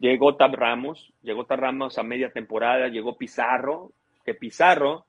Llegó 0.00 0.36
Tab 0.36 0.54
Ramos, 0.54 1.12
llegó 1.22 1.46
Tab 1.46 1.60
Ramos 1.60 1.98
a 1.98 2.02
media 2.02 2.32
temporada, 2.32 2.88
llegó 2.88 3.16
Pizarro, 3.16 3.92
que 4.24 4.34
Pizarro, 4.34 5.06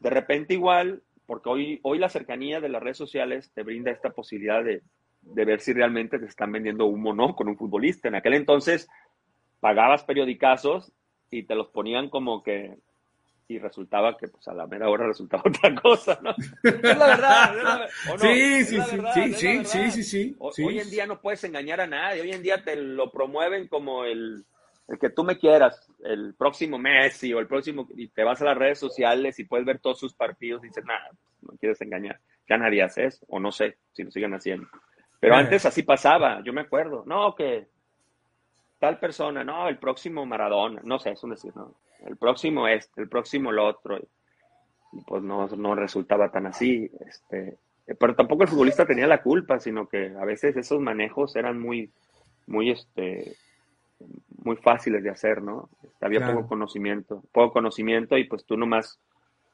de 0.00 0.10
repente 0.10 0.54
igual, 0.54 1.02
porque 1.32 1.48
hoy, 1.48 1.80
hoy 1.82 1.98
la 1.98 2.10
cercanía 2.10 2.60
de 2.60 2.68
las 2.68 2.82
redes 2.82 2.98
sociales 2.98 3.50
te 3.54 3.62
brinda 3.62 3.90
esta 3.90 4.10
posibilidad 4.10 4.62
de, 4.62 4.82
ver 5.22 5.60
si 5.60 5.72
realmente 5.72 6.18
te 6.18 6.26
están 6.26 6.52
vendiendo 6.52 6.84
humo 6.84 7.12
o 7.12 7.14
no 7.14 7.34
con 7.34 7.48
un 7.48 7.56
futbolista. 7.56 8.08
En 8.08 8.16
aquel 8.16 8.34
entonces 8.34 8.86
pagabas 9.58 10.04
periodicazos 10.04 10.92
y 11.30 11.44
te 11.44 11.54
los 11.54 11.68
ponían 11.68 12.10
como 12.10 12.42
que 12.42 12.76
y 13.48 13.58
resultaba 13.58 14.18
que 14.18 14.28
pues 14.28 14.46
a 14.48 14.52
la 14.52 14.66
mera 14.66 14.90
hora 14.90 15.06
resultaba 15.06 15.42
otra 15.46 15.74
cosa, 15.80 16.20
¿no? 16.22 16.34
Es 16.62 16.98
la 16.98 17.06
verdad, 17.06 17.88
Sí, 18.18 18.64
sí, 18.64 18.78
sí, 18.82 19.34
sí, 19.34 19.64
sí, 19.64 19.90
sí, 19.90 20.02
sí, 20.02 20.36
Hoy 20.38 20.80
en 20.80 20.90
día 20.90 21.06
no 21.06 21.18
puedes 21.22 21.42
engañar 21.44 21.80
a 21.80 21.86
nadie, 21.86 22.20
hoy 22.20 22.32
en 22.32 22.42
día 22.42 22.62
te 22.62 22.76
lo 22.76 23.10
promueven 23.10 23.68
como 23.68 24.04
el, 24.04 24.44
el 24.92 24.98
que 24.98 25.08
tú 25.08 25.24
me 25.24 25.38
quieras, 25.38 25.90
el 26.04 26.34
próximo 26.34 26.76
Messi 26.76 27.32
o 27.32 27.38
el 27.38 27.46
próximo, 27.46 27.88
y 27.96 28.08
te 28.08 28.24
vas 28.24 28.42
a 28.42 28.44
las 28.44 28.58
redes 28.58 28.78
sociales 28.78 29.38
y 29.38 29.44
puedes 29.44 29.64
ver 29.64 29.78
todos 29.78 29.98
sus 29.98 30.12
partidos 30.12 30.62
y 30.62 30.66
dices, 30.68 30.84
nada, 30.84 31.08
no 31.40 31.56
quieres 31.58 31.80
engañar. 31.80 32.20
Ya 32.46 32.58
nadie 32.58 32.82
hace 32.82 33.06
eso, 33.06 33.24
o 33.30 33.40
no 33.40 33.50
sé 33.52 33.78
si 33.94 34.02
lo 34.02 34.10
siguen 34.10 34.34
haciendo. 34.34 34.68
Pero 35.18 35.34
antes 35.34 35.64
así 35.64 35.82
pasaba, 35.82 36.42
yo 36.44 36.52
me 36.52 36.60
acuerdo, 36.60 37.04
no, 37.06 37.34
que 37.34 37.68
tal 38.78 38.98
persona, 38.98 39.42
no, 39.42 39.66
el 39.66 39.78
próximo 39.78 40.26
Maradona, 40.26 40.82
no 40.84 40.98
sé, 40.98 41.12
es 41.12 41.24
un 41.24 41.30
decir, 41.30 41.56
no, 41.56 41.74
el 42.06 42.18
próximo 42.18 42.68
este, 42.68 43.00
el 43.00 43.08
próximo 43.08 43.50
el 43.50 43.60
otro, 43.60 43.96
y, 43.96 45.00
pues 45.06 45.22
no, 45.22 45.46
no 45.46 45.74
resultaba 45.74 46.30
tan 46.30 46.48
así, 46.48 46.90
este, 47.08 47.56
pero 47.98 48.14
tampoco 48.14 48.42
el 48.42 48.50
futbolista 48.50 48.84
tenía 48.84 49.06
la 49.06 49.22
culpa, 49.22 49.58
sino 49.58 49.88
que 49.88 50.14
a 50.20 50.24
veces 50.26 50.54
esos 50.54 50.80
manejos 50.80 51.34
eran 51.34 51.58
muy, 51.58 51.90
muy, 52.46 52.72
este, 52.72 53.36
muy 54.44 54.56
fáciles 54.56 55.02
de 55.02 55.10
hacer, 55.10 55.42
¿no? 55.42 55.68
Había 56.00 56.26
poco 56.26 56.48
conocimiento, 56.48 57.22
poco 57.32 57.52
conocimiento 57.52 58.16
y 58.18 58.24
pues 58.24 58.44
tú 58.44 58.56
nomás 58.56 58.98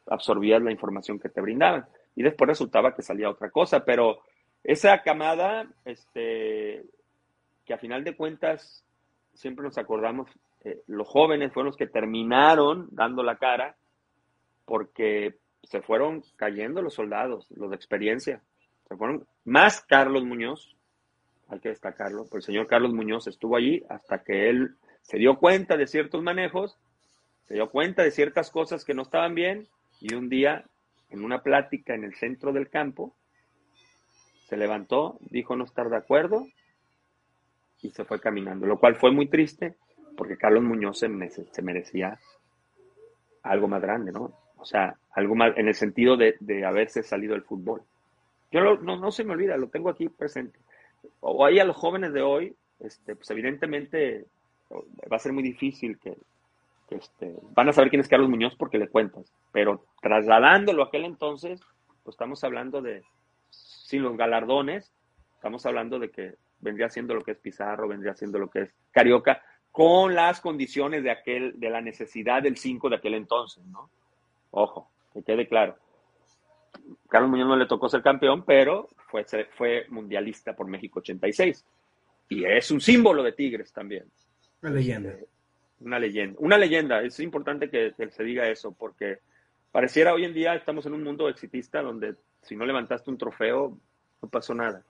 absorbías 0.07 0.63
la 0.63 0.73
información 0.73 1.19
que 1.19 1.29
te 1.29 1.41
brindaban 1.41 1.87
y 2.15 2.23
después 2.23 2.49
resultaba 2.49 2.95
que 2.95 3.03
salía 3.03 3.31
otra 3.31 3.51
cosa, 3.51 3.85
pero 3.85 4.21
esa 4.65 5.03
camada, 5.03 5.67
este, 5.85 6.85
que 7.65 7.75
a 7.75 7.79
final 7.79 8.05
de 8.05 8.17
cuentas 8.17 8.85
siempre 9.35 9.65
nos 9.65 9.79
acordamos, 9.79 10.29
eh, 10.65 10.83
los 10.87 11.07
jóvenes 11.07 11.53
fueron 11.53 11.69
los 11.69 11.77
que 11.77 11.87
terminaron 11.87 12.89
dando 12.91 13.23
la 13.23 13.37
cara 13.37 13.77
porque 14.65 15.37
se 15.63 15.81
fueron 15.81 16.23
cayendo 16.37 16.83
los 16.83 16.95
soldados, 16.95 17.47
los 17.51 17.71
de 17.71 17.77
experiencia. 17.77 18.43
Se 18.89 18.97
fueron 18.97 19.27
más 19.45 19.83
Carlos 19.83 20.25
Muñoz, 20.25 20.77
hay 21.49 21.61
que 21.61 21.71
destacarlo, 21.71 22.27
pues 22.31 22.45
el 22.45 22.55
señor 22.55 22.67
Carlos 22.67 22.93
Muñoz 22.93 23.27
estuvo 23.27 23.57
allí 23.57 23.83
hasta 23.89 24.23
que 24.23 24.51
él 24.51 24.77
se 25.03 25.19
dio 25.19 25.39
cuenta 25.39 25.77
de 25.77 25.87
ciertos 25.87 26.23
manejos, 26.23 26.79
se 27.47 27.55
dio 27.55 27.71
cuenta 27.71 28.03
de 28.03 28.11
ciertas 28.11 28.51
cosas 28.51 28.85
que 28.85 28.95
no 28.95 29.03
estaban 29.03 29.35
bien 29.35 29.67
y 30.01 30.15
un 30.15 30.29
día 30.29 30.65
en 31.09 31.25
una 31.25 31.43
plática 31.43 31.95
en 31.95 32.05
el 32.05 32.15
centro 32.15 32.53
del 32.53 32.69
campo 32.69 33.15
se 34.49 34.57
levantó, 34.57 35.19
dijo 35.21 35.57
no 35.57 35.65
estar 35.65 35.89
de 35.89 35.97
acuerdo 35.97 36.47
y 37.81 37.91
se 37.91 38.05
fue 38.05 38.21
caminando, 38.21 38.67
lo 38.67 38.79
cual 38.79 38.97
fue 38.97 39.11
muy 39.11 39.27
triste 39.27 39.77
porque 40.17 40.37
Carlos 40.37 40.65
Muñoz 40.65 40.99
se, 40.99 41.09
merecía 41.63 42.19
algo 43.43 43.69
más 43.69 43.81
grande, 43.81 44.13
¿no? 44.13 44.33
O 44.57 44.65
sea, 44.65 44.97
algo 45.13 45.35
más 45.37 45.57
en 45.57 45.69
el 45.69 45.75
sentido 45.75 46.17
de, 46.17 46.65
haberse 46.67 47.03
salido 47.05 47.35
del 47.35 47.45
fútbol. 47.45 47.83
Yo 48.51 48.77
no 48.79 49.13
se 49.13 49.25
me 49.25 49.35
olvida, 49.35 49.57
lo 49.57 49.69
tengo 49.69 49.91
aquí 49.91 50.09
presente. 50.09 50.59
Ahí 51.45 51.59
a 51.59 51.65
los 51.65 51.77
jóvenes 51.77 52.13
de 52.13 52.23
hoy, 52.23 52.57
este, 52.81 53.17
pues 53.17 53.31
evidentemente 53.31 54.27
va 54.71 55.17
a 55.17 55.21
ser 55.21 55.33
muy 55.33 55.43
difícil 55.43 55.99
que, 55.99 56.17
este, 56.91 57.35
van 57.55 57.69
a 57.69 57.73
saber 57.73 57.91
quién 57.91 58.01
es 58.01 58.09
Carlos 58.09 58.31
Muñoz 58.31 58.55
porque 58.57 58.79
le 58.79 58.89
cuentas, 58.89 59.33
pero 59.53 59.85
trasladándolo 60.01 60.83
a 60.83 60.87
aquel 60.87 61.05
entonces, 61.05 61.61
pues 62.03 62.15
estamos 62.15 62.43
hablando 62.45 62.81
de, 62.81 63.03
sin 63.51 64.03
los 64.03 64.17
galardones, 64.17 64.93
estamos 65.35 65.67
hablando 65.67 65.99
de 65.99 66.11
que 66.11 66.35
vendría 66.61 66.89
siendo 66.89 67.15
lo 67.15 67.23
que 67.23 67.33
es 67.33 67.39
Pizarro, 67.39 67.89
vendría 67.89 68.15
siendo 68.15 68.39
lo 68.39 68.49
que 68.49 68.63
es 68.63 68.75
Carioca, 68.91 69.43
con 69.71 70.15
las 70.15 70.41
condiciones 70.41 71.05
de 71.05 71.11
aquel, 71.11 71.61
de 71.61 71.71
la 71.71 71.81
necesidad 71.81 72.43
del 72.43 72.57
5 72.57 72.89
de 72.89 72.97
aquel 72.97 73.15
entonces, 73.15 73.65
¿no? 73.67 73.91
Ojo, 74.51 74.91
que 75.13 75.23
quede 75.23 75.47
claro. 75.47 75.77
Carlos 77.09 77.31
Muñoz 77.31 77.49
no 77.49 77.57
le 77.57 77.67
tocó 77.67 77.89
ser 77.89 78.03
campeón, 78.03 78.45
pero 78.45 78.89
fue, 79.09 79.25
fue 79.57 79.87
mundialista 79.89 80.55
por 80.55 80.67
México 80.67 81.01
86. 81.01 81.65
Y 82.29 82.45
es 82.45 82.71
un 82.71 82.81
símbolo 82.81 83.23
de 83.23 83.33
Tigres 83.33 83.73
también. 83.73 84.05
Una 84.63 84.73
leyenda. 84.73 85.11
Eh, 85.11 85.27
una 85.81 85.99
leyenda. 85.99 86.37
Una 86.41 86.59
leyenda. 86.59 87.03
Es 87.03 87.19
importante 87.21 87.71
que, 87.71 87.95
se 88.11 88.25
diga 88.25 88.49
eso, 88.49 88.73
porque 88.73 89.19
pareciera 89.73 90.13
hoy 90.13 90.25
en 90.25 90.35
día 90.35 90.55
estamos 90.55 90.87
en 90.87 90.95
un 90.95 91.05
mundo 91.05 91.29
exitista 91.29 91.83
donde 91.83 92.17
si 92.43 92.57
no 92.57 92.67
levantaste 92.67 93.11
un 93.11 93.19
trofeo, 93.19 93.79
no 94.23 94.29
pasó 94.29 94.55
nada. 94.55 94.83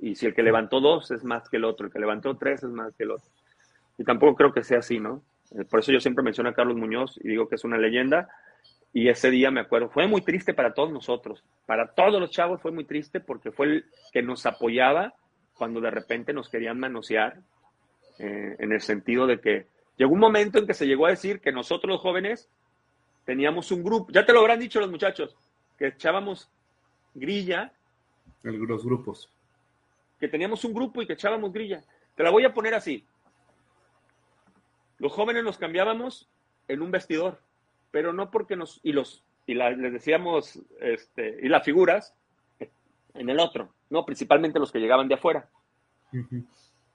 Y 0.00 0.14
si 0.14 0.26
el 0.26 0.34
que 0.34 0.42
levantó 0.42 0.80
dos 0.80 1.10
es 1.10 1.24
más 1.24 1.48
que 1.48 1.58
el 1.58 1.64
otro, 1.64 1.86
el 1.86 1.92
que 1.92 1.98
levantó 1.98 2.36
tres 2.36 2.62
es 2.62 2.70
más 2.70 2.94
que 2.94 3.04
el 3.04 3.12
otro. 3.12 3.30
Y 3.98 4.04
tampoco 4.04 4.34
creo 4.34 4.52
que 4.52 4.64
sea 4.64 4.78
así, 4.78 4.98
¿no? 4.98 5.22
Eh, 5.52 5.64
por 5.64 5.80
eso 5.80 5.92
yo 5.92 6.00
siempre 6.00 6.24
menciono 6.24 6.50
a 6.50 6.54
Carlos 6.54 6.76
Muñoz 6.76 7.18
y 7.22 7.28
digo 7.28 7.48
que 7.48 7.56
es 7.56 7.64
una 7.64 7.78
leyenda. 7.78 8.28
Y 8.92 9.08
ese 9.08 9.30
día 9.30 9.50
me 9.50 9.60
acuerdo, 9.60 9.88
fue 9.88 10.06
muy 10.06 10.20
triste 10.20 10.52
para 10.52 10.74
todos 10.74 10.92
nosotros, 10.92 11.42
para 11.64 11.94
todos 11.94 12.20
los 12.20 12.30
chavos 12.30 12.60
fue 12.60 12.72
muy 12.72 12.84
triste 12.84 13.20
porque 13.20 13.50
fue 13.50 13.66
el 13.66 13.84
que 14.12 14.22
nos 14.22 14.44
apoyaba 14.44 15.14
cuando 15.54 15.80
de 15.80 15.90
repente 15.90 16.32
nos 16.32 16.48
querían 16.48 16.78
manosear, 16.78 17.38
eh, 18.18 18.56
en 18.58 18.72
el 18.72 18.80
sentido 18.80 19.26
de 19.26 19.40
que 19.40 19.66
llegó 19.96 20.12
un 20.12 20.20
momento 20.20 20.58
en 20.58 20.66
que 20.66 20.74
se 20.74 20.86
llegó 20.86 21.06
a 21.06 21.10
decir 21.10 21.40
que 21.40 21.52
nosotros 21.52 21.90
los 21.90 22.00
jóvenes 22.00 22.50
teníamos 23.24 23.70
un 23.72 23.82
grupo, 23.82 24.12
ya 24.12 24.26
te 24.26 24.32
lo 24.32 24.40
habrán 24.40 24.60
dicho 24.60 24.80
los 24.80 24.90
muchachos, 24.90 25.34
que 25.78 25.88
echábamos 25.88 26.50
grilla. 27.14 27.72
Los 28.42 28.84
grupos. 28.84 29.30
Que 30.20 30.28
teníamos 30.28 30.64
un 30.64 30.74
grupo 30.74 31.02
y 31.02 31.06
que 31.06 31.14
echábamos 31.14 31.52
grilla. 31.52 31.82
Te 32.14 32.22
la 32.22 32.30
voy 32.30 32.44
a 32.44 32.52
poner 32.52 32.74
así. 32.74 33.04
Los 34.98 35.12
jóvenes 35.12 35.42
nos 35.42 35.58
cambiábamos 35.58 36.28
en 36.68 36.82
un 36.82 36.90
vestidor, 36.90 37.40
pero 37.92 38.12
no 38.12 38.32
porque 38.32 38.56
nos, 38.56 38.80
y 38.82 38.92
los, 38.92 39.22
y 39.46 39.54
les 39.54 39.92
decíamos, 39.92 40.60
este, 40.80 41.38
y 41.42 41.48
las 41.48 41.64
figuras 41.64 42.16
en 43.14 43.28
el 43.30 43.38
otro, 43.38 43.72
no, 43.90 44.04
principalmente 44.04 44.58
los 44.58 44.72
que 44.72 44.80
llegaban 44.80 45.06
de 45.06 45.14
afuera. 45.14 45.48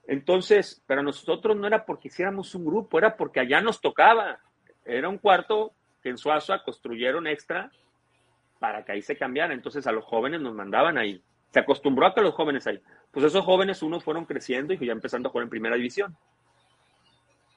Entonces, 0.06 0.82
pero 0.86 1.02
nosotros 1.02 1.56
no 1.56 1.66
era 1.66 1.86
porque 1.86 2.08
hiciéramos 2.08 2.54
un 2.54 2.64
grupo, 2.64 2.98
era 2.98 3.16
porque 3.16 3.40
allá 3.40 3.60
nos 3.60 3.80
tocaba. 3.80 4.40
Era 4.84 5.08
un 5.08 5.18
cuarto 5.18 5.72
que 6.02 6.08
en 6.08 6.18
Suaza 6.18 6.62
construyeron 6.64 7.26
extra 7.26 7.70
para 8.58 8.84
que 8.84 8.92
ahí 8.92 9.02
se 9.02 9.16
cambiara. 9.16 9.54
Entonces 9.54 9.86
a 9.86 9.92
los 9.92 10.04
jóvenes 10.04 10.40
nos 10.40 10.54
mandaban 10.54 10.98
ahí. 10.98 11.22
Se 11.50 11.60
acostumbró 11.60 12.06
a 12.06 12.14
que 12.14 12.22
los 12.22 12.34
jóvenes 12.34 12.66
ahí. 12.66 12.80
Pues 13.10 13.26
esos 13.26 13.44
jóvenes 13.44 13.82
unos 13.82 14.02
fueron 14.02 14.24
creciendo 14.24 14.72
y 14.72 14.78
ya 14.78 14.92
empezando 14.92 15.28
a 15.28 15.32
jugar 15.32 15.44
en 15.44 15.50
primera 15.50 15.76
división. 15.76 16.16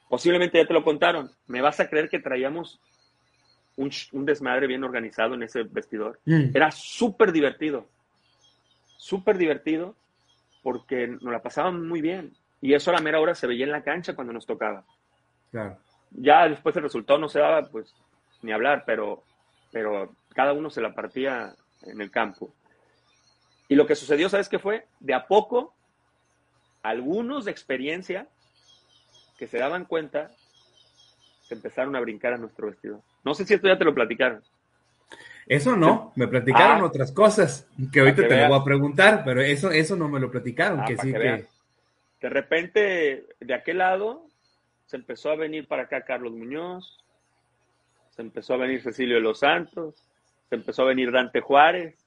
Posiblemente 0.10 0.58
ya 0.58 0.68
te 0.68 0.74
lo 0.74 0.84
contaron. 0.84 1.32
¿Me 1.48 1.62
vas 1.62 1.80
a 1.80 1.90
creer 1.90 2.10
que 2.10 2.20
traíamos 2.20 2.82
un, 3.76 3.92
desmadre 4.26 4.68
bien 4.68 4.84
organizado 4.84 5.36
en 5.36 5.44
ese 5.44 5.64
vestidor? 5.64 6.20
Mm. 6.26 6.56
Era 6.56 6.72
súper 6.72 7.32
divertido. 7.32 7.88
Súper 8.98 9.38
divertido 9.38 9.96
porque 10.64 11.08
nos 11.08 11.32
la 11.32 11.42
pasaban 11.42 11.88
muy 11.88 12.02
bien. 12.02 12.34
Y 12.62 12.74
eso 12.74 12.92
a 12.92 12.94
la 12.94 13.02
mera 13.02 13.20
hora 13.20 13.34
se 13.34 13.48
veía 13.48 13.66
en 13.66 13.72
la 13.72 13.84
cancha 13.84 14.16
cuando 14.16 14.34
nos 14.34 14.46
tocaba. 14.46 14.86
Ya 16.12 16.48
después 16.48 16.76
el 16.76 16.84
resultado 16.84 17.20
no 17.20 17.28
se 17.28 17.40
daba, 17.40 17.64
pues, 17.64 17.94
ni 18.42 18.52
hablar, 18.52 18.84
pero, 18.86 19.24
pero 19.72 20.16
cada 20.34 20.54
uno 20.54 20.70
se 20.70 20.82
la 20.82 20.94
partía 20.94 21.56
en 21.84 22.02
el 22.02 22.12
campo. 22.12 22.54
Y 23.68 23.76
lo 23.76 23.88
que 23.88 23.96
sucedió, 23.96 24.30
¿sabes 24.30 24.50
qué 24.50 24.60
fue? 24.60 24.86
De 25.00 25.14
a 25.14 25.28
poco, 25.28 25.74
algunos 26.84 27.46
de 27.46 27.52
experiencia 27.52 28.28
que 29.38 29.48
se 29.48 29.58
daban 29.58 29.86
cuenta, 29.86 30.32
se 31.52 31.56
empezaron 31.56 31.94
a 31.98 32.00
brincar 32.00 32.32
a 32.32 32.38
nuestro 32.38 32.68
vestido. 32.68 33.04
No 33.26 33.34
sé 33.34 33.44
si 33.44 33.54
esto 33.54 33.68
ya 33.68 33.78
te 33.78 33.84
lo 33.84 33.94
platicaron. 33.94 34.42
Eso 35.46 35.76
no, 35.76 36.14
me 36.16 36.26
platicaron 36.30 36.82
ah. 36.82 36.86
otras 36.86 37.12
cosas 37.12 37.68
que 37.92 38.00
ahorita 38.00 38.26
te 38.26 38.42
lo 38.42 38.48
voy 38.48 38.60
a 38.62 38.64
preguntar, 38.64 39.24
pero 39.26 39.42
eso, 39.42 39.70
eso 39.70 39.98
no 39.98 40.08
me 40.08 40.22
lo 40.22 40.32
platicaron, 40.32 40.80
ah, 40.80 40.86
que 40.86 40.96
sí 40.96 41.12
que, 41.12 41.46
de 42.22 42.30
repente, 42.30 43.26
de 43.42 43.54
aquel 43.54 43.80
lado, 43.80 44.28
se 44.86 44.96
empezó 44.96 45.30
a 45.30 45.36
venir 45.36 45.68
para 45.68 45.84
acá 45.84 46.06
Carlos 46.06 46.32
Muñoz, 46.32 47.04
se 48.12 48.22
empezó 48.22 48.54
a 48.54 48.58
venir 48.58 48.82
Cecilio 48.82 49.16
de 49.16 49.22
los 49.22 49.40
Santos, 49.40 49.96
se 50.48 50.56
empezó 50.56 50.84
a 50.84 50.86
venir 50.86 51.12
Dante 51.12 51.42
Juárez. 51.42 51.98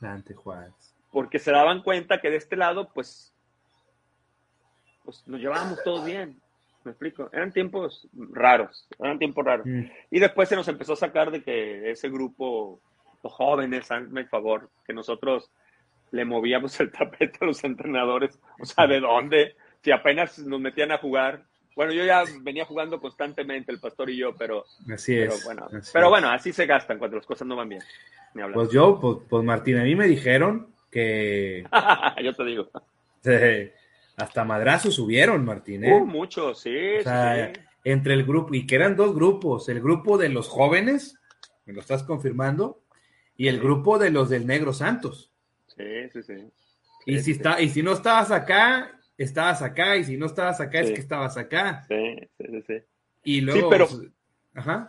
Dante 0.00 0.34
Juárez. 0.34 0.74
Porque 1.12 1.38
se 1.38 1.52
daban 1.52 1.84
cuenta 1.84 2.20
que 2.20 2.30
de 2.30 2.38
este 2.38 2.56
lado, 2.56 2.90
pues, 2.92 3.32
pues 5.04 5.22
nos 5.28 5.40
llevábamos 5.40 5.80
todos 5.84 6.04
bien. 6.04 6.41
¿Me 6.84 6.92
explico? 6.92 7.30
Eran 7.32 7.52
tiempos 7.52 8.08
raros, 8.32 8.88
eran 8.98 9.18
tiempos 9.18 9.44
raros. 9.44 9.66
Mm. 9.66 9.84
Y 10.10 10.20
después 10.20 10.48
se 10.48 10.56
nos 10.56 10.66
empezó 10.68 10.94
a 10.94 10.96
sacar 10.96 11.30
de 11.30 11.42
que 11.42 11.90
ese 11.90 12.08
grupo, 12.08 12.80
los 13.22 13.32
jóvenes, 13.32 13.90
hazme 13.90 14.22
el 14.22 14.28
favor, 14.28 14.68
que 14.84 14.92
nosotros 14.92 15.50
le 16.10 16.24
movíamos 16.24 16.78
el 16.80 16.90
tapete 16.92 17.38
a 17.40 17.46
los 17.46 17.62
entrenadores. 17.64 18.38
O 18.60 18.66
sea, 18.66 18.86
¿de 18.86 19.00
dónde? 19.00 19.56
Si 19.82 19.90
apenas 19.90 20.38
nos 20.38 20.60
metían 20.60 20.92
a 20.92 20.98
jugar. 20.98 21.44
Bueno, 21.74 21.92
yo 21.92 22.04
ya 22.04 22.24
venía 22.42 22.66
jugando 22.66 23.00
constantemente, 23.00 23.72
el 23.72 23.80
pastor 23.80 24.10
y 24.10 24.18
yo, 24.18 24.36
pero. 24.36 24.64
Así 24.92 25.16
es. 25.16 25.42
Bueno, 25.44 25.68
pero 25.92 26.10
bueno, 26.10 26.28
así 26.28 26.52
se 26.52 26.66
gastan 26.66 26.98
cuando 26.98 27.16
las 27.16 27.26
cosas 27.26 27.48
no 27.48 27.56
van 27.56 27.70
bien. 27.70 27.82
Pues 28.52 28.70
yo, 28.70 28.98
pues, 29.00 29.18
pues, 29.28 29.44
Martín, 29.44 29.78
a 29.78 29.82
mí 29.84 29.94
me 29.94 30.06
dijeron 30.06 30.68
que. 30.90 31.64
yo 32.22 32.34
te 32.34 32.44
digo. 32.44 32.68
hasta 34.16 34.44
madrazos 34.44 34.94
subieron, 34.94 35.44
Martín, 35.44 35.84
¿eh? 35.84 35.94
Uh, 35.94 36.06
mucho, 36.06 36.54
sí, 36.54 36.76
sí. 37.02 37.10
entre 37.84 38.14
el 38.14 38.24
grupo, 38.24 38.54
y 38.54 38.66
que 38.66 38.74
eran 38.74 38.96
dos 38.96 39.14
grupos, 39.14 39.68
el 39.68 39.80
grupo 39.80 40.18
de 40.18 40.28
los 40.28 40.48
jóvenes, 40.48 41.18
me 41.64 41.72
lo 41.72 41.80
estás 41.80 42.02
confirmando, 42.02 42.82
y 43.36 43.48
el 43.48 43.58
grupo 43.58 43.98
de 43.98 44.10
los 44.10 44.28
del 44.28 44.46
Negro 44.46 44.72
Santos. 44.72 45.32
Sí, 45.66 46.08
sí, 46.12 46.22
sí. 46.22 46.52
Y, 47.06 47.18
si, 47.20 47.32
Está, 47.32 47.60
y 47.60 47.68
si 47.70 47.82
no 47.82 47.92
estabas 47.92 48.30
acá, 48.30 49.00
estabas 49.16 49.62
acá, 49.62 49.96
y 49.96 50.04
si 50.04 50.16
no 50.16 50.26
estabas 50.26 50.60
acá, 50.60 50.80
es 50.80 50.92
que 50.92 51.00
estabas 51.00 51.36
acá. 51.36 51.84
Sí, 51.88 52.16
sí, 52.38 52.62
sí. 52.66 52.74
Y 53.24 53.40
luego... 53.40 53.70
pero, 53.70 53.88
pues, 53.88 54.02
ajá. 54.54 54.86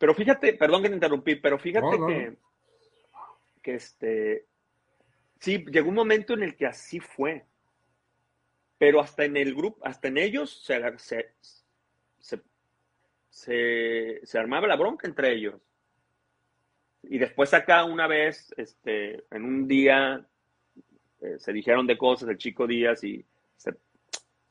pero 0.00 0.14
fíjate, 0.14 0.54
perdón 0.54 0.82
que 0.82 0.88
te 0.88 0.94
interrumpí, 0.94 1.36
pero 1.36 1.58
fíjate 1.58 1.98
que, 2.06 2.36
que 3.62 3.74
este, 3.74 4.46
sí, 5.38 5.64
llegó 5.70 5.90
un 5.90 5.96
momento 5.96 6.34
en 6.34 6.42
el 6.42 6.56
que 6.56 6.66
así 6.66 6.98
fue. 6.98 7.44
Pero 8.78 9.00
hasta 9.00 9.24
en 9.24 9.36
el 9.36 9.54
grupo, 9.54 9.84
hasta 9.84 10.08
en 10.08 10.18
ellos 10.18 10.62
se, 10.64 10.80
se, 10.98 12.40
se, 13.28 14.20
se 14.22 14.38
armaba 14.38 14.66
la 14.68 14.76
bronca 14.76 15.06
entre 15.06 15.32
ellos. 15.34 15.54
Y 17.02 17.18
después 17.18 17.52
acá 17.54 17.84
una 17.84 18.06
vez, 18.06 18.52
este, 18.56 19.24
en 19.30 19.44
un 19.44 19.66
día, 19.66 20.26
eh, 21.20 21.38
se 21.38 21.52
dijeron 21.52 21.86
de 21.86 21.98
cosas 21.98 22.28
el 22.28 22.38
chico 22.38 22.66
Díaz 22.66 23.02
y 23.04 23.24
se, 23.56 23.74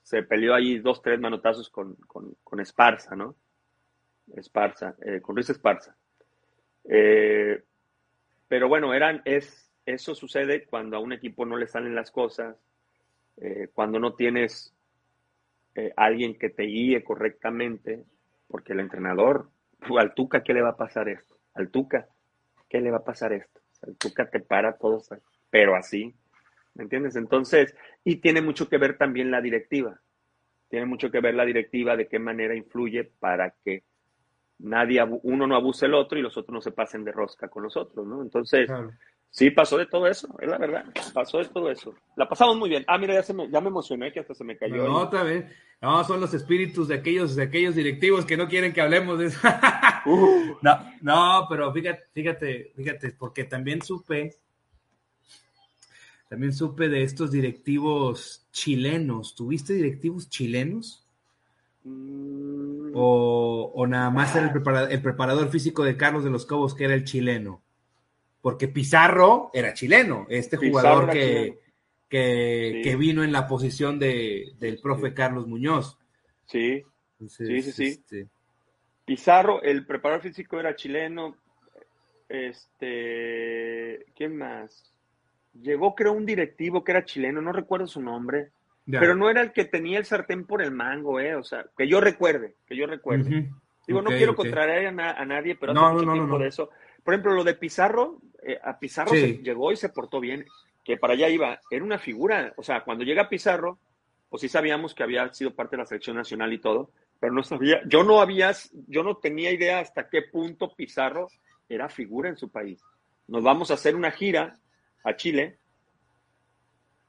se 0.01 0.23
peleó 0.23 0.53
ahí 0.53 0.79
dos, 0.79 1.01
tres 1.01 1.19
manotazos 1.19 1.69
con, 1.69 1.95
con, 1.95 2.35
con 2.43 2.59
Esparza, 2.59 3.15
¿no? 3.15 3.35
Esparza, 4.35 4.95
eh, 5.01 5.21
con 5.21 5.35
Luis 5.35 5.49
Esparza. 5.49 5.95
Eh, 6.85 7.63
pero 8.47 8.67
bueno, 8.67 8.93
eran, 8.93 9.21
es, 9.25 9.71
eso 9.85 10.15
sucede 10.15 10.65
cuando 10.65 10.97
a 10.97 10.99
un 10.99 11.13
equipo 11.13 11.45
no 11.45 11.57
le 11.57 11.67
salen 11.67 11.95
las 11.95 12.11
cosas, 12.11 12.57
eh, 13.37 13.69
cuando 13.73 13.99
no 13.99 14.13
tienes 14.13 14.73
eh, 15.75 15.93
alguien 15.95 16.37
que 16.37 16.49
te 16.49 16.63
guíe 16.63 17.03
correctamente, 17.03 18.03
porque 18.47 18.73
el 18.73 18.79
entrenador, 18.79 19.49
al 19.97 20.13
Tuca, 20.13 20.43
¿qué 20.43 20.53
le 20.53 20.61
va 20.61 20.69
a 20.69 20.77
pasar 20.77 21.09
esto? 21.09 21.37
Al 21.53 21.69
Tuca, 21.69 22.07
¿qué 22.69 22.81
le 22.81 22.91
va 22.91 22.97
a 22.97 23.03
pasar 23.03 23.33
esto? 23.33 23.61
Al 23.83 23.95
Tuca 23.95 24.29
te 24.29 24.39
para 24.39 24.77
todo, 24.77 25.01
pero 25.49 25.75
así, 25.75 26.15
¿me 26.73 26.83
entiendes? 26.83 27.15
Entonces, 27.15 27.75
y 28.03 28.17
tiene 28.17 28.41
mucho 28.41 28.69
que 28.69 28.77
ver 28.77 28.97
también 28.97 29.29
la 29.29 29.41
directiva, 29.41 30.01
tiene 30.69 30.85
mucho 30.85 31.11
que 31.11 31.21
ver 31.21 31.35
la 31.35 31.45
directiva 31.45 31.95
de 31.95 32.07
qué 32.07 32.19
manera 32.19 32.55
influye 32.55 33.03
para 33.03 33.51
que 33.63 33.83
nadie, 34.59 35.03
uno 35.03 35.47
no 35.47 35.55
abuse 35.55 35.85
el 35.85 35.93
otro 35.93 36.17
y 36.17 36.21
los 36.21 36.37
otros 36.37 36.53
no 36.53 36.61
se 36.61 36.71
pasen 36.71 37.03
de 37.03 37.11
rosca 37.11 37.47
con 37.47 37.63
los 37.63 37.77
otros, 37.77 38.05
¿no? 38.05 38.21
Entonces, 38.21 38.69
Sí, 39.29 39.51
pasó 39.51 39.77
de 39.77 39.85
todo 39.85 40.07
eso, 40.07 40.27
es 40.39 40.47
la 40.47 40.57
verdad. 40.57 40.85
Pasó 41.13 41.37
de 41.37 41.45
todo 41.45 41.69
eso. 41.69 41.93
La 42.15 42.27
pasamos 42.27 42.57
muy 42.57 42.69
bien. 42.69 42.83
Ah, 42.87 42.97
mira, 42.97 43.13
ya, 43.13 43.23
se 43.23 43.33
me, 43.33 43.49
ya 43.49 43.61
me 43.61 43.67
emocioné 43.67 44.11
que 44.11 44.19
hasta 44.19 44.33
se 44.33 44.43
me 44.43 44.57
cayó. 44.57 44.87
No, 44.87 44.97
otra 44.97 45.23
vez. 45.23 45.45
No, 45.79 46.03
son 46.03 46.19
los 46.19 46.33
espíritus 46.33 46.87
de 46.87 46.95
aquellos, 46.95 47.35
de 47.35 47.43
aquellos 47.43 47.75
directivos 47.75 48.25
que 48.25 48.35
no 48.35 48.47
quieren 48.47 48.73
que 48.73 48.81
hablemos 48.81 49.19
de 49.19 49.27
eso. 49.27 49.39
Uh. 50.05 50.57
no, 50.61 50.79
no, 51.01 51.45
pero 51.47 51.71
fíjate, 51.71 52.05
fíjate, 52.13 52.71
fíjate, 52.75 53.11
porque 53.11 53.43
también 53.43 53.83
supe, 53.83 54.37
también 56.29 56.53
supe 56.53 56.89
de 56.89 57.03
estos 57.03 57.29
directivos 57.29 58.47
chilenos. 58.51 59.35
¿Tuviste 59.35 59.73
directivos 59.73 60.29
chilenos? 60.29 61.05
Mm. 61.83 62.91
O, 62.95 63.71
o, 63.75 63.85
nada 63.85 64.09
más 64.09 64.35
era 64.35 64.45
el 64.47 64.51
preparador, 64.51 64.91
el 64.91 65.01
preparador 65.03 65.49
físico 65.49 65.83
de 65.83 65.95
Carlos 65.95 66.23
de 66.23 66.31
los 66.31 66.47
Cobos, 66.47 66.73
que 66.73 66.85
era 66.85 66.95
el 66.95 67.03
chileno 67.03 67.61
porque 68.47 68.69
Pizarro 68.69 69.51
era 69.53 69.73
chileno, 69.73 70.25
este 70.29 70.55
jugador 70.55 71.09
que, 71.09 71.59
que, 72.07 72.95
vino 72.97 73.25
en 73.25 73.33
la 73.33 73.45
posición 73.45 73.99
de, 73.99 74.53
del 74.57 74.79
profe 74.79 75.13
Carlos 75.13 75.47
Muñoz. 75.47 75.99
Sí, 76.45 76.81
sí, 77.27 77.61
sí, 77.61 77.71
sí. 77.73 77.85
Este 77.87 78.27
Pizarro, 79.03 79.61
el 79.63 79.85
preparador 79.85 80.23
físico 80.23 80.61
era 80.61 80.77
chileno. 80.77 81.35
Este, 82.29 84.05
¿quién 84.15 84.37
más? 84.37 84.93
Llegó, 85.61 85.93
creo, 85.93 86.13
un 86.13 86.25
directivo 86.25 86.85
que 86.85 86.93
era 86.93 87.03
chileno, 87.03 87.41
no 87.41 87.51
recuerdo 87.51 87.85
su 87.85 88.01
nombre, 88.01 88.51
pero 88.89 89.13
no 89.13 89.29
era 89.29 89.41
el 89.41 89.51
que 89.51 89.65
tenía 89.65 89.97
el 89.97 90.05
sartén 90.05 90.45
por 90.45 90.61
el 90.61 90.71
mango, 90.71 91.19
¿eh? 91.19 91.35
O 91.35 91.43
sea, 91.43 91.65
que 91.77 91.85
yo 91.85 91.99
recuerde, 91.99 92.55
que 92.65 92.77
yo 92.77 92.87
recuerde. 92.87 93.49
Digo, 93.85 94.01
no 94.01 94.09
quiero 94.09 94.37
contrariar 94.37 94.97
a, 94.97 95.25
nadie, 95.25 95.57
pero 95.57 95.73
hace 95.73 95.81
no, 95.81 95.93
mucho 95.93 96.05
no, 96.05 96.13
tiempo 96.13 96.39
de 96.39 96.47
eso. 96.47 96.69
Por 97.07 97.13
ejemplo, 97.13 97.33
lo 97.35 97.45
de 97.45 97.53
Pizarro, 97.53 98.19
eh, 98.43 98.59
a 98.63 98.77
Pizarro 98.79 99.11
se 99.11 99.37
llegó 99.37 99.71
y 99.71 99.77
se 99.77 99.89
portó 99.89 100.19
bien, 100.19 100.45
que 100.83 100.97
para 100.97 101.13
allá 101.13 101.29
iba, 101.29 101.59
era 101.69 101.83
una 101.83 101.99
figura, 101.99 102.53
o 102.57 102.63
sea, 102.63 102.83
cuando 102.83 103.03
llega 103.03 103.29
Pizarro, 103.29 103.77
pues 104.29 104.41
sí 104.41 104.49
sabíamos 104.49 104.93
que 104.93 105.03
había 105.03 105.33
sido 105.33 105.53
parte 105.53 105.75
de 105.75 105.83
la 105.83 105.85
selección 105.85 106.15
nacional 106.15 106.53
y 106.53 106.59
todo, 106.59 106.91
pero 107.19 107.33
no 107.33 107.43
sabía, 107.43 107.81
yo 107.87 108.03
no 108.03 108.21
había, 108.21 108.51
yo 108.87 109.03
no 109.03 109.17
tenía 109.17 109.51
idea 109.51 109.79
hasta 109.79 110.09
qué 110.09 110.21
punto 110.21 110.73
Pizarro 110.75 111.27
era 111.67 111.89
figura 111.89 112.29
en 112.29 112.37
su 112.37 112.49
país. 112.49 112.81
Nos 113.27 113.43
vamos 113.43 113.71
a 113.71 113.73
hacer 113.73 113.95
una 113.95 114.11
gira 114.11 114.57
a 115.03 115.15
Chile 115.15 115.57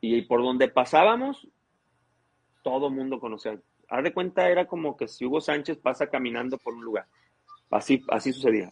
y 0.01 0.23
por 0.23 0.43
donde 0.43 0.69
pasábamos, 0.69 1.47
todo 2.63 2.91
mundo 2.91 3.21
conocía. 3.21 3.59
Haz 3.89 4.05
de 4.05 4.13
cuenta, 4.13 4.49
era 4.49 4.67
como 4.67 4.97
que 4.97 5.09
si 5.09 5.25
Hugo 5.25 5.41
Sánchez 5.41 5.79
pasa 5.79 6.09
caminando 6.09 6.59
por 6.59 6.75
un 6.75 6.85
lugar. 6.85 7.07
Así, 7.71 8.03
así 8.09 8.33
sucedía. 8.33 8.71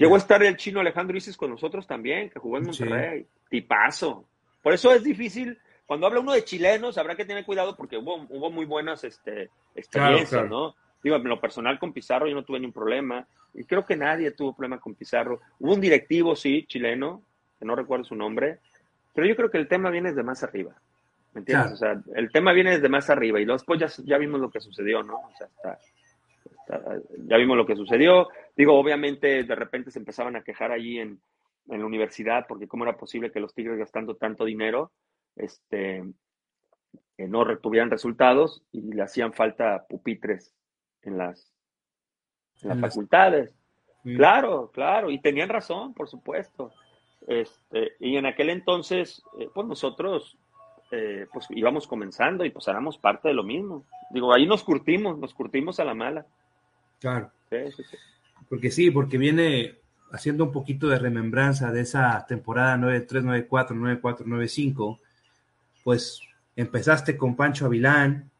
Llegó 0.00 0.14
a 0.14 0.18
estar 0.18 0.42
el 0.42 0.56
chino 0.56 0.80
Alejandro 0.80 1.14
Isis 1.14 1.36
con 1.36 1.50
nosotros 1.50 1.86
también, 1.86 2.30
que 2.30 2.38
jugó 2.38 2.56
en 2.56 2.64
Monterrey. 2.64 3.26
Tipazo. 3.50 4.24
Por 4.62 4.72
eso 4.72 4.92
es 4.92 5.04
difícil. 5.04 5.58
Cuando 5.84 6.06
habla 6.06 6.20
uno 6.20 6.32
de 6.32 6.42
chilenos, 6.42 6.96
habrá 6.96 7.14
que 7.14 7.26
tener 7.26 7.44
cuidado 7.44 7.76
porque 7.76 7.98
hubo, 7.98 8.26
hubo 8.30 8.50
muy 8.50 8.64
buenas 8.64 9.04
este, 9.04 9.50
experiencias, 9.74 10.48
¿no? 10.48 10.74
Digo, 11.02 11.16
en 11.16 11.24
lo 11.24 11.38
personal 11.38 11.78
con 11.78 11.92
Pizarro 11.92 12.26
yo 12.26 12.34
no 12.34 12.44
tuve 12.44 12.58
ningún 12.60 12.72
problema. 12.72 13.26
Y 13.52 13.64
creo 13.64 13.84
que 13.84 13.94
nadie 13.94 14.30
tuvo 14.30 14.56
problema 14.56 14.80
con 14.80 14.94
Pizarro. 14.94 15.40
Hubo 15.58 15.74
un 15.74 15.82
directivo, 15.82 16.34
sí, 16.34 16.64
chileno, 16.66 17.22
que 17.58 17.66
no 17.66 17.76
recuerdo 17.76 18.06
su 18.06 18.14
nombre, 18.14 18.60
pero 19.14 19.26
yo 19.26 19.36
creo 19.36 19.50
que 19.50 19.58
el 19.58 19.68
tema 19.68 19.90
viene 19.90 20.08
desde 20.08 20.22
más 20.22 20.42
arriba. 20.42 20.74
¿Me 21.34 21.40
entiendes? 21.40 21.72
O 21.72 21.76
sea, 21.76 22.00
el 22.14 22.32
tema 22.32 22.54
viene 22.54 22.70
desde 22.70 22.88
más 22.88 23.10
arriba 23.10 23.38
y 23.38 23.44
después 23.44 23.78
ya, 23.78 23.88
ya 24.04 24.16
vimos 24.16 24.40
lo 24.40 24.50
que 24.50 24.60
sucedió, 24.60 25.02
¿no? 25.02 25.16
O 25.16 25.32
sea, 25.36 25.46
está, 25.46 25.78
ya 27.26 27.36
vimos 27.36 27.56
lo 27.56 27.66
que 27.66 27.76
sucedió. 27.76 28.28
Digo, 28.56 28.78
obviamente 28.78 29.44
de 29.44 29.54
repente 29.54 29.90
se 29.90 29.98
empezaban 29.98 30.36
a 30.36 30.42
quejar 30.42 30.72
allí 30.72 30.98
en, 30.98 31.20
en 31.68 31.80
la 31.80 31.86
universidad 31.86 32.46
porque 32.48 32.68
cómo 32.68 32.84
era 32.84 32.96
posible 32.96 33.30
que 33.30 33.40
los 33.40 33.54
Tigres 33.54 33.78
gastando 33.78 34.16
tanto 34.16 34.44
dinero 34.44 34.92
este, 35.36 36.04
no 37.18 37.44
retuvieran 37.44 37.90
resultados 37.90 38.62
y 38.72 38.92
le 38.92 39.02
hacían 39.02 39.32
falta 39.32 39.86
pupitres 39.88 40.54
en 41.02 41.18
las, 41.18 41.52
las 42.62 42.80
facultades. 42.80 43.54
Claro, 44.02 44.70
claro, 44.72 45.10
y 45.10 45.20
tenían 45.20 45.50
razón, 45.50 45.92
por 45.92 46.08
supuesto. 46.08 46.72
Este, 47.26 47.92
y 48.00 48.16
en 48.16 48.26
aquel 48.26 48.48
entonces, 48.48 49.22
eh, 49.38 49.48
pues 49.52 49.66
nosotros 49.66 50.38
eh, 50.90 51.26
pues 51.32 51.46
íbamos 51.50 51.86
comenzando 51.86 52.44
y 52.44 52.50
pues 52.50 52.66
éramos 52.66 52.96
parte 52.98 53.28
de 53.28 53.34
lo 53.34 53.44
mismo. 53.44 53.84
Digo, 54.10 54.32
ahí 54.32 54.46
nos 54.46 54.64
curtimos, 54.64 55.18
nos 55.18 55.34
curtimos 55.34 55.78
a 55.80 55.84
la 55.84 55.94
mala. 55.94 56.26
Claro. 57.00 57.30
Porque 58.48 58.70
sí, 58.70 58.90
porque 58.90 59.18
viene 59.18 59.76
haciendo 60.12 60.44
un 60.44 60.52
poquito 60.52 60.88
de 60.88 60.98
remembranza 60.98 61.72
de 61.72 61.82
esa 61.82 62.24
temporada 62.26 62.76
9-3, 62.76 63.48
9-4, 63.48 64.00
9-4, 64.00 64.24
9-5, 64.24 64.98
pues 65.84 66.20
empezaste 66.56 67.16
con 67.16 67.36
Pancho 67.36 67.66
Avilán, 67.66 68.30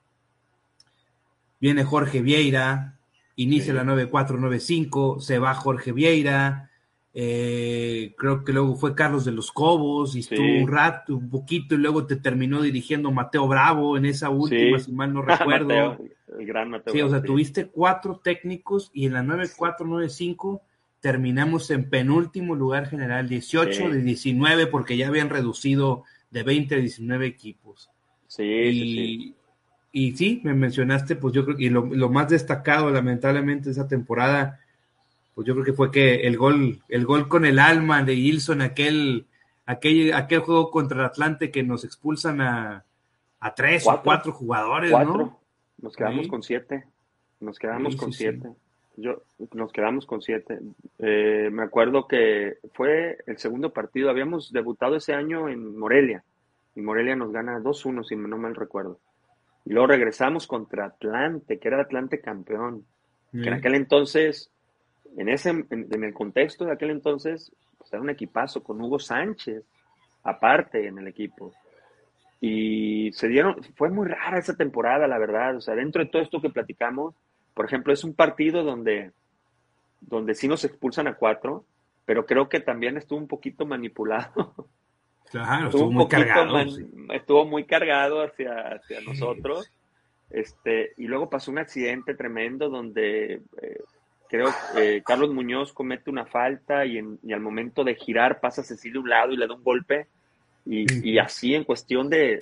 viene 1.60 1.84
Jorge 1.84 2.22
Vieira, 2.22 2.98
inicia 3.36 3.72
la 3.72 3.84
9-4, 3.84 4.38
9-5, 4.38 5.20
se 5.20 5.38
va 5.38 5.54
Jorge 5.54 5.92
Vieira, 5.92 6.70
eh, 7.12 8.14
creo 8.16 8.44
que 8.44 8.52
luego 8.52 8.76
fue 8.76 8.94
Carlos 8.94 9.24
de 9.24 9.32
los 9.32 9.50
Cobos 9.50 10.14
y 10.14 10.20
estuvo 10.20 10.44
un 10.44 10.68
rato, 10.68 11.16
un 11.16 11.30
poquito, 11.30 11.74
y 11.74 11.78
luego 11.78 12.06
te 12.06 12.16
terminó 12.16 12.62
dirigiendo 12.62 13.10
Mateo 13.10 13.48
Bravo 13.48 13.96
en 13.96 14.06
esa 14.06 14.30
última, 14.30 14.78
si 14.78 14.92
mal 14.92 15.12
no 15.12 15.22
recuerdo. 15.22 15.98
El 16.38 16.46
gran 16.46 16.70
Mateo. 16.70 16.92
Sí, 16.92 17.00
o 17.00 17.08
sea, 17.08 17.22
tuviste 17.22 17.66
cuatro 17.66 18.20
técnicos 18.22 18.90
y 18.92 19.06
en 19.06 19.14
la 19.14 19.22
9-4-9-5 19.22 20.60
terminamos 21.00 21.70
en 21.70 21.88
penúltimo 21.88 22.54
lugar 22.54 22.86
general, 22.86 23.28
18 23.28 23.88
de 23.90 24.02
19, 24.02 24.66
porque 24.66 24.96
ya 24.96 25.08
habían 25.08 25.30
reducido 25.30 26.04
de 26.30 26.42
20 26.42 26.74
a 26.74 26.78
19 26.78 27.26
equipos. 27.26 27.90
Sí, 28.26 28.44
y, 28.44 29.34
y 29.92 30.16
sí, 30.16 30.40
me 30.44 30.54
mencionaste, 30.54 31.16
pues 31.16 31.34
yo 31.34 31.44
creo 31.44 31.56
que 31.56 31.70
lo, 31.70 31.86
lo 31.86 32.10
más 32.10 32.28
destacado, 32.28 32.90
lamentablemente, 32.90 33.66
de 33.66 33.72
esa 33.72 33.88
temporada 33.88 34.60
pues 35.40 35.46
yo 35.46 35.54
creo 35.54 35.64
que 35.64 35.72
fue 35.72 35.90
que 35.90 36.26
el 36.26 36.36
gol, 36.36 36.82
el 36.88 37.06
gol 37.06 37.26
con 37.26 37.46
el 37.46 37.58
alma 37.58 38.02
de 38.02 38.12
Ilson, 38.12 38.60
aquel, 38.60 39.26
aquel, 39.64 40.12
aquel 40.12 40.40
juego 40.40 40.70
contra 40.70 40.98
el 40.98 41.06
Atlante 41.06 41.50
que 41.50 41.62
nos 41.62 41.82
expulsan 41.84 42.42
a, 42.42 42.84
a 43.38 43.54
tres 43.54 43.86
o 43.86 44.02
cuatro 44.02 44.32
jugadores, 44.32 44.90
¿no? 44.90 45.39
Nos 45.82 45.96
quedamos 45.96 46.28
con 46.28 46.42
siete. 46.42 46.84
Nos 47.40 47.58
quedamos 47.58 47.96
con 47.96 48.12
siete. 48.12 48.50
Yo, 48.96 49.22
nos 49.54 49.72
quedamos 49.72 50.04
con 50.04 50.20
siete. 50.20 50.58
Eh, 50.98 51.48
me 51.50 51.62
acuerdo 51.62 52.06
que 52.06 52.58
fue 52.74 53.18
el 53.26 53.38
segundo 53.38 53.72
partido. 53.72 54.10
Habíamos 54.10 54.52
debutado 54.52 54.96
ese 54.96 55.14
año 55.14 55.48
en 55.48 55.78
Morelia. 55.78 56.22
Y 56.74 56.82
Morelia 56.82 57.16
nos 57.16 57.32
gana 57.32 57.58
2-1, 57.58 58.04
si 58.04 58.16
no 58.16 58.36
mal 58.36 58.54
recuerdo. 58.54 58.98
Y 59.64 59.72
luego 59.72 59.88
regresamos 59.88 60.46
contra 60.46 60.86
Atlante, 60.86 61.58
que 61.58 61.68
era 61.68 61.80
Atlante 61.80 62.20
campeón. 62.20 62.84
Que 63.32 63.46
en 63.46 63.52
aquel 63.52 63.76
entonces, 63.76 64.50
en, 65.16 65.28
ese, 65.28 65.50
en, 65.50 66.04
el 66.04 66.12
contexto 66.12 66.64
de 66.64 66.72
aquel 66.72 66.90
entonces, 66.90 67.52
pues 67.78 67.92
era 67.92 68.02
un 68.02 68.10
equipazo 68.10 68.62
con 68.62 68.80
Hugo 68.80 68.98
Sánchez, 68.98 69.62
aparte 70.24 70.88
en 70.88 70.98
el 70.98 71.06
equipo. 71.06 71.52
Y 72.40 73.12
se 73.12 73.28
dieron, 73.28 73.62
fue 73.76 73.90
muy 73.90 74.08
rara 74.08 74.38
esa 74.38 74.56
temporada, 74.56 75.06
la 75.06 75.18
verdad. 75.18 75.56
O 75.56 75.60
sea, 75.60 75.74
dentro 75.74 76.02
de 76.02 76.10
todo 76.10 76.22
esto 76.22 76.40
que 76.40 76.50
platicamos, 76.50 77.14
por 77.54 77.66
ejemplo, 77.66 77.92
es 77.92 78.04
un 78.04 78.14
partido 78.14 78.62
donde, 78.62 79.12
donde 80.00 80.34
sí 80.34 80.48
nos 80.48 80.64
expulsan 80.64 81.06
a 81.06 81.14
cuatro, 81.14 81.64
pero 82.06 82.24
creo 82.24 82.48
que 82.48 82.60
también 82.60 82.96
estuvo 82.96 83.18
un 83.18 83.28
poquito 83.28 83.66
manipulado. 83.66 84.54
Claro, 85.30 85.66
estuvo, 85.66 85.92
muy 85.92 86.08
cargado. 86.08 86.58
Estuvo 87.14 87.46
muy 87.46 87.64
cargado 87.64 88.20
hacia, 88.20 88.72
hacia 88.72 89.00
nosotros. 89.00 89.70
Este, 90.28 90.92
y 90.96 91.06
luego 91.06 91.30
pasó 91.30 91.52
un 91.52 91.58
accidente 91.58 92.14
tremendo 92.14 92.68
donde 92.68 93.42
eh, 93.62 93.80
creo 94.28 94.48
que 94.74 94.96
eh, 94.96 95.02
Carlos 95.04 95.32
Muñoz 95.32 95.72
comete 95.72 96.10
una 96.10 96.26
falta 96.26 96.84
y, 96.84 96.98
en, 96.98 97.18
y, 97.22 97.32
al 97.32 97.40
momento 97.40 97.84
de 97.84 97.96
girar 97.96 98.40
pasa 98.40 98.62
Cecilio 98.62 99.00
a 99.00 99.02
un 99.02 99.10
lado 99.10 99.32
y 99.32 99.36
le 99.36 99.46
da 99.46 99.54
un 99.54 99.62
golpe. 99.62 100.08
Y, 100.66 101.10
y, 101.10 101.18
así 101.18 101.54
en 101.54 101.64
cuestión 101.64 102.10
de 102.10 102.38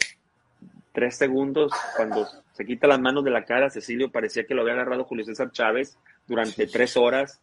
tres 0.93 1.17
segundos, 1.17 1.73
cuando 1.97 2.27
se 2.53 2.67
quita 2.67 2.89
las 2.89 3.01
manos 3.01 3.25
de 3.25 3.31
la 3.31 3.45
cara, 3.45 3.71
Cecilio 3.71 4.11
parecía 4.11 4.45
que 4.45 4.55
lo 4.55 4.63
había 4.63 4.75
agarrado 4.75 5.05
Julio 5.05 5.25
César 5.25 5.53
Chávez 5.53 5.97
durante 6.27 6.67
tres 6.67 6.97
horas. 6.97 7.41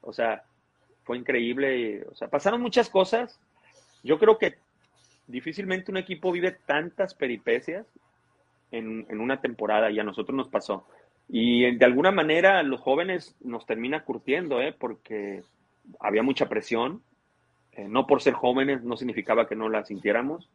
O 0.00 0.12
sea, 0.12 0.42
fue 1.04 1.18
increíble. 1.18 2.04
O 2.10 2.14
sea, 2.14 2.28
pasaron 2.28 2.60
muchas 2.60 2.88
cosas. 2.88 3.38
Yo 4.02 4.18
creo 4.18 4.38
que 4.38 4.56
difícilmente 5.26 5.90
un 5.90 5.96
equipo 5.96 6.32
vive 6.32 6.56
tantas 6.66 7.14
peripecias 7.14 7.86
en, 8.70 9.20
una 9.20 9.40
temporada 9.40 9.90
y 9.90 9.98
a 9.98 10.04
nosotros 10.04 10.36
nos 10.36 10.48
pasó. 10.48 10.86
Y 11.28 11.76
de 11.76 11.84
alguna 11.84 12.10
manera 12.10 12.62
los 12.62 12.80
jóvenes 12.80 13.36
nos 13.40 13.64
termina 13.66 14.04
curtiendo, 14.04 14.60
¿eh? 14.60 14.74
porque 14.78 15.42
había 16.00 16.22
mucha 16.22 16.48
presión. 16.48 17.02
Eh, 17.76 17.86
no 17.88 18.06
por 18.06 18.22
ser 18.22 18.34
jóvenes 18.34 18.82
no 18.82 18.96
significaba 18.96 19.48
que 19.48 19.56
no 19.56 19.68
la 19.68 19.84
sintiéramos. 19.84 20.48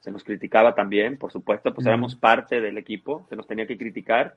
Se 0.00 0.10
nos 0.10 0.24
criticaba 0.24 0.74
también, 0.74 1.16
por 1.16 1.32
supuesto, 1.32 1.72
pues 1.72 1.86
éramos 1.86 2.14
parte 2.14 2.60
del 2.60 2.76
equipo, 2.76 3.24
se 3.28 3.36
nos 3.36 3.46
tenía 3.46 3.66
que 3.66 3.78
criticar. 3.78 4.36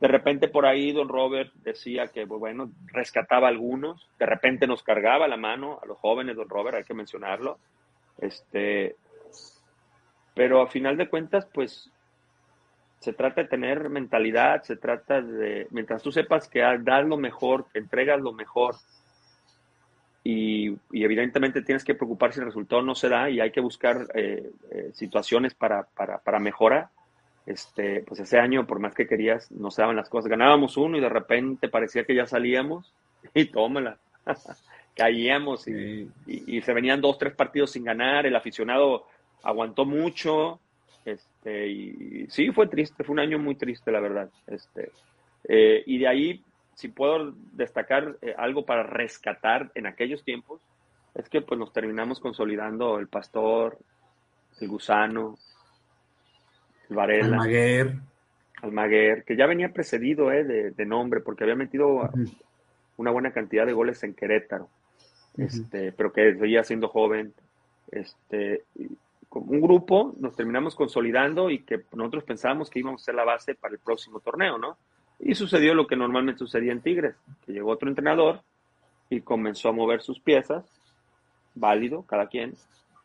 De 0.00 0.08
repente 0.08 0.48
por 0.48 0.66
ahí 0.66 0.92
don 0.92 1.08
Robert 1.08 1.52
decía 1.62 2.08
que, 2.08 2.26
pues, 2.26 2.40
bueno, 2.40 2.72
rescataba 2.86 3.46
a 3.46 3.50
algunos, 3.50 4.08
de 4.18 4.26
repente 4.26 4.66
nos 4.66 4.82
cargaba 4.82 5.28
la 5.28 5.36
mano 5.36 5.78
a 5.80 5.86
los 5.86 5.98
jóvenes, 5.98 6.34
don 6.34 6.48
Robert, 6.48 6.78
hay 6.78 6.84
que 6.84 6.94
mencionarlo. 6.94 7.58
Este, 8.18 8.96
pero 10.34 10.62
a 10.62 10.66
final 10.66 10.96
de 10.96 11.08
cuentas, 11.08 11.46
pues 11.46 11.90
se 12.98 13.12
trata 13.12 13.42
de 13.42 13.48
tener 13.48 13.88
mentalidad, 13.88 14.62
se 14.62 14.76
trata 14.76 15.20
de, 15.20 15.68
mientras 15.70 16.02
tú 16.02 16.10
sepas 16.10 16.48
que 16.48 16.60
das 16.60 17.06
lo 17.06 17.16
mejor, 17.16 17.66
que 17.70 17.78
entregas 17.78 18.20
lo 18.20 18.32
mejor, 18.32 18.76
y, 20.24 20.74
evidentemente 20.92 21.62
tienes 21.62 21.84
que 21.84 21.94
preocupar 21.94 22.32
si 22.32 22.40
el 22.40 22.46
resultado 22.46 22.80
no 22.82 22.94
se 22.94 23.10
da 23.10 23.28
y 23.28 23.40
hay 23.40 23.50
que 23.50 23.60
buscar 23.60 24.06
eh, 24.14 24.50
eh, 24.70 24.90
situaciones 24.94 25.54
para, 25.54 25.84
para, 25.84 26.18
para 26.18 26.40
mejora. 26.40 26.90
Este, 27.46 28.02
pues 28.06 28.20
ese 28.20 28.38
año, 28.38 28.66
por 28.66 28.78
más 28.78 28.94
que 28.94 29.06
querías, 29.06 29.52
no 29.52 29.70
se 29.70 29.82
daban 29.82 29.96
las 29.96 30.08
cosas. 30.08 30.30
Ganábamos 30.30 30.78
uno 30.78 30.96
y 30.96 31.00
de 31.00 31.10
repente 31.10 31.68
parecía 31.68 32.04
que 32.04 32.14
ya 32.14 32.26
salíamos 32.26 32.94
y 33.34 33.44
tómala. 33.44 33.98
Caíamos 34.96 35.68
y, 35.68 36.08
y, 36.26 36.62
se 36.62 36.72
venían 36.72 37.00
dos, 37.00 37.18
tres 37.18 37.34
partidos 37.34 37.72
sin 37.72 37.84
ganar. 37.84 38.24
El 38.24 38.36
aficionado 38.36 39.06
aguantó 39.42 39.84
mucho, 39.84 40.60
este, 41.04 41.68
y 41.68 42.26
sí, 42.30 42.50
fue 42.52 42.66
triste, 42.68 43.04
fue 43.04 43.12
un 43.12 43.20
año 43.20 43.38
muy 43.38 43.56
triste, 43.56 43.92
la 43.92 44.00
verdad. 44.00 44.30
Este, 44.46 44.90
eh, 45.48 45.82
y 45.84 45.98
de 45.98 46.08
ahí, 46.08 46.42
si 46.74 46.88
puedo 46.88 47.32
destacar 47.52 48.16
eh, 48.22 48.34
algo 48.36 48.64
para 48.64 48.82
rescatar 48.82 49.70
en 49.74 49.86
aquellos 49.86 50.24
tiempos, 50.24 50.60
es 51.14 51.28
que 51.28 51.40
pues 51.40 51.58
nos 51.58 51.72
terminamos 51.72 52.20
consolidando 52.20 52.98
el 52.98 53.08
Pastor, 53.08 53.78
el 54.60 54.68
Gusano, 54.68 55.36
el 56.90 56.96
Varela. 56.96 57.36
Almaguer. 57.36 57.94
Almaguer, 58.62 59.24
que 59.24 59.36
ya 59.36 59.46
venía 59.46 59.72
precedido 59.72 60.32
eh, 60.32 60.44
de, 60.44 60.86
nombre, 60.86 61.20
porque 61.20 61.44
había 61.44 61.56
metido 61.56 62.08
una 62.96 63.10
buena 63.10 63.32
cantidad 63.32 63.66
de 63.66 63.72
goles 63.72 64.02
en 64.02 64.14
Querétaro, 64.14 64.68
este, 65.36 65.92
pero 65.92 66.12
que 66.12 66.34
seguía 66.36 66.64
siendo 66.64 66.88
joven. 66.88 67.34
Este, 67.90 68.64
un 69.30 69.60
grupo, 69.60 70.14
nos 70.18 70.34
terminamos 70.34 70.74
consolidando 70.74 71.50
y 71.50 71.60
que 71.60 71.82
nosotros 71.92 72.24
pensábamos 72.24 72.70
que 72.70 72.78
íbamos 72.78 73.02
a 73.02 73.04
ser 73.04 73.14
la 73.14 73.24
base 73.24 73.54
para 73.54 73.74
el 73.74 73.80
próximo 73.80 74.20
torneo, 74.20 74.58
¿no? 74.58 74.78
Y 75.18 75.34
sucedió 75.34 75.74
lo 75.74 75.86
que 75.86 75.96
normalmente 75.96 76.38
sucedía 76.38 76.72
en 76.72 76.82
Tigres, 76.82 77.16
que 77.44 77.52
llegó 77.52 77.70
otro 77.70 77.88
entrenador 77.88 78.42
y 79.08 79.20
comenzó 79.20 79.68
a 79.68 79.72
mover 79.72 80.02
sus 80.02 80.20
piezas, 80.20 80.64
válido, 81.54 82.02
cada 82.02 82.26
quien, 82.28 82.54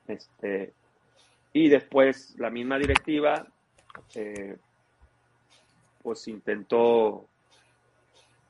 este, 0.07 0.73
y 1.53 1.69
después 1.69 2.36
la 2.38 2.49
misma 2.49 2.77
directiva, 2.77 3.45
eh, 4.15 4.57
pues 6.02 6.27
intentó, 6.27 7.26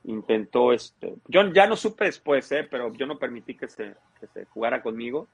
intentó, 0.04 0.72
este, 0.72 1.14
yo 1.28 1.52
ya 1.52 1.66
no 1.66 1.76
supe 1.76 2.06
después, 2.06 2.50
eh, 2.52 2.66
pero 2.70 2.92
yo 2.94 3.06
no 3.06 3.18
permití 3.18 3.54
que 3.54 3.68
se, 3.68 3.94
que 4.18 4.26
se 4.28 4.46
jugara 4.46 4.82
conmigo, 4.82 5.28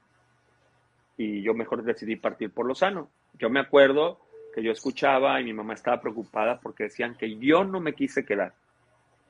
y 1.17 1.41
yo 1.41 1.53
mejor 1.53 1.83
decidí 1.83 2.15
partir 2.15 2.51
por 2.51 2.65
lo 2.65 2.75
sano. 2.75 3.09
Yo 3.39 3.49
me 3.49 3.59
acuerdo 3.59 4.19
que 4.57 4.63
yo 4.63 4.71
escuchaba 4.71 5.39
y 5.39 5.43
mi 5.43 5.53
mamá 5.53 5.75
estaba 5.75 6.01
preocupada 6.01 6.59
porque 6.59 6.85
decían 6.85 7.13
que 7.13 7.37
yo 7.37 7.63
no 7.63 7.79
me 7.79 7.93
quise 7.93 8.25
quedar. 8.25 8.53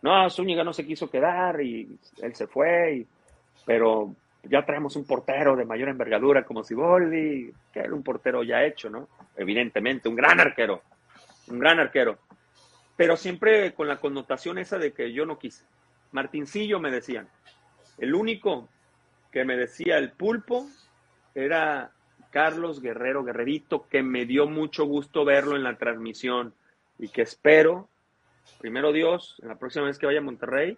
No, 0.02 0.30
Zúñiga 0.30 0.64
no 0.64 0.72
se 0.72 0.86
quiso 0.86 1.10
quedar 1.10 1.60
y 1.60 2.00
él 2.22 2.34
se 2.34 2.48
fue, 2.48 3.06
pero 3.66 4.16
ya 4.44 4.66
traemos 4.66 4.96
un 4.96 5.06
portero 5.06 5.58
de 5.58 5.66
mayor 5.66 5.90
envergadura 5.90 6.46
como 6.46 6.64
Siboldi, 6.64 7.52
que 7.74 7.80
era 7.82 7.94
un 7.94 8.04
portero 8.04 8.42
ya 8.42 8.64
hecho, 8.64 8.90
¿no? 8.90 9.10
Evidentemente, 9.36 10.08
un 10.08 10.16
gran 10.16 10.40
arquero, 10.40 10.84
un 11.50 11.60
gran 11.60 11.78
arquero. 11.82 12.20
Pero 12.96 13.18
siempre 13.18 13.74
con 13.74 13.90
la 13.90 14.00
connotación 14.00 14.58
esa 14.60 14.78
de 14.78 14.94
que 14.94 15.12
yo 15.12 15.26
no 15.26 15.38
quise. 15.38 15.66
Martincillo 16.14 16.80
me 16.80 16.90
decían, 16.90 17.28
el 17.98 18.16
único 18.16 18.70
que 19.30 19.44
me 19.44 19.58
decía 19.58 19.98
el 19.98 20.14
pulpo 20.14 20.70
era 21.36 21.92
Carlos 22.38 22.84
Guerrero 22.84 23.24
Guerrerito, 23.24 23.88
que 23.90 24.04
me 24.04 24.28
dio 24.28 24.46
mucho 24.46 24.86
gusto 24.86 25.26
verlo 25.26 25.56
en 25.56 25.64
la 25.64 25.76
transmisión 25.76 26.54
y 27.00 27.08
que 27.08 27.24
espero, 27.24 27.90
primero 28.60 28.92
Dios, 28.92 29.40
en 29.42 29.48
la 29.48 29.56
próxima 29.56 29.86
vez 29.86 29.98
que 29.98 30.06
vaya 30.06 30.20
a 30.20 30.22
Monterrey, 30.22 30.78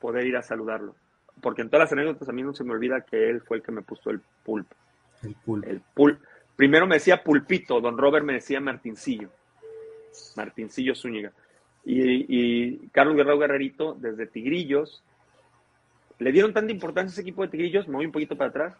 poder 0.00 0.26
ir 0.26 0.38
a 0.38 0.42
saludarlo. 0.42 0.96
Porque 1.42 1.60
en 1.60 1.68
todas 1.68 1.84
las 1.84 1.92
anécdotas 1.92 2.26
a 2.30 2.32
mí 2.32 2.42
no 2.42 2.54
se 2.54 2.64
me 2.64 2.72
olvida 2.72 3.02
que 3.02 3.28
él 3.28 3.42
fue 3.42 3.58
el 3.58 3.62
que 3.62 3.72
me 3.72 3.82
puso 3.82 4.08
el 4.08 4.22
pulpo. 4.42 4.74
El 5.22 5.34
pulpo. 5.34 5.68
El 5.68 5.82
pul 5.92 6.18
Primero 6.56 6.86
me 6.86 6.94
decía 6.94 7.22
pulpito, 7.22 7.78
don 7.78 7.98
Robert 7.98 8.24
me 8.24 8.32
decía 8.32 8.58
Martincillo. 8.58 9.28
Martincillo 10.34 10.94
Zúñiga. 10.94 11.30
Y, 11.84 12.88
Carlos 12.88 13.16
Guerrero 13.16 13.38
Guerrerito, 13.38 13.98
desde 14.00 14.26
Tigrillos, 14.26 15.04
le 16.20 16.32
dieron 16.32 16.54
tanta 16.54 16.72
importancia 16.72 17.10
a 17.10 17.12
ese 17.12 17.20
equipo 17.20 17.42
de 17.42 17.48
Tigrillos, 17.48 17.86
me 17.86 17.96
voy 17.96 18.06
un 18.06 18.12
poquito 18.12 18.34
para 18.34 18.48
atrás, 18.48 18.76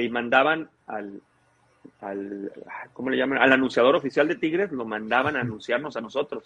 que, 0.00 0.10
mandaban 0.10 0.68
al, 0.86 1.20
al, 2.00 2.52
¿cómo 2.92 3.10
le 3.10 3.16
llaman? 3.16 3.38
Al 3.38 3.52
anunciador 3.52 3.94
oficial 3.96 4.28
de 4.28 4.36
Tigres, 4.36 4.72
lo 4.72 4.84
mandaban 4.84 5.36
a 5.36 5.40
anunciarnos 5.40 5.96
a 5.96 6.00
nosotros. 6.00 6.44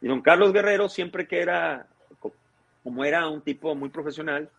Y 0.00 0.08
don 0.08 0.20
Carlos 0.20 0.52
Guerrero, 0.52 0.88
siempre 0.88 1.26
que 1.26 1.40
era, 1.40 1.86
como 2.82 3.04
era 3.04 3.28
un 3.28 3.42
tipo 3.42 3.74
muy 3.74 3.88
profesional, 3.88 4.50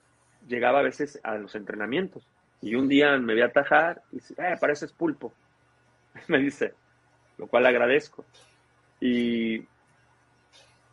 llegaba 0.48 0.80
a 0.80 0.84
veces 0.84 1.20
a 1.24 1.36
los 1.36 1.56
entrenamientos. 1.56 2.28
Y 2.62 2.76
un 2.76 2.88
día 2.88 3.18
me 3.18 3.34
voy 3.34 3.42
a 3.42 3.48
atajar 3.48 4.02
y 4.12 4.16
dice, 4.16 4.34
eh, 4.38 4.58
pareces 4.60 4.92
pulpo. 4.92 5.34
me 6.28 6.40
dice, 6.40 6.74
lo 7.38 7.48
cual 7.48 7.66
agradezco. 7.66 8.26
Y, 9.00 9.60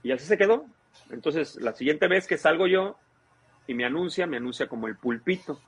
y 0.02 0.12
así 0.12 0.26
se 0.26 0.38
quedó. 0.38 0.66
Entonces, 1.10 1.56
la 1.56 1.72
siguiente 1.72 2.06
vez 2.08 2.26
que 2.26 2.38
salgo 2.38 2.66
yo, 2.66 2.96
y 3.66 3.74
me 3.74 3.84
anuncia, 3.84 4.26
me 4.26 4.36
anuncia 4.36 4.68
como 4.68 4.86
el 4.86 4.96
pulpito. 4.96 5.60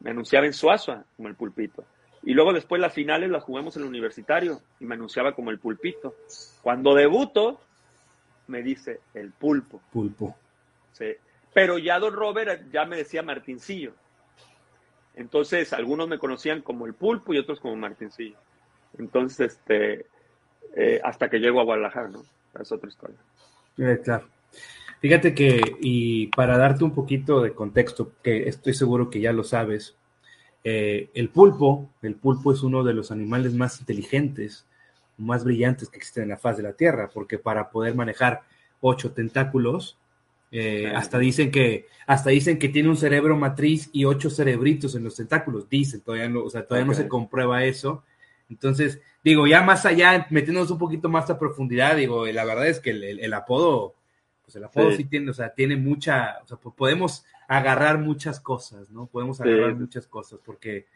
Me 0.00 0.10
anunciaba 0.10 0.46
en 0.46 0.52
Suazua 0.52 1.04
como 1.16 1.28
el 1.28 1.34
pulpito. 1.34 1.84
Y 2.22 2.34
luego 2.34 2.52
después 2.52 2.80
las 2.80 2.92
finales 2.92 3.30
las 3.30 3.44
jugamos 3.44 3.76
en 3.76 3.82
el 3.82 3.88
universitario 3.88 4.60
y 4.80 4.84
me 4.84 4.94
anunciaba 4.94 5.34
como 5.34 5.50
el 5.50 5.58
pulpito. 5.58 6.14
Cuando 6.60 6.94
debuto, 6.94 7.60
me 8.48 8.62
dice 8.62 9.00
el 9.14 9.32
pulpo. 9.32 9.80
Pulpo. 9.92 10.36
Sí. 10.92 11.14
Pero 11.54 11.78
ya 11.78 11.98
don 11.98 12.14
Robert 12.14 12.70
ya 12.72 12.84
me 12.84 12.96
decía 12.96 13.22
Martincillo. 13.22 13.94
Entonces, 15.14 15.72
algunos 15.72 16.08
me 16.08 16.18
conocían 16.18 16.60
como 16.62 16.86
el 16.86 16.94
pulpo 16.94 17.32
y 17.32 17.38
otros 17.38 17.60
como 17.60 17.76
Martincillo. 17.76 18.36
Entonces, 18.98 19.54
este, 19.54 20.06
eh, 20.74 21.00
hasta 21.02 21.30
que 21.30 21.38
llego 21.38 21.60
a 21.60 21.64
Guadalajara, 21.64 22.08
¿no? 22.08 22.22
Es 22.60 22.70
otra 22.72 22.88
historia. 22.88 23.16
Eh, 23.78 24.00
claro. 24.02 24.28
Fíjate 25.00 25.34
que, 25.34 25.76
y 25.80 26.28
para 26.28 26.58
darte 26.58 26.84
un 26.84 26.92
poquito 26.92 27.42
de 27.42 27.52
contexto, 27.52 28.12
que 28.22 28.48
estoy 28.48 28.74
seguro 28.74 29.10
que 29.10 29.20
ya 29.20 29.32
lo 29.32 29.44
sabes, 29.44 29.96
eh, 30.64 31.10
el 31.14 31.28
pulpo, 31.28 31.90
el 32.02 32.14
pulpo 32.14 32.52
es 32.52 32.62
uno 32.62 32.82
de 32.82 32.94
los 32.94 33.10
animales 33.10 33.54
más 33.54 33.78
inteligentes 33.80 34.66
más 35.18 35.44
brillantes 35.44 35.88
que 35.88 35.96
existen 35.96 36.24
en 36.24 36.30
la 36.30 36.36
faz 36.36 36.56
de 36.56 36.62
la 36.62 36.72
Tierra, 36.72 37.10
porque 37.12 37.38
para 37.38 37.70
poder 37.70 37.94
manejar 37.94 38.42
ocho 38.80 39.12
tentáculos, 39.12 39.98
eh, 40.52 40.92
hasta 40.94 41.18
dicen 41.18 41.50
que 41.50 41.86
hasta 42.06 42.30
dicen 42.30 42.58
que 42.58 42.68
tiene 42.68 42.88
un 42.88 42.96
cerebro 42.96 43.36
matriz 43.36 43.90
y 43.92 44.04
ocho 44.04 44.30
cerebritos 44.30 44.94
en 44.94 45.04
los 45.04 45.16
tentáculos, 45.16 45.68
dicen, 45.68 46.00
todavía 46.02 46.28
no, 46.28 46.44
o 46.44 46.50
sea, 46.50 46.66
todavía 46.66 46.86
no 46.86 46.94
se 46.94 47.08
comprueba 47.08 47.64
eso. 47.64 48.04
Entonces, 48.48 49.00
digo, 49.24 49.48
ya 49.48 49.62
más 49.62 49.84
allá, 49.86 50.28
metiéndonos 50.30 50.70
un 50.70 50.78
poquito 50.78 51.08
más 51.08 51.28
a 51.30 51.38
profundidad, 51.38 51.96
digo, 51.96 52.26
la 52.26 52.44
verdad 52.44 52.68
es 52.68 52.78
que 52.78 52.90
el, 52.90 53.34
apodo, 53.34 53.95
pues 54.46 54.56
el 54.56 54.64
apodo 54.64 54.92
sí. 54.92 55.04
tiene, 55.04 55.30
o 55.30 55.34
sea, 55.34 55.52
tiene 55.52 55.76
mucha, 55.76 56.38
o 56.44 56.46
sea, 56.46 56.56
podemos 56.56 57.24
agarrar 57.48 57.98
muchas 57.98 58.38
cosas, 58.38 58.90
¿no? 58.90 59.06
Podemos 59.06 59.40
agarrar 59.40 59.74
muchas 59.74 60.06
cosas, 60.06 60.38
porque 60.44 60.86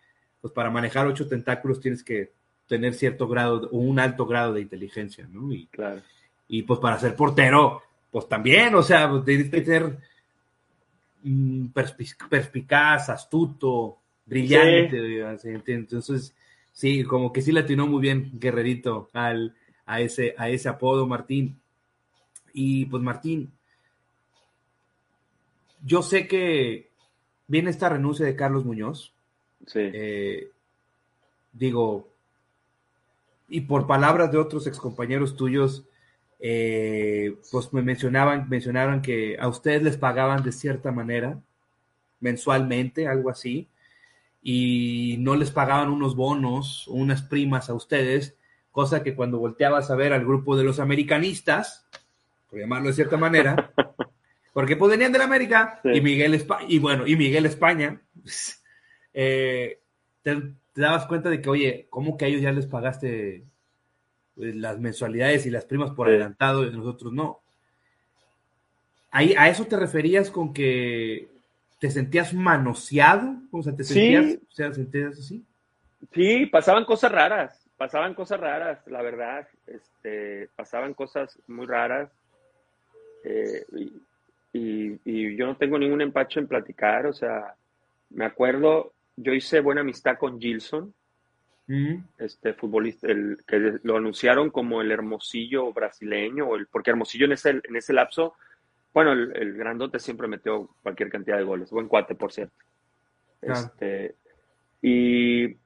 pues 0.41 0.55
para 0.55 0.71
manejar 0.71 1.09
ocho 1.09 1.29
tentáculos 1.29 1.81
tienes 1.81 2.05
que 2.05 2.31
tener 2.69 2.95
cierto 2.95 3.27
grado 3.27 3.69
o 3.73 3.79
un 3.79 3.99
alto 3.99 4.25
grado 4.25 4.55
de 4.55 4.61
inteligencia, 4.61 5.29
¿no? 5.29 5.53
Y, 5.53 5.67
claro. 5.67 6.01
y 6.47 6.63
pues 6.63 6.79
para 6.79 6.99
ser 7.01 7.17
portero, 7.17 7.83
pues 8.13 8.29
también, 8.29 8.73
o 8.77 8.83
sea, 8.85 9.11
pues, 9.11 9.25
tienes 9.25 9.51
que 9.51 9.65
ser 9.65 9.99
mm, 11.25 11.67
perspicaz, 12.31 13.09
astuto, 13.09 13.99
brillante, 14.25 15.25
entonces 15.67 16.37
sí, 16.71 17.03
como 17.03 17.33
que 17.33 17.43
sí 17.43 17.51
le 17.51 17.61
atinó 17.61 17.89
muy 17.89 18.01
bien 18.01 18.31
Guerrerito 18.35 19.11
al, 19.13 19.57
a, 19.87 20.01
ese, 20.01 20.37
a 20.39 20.49
ese 20.49 20.69
apodo, 20.69 21.05
Martín. 21.09 21.61
Y 22.53 22.87
pues 22.87 23.03
Martín, 23.03 23.53
yo 25.85 26.03
sé 26.03 26.27
que 26.27 26.91
viene 27.47 27.71
esta 27.71 27.89
renuncia 27.89 28.27
de 28.27 28.37
Carlos 28.37 28.65
Muñoz. 28.65 29.13
Sí. 29.67 29.81
Eh, 29.81 30.51
digo, 31.53 32.09
y 33.49 33.63
por 33.63 33.87
palabras 33.87 34.31
de 34.31 34.39
otros 34.39 34.67
excompañeros 34.67 35.37
tuyos, 35.37 35.85
eh, 36.39 37.37
pues 37.51 37.73
me 37.73 37.83
mencionaban, 37.83 38.49
mencionaban 38.49 39.03
que 39.03 39.37
a 39.39 39.49
ustedes 39.49 39.83
les 39.83 39.97
pagaban 39.97 40.43
de 40.43 40.53
cierta 40.53 40.93
manera, 40.93 41.39
mensualmente, 42.21 43.07
algo 43.09 43.29
así, 43.31 43.69
y 44.43 45.17
no 45.19 45.37
les 45.37 45.51
pagaban 45.51 45.91
unos 45.91 46.17
bonos, 46.17 46.87
unas 46.89 47.23
primas 47.23 47.69
a 47.69 47.75
ustedes, 47.75 48.37
cosa 48.73 49.03
que 49.03 49.15
cuando 49.15 49.39
volteabas 49.39 49.91
a 49.91 49.97
ver 49.97 50.13
al 50.13 50.25
grupo 50.25 50.57
de 50.57 50.65
los 50.65 50.79
americanistas, 50.79 51.85
por 52.51 52.59
llamarlo 52.59 52.89
de 52.89 52.95
cierta 52.95 53.17
manera, 53.17 53.73
porque 54.53 54.77
pues 54.77 54.91
venían 54.91 55.13
de 55.13 55.19
la 55.19 55.25
América 55.25 55.81
y 55.85 56.01
Miguel 56.01 56.35
España, 56.35 56.67
y 56.69 56.79
bueno, 56.79 57.07
y 57.07 57.17
Miguel 57.17 57.47
España, 57.47 58.01
eh, 59.15 59.79
te, 60.23 60.37
te 60.73 60.81
dabas 60.81 61.07
cuenta 61.07 61.31
de 61.31 61.41
que, 61.41 61.49
oye, 61.49 61.87
¿cómo 61.91 62.17
que 62.17 62.25
a 62.25 62.29
ellos 62.29 62.43
ya 62.43 62.53
les 62.53 62.67
pagaste 62.67 63.45
pues, 64.35 64.55
las 64.57 64.79
mensualidades 64.79 65.47
y 65.47 65.51
las 65.51 65.65
primas 65.65 65.93
por 65.93 66.09
adelantado 66.09 66.65
y 66.65 66.71
nosotros 66.71 67.13
no? 67.13 67.41
Ahí, 69.11 69.35
¿A 69.37 69.49
eso 69.49 69.67
te 69.67 69.77
referías 69.77 70.31
con 70.31 70.53
que 70.53 71.29
te 71.81 71.91
sentías 71.91 72.33
manoseado? 72.33 73.37
O 73.51 73.63
sea, 73.63 73.75
¿te 73.75 73.83
sentías, 73.83 74.25
sí. 74.27 74.41
o 74.49 74.53
sea, 74.53 74.73
sentías 74.73 75.19
así? 75.19 75.45
Sí, 76.13 76.47
pasaban 76.47 76.85
cosas 76.85 77.11
raras, 77.11 77.69
pasaban 77.77 78.15
cosas 78.15 78.41
raras, 78.41 78.87
la 78.87 79.03
verdad, 79.03 79.49
este, 79.67 80.49
pasaban 80.57 80.95
cosas 80.95 81.39
muy 81.47 81.67
raras. 81.67 82.11
Eh, 83.25 83.65
y, 84.53 84.99
y, 85.05 85.37
yo 85.37 85.47
no 85.47 85.57
tengo 85.57 85.79
ningún 85.79 86.01
empacho 86.01 86.41
en 86.41 86.49
platicar, 86.49 87.07
o 87.07 87.13
sea, 87.13 87.55
me 88.11 88.25
acuerdo, 88.25 88.93
yo 89.17 89.33
hice 89.33 89.61
buena 89.61 89.83
amistad 89.83 90.19
con 90.19 90.41
Gilson, 90.41 90.95
este 92.19 92.53
futbolista, 92.53 93.07
el, 93.07 93.39
que 93.47 93.79
lo 93.85 93.97
anunciaron 93.97 94.51
como 94.51 94.81
el 94.81 94.91
hermosillo 94.91 95.73
brasileño, 95.73 96.57
el, 96.57 96.67
porque 96.67 96.91
hermosillo 96.91 97.27
en 97.27 97.33
ese, 97.33 97.51
en 97.51 97.77
ese 97.77 97.93
lapso, 97.93 98.35
bueno, 98.93 99.13
el, 99.13 99.53
grandote 99.57 100.01
siempre 100.01 100.27
metió 100.27 100.69
cualquier 100.83 101.11
cantidad 101.11 101.37
de 101.37 101.45
goles, 101.45 101.71
buen 101.71 101.87
cuate, 101.87 102.17
por 102.17 102.33
cierto. 102.33 102.57
Este, 103.41 104.17
y, 104.83 105.57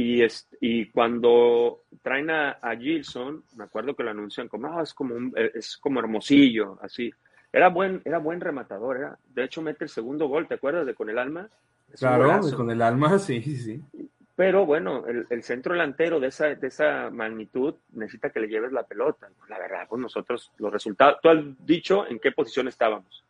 y, 0.00 0.24
y 0.60 0.86
cuando 0.90 1.82
traen 2.02 2.30
a, 2.30 2.56
Gilson, 2.78 3.42
me 3.56 3.64
acuerdo 3.64 3.96
que 3.96 4.04
lo 4.04 4.10
anuncian 4.10 4.46
como, 4.46 4.68
ah, 4.68 4.80
es 4.80 4.94
como, 4.94 5.36
es 5.36 5.76
como 5.76 5.98
hermosillo, 5.98 6.78
así. 6.80 7.12
Era 7.52 7.68
buen, 7.68 8.00
era 8.04 8.18
buen 8.18 8.40
rematador, 8.40 8.98
era. 8.98 9.18
De 9.34 9.42
hecho, 9.42 9.60
mete 9.60 9.82
el 9.82 9.90
segundo 9.90 10.28
gol, 10.28 10.46
¿te 10.46 10.54
acuerdas? 10.54 10.86
De 10.86 10.94
con 10.94 11.10
el 11.10 11.18
alma. 11.18 11.48
claro, 11.98 12.40
con 12.56 12.70
el 12.70 12.80
alma, 12.80 13.18
sí, 13.18 13.42
sí. 13.42 13.82
Pero 14.36 14.64
bueno, 14.64 15.02
el, 15.04 15.42
centro 15.42 15.72
delantero 15.72 16.20
de 16.20 16.28
esa, 16.28 16.54
de 16.54 16.68
esa 16.68 17.10
magnitud 17.10 17.74
necesita 17.92 18.30
que 18.30 18.38
le 18.38 18.46
lleves 18.46 18.70
la 18.70 18.84
pelota. 18.84 19.28
La 19.48 19.58
verdad, 19.58 19.88
pues 19.88 20.00
nosotros, 20.00 20.52
los 20.58 20.72
resultados, 20.72 21.18
tú 21.20 21.28
has 21.28 21.38
dicho 21.66 22.06
en 22.06 22.20
qué 22.20 22.30
posición 22.30 22.68
estábamos 22.68 23.24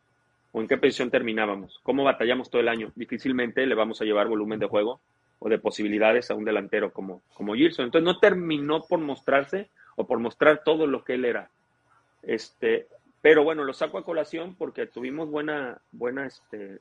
o 0.51 0.61
en 0.61 0.67
qué 0.67 0.77
posición 0.77 1.09
terminábamos, 1.09 1.79
cómo 1.81 2.03
batallamos 2.03 2.51
todo 2.51 2.61
el 2.61 2.67
año. 2.67 2.91
Difícilmente 2.93 3.65
le 3.65 3.73
vamos 3.73 3.99
a 4.01 4.05
llevar 4.05 4.27
volumen 4.27 4.59
de 4.59 4.67
juego 4.67 5.01
o 5.39 5.49
de 5.49 5.57
posibilidades 5.57 6.29
a 6.29 6.35
un 6.35 6.45
delantero 6.45 6.91
como, 6.91 7.21
como 7.33 7.55
Gilson. 7.55 7.85
Entonces 7.85 8.05
no 8.05 8.19
terminó 8.19 8.83
por 8.83 8.99
mostrarse 8.99 9.69
o 9.95 10.05
por 10.05 10.19
mostrar 10.19 10.63
todo 10.63 10.85
lo 10.85 11.03
que 11.03 11.15
él 11.15 11.25
era. 11.25 11.49
Este, 12.21 12.87
pero 13.21 13.43
bueno, 13.43 13.63
lo 13.63 13.73
saco 13.73 13.97
a 13.97 14.05
colación 14.05 14.55
porque 14.55 14.85
tuvimos 14.85 15.29
buena, 15.29 15.79
buena 15.91 16.25
este, 16.25 16.79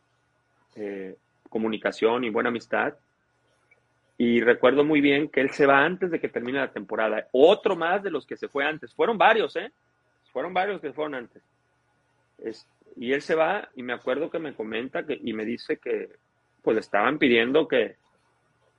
eh, 0.76 1.16
comunicación 1.48 2.24
y 2.24 2.30
buena 2.30 2.50
amistad. 2.50 2.94
Y 4.16 4.40
recuerdo 4.40 4.82
muy 4.82 5.00
bien 5.00 5.28
que 5.28 5.40
él 5.40 5.50
se 5.50 5.66
va 5.66 5.84
antes 5.84 6.10
de 6.10 6.20
que 6.20 6.28
termine 6.28 6.58
la 6.58 6.72
temporada. 6.72 7.28
Otro 7.30 7.76
más 7.76 8.02
de 8.02 8.10
los 8.10 8.26
que 8.26 8.36
se 8.36 8.48
fue 8.48 8.64
antes. 8.64 8.92
Fueron 8.92 9.16
varios, 9.16 9.54
¿eh? 9.54 9.70
Fueron 10.32 10.52
varios 10.52 10.80
que 10.80 10.92
fueron 10.92 11.14
antes. 11.14 11.42
y 12.96 13.12
él 13.12 13.22
se 13.22 13.36
va 13.36 13.68
y 13.76 13.82
me 13.82 13.92
acuerdo 13.92 14.28
que 14.30 14.40
me 14.40 14.54
comenta 14.54 15.06
que, 15.06 15.18
y 15.22 15.32
me 15.32 15.44
dice 15.44 15.76
que 15.76 16.08
pues 16.62 16.78
estaban 16.78 17.18
pidiendo 17.18 17.68
que, 17.68 17.96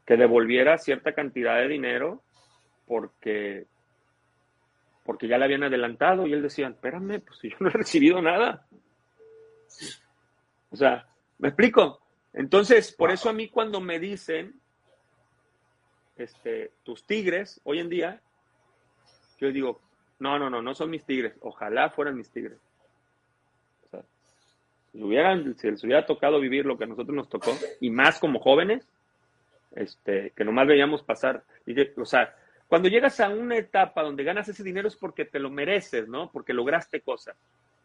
que 0.10 0.18
devolviera 0.18 0.80
cierta 0.80 1.14
cantidad 1.14 1.58
de 1.58 1.68
dinero 1.68 2.24
porque 2.88 3.68
porque 5.04 5.28
ya 5.28 5.38
le 5.38 5.46
habían 5.46 5.62
adelantado 5.62 6.26
y 6.26 6.34
él 6.34 6.42
decía, 6.42 6.68
espérame, 6.68 7.22
pues 7.22 7.40
yo 7.44 7.56
no 7.60 7.70
he 7.70 7.74
recibido 7.74 8.20
nada. 8.20 8.66
O 10.72 10.76
sea, 10.76 11.08
¿me 11.38 11.50
explico? 11.50 12.02
Entonces, 12.34 12.92
por 12.92 13.12
eso 13.12 13.30
a 13.30 13.34
mí 13.34 13.50
cuando 13.50 13.82
me 13.82 14.00
dicen, 14.00 14.60
este, 16.18 16.72
tus 16.82 17.04
tigres, 17.06 17.62
hoy 17.64 17.78
en 17.78 17.90
día, 17.90 18.20
yo 19.40 19.52
digo, 19.52 19.80
no, 20.18 20.40
no, 20.40 20.50
no, 20.50 20.60
no 20.64 20.74
son 20.74 20.90
mis 20.90 21.06
tigres, 21.06 21.36
ojalá 21.42 21.92
fueran 21.92 22.18
mis 22.18 22.32
tigres. 22.32 22.58
O 23.86 23.90
sea, 23.92 24.04
si, 24.92 25.04
hubieran, 25.04 25.56
si 25.56 25.70
les 25.70 25.84
hubiera 25.84 26.08
tocado 26.08 26.40
vivir 26.40 26.66
lo 26.66 26.80
que 26.80 26.86
a 26.86 26.88
nosotros 26.88 27.16
nos 27.16 27.30
tocó, 27.30 27.52
y 27.80 27.92
más 27.92 28.20
como 28.20 28.40
jóvenes, 28.40 28.88
este, 29.76 30.32
que 30.36 30.44
nomás 30.44 30.68
veíamos 30.68 31.04
pasar, 31.04 31.44
y, 31.66 31.80
o 32.00 32.06
sea, 32.06 32.36
cuando 32.68 32.88
llegas 32.88 33.20
a 33.20 33.30
una 33.30 33.58
etapa 33.58 34.04
donde 34.04 34.24
ganas 34.24 34.48
ese 34.48 34.64
dinero 34.64 34.88
es 34.88 34.96
porque 34.96 35.26
te 35.26 35.40
lo 35.40 35.50
mereces, 35.50 36.08
¿no? 36.08 36.32
Porque 36.32 36.54
lograste 36.54 37.02
cosas. 37.02 37.36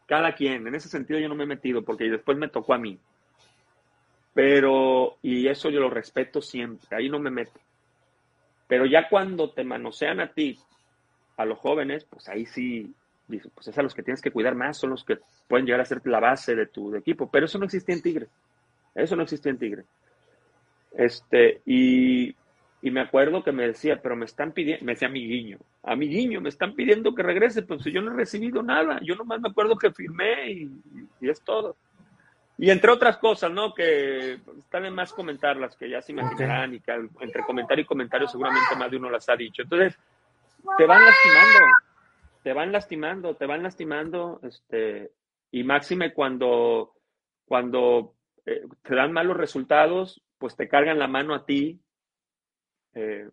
Cada 0.05 0.35
quien, 0.35 0.67
en 0.67 0.75
ese 0.75 0.89
sentido 0.89 1.19
yo 1.19 1.27
no 1.27 1.35
me 1.35 1.45
he 1.45 1.47
metido 1.47 1.83
porque 1.83 2.09
después 2.09 2.37
me 2.37 2.49
tocó 2.49 2.75
a 2.75 2.77
mí. 2.77 2.99
Pero, 4.33 5.17
y 5.23 5.47
eso 5.47 5.69
yo 5.69 5.79
lo 5.79 5.89
respeto 5.89 6.41
siempre, 6.41 6.95
ahí 6.95 7.09
no 7.09 7.19
me 7.19 7.31
meto. 7.31 7.59
Pero 8.67 8.85
ya 8.85 9.09
cuando 9.09 9.51
te 9.51 9.63
manosean 9.63 10.19
a 10.19 10.33
ti, 10.33 10.59
a 11.37 11.45
los 11.45 11.57
jóvenes, 11.59 12.05
pues 12.05 12.27
ahí 12.29 12.45
sí, 12.45 12.93
pues 13.27 13.67
es 13.67 13.77
a 13.77 13.81
los 13.81 13.93
que 13.93 14.03
tienes 14.03 14.21
que 14.21 14.31
cuidar 14.31 14.55
más, 14.55 14.77
son 14.77 14.91
los 14.91 15.03
que 15.03 15.17
pueden 15.47 15.65
llegar 15.65 15.81
a 15.81 15.85
ser 15.85 16.01
la 16.05 16.19
base 16.19 16.55
de 16.55 16.67
tu 16.67 16.95
equipo. 16.95 17.29
Pero 17.29 17.45
eso 17.45 17.57
no 17.57 17.65
existía 17.65 17.95
en 17.95 18.01
Tigre. 18.01 18.27
Eso 18.93 19.15
no 19.15 19.23
existía 19.23 19.51
en 19.51 19.59
Tigre. 19.59 19.83
Este, 20.97 21.61
y 21.65 22.35
y 22.85 22.91
me 22.91 23.01
acuerdo 23.01 23.43
que 23.43 23.51
me 23.51 23.65
decía, 23.65 23.99
pero 23.99 24.15
me 24.15 24.25
están 24.25 24.51
pidiendo, 24.51 24.85
me 24.85 24.91
decía 24.91 25.09
mi 25.09 25.27
guiño, 25.27 25.57
a 25.81 25.95
mi 25.95 26.07
guiño, 26.07 26.39
me 26.39 26.49
están 26.49 26.75
pidiendo 26.75 27.15
que 27.15 27.23
regrese, 27.23 27.63
pero 27.63 27.79
si 27.79 27.91
yo 27.91 27.99
no 27.99 28.11
he 28.11 28.15
recibido 28.15 28.61
nada, 28.61 28.99
yo 29.01 29.15
nomás 29.15 29.41
me 29.41 29.49
acuerdo 29.49 29.75
que 29.75 29.91
firmé 29.91 30.51
y, 30.51 30.71
es 31.21 31.41
todo. 31.41 31.77
Y 32.59 32.69
entre 32.69 32.91
otras 32.91 33.17
cosas, 33.17 33.51
¿no? 33.51 33.73
Que 33.73 34.33
están 34.59 34.83
de 34.83 34.91
más 34.91 35.13
comentarlas, 35.13 35.75
que 35.75 35.89
ya 35.89 35.99
se 35.99 36.11
imaginarán 36.11 36.75
y 36.75 36.79
que 36.79 36.91
entre 37.21 37.41
comentario 37.41 37.81
y 37.81 37.87
comentario 37.87 38.27
seguramente 38.27 38.75
más 38.77 38.91
de 38.91 38.97
uno 38.97 39.09
las 39.09 39.27
ha 39.29 39.35
dicho. 39.35 39.63
Entonces, 39.63 39.97
te 40.77 40.85
van 40.85 41.03
lastimando, 41.03 41.59
te 42.43 42.53
van 42.53 42.71
lastimando, 42.71 43.33
te 43.35 43.45
van 43.47 43.63
lastimando, 43.63 44.39
este, 44.43 45.09
y 45.49 45.63
máxime 45.63 46.13
cuando, 46.13 46.93
cuando 47.47 48.13
eh, 48.45 48.61
te 48.83 48.93
dan 48.93 49.11
malos 49.11 49.37
resultados, 49.37 50.21
pues 50.37 50.55
te 50.55 50.67
cargan 50.67 50.99
la 50.99 51.07
mano 51.07 51.33
a 51.33 51.45
ti 51.45 51.81
eh, 52.93 53.29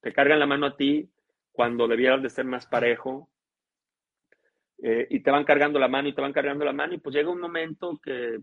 te 0.00 0.12
cargan 0.12 0.38
la 0.38 0.46
mano 0.46 0.66
a 0.66 0.76
ti 0.76 1.10
cuando 1.52 1.86
debieras 1.86 2.22
de 2.22 2.30
ser 2.30 2.44
más 2.44 2.66
parejo 2.66 3.30
eh, 4.82 5.06
y 5.10 5.20
te 5.20 5.30
van 5.30 5.44
cargando 5.44 5.78
la 5.78 5.88
mano 5.88 6.08
y 6.08 6.14
te 6.14 6.22
van 6.22 6.32
cargando 6.32 6.64
la 6.64 6.72
mano 6.72 6.94
y 6.94 6.98
pues 6.98 7.14
llega 7.14 7.30
un 7.30 7.40
momento 7.40 8.00
que 8.02 8.40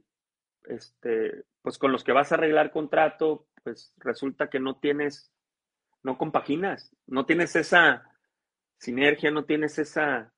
este 0.64 1.44
pues 1.62 1.78
con 1.78 1.92
los 1.92 2.04
que 2.04 2.12
vas 2.12 2.32
a 2.32 2.36
arreglar 2.36 2.72
contrato 2.72 3.48
pues 3.64 3.94
resulta 3.98 4.50
que 4.50 4.60
no 4.60 4.80
tienes 4.80 5.32
no 6.04 6.18
compaginas, 6.18 6.96
no 7.08 7.26
tienes 7.26 7.56
esa 7.56 8.10
sinergia, 8.78 9.32
no 9.32 9.46
tienes 9.46 9.78
esa, 9.80 10.34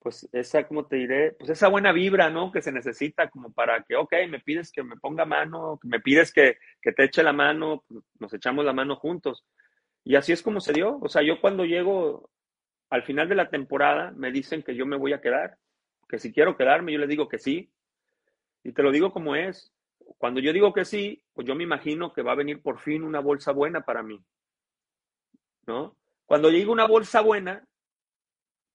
pues 0.00 0.28
esa, 0.32 0.66
¿cómo 0.66 0.86
te 0.86 0.96
diré? 0.96 1.32
Pues 1.32 1.50
esa 1.50 1.68
buena 1.68 1.92
vibra, 1.92 2.30
¿no? 2.30 2.50
Que 2.50 2.62
se 2.62 2.72
necesita 2.72 3.28
como 3.28 3.52
para 3.52 3.82
que, 3.82 3.96
ok, 3.96 4.12
me 4.28 4.40
pides 4.40 4.72
que 4.72 4.82
me 4.82 4.96
ponga 4.96 5.26
mano, 5.26 5.78
me 5.82 6.00
pides 6.00 6.32
que, 6.32 6.56
que 6.80 6.92
te 6.92 7.04
eche 7.04 7.22
la 7.22 7.34
mano, 7.34 7.84
nos 8.18 8.32
echamos 8.32 8.64
la 8.64 8.72
mano 8.72 8.96
juntos. 8.96 9.44
Y 10.02 10.16
así 10.16 10.32
es 10.32 10.42
como 10.42 10.60
se 10.60 10.72
dio. 10.72 10.98
O 11.02 11.08
sea, 11.08 11.22
yo 11.22 11.40
cuando 11.40 11.66
llego 11.66 12.30
al 12.88 13.02
final 13.02 13.28
de 13.28 13.34
la 13.34 13.50
temporada, 13.50 14.10
me 14.16 14.32
dicen 14.32 14.62
que 14.62 14.74
yo 14.74 14.86
me 14.86 14.96
voy 14.96 15.12
a 15.12 15.20
quedar, 15.20 15.58
que 16.08 16.18
si 16.18 16.32
quiero 16.32 16.56
quedarme, 16.56 16.92
yo 16.92 16.98
les 16.98 17.08
digo 17.08 17.28
que 17.28 17.38
sí. 17.38 17.70
Y 18.64 18.72
te 18.72 18.82
lo 18.82 18.90
digo 18.92 19.12
como 19.12 19.36
es. 19.36 19.70
Cuando 20.16 20.40
yo 20.40 20.52
digo 20.52 20.72
que 20.72 20.86
sí, 20.86 21.22
pues 21.34 21.46
yo 21.46 21.54
me 21.54 21.64
imagino 21.64 22.12
que 22.14 22.22
va 22.22 22.32
a 22.32 22.36
venir 22.36 22.62
por 22.62 22.80
fin 22.80 23.04
una 23.04 23.20
bolsa 23.20 23.52
buena 23.52 23.82
para 23.82 24.02
mí. 24.02 24.18
¿No? 25.66 25.94
Cuando 26.24 26.50
llegue 26.50 26.68
una 26.68 26.86
bolsa 26.86 27.20
buena, 27.20 27.64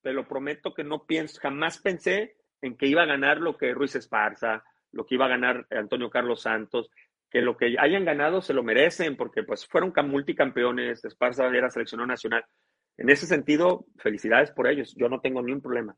te 0.06 0.14
lo 0.14 0.28
prometo 0.28 0.72
que 0.72 0.84
no 0.84 1.08
pienso, 1.08 1.42
jamás 1.42 1.80
pensé 1.80 2.36
en 2.62 2.78
que 2.78 2.86
iba 2.86 3.02
a 3.02 3.08
ganar 3.08 3.40
lo 3.40 3.58
que 3.58 3.74
Ruiz 3.74 3.96
Esparza, 3.96 4.64
lo 4.92 5.04
que 5.04 5.16
iba 5.16 5.26
a 5.26 5.30
ganar 5.30 5.66
Antonio 5.72 6.12
Carlos 6.12 6.44
Santos, 6.44 6.92
que 7.28 7.42
lo 7.42 7.58
que 7.58 7.76
hayan 7.80 8.06
ganado 8.06 8.40
se 8.40 8.54
lo 8.54 8.62
merecen, 8.62 9.18
porque 9.18 9.42
pues 9.42 9.66
fueron 9.66 9.92
multicampeones, 10.08 11.04
Esparza 11.04 11.48
era 11.48 11.72
seleccionado 11.72 12.06
nacional. 12.06 12.46
En 12.98 13.10
ese 13.10 13.26
sentido, 13.26 13.88
felicidades 13.98 14.52
por 14.52 14.68
ellos, 14.68 14.94
yo 14.96 15.10
no 15.10 15.22
tengo 15.22 15.42
ni 15.42 15.54
un 15.54 15.62
problema. 15.62 15.96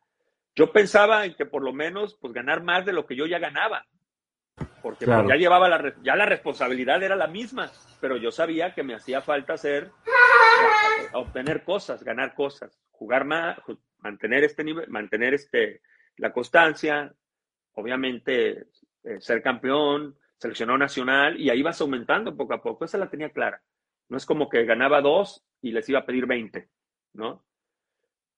Yo 0.55 0.71
pensaba 0.71 1.25
en 1.25 1.35
que 1.35 1.45
por 1.45 1.61
lo 1.61 1.73
menos 1.73 2.17
pues 2.21 2.31
ganar 2.31 2.63
más 2.63 2.85
de 2.85 2.93
lo 2.93 3.05
que 3.05 3.17
yo 3.17 3.25
ya 3.25 3.39
ganaba, 3.39 3.85
porque 4.81 5.05
pues, 5.05 5.27
ya 5.27 5.35
llevaba 5.35 5.67
la, 5.67 5.93
ya 6.01 6.15
la 6.15 6.25
responsabilidad 6.25 7.03
era 7.03 7.17
la 7.17 7.27
misma, 7.27 7.69
pero 7.99 8.15
yo 8.15 8.31
sabía 8.31 8.73
que 8.73 8.83
me 8.83 8.95
hacía 8.95 9.21
falta 9.21 9.55
hacer, 9.55 9.91
obtener 11.11 11.65
cosas, 11.65 12.01
ganar 12.05 12.33
cosas, 12.35 12.79
jugar 12.91 13.25
más, 13.25 13.59
mantener 13.99 14.43
este 14.43 14.63
nivel, 14.63 14.89
mantener 14.89 15.33
este, 15.33 15.81
la 16.17 16.31
constancia, 16.31 17.13
obviamente 17.73 18.67
eh, 19.03 19.19
ser 19.19 19.41
campeón, 19.41 20.17
seleccionado 20.37 20.77
nacional, 20.77 21.39
y 21.39 21.49
ahí 21.49 21.61
vas 21.61 21.81
aumentando 21.81 22.35
poco 22.35 22.53
a 22.53 22.61
poco. 22.61 22.85
Esa 22.85 22.97
la 22.97 23.09
tenía 23.09 23.31
clara. 23.31 23.61
No 24.09 24.17
es 24.17 24.25
como 24.25 24.49
que 24.49 24.65
ganaba 24.65 25.01
dos 25.01 25.45
y 25.61 25.71
les 25.71 25.87
iba 25.89 25.99
a 25.99 26.05
pedir 26.05 26.25
20, 26.25 26.69
¿no? 27.13 27.45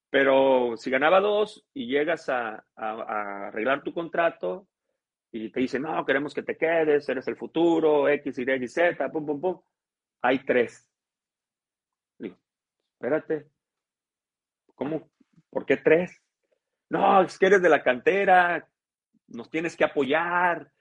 Pero 0.09 0.75
si 0.77 0.89
ganaba 0.89 1.19
dos 1.19 1.65
y 1.73 1.87
llegas 1.87 2.29
a, 2.29 2.65
arreglar 2.75 3.83
tu 3.83 3.93
contrato 3.93 4.67
y 5.31 5.49
te 5.51 5.59
dicen, 5.59 5.83
no, 5.83 6.03
queremos 6.05 6.33
que 6.33 6.41
te 6.41 6.57
quedes, 6.57 7.07
eres 7.07 7.27
el 7.27 7.35
futuro, 7.35 8.09
X, 8.09 8.39
Y, 8.39 8.67
Z, 8.67 9.11
pum, 9.11 9.25
pum, 9.25 9.39
pum, 9.39 9.61
hay 10.21 10.39
tres. 10.39 10.89
Digo, 12.17 12.37
espérate, 12.93 13.47
¿cómo, 14.73 15.11
¿Por 15.49 15.65
qué 15.65 15.77
tres? 15.77 16.21
No, 16.89 17.21
es 17.21 17.37
que 17.37 17.47
eres 17.47 17.61
de 17.61 17.69
la 17.69 17.83
cantera, 17.83 18.67
nos 19.27 19.49
tienes 19.49 19.75
que 19.75 19.83
apoyar, 19.83 20.71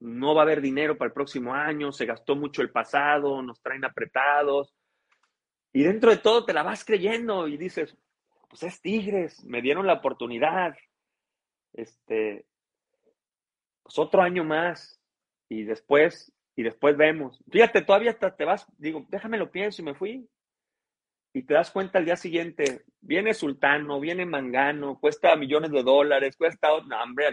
no 0.00 0.34
va 0.34 0.42
a 0.42 0.44
haber 0.44 0.60
dinero 0.60 0.96
para 0.96 1.08
el 1.08 1.12
próximo 1.12 1.54
año, 1.54 1.90
se 1.90 2.06
gastó 2.06 2.36
mucho 2.36 2.62
el 2.62 2.70
pasado, 2.70 3.42
nos 3.42 3.60
traen 3.60 3.84
apretados. 3.84 4.74
Y 5.72 5.82
dentro 5.82 6.10
de 6.10 6.18
todo 6.18 6.44
te 6.44 6.52
la 6.52 6.62
vas 6.62 6.84
creyendo 6.84 7.48
y 7.48 7.56
dices, 7.56 7.96
pues 8.48 8.62
es 8.62 8.80
Tigres, 8.80 9.44
me 9.44 9.60
dieron 9.60 9.86
la 9.86 9.94
oportunidad. 9.94 10.76
Este, 11.72 12.46
pues 13.82 13.98
otro 13.98 14.22
año 14.22 14.44
más 14.44 15.00
y 15.48 15.64
después, 15.64 16.32
y 16.54 16.62
después 16.62 16.96
vemos. 16.96 17.42
Fíjate, 17.50 17.82
todavía 17.82 18.12
hasta 18.12 18.34
te 18.36 18.44
vas, 18.44 18.66
digo, 18.78 19.04
déjame 19.08 19.38
lo 19.38 19.50
pienso 19.50 19.82
y 19.82 19.84
me 19.84 19.94
fui 19.94 20.28
y 21.32 21.42
te 21.42 21.54
das 21.54 21.70
cuenta 21.70 21.98
al 21.98 22.04
día 22.04 22.16
siguiente, 22.16 22.84
viene 23.00 23.34
Sultano, 23.34 24.00
viene 24.00 24.24
Mangano, 24.26 24.98
cuesta 24.98 25.36
millones 25.36 25.70
de 25.70 25.82
dólares, 25.82 26.36
cuesta, 26.36 26.68
no, 26.86 27.02
hombre, 27.02 27.26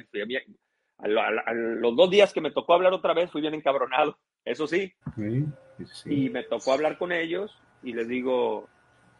a, 0.97 1.53
los 1.53 1.95
dos 1.95 2.09
días 2.09 2.33
que 2.33 2.41
me 2.41 2.51
tocó 2.51 2.73
hablar 2.73 2.93
otra 2.93 3.13
vez 3.13 3.31
fui 3.31 3.41
bien 3.41 3.53
encabronado, 3.53 4.17
eso 4.43 4.67
sí. 4.67 4.93
Y 6.05 6.29
me 6.29 6.43
tocó 6.43 6.73
hablar 6.73 6.97
con 6.97 7.11
ellos 7.11 7.57
y 7.83 7.93
les 7.93 8.07
digo, 8.07 8.69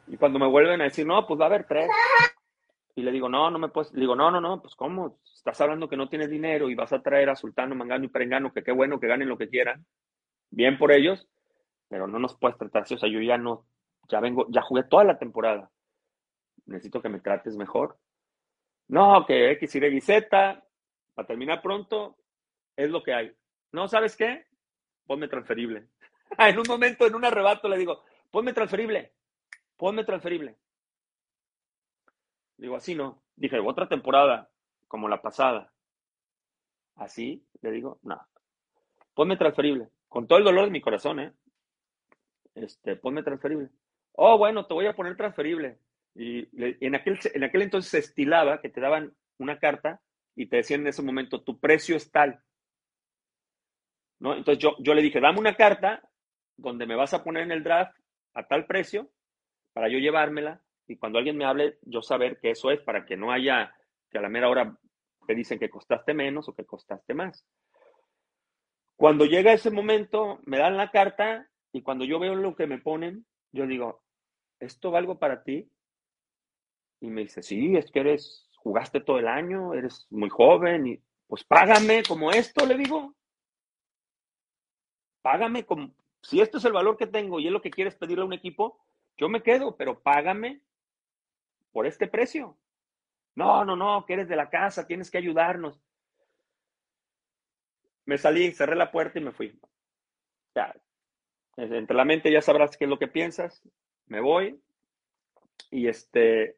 y 0.08 0.18
cuando 0.18 0.40
me 0.40 0.48
vuelven 0.48 0.82
a 0.82 0.86
decir, 0.86 1.06
no, 1.06 1.26
pues 1.26 1.40
va 1.40 1.46
a 1.46 1.48
haber 1.48 1.66
tres. 1.66 1.90
Y 2.96 3.02
le 3.02 3.12
digo, 3.12 3.28
no, 3.28 3.50
no 3.52 3.60
me 3.60 3.70
puedes, 3.70 3.92
le 3.94 4.02
digo, 4.02 4.16
no, 4.16 4.32
no, 4.32 4.40
no, 4.40 4.62
pues 4.62 4.76
cómo, 4.76 5.20
estás 5.34 5.60
hablando 5.62 5.90
que 5.90 5.98
no 5.98 6.08
tienes 6.08 6.30
dinero 6.30 6.70
y 6.70 6.76
vas 6.76 6.94
a 6.94 7.02
traer 7.02 7.30
a 7.30 7.36
Sultano, 7.36 7.76
Mangano 7.76 8.06
y 8.06 8.10
Perengano, 8.10 8.54
que 8.54 8.64
qué 8.64 8.72
bueno 8.72 9.00
que 9.00 9.08
ganen 9.08 9.28
lo 9.28 9.38
que 9.38 9.50
quieran, 9.50 9.86
bien 10.50 10.78
por 10.78 10.92
ellos, 10.92 11.28
pero 11.90 12.08
no 12.08 12.20
nos 12.20 12.38
puedes 12.38 12.58
tratar 12.58 12.84
así, 12.84 12.94
o 12.94 12.98
sea, 12.98 13.10
yo 13.10 13.20
ya 13.20 13.38
no, 13.38 13.66
ya 14.08 14.20
vengo, 14.20 14.48
ya 14.50 14.62
jugué 14.62 14.84
toda 14.84 15.04
la 15.04 15.18
temporada. 15.18 15.72
Necesito 16.66 17.02
que 17.02 17.10
me 17.10 17.20
trates 17.20 17.56
mejor. 17.56 17.98
No, 18.88 19.26
que 19.26 19.52
X, 19.52 19.76
Y, 19.76 20.02
Z, 20.02 20.64
para 21.14 21.28
terminar 21.28 21.62
pronto, 21.62 22.18
es 22.76 22.90
lo 22.90 23.04
que 23.04 23.14
hay. 23.14 23.36
No, 23.72 23.88
¿sabes 23.88 24.16
qué? 24.16 24.46
Ponme 25.06 25.28
transferible. 25.28 25.88
en 26.38 26.60
un 26.60 26.66
momento, 26.68 27.06
en 27.06 27.16
un 27.16 27.26
arrebato, 27.26 27.68
le 27.68 27.78
digo, 27.78 28.04
ponme 28.32 28.54
transferible, 28.54 29.14
ponme 29.78 30.04
transferible. 30.04 30.58
Digo, 32.58 32.76
así 32.76 32.96
no. 32.96 33.24
Dije, 33.36 33.60
otra 33.60 33.88
temporada, 33.88 34.50
como 34.88 35.10
la 35.10 35.22
pasada. 35.22 35.74
Así, 36.96 37.46
le 37.62 37.72
digo, 37.72 38.00
no. 38.04 38.22
Ponme 39.14 39.36
transferible. 39.36 39.90
Con 40.08 40.28
todo 40.28 40.40
el 40.40 40.46
dolor 40.46 40.66
de 40.66 40.72
mi 40.72 40.82
corazón, 40.82 41.20
¿eh? 41.20 41.34
Este, 42.54 42.96
ponme 42.96 43.24
transferible. 43.24 43.70
Oh, 44.18 44.38
bueno, 44.38 44.66
te 44.66 44.74
voy 44.74 44.86
a 44.88 44.96
poner 44.96 45.18
transferible. 45.18 45.80
Y 46.16 46.48
en 46.86 46.96
aquel, 46.96 47.20
en 47.34 47.44
aquel 47.44 47.62
entonces 47.64 47.92
se 47.92 48.00
estilaba 48.00 48.62
que 48.62 48.70
te 48.70 48.80
daban 48.80 49.14
una 49.38 49.60
carta 49.60 50.02
y 50.36 50.48
te 50.48 50.58
decían 50.58 50.82
en 50.82 50.88
ese 50.88 51.02
momento, 51.02 51.44
tu 51.44 51.60
precio 51.60 51.96
es 51.96 52.12
tal. 52.12 52.42
¿No? 54.20 54.36
Entonces 54.36 54.62
yo, 54.62 54.76
yo 54.80 54.94
le 54.94 55.02
dije, 55.02 55.20
dame 55.20 55.40
una 55.40 55.56
carta 55.56 56.02
donde 56.56 56.86
me 56.86 56.96
vas 56.96 57.14
a 57.14 57.24
poner 57.24 57.44
en 57.44 57.52
el 57.52 57.64
draft 57.64 57.98
a 58.34 58.48
tal 58.48 58.66
precio 58.66 59.12
para 59.74 59.90
yo 59.90 60.00
llevármela 60.00 60.62
y 60.88 60.98
cuando 60.98 61.18
alguien 61.18 61.38
me 61.38 61.46
hable, 61.46 61.80
yo 61.82 62.02
saber 62.02 62.40
que 62.40 62.52
eso 62.52 62.72
es 62.72 62.80
para 62.80 63.06
que 63.06 63.18
no 63.18 63.32
haya 63.32 63.76
que 64.10 64.18
a 64.18 64.22
la 64.22 64.30
mera 64.30 64.50
hora 64.50 64.78
te 65.28 65.36
dicen 65.36 65.60
que 65.60 65.70
costaste 65.70 66.14
menos 66.14 66.48
o 66.48 66.56
que 66.56 66.66
costaste 66.66 67.14
más. 67.14 67.46
Cuando 68.96 69.26
llega 69.26 69.52
ese 69.52 69.72
momento, 69.72 70.40
me 70.46 70.58
dan 70.58 70.78
la 70.78 70.92
carta 70.92 71.50
y 71.74 71.82
cuando 71.82 72.06
yo 72.06 72.20
veo 72.20 72.36
lo 72.36 72.56
que 72.56 72.68
me 72.68 72.78
ponen, 72.78 73.26
yo 73.52 73.68
digo, 73.68 74.05
¿esto 74.60 74.92
va 74.92 75.00
algo 75.00 75.18
para 75.20 75.44
ti? 75.44 75.70
Y 77.02 77.08
me 77.08 77.22
dice, 77.22 77.44
sí, 77.44 77.76
es 77.76 77.92
que 77.92 78.00
eres, 78.00 78.50
jugaste 78.58 79.00
todo 79.02 79.20
el 79.20 79.28
año, 79.28 79.74
eres 79.74 80.08
muy 80.10 80.30
joven 80.30 80.88
y 80.88 81.02
pues 81.28 81.44
págame 81.44 82.04
como 82.08 82.32
esto, 82.32 82.66
le 82.66 82.78
digo. 82.78 83.14
Págame 85.22 85.66
como, 85.66 85.94
si 86.22 86.40
esto 86.42 86.58
es 86.58 86.66
el 86.66 86.74
valor 86.74 86.98
que 86.98 87.08
tengo 87.08 87.40
y 87.40 87.48
es 87.48 87.52
lo 87.52 87.62
que 87.62 87.72
quieres 87.72 87.96
pedirle 87.96 88.24
a 88.24 88.28
un 88.28 88.34
equipo, 88.34 88.80
yo 89.18 89.30
me 89.30 89.42
quedo, 89.42 89.76
pero 89.76 90.00
págame 90.00 90.62
por 91.72 91.86
este 91.86 92.08
precio. 92.08 92.58
No, 93.36 93.66
no, 93.66 93.76
no, 93.76 94.06
que 94.06 94.14
eres 94.14 94.30
de 94.30 94.36
la 94.36 94.50
casa, 94.50 94.88
tienes 94.88 95.12
que 95.12 95.18
ayudarnos. 95.18 95.80
Me 98.06 98.18
salí, 98.18 98.52
cerré 98.52 98.76
la 98.76 98.92
puerta 98.92 99.20
y 99.20 99.24
me 99.24 99.32
fui. 99.32 99.60
Ya, 100.56 100.74
entre 101.58 101.96
la 101.96 102.06
mente 102.06 102.32
ya 102.32 102.42
sabrás 102.42 102.78
qué 102.78 102.86
es 102.86 102.90
lo 102.90 103.00
que 103.00 103.08
piensas 103.08 103.62
me 104.08 104.20
voy 104.20 104.60
y 105.72 105.88
este 105.88 106.58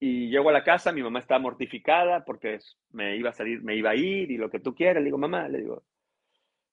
y 0.00 0.30
llego 0.30 0.48
a 0.48 0.52
la 0.52 0.64
casa, 0.64 0.90
mi 0.90 1.00
mamá 1.00 1.20
estaba 1.20 1.38
mortificada 1.38 2.24
porque 2.24 2.58
me 2.90 3.16
iba 3.16 3.30
a 3.30 3.32
salir, 3.32 3.62
me 3.62 3.76
iba 3.76 3.90
a 3.90 3.94
ir 3.94 4.32
y 4.32 4.36
lo 4.36 4.50
que 4.50 4.58
tú 4.58 4.74
quieras. 4.74 5.00
Le 5.00 5.04
digo, 5.04 5.16
mamá, 5.16 5.48
le 5.48 5.58
digo, 5.58 5.84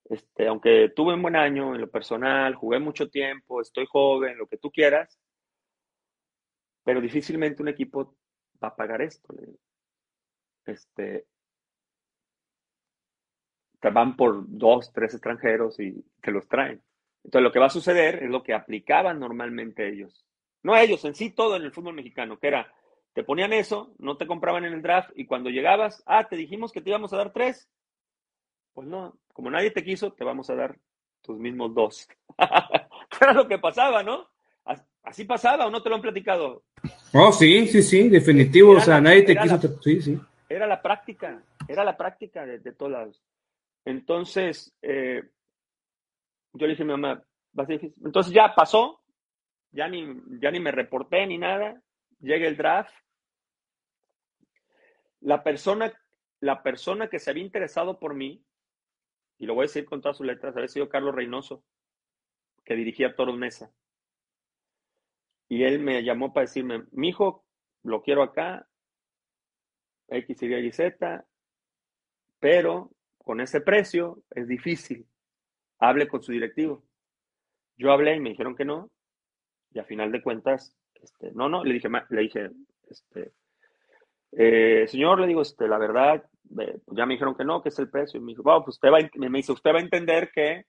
este, 0.06 0.48
aunque 0.48 0.90
tuve 0.96 1.14
un 1.14 1.22
buen 1.22 1.36
año 1.36 1.76
en 1.76 1.82
lo 1.82 1.92
personal, 1.92 2.56
jugué 2.56 2.80
mucho 2.80 3.08
tiempo, 3.10 3.62
estoy 3.62 3.86
joven, 3.86 4.38
lo 4.40 4.48
que 4.48 4.58
tú 4.58 4.72
quieras, 4.72 5.20
pero 6.84 7.02
difícilmente 7.02 7.62
un 7.62 7.68
equipo 7.68 8.18
va 8.64 8.70
a 8.70 8.76
pagar 8.76 9.04
esto. 9.04 9.36
Este, 10.66 11.28
te 13.80 13.90
van 13.92 14.16
por 14.16 14.44
dos, 14.48 14.92
tres 14.92 15.14
extranjeros 15.14 15.80
y 15.80 16.04
te 16.22 16.32
los 16.32 16.48
traen. 16.48 16.82
Entonces, 17.24 17.44
lo 17.44 17.52
que 17.52 17.60
va 17.60 17.68
a 17.68 17.72
suceder 17.72 18.24
es 18.24 18.30
lo 18.30 18.44
que 18.44 18.54
aplicaban 18.54 19.20
normalmente 19.20 19.88
ellos. 19.88 20.26
No 20.64 20.76
ellos, 20.76 21.04
en 21.06 21.16
sí 21.16 21.32
todo 21.32 21.56
en 21.56 21.64
el 21.64 21.72
fútbol 21.72 21.94
mexicano, 21.96 22.38
que 22.38 22.48
era, 22.48 22.74
te 23.14 23.24
ponían 23.24 23.54
eso, 23.54 23.94
no 23.98 24.18
te 24.18 24.28
compraban 24.28 24.66
en 24.66 24.74
el 24.74 24.82
draft 24.82 25.12
y 25.16 25.26
cuando 25.26 25.50
llegabas, 25.50 26.04
ah, 26.06 26.28
te 26.28 26.36
dijimos 26.36 26.72
que 26.72 26.82
te 26.82 26.90
íbamos 26.90 27.14
a 27.14 27.18
dar 27.18 27.32
tres. 27.32 27.70
Pues 28.74 28.88
no, 28.88 29.18
como 29.34 29.50
nadie 29.50 29.72
te 29.72 29.84
quiso, 29.84 30.14
te 30.14 30.24
vamos 30.24 30.50
a 30.50 30.56
dar 30.56 30.78
tus 31.22 31.38
mismos 31.38 31.74
dos. 31.74 32.08
era 33.22 33.34
lo 33.34 33.48
que 33.48 33.60
pasaba, 33.60 34.04
¿no? 34.04 34.28
Así 35.04 35.26
pasaba 35.26 35.66
o 35.66 35.72
no 35.72 35.82
te 35.82 35.90
lo 35.90 35.96
han 35.96 36.02
platicado. 36.02 36.64
Oh, 37.14 37.32
sí, 37.32 37.68
sí, 37.68 37.82
sí, 37.82 38.10
definitivo. 38.10 38.74
o 38.74 38.80
sea, 38.80 39.02
nadie 39.02 39.24
te 39.24 39.36
quiso. 39.36 39.60
sí, 39.82 40.02
sí. 40.02 40.20
Era 40.48 40.68
la 40.68 40.82
práctica, 40.82 41.42
era 41.68 41.84
la 41.84 41.98
práctica 41.98 42.46
de, 42.46 42.60
de 42.60 42.74
todos 42.74 42.92
lados. 42.92 43.24
Entonces, 43.86 44.74
eh, 44.82 45.24
yo 46.54 46.66
le 46.66 46.74
dije 46.74 46.84
a 46.84 46.86
mi 46.86 46.92
mamá, 46.92 47.24
va 47.58 47.64
a 47.64 47.66
ser 47.66 47.80
difícil. 47.80 48.06
Entonces 48.06 48.34
ya 48.34 48.54
pasó, 48.56 49.02
ya 49.72 49.88
ni, 49.88 50.06
ya 50.42 50.52
ni 50.52 50.60
me 50.60 50.72
reporté 50.72 51.26
ni 51.28 51.38
nada. 51.38 51.82
Llega 52.20 52.48
el 52.48 52.58
draft. 52.58 52.94
La 55.22 55.44
persona, 55.44 55.94
la 56.40 56.64
persona 56.64 57.10
que 57.10 57.20
se 57.20 57.30
había 57.30 57.44
interesado 57.44 58.00
por 58.00 58.14
mí, 58.14 58.44
y 59.38 59.46
lo 59.46 59.54
voy 59.54 59.64
a 59.64 59.68
decir 59.68 59.86
con 59.86 60.02
todas 60.02 60.18
sus 60.18 60.26
letras, 60.26 60.56
había 60.56 60.68
sido 60.68 60.90
Carlos 60.90 61.16
Reynoso, 61.16 61.64
que 62.64 62.76
dirigía 62.76 63.16
Toros 63.16 63.38
Mesa. 63.38 63.72
Y 65.48 65.64
él 65.64 65.80
me 65.80 66.04
llamó 66.04 66.34
para 66.34 66.46
decirme, 66.46 66.86
mi 66.92 67.10
hijo, 67.10 67.46
lo 67.84 68.02
quiero 68.02 68.22
acá, 68.22 68.68
X, 70.10 70.44
Y, 70.44 70.72
Z, 70.72 71.26
pero 72.40 72.92
con 73.18 73.42
ese 73.42 73.62
precio 73.62 74.24
es 74.32 74.48
difícil. 74.48 75.09
Hable 75.80 76.08
con 76.08 76.22
su 76.22 76.32
directivo. 76.32 76.84
Yo 77.78 77.92
hablé 77.92 78.16
y 78.16 78.20
me 78.20 78.32
dijeron 78.32 78.56
que 78.56 78.66
no, 78.66 78.92
y 79.72 79.80
a 79.80 79.86
final 79.86 80.12
de 80.12 80.22
cuentas, 80.22 80.76
este, 80.96 81.32
no, 81.32 81.48
no, 81.48 81.64
le 81.64 81.74
dije, 81.74 81.90
le 82.10 82.22
dije, 82.22 82.50
este, 82.90 83.32
eh, 84.32 84.86
señor, 84.88 85.20
le 85.20 85.28
digo, 85.28 85.42
este, 85.42 85.68
la 85.68 85.78
verdad, 85.78 86.24
pues 86.54 86.82
ya 86.88 87.06
me 87.06 87.14
dijeron 87.14 87.36
que 87.36 87.46
no, 87.46 87.62
que 87.62 87.70
es 87.70 87.80
el 87.80 87.90
precio. 87.90 88.20
Y 88.20 88.24
me 88.24 88.32
dijo, 88.32 88.44
pues 88.44 88.76
usted 88.76 88.90
va, 88.90 89.00
me 89.16 89.38
dice, 89.38 89.52
usted 89.52 89.72
va 89.72 89.78
a 89.78 89.84
entender 89.84 90.32
que 90.34 90.66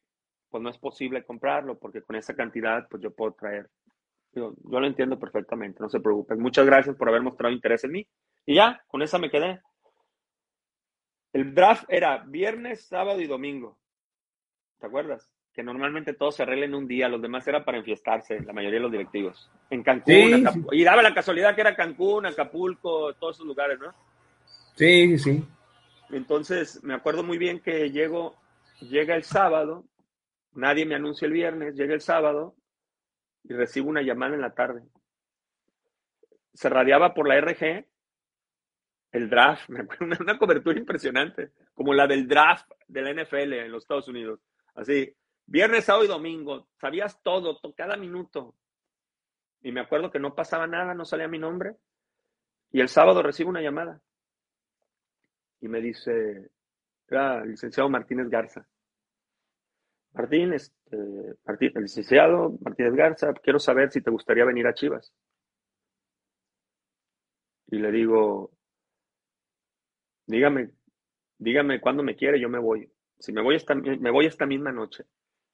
pues 0.50 0.62
no 0.62 0.68
es 0.68 0.78
posible 0.78 1.24
comprarlo, 1.24 1.78
porque 1.78 2.02
con 2.02 2.16
esa 2.16 2.34
cantidad, 2.34 2.86
pues 2.88 3.02
yo 3.02 3.14
puedo 3.14 3.34
traer. 3.34 3.70
yo 4.32 4.52
lo 4.64 4.86
entiendo 4.86 5.18
perfectamente, 5.18 5.80
no 5.80 5.88
se 5.88 6.00
preocupe. 6.00 6.34
Muchas 6.34 6.66
gracias 6.66 6.96
por 6.96 7.08
haber 7.08 7.22
mostrado 7.22 7.54
interés 7.54 7.84
en 7.84 7.92
mí. 7.92 8.08
Y 8.46 8.56
ya, 8.56 8.82
con 8.88 9.02
esa 9.02 9.18
me 9.18 9.30
quedé. 9.30 9.60
El 11.32 11.54
draft 11.54 11.84
era 11.88 12.24
viernes, 12.26 12.86
sábado 12.86 13.20
y 13.20 13.26
domingo. 13.28 13.78
¿Te 14.80 14.86
acuerdas? 14.86 15.30
Que 15.52 15.62
normalmente 15.62 16.14
todos 16.14 16.36
se 16.36 16.42
arreglen 16.42 16.74
un 16.74 16.88
día, 16.88 17.08
los 17.08 17.20
demás 17.20 17.46
era 17.46 17.64
para 17.64 17.78
enfiestarse, 17.78 18.40
la 18.40 18.52
mayoría 18.52 18.78
de 18.78 18.82
los 18.82 18.92
directivos. 18.92 19.50
En 19.68 19.82
Cancún, 19.82 20.48
y 20.72 20.84
daba 20.84 21.02
la 21.02 21.14
casualidad 21.14 21.54
que 21.54 21.60
era 21.60 21.76
Cancún, 21.76 22.24
Acapulco, 22.26 23.12
todos 23.14 23.36
esos 23.36 23.46
lugares, 23.46 23.78
¿no? 23.78 23.92
Sí, 24.74 25.18
sí. 25.18 25.44
Entonces, 26.10 26.82
me 26.82 26.94
acuerdo 26.94 27.22
muy 27.22 27.36
bien 27.36 27.60
que 27.60 27.90
llego, 27.90 28.36
llega 28.80 29.14
el 29.14 29.24
sábado, 29.24 29.84
nadie 30.54 30.86
me 30.86 30.94
anuncia 30.94 31.26
el 31.26 31.32
viernes, 31.32 31.74
llega 31.74 31.94
el 31.94 32.00
sábado 32.00 32.54
y 33.44 33.52
recibo 33.52 33.90
una 33.90 34.02
llamada 34.02 34.34
en 34.34 34.40
la 34.40 34.54
tarde. 34.54 34.82
Se 36.54 36.68
radiaba 36.68 37.12
por 37.12 37.28
la 37.28 37.38
RG 37.40 37.86
el 39.12 39.28
draft, 39.28 39.68
me 39.68 39.80
acuerdo, 39.80 40.16
una, 40.20 40.38
cobertura 40.38 40.78
impresionante, 40.78 41.50
como 41.74 41.92
la 41.94 42.06
del 42.06 42.26
draft 42.26 42.70
de 42.88 43.02
la 43.02 43.22
NFL 43.22 43.52
en 43.52 43.72
los 43.72 43.84
Estados 43.84 44.08
Unidos. 44.08 44.40
Así, 44.74 45.14
viernes, 45.46 45.84
sábado 45.84 46.04
y 46.04 46.08
domingo, 46.08 46.68
sabías 46.80 47.20
todo, 47.22 47.60
cada 47.76 47.96
minuto. 47.96 48.54
Y 49.62 49.72
me 49.72 49.80
acuerdo 49.80 50.10
que 50.10 50.18
no 50.18 50.34
pasaba 50.34 50.66
nada, 50.66 50.94
no 50.94 51.04
salía 51.04 51.28
mi 51.28 51.38
nombre. 51.38 51.76
Y 52.72 52.80
el 52.80 52.88
sábado 52.88 53.22
recibo 53.22 53.50
una 53.50 53.62
llamada. 53.62 54.00
Y 55.60 55.68
me 55.68 55.80
dice, 55.80 56.50
era 57.08 57.44
licenciado 57.44 57.90
Martínez 57.90 58.28
Garza. 58.28 58.66
Martín, 60.12 60.52
este, 60.54 60.96
Martín, 61.44 61.72
el 61.74 61.82
licenciado 61.82 62.56
Martínez 62.62 62.94
Garza, 62.94 63.32
quiero 63.34 63.58
saber 63.58 63.90
si 63.90 64.00
te 64.00 64.10
gustaría 64.10 64.44
venir 64.44 64.66
a 64.66 64.74
Chivas. 64.74 65.12
Y 67.66 67.78
le 67.78 67.92
digo, 67.92 68.52
Dígame, 70.30 70.70
dígame 71.38 71.80
cuándo 71.80 72.04
me 72.04 72.14
quiere, 72.14 72.40
yo 72.40 72.48
me 72.48 72.60
voy. 72.60 72.88
Si 73.20 73.32
me 73.32 73.42
voy 73.42 73.54
esta, 73.54 73.74
me 73.74 74.10
voy 74.10 74.26
esta 74.26 74.46
misma 74.46 74.72
noche. 74.72 75.04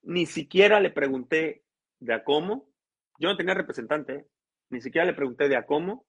Ni 0.02 0.24
siquiera 0.24 0.80
le 0.80 0.90
pregunté 0.90 1.64
de 1.98 2.14
a 2.14 2.22
cómo. 2.22 2.70
Yo 3.18 3.28
no 3.28 3.36
tenía 3.36 3.54
representante. 3.54 4.14
¿eh? 4.14 4.26
Ni 4.70 4.80
siquiera 4.80 5.04
le 5.04 5.14
pregunté 5.14 5.48
de 5.48 5.56
a 5.56 5.66
cómo. 5.66 6.06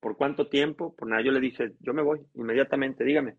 ¿Por 0.00 0.16
cuánto 0.16 0.48
tiempo? 0.48 0.94
Por 0.94 1.08
nada. 1.08 1.22
Yo 1.22 1.32
le 1.32 1.40
dije, 1.40 1.74
yo 1.80 1.92
me 1.92 2.02
voy 2.02 2.24
inmediatamente, 2.34 3.02
dígame. 3.02 3.36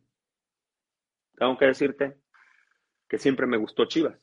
Tengo 1.38 1.57
que 1.57 1.67
decirte 1.67 2.17
que 3.07 3.17
siempre 3.17 3.47
me 3.47 3.57
gustó 3.57 3.85
Chivas. 3.85 4.19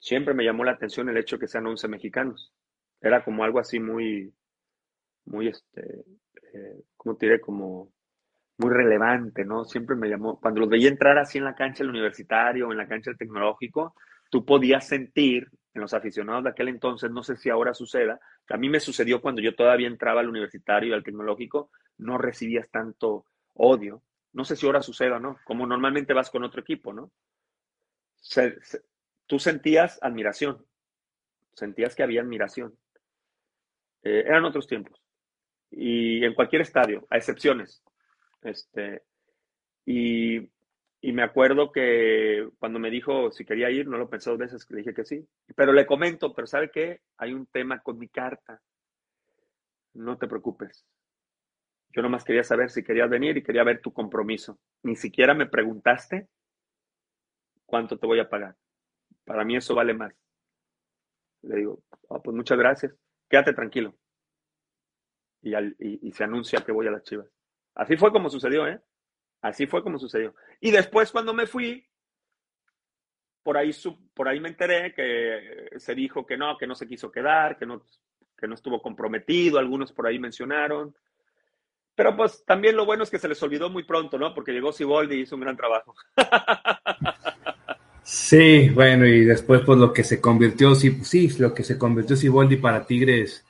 Siempre 0.00 0.34
me 0.34 0.44
llamó 0.44 0.64
la 0.64 0.72
atención 0.72 1.08
el 1.08 1.18
hecho 1.18 1.36
de 1.36 1.40
que 1.40 1.48
sean 1.48 1.68
11 1.68 1.86
mexicanos. 1.86 2.52
Era 3.00 3.22
como 3.24 3.44
algo 3.44 3.60
así 3.60 3.78
muy, 3.78 4.34
muy, 5.24 5.46
este, 5.46 6.04
eh, 6.52 6.82
como 6.96 7.16
te 7.16 7.26
diré? 7.26 7.40
Como 7.40 7.92
muy 8.60 8.70
relevante, 8.70 9.44
¿no? 9.44 9.64
Siempre 9.64 9.96
me 9.96 10.08
llamó, 10.08 10.38
cuando 10.38 10.60
los 10.60 10.68
veía 10.68 10.88
entrar 10.88 11.18
así 11.18 11.38
en 11.38 11.44
la 11.44 11.54
cancha 11.54 11.82
del 11.82 11.90
universitario 11.90 12.68
o 12.68 12.72
en 12.72 12.78
la 12.78 12.86
cancha 12.86 13.10
del 13.10 13.18
tecnológico, 13.18 13.94
tú 14.30 14.44
podías 14.44 14.86
sentir 14.86 15.48
en 15.74 15.80
los 15.80 15.94
aficionados 15.94 16.44
de 16.44 16.50
aquel 16.50 16.68
entonces, 16.68 17.10
no 17.10 17.22
sé 17.22 17.36
si 17.36 17.50
ahora 17.50 17.74
suceda, 17.74 18.20
que 18.46 18.54
a 18.54 18.56
mí 18.56 18.68
me 18.68 18.80
sucedió 18.80 19.20
cuando 19.20 19.40
yo 19.40 19.54
todavía 19.54 19.88
entraba 19.88 20.20
al 20.20 20.28
universitario 20.28 20.90
y 20.90 20.92
al 20.92 21.02
tecnológico, 21.02 21.70
no 21.98 22.18
recibías 22.18 22.68
tanto 22.70 23.24
odio. 23.54 24.02
No 24.32 24.44
sé 24.44 24.56
si 24.56 24.66
ahora 24.66 24.82
suceda 24.82 25.18
no, 25.18 25.38
como 25.44 25.66
normalmente 25.66 26.12
vas 26.12 26.30
con 26.30 26.44
otro 26.44 26.60
equipo, 26.60 26.92
¿no? 26.92 27.10
tú 29.26 29.38
sentías 29.38 29.98
admiración, 30.02 30.64
sentías 31.54 31.94
que 31.94 32.02
había 32.02 32.20
admiración. 32.20 32.76
Eh, 34.02 34.24
eran 34.26 34.44
otros 34.44 34.66
tiempos 34.66 35.00
y 35.70 36.24
en 36.24 36.34
cualquier 36.34 36.62
estadio, 36.62 37.06
a 37.10 37.16
excepciones. 37.16 37.82
Este, 38.42 39.02
y, 39.84 40.50
me 41.02 41.22
acuerdo 41.22 41.72
que 41.72 42.48
cuando 42.58 42.78
me 42.78 42.90
dijo 42.90 43.30
si 43.30 43.44
quería 43.44 43.70
ir, 43.70 43.86
no 43.86 43.98
lo 43.98 44.08
pensé 44.08 44.30
dos 44.30 44.38
veces, 44.38 44.70
le 44.70 44.78
dije 44.78 44.94
que 44.94 45.04
sí. 45.04 45.26
Pero 45.54 45.72
le 45.72 45.86
comento, 45.86 46.34
pero 46.34 46.46
¿sabe 46.46 46.70
qué? 46.70 47.00
Hay 47.16 47.32
un 47.32 47.46
tema 47.46 47.80
con 47.80 47.98
mi 47.98 48.08
carta. 48.08 48.60
No 49.94 50.18
te 50.18 50.28
preocupes. 50.28 50.86
Yo 51.92 52.02
nomás 52.02 52.24
quería 52.24 52.44
saber 52.44 52.70
si 52.70 52.84
querías 52.84 53.10
venir 53.10 53.36
y 53.36 53.42
quería 53.42 53.64
ver 53.64 53.80
tu 53.80 53.92
compromiso. 53.92 54.58
Ni 54.82 54.94
siquiera 54.94 55.34
me 55.34 55.46
preguntaste 55.46 56.28
cuánto 57.66 57.98
te 57.98 58.06
voy 58.06 58.20
a 58.20 58.28
pagar. 58.28 58.56
Para 59.24 59.44
mí 59.44 59.56
eso 59.56 59.74
vale 59.74 59.94
más. 59.94 60.14
Le 61.42 61.56
digo, 61.56 61.82
ah, 62.10 62.20
pues 62.22 62.36
muchas 62.36 62.58
gracias. 62.58 62.94
Quédate 63.28 63.54
tranquilo 63.54 63.94
y, 65.42 66.12
se 66.12 66.24
anuncia 66.24 66.60
que 66.64 66.72
voy 66.72 66.86
a 66.86 66.90
las 66.90 67.02
Chivas. 67.02 67.26
Así 67.74 67.96
fue 67.96 68.12
como 68.12 68.30
sucedió, 68.30 68.66
¿eh? 68.66 68.80
Así 69.42 69.66
fue 69.66 69.82
como 69.82 69.98
sucedió. 69.98 70.34
Y 70.60 70.70
después 70.70 71.10
cuando 71.10 71.32
me 71.32 71.46
fui, 71.46 71.86
por 73.42 73.56
ahí, 73.56 73.70
por 74.14 74.28
ahí 74.28 74.40
me 74.40 74.50
enteré 74.50 74.92
que 74.94 75.70
se 75.78 75.94
dijo 75.94 76.26
que 76.26 76.36
no, 76.36 76.58
que 76.58 76.66
no 76.66 76.74
se 76.74 76.86
quiso 76.86 77.10
quedar, 77.10 77.58
que 77.58 77.66
no, 77.66 77.82
que 78.36 78.46
no 78.46 78.54
estuvo 78.54 78.82
comprometido, 78.82 79.58
algunos 79.58 79.92
por 79.92 80.06
ahí 80.06 80.18
mencionaron. 80.18 80.94
Pero 81.94 82.16
pues 82.16 82.44
también 82.44 82.76
lo 82.76 82.86
bueno 82.86 83.02
es 83.02 83.10
que 83.10 83.18
se 83.18 83.28
les 83.28 83.42
olvidó 83.42 83.70
muy 83.70 83.84
pronto, 83.84 84.18
¿no? 84.18 84.34
Porque 84.34 84.52
llegó 84.52 84.72
Siboldi 84.72 85.16
y 85.16 85.20
hizo 85.20 85.36
un 85.36 85.42
gran 85.42 85.56
trabajo. 85.56 85.94
Sí, 88.02 88.70
bueno, 88.70 89.06
y 89.06 89.24
después 89.24 89.60
pues 89.64 89.78
lo 89.78 89.92
que 89.92 90.02
se 90.02 90.20
convirtió, 90.20 90.74
sí, 90.74 90.90
pues, 90.90 91.08
sí 91.08 91.28
lo 91.38 91.54
que 91.54 91.62
se 91.62 91.78
convirtió 91.78 92.16
Siboldi 92.16 92.56
para 92.56 92.84
Tigres, 92.84 93.44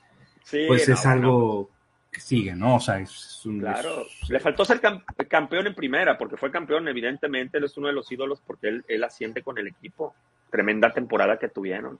pues 0.67 0.87
es 0.87 1.03
algo 1.07 1.71
que 2.11 2.21
sigue, 2.21 2.53
¿no? 2.53 2.75
O 2.75 2.79
sea, 2.79 2.99
es 2.99 3.30
un... 3.45 3.59
Claro, 3.59 4.05
le 4.29 4.39
faltó 4.39 4.65
ser 4.65 4.81
campeón 5.27 5.67
en 5.67 5.75
primera, 5.75 6.17
porque 6.17 6.37
fue 6.37 6.51
campeón, 6.51 6.87
evidentemente, 6.87 7.57
él 7.57 7.65
es 7.65 7.77
uno 7.77 7.87
de 7.87 7.93
los 7.93 8.11
ídolos 8.11 8.41
porque 8.45 8.67
él, 8.67 8.85
él 8.87 9.03
asciende 9.03 9.43
con 9.43 9.57
el 9.57 9.67
equipo. 9.67 10.15
Tremenda 10.49 10.91
temporada 10.91 11.37
que 11.37 11.47
tuvieron. 11.47 11.99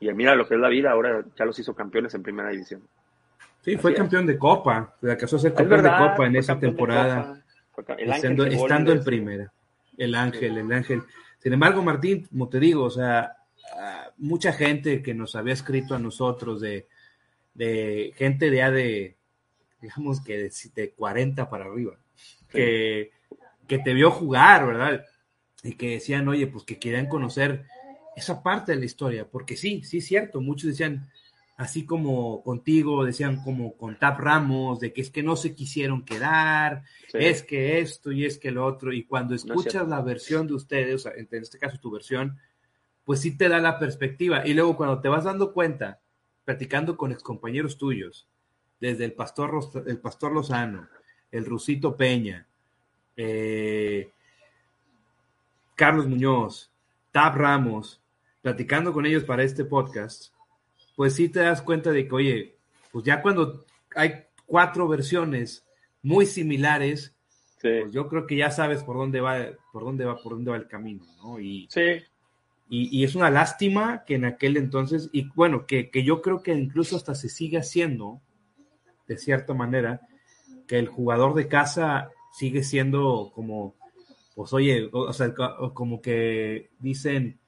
Y 0.00 0.12
mira 0.12 0.34
lo 0.34 0.46
que 0.46 0.54
es 0.54 0.60
la 0.60 0.68
vida, 0.68 0.90
ahora 0.90 1.24
ya 1.36 1.44
los 1.44 1.58
hizo 1.58 1.74
campeones 1.74 2.14
en 2.14 2.22
primera 2.22 2.50
división. 2.50 2.82
Sí, 3.62 3.76
fue 3.76 3.94
campeón 3.94 4.26
de 4.26 4.36
Copa, 4.36 4.94
se 5.00 5.12
acaso 5.12 5.38
ser 5.38 5.54
campeón 5.54 5.82
de 5.82 5.90
Copa 5.90 6.26
en 6.26 6.36
esa 6.36 6.58
temporada, 6.58 7.42
estando, 7.98 8.44
estando 8.44 8.92
en 8.92 9.02
primera. 9.02 9.52
El 9.96 10.14
Ángel, 10.14 10.58
el 10.58 10.72
Ángel. 10.72 11.02
Sin 11.38 11.52
embargo, 11.52 11.82
Martín, 11.82 12.26
como 12.26 12.48
te 12.48 12.60
digo, 12.60 12.84
o 12.84 12.90
sea, 12.90 13.36
ah, 13.78 14.10
mucha 14.18 14.52
gente 14.52 15.02
que 15.02 15.14
nos 15.14 15.34
había 15.36 15.54
escrito 15.54 15.94
a 15.94 15.98
nosotros 15.98 16.60
de 16.60 16.88
de 17.54 18.12
gente 18.16 18.54
ya 18.54 18.70
de, 18.70 19.16
digamos 19.84 20.22
que 20.22 20.38
de, 20.38 20.52
de 20.74 20.90
40 20.92 21.50
para 21.50 21.66
arriba, 21.66 21.98
que, 22.48 23.10
que 23.66 23.78
te 23.78 23.92
vio 23.92 24.10
jugar, 24.10 24.66
¿verdad? 24.66 25.04
Y 25.62 25.74
que 25.74 25.90
decían, 25.90 26.26
oye, 26.26 26.46
pues 26.46 26.64
que 26.64 26.78
querían 26.78 27.06
conocer 27.06 27.66
esa 28.16 28.42
parte 28.42 28.72
de 28.72 28.78
la 28.78 28.86
historia, 28.86 29.28
porque 29.28 29.56
sí, 29.56 29.82
sí 29.82 29.98
es 29.98 30.06
cierto, 30.06 30.40
muchos 30.40 30.70
decían, 30.70 31.10
así 31.58 31.84
como 31.84 32.42
contigo, 32.42 33.04
decían 33.04 33.42
como 33.42 33.76
con 33.76 33.98
Tap 33.98 34.20
Ramos, 34.20 34.80
de 34.80 34.92
que 34.94 35.02
es 35.02 35.10
que 35.10 35.22
no 35.22 35.36
se 35.36 35.54
quisieron 35.54 36.04
quedar, 36.04 36.84
es 37.12 37.42
que 37.42 37.80
esto 37.80 38.10
y 38.10 38.24
es 38.24 38.38
que 38.38 38.52
lo 38.52 38.64
otro, 38.64 38.90
y 38.92 39.04
cuando 39.04 39.34
escuchas 39.34 39.86
la 39.86 40.00
versión 40.00 40.46
de 40.46 40.54
ustedes, 40.54 40.94
o 40.94 40.98
sea, 40.98 41.12
en 41.14 41.28
este 41.30 41.58
caso 41.58 41.78
tu 41.78 41.90
versión, 41.90 42.38
pues 43.04 43.20
sí 43.20 43.36
te 43.36 43.50
da 43.50 43.58
la 43.58 43.78
perspectiva, 43.78 44.46
y 44.46 44.54
luego 44.54 44.78
cuando 44.78 45.02
te 45.02 45.08
vas 45.08 45.24
dando 45.24 45.52
cuenta 45.52 46.00
platicando 46.44 46.96
con 46.96 47.12
excompañeros 47.12 47.76
tuyos, 47.76 48.28
desde 48.84 49.06
el 49.06 49.12
pastor, 49.14 49.58
el 49.86 49.98
pastor 49.98 50.32
Lozano, 50.32 50.86
el 51.30 51.46
Rusito 51.46 51.96
Peña, 51.96 52.46
eh, 53.16 54.10
Carlos 55.74 56.06
Muñoz, 56.06 56.70
Tab 57.10 57.34
Ramos, 57.34 58.02
platicando 58.42 58.92
con 58.92 59.06
ellos 59.06 59.24
para 59.24 59.42
este 59.42 59.64
podcast, 59.64 60.34
pues 60.96 61.14
sí 61.14 61.30
te 61.30 61.40
das 61.40 61.62
cuenta 61.62 61.92
de 61.92 62.06
que, 62.06 62.14
oye, 62.14 62.56
pues 62.92 63.06
ya 63.06 63.22
cuando 63.22 63.64
hay 63.96 64.24
cuatro 64.44 64.86
versiones 64.86 65.64
muy 66.02 66.26
similares, 66.26 67.14
pues 67.62 67.90
yo 67.90 68.06
creo 68.06 68.26
que 68.26 68.36
ya 68.36 68.50
sabes 68.50 68.82
por 68.82 68.98
dónde 68.98 69.22
va, 69.22 69.46
por 69.72 69.84
dónde 69.84 70.04
va, 70.04 70.18
por 70.18 70.34
dónde 70.34 70.50
va 70.50 70.58
el 70.58 70.68
camino, 70.68 71.06
¿no? 71.22 71.40
Y, 71.40 71.68
sí. 71.70 72.02
Y, 72.68 73.02
es 73.02 73.14
una 73.14 73.30
lástima 73.30 74.04
que 74.04 74.16
en 74.16 74.26
aquel 74.26 74.58
entonces, 74.58 75.08
y 75.12 75.30
bueno, 75.34 75.64
que, 75.64 75.90
que, 75.90 76.02
yo 76.02 76.20
creo 76.20 76.42
que 76.42 76.52
incluso 76.52 76.96
hasta 76.96 77.14
se 77.14 77.28
sigue 77.28 77.58
haciendo, 77.58 78.20
de 79.06 79.18
cierta 79.18 79.54
manera, 79.54 80.00
que 80.66 80.78
el 80.78 80.88
jugador 80.88 81.34
de 81.34 81.48
casa 81.48 82.10
sigue 82.32 82.62
siendo 82.62 83.30
como, 83.34 83.76
pues 84.34 84.52
oye, 84.52 84.88
o, 84.92 85.12
sea, 85.12 85.32
como 85.72 86.02
que 86.02 86.70
dicen, 86.78 87.38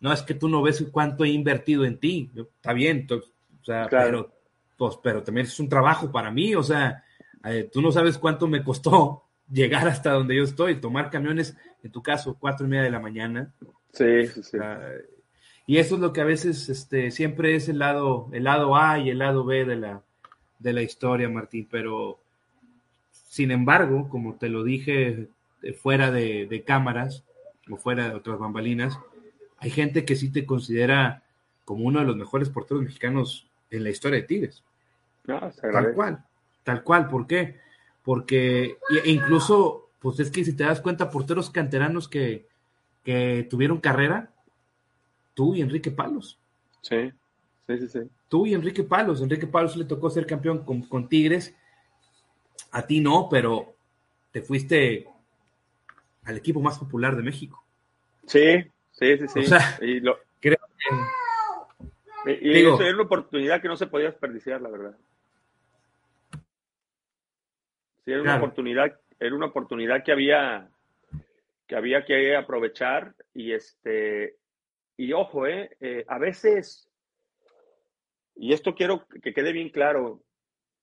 no 0.00 0.12
es 0.12 0.22
que 0.22 0.34
tú 0.34 0.48
no 0.48 0.62
ves 0.62 0.84
cuánto 0.92 1.24
he 1.24 1.30
invertido 1.30 1.84
en 1.84 1.98
ti, 1.98 2.30
está 2.34 2.72
bien, 2.72 3.06
o 3.10 3.64
sea, 3.64 3.88
pero, 3.90 4.32
pues, 4.76 4.98
pero 5.02 5.22
también 5.22 5.46
es 5.46 5.58
un 5.60 5.68
trabajo 5.68 6.12
para 6.12 6.30
mí, 6.30 6.54
o 6.54 6.62
sea, 6.62 7.02
eh, 7.44 7.68
tú 7.72 7.80
no 7.80 7.90
sabes 7.90 8.18
cuánto 8.18 8.46
me 8.46 8.62
costó 8.62 9.24
llegar 9.50 9.88
hasta 9.88 10.12
donde 10.12 10.36
yo 10.36 10.44
estoy, 10.44 10.80
tomar 10.80 11.10
camiones, 11.10 11.56
en 11.82 11.90
tu 11.90 12.02
caso, 12.02 12.36
cuatro 12.38 12.66
y 12.66 12.68
media 12.68 12.84
de 12.84 12.90
la 12.90 13.00
mañana, 13.00 13.54
Sí, 13.92 14.26
sí, 14.26 14.42
sí. 14.42 14.58
y 15.68 15.78
eso 15.78 15.94
es 15.94 16.00
lo 16.00 16.12
que 16.12 16.20
a 16.20 16.24
veces 16.24 16.68
este, 16.68 17.12
siempre 17.12 17.54
es 17.54 17.68
el 17.68 17.78
lado, 17.78 18.28
el 18.32 18.42
lado 18.42 18.74
A 18.74 18.98
y 18.98 19.08
el 19.08 19.18
lado 19.18 19.44
B 19.44 19.64
de 19.64 19.76
la, 19.76 20.02
de 20.58 20.72
la 20.72 20.82
historia, 20.82 21.28
Martín. 21.28 21.66
Pero, 21.70 22.18
sin 23.10 23.50
embargo, 23.50 24.08
como 24.08 24.34
te 24.34 24.48
lo 24.48 24.64
dije 24.64 25.28
eh, 25.62 25.72
fuera 25.72 26.10
de, 26.10 26.62
cámaras 26.66 27.24
o 27.70 27.76
fuera 27.76 28.08
de 28.08 28.14
otras 28.14 28.38
bambalinas, 28.38 28.98
hay 29.58 29.70
gente 29.70 30.04
que 30.04 30.16
sí 30.16 30.30
te 30.30 30.46
considera 30.46 31.22
como 31.64 31.84
uno 31.84 32.00
de 32.00 32.06
los 32.06 32.16
mejores 32.16 32.48
porteros 32.50 32.82
mexicanos 32.82 33.46
en 33.70 33.84
la 33.84 33.90
historia 33.90 34.20
de 34.20 34.26
Tigres. 34.26 34.62
tal 35.26 35.92
cual, 35.94 36.24
tal 36.62 36.82
cual. 36.82 37.08
¿Por 37.08 37.26
qué? 37.26 37.56
Porque 38.02 38.76
e 39.04 39.10
incluso, 39.10 39.88
pues 39.98 40.20
es 40.20 40.30
que 40.30 40.44
si 40.44 40.54
te 40.54 40.64
das 40.64 40.80
cuenta, 40.80 41.10
porteros 41.10 41.48
canteranos 41.48 42.08
que, 42.08 42.46
que 43.02 43.46
tuvieron 43.48 43.80
carrera, 43.80 44.30
tú 45.34 45.54
y 45.54 45.62
Enrique 45.62 45.90
Palos. 45.90 46.38
Sí, 46.82 47.12
sí, 47.66 47.78
sí, 47.78 47.88
sí. 47.88 48.00
Tú 48.34 48.46
y 48.46 48.54
Enrique 48.54 48.82
Palos. 48.82 49.22
Enrique 49.22 49.46
Palos 49.46 49.76
le 49.76 49.84
tocó 49.84 50.10
ser 50.10 50.26
campeón 50.26 50.64
con, 50.64 51.08
Tigres. 51.08 51.56
A 52.72 52.84
ti 52.84 52.98
no, 52.98 53.28
pero 53.30 53.76
te 54.32 54.42
fuiste 54.42 55.06
al 56.24 56.38
equipo 56.38 56.60
más 56.60 56.76
popular 56.76 57.14
de 57.14 57.22
México. 57.22 57.64
Sí, 58.26 58.60
sí, 58.90 59.18
sí, 59.18 59.28
sí. 59.28 59.38
O 59.38 59.42
sea, 59.44 59.78
y 59.80 60.00
lo... 60.00 60.18
creo 60.40 60.58
que... 62.24 62.32
Y, 62.32 62.58
eso 62.58 62.82
era 62.82 62.94
una 62.94 63.04
oportunidad 63.04 63.62
que 63.62 63.68
no 63.68 63.76
se 63.76 63.86
podía 63.86 64.10
desperdiciar, 64.10 64.60
la 64.60 64.68
verdad. 64.68 64.96
Sí, 68.04 68.10
era 68.10 68.20
una 68.20 68.38
oportunidad, 68.38 68.98
era 69.20 69.36
una 69.36 69.46
oportunidad 69.46 70.02
que 70.02 70.10
había 70.10 70.68
que 71.68 71.76
había 71.76 72.04
que 72.04 72.34
aprovechar 72.34 73.14
y 73.32 73.52
este 73.52 74.38
y 74.96 75.12
ojo, 75.12 75.46
eh, 75.46 75.76
eh, 75.80 76.04
a 76.08 76.18
veces, 76.18 76.88
y 78.36 78.52
esto 78.52 78.74
quiero 78.74 79.06
que 79.06 79.32
quede 79.32 79.52
bien 79.52 79.70
claro, 79.70 80.24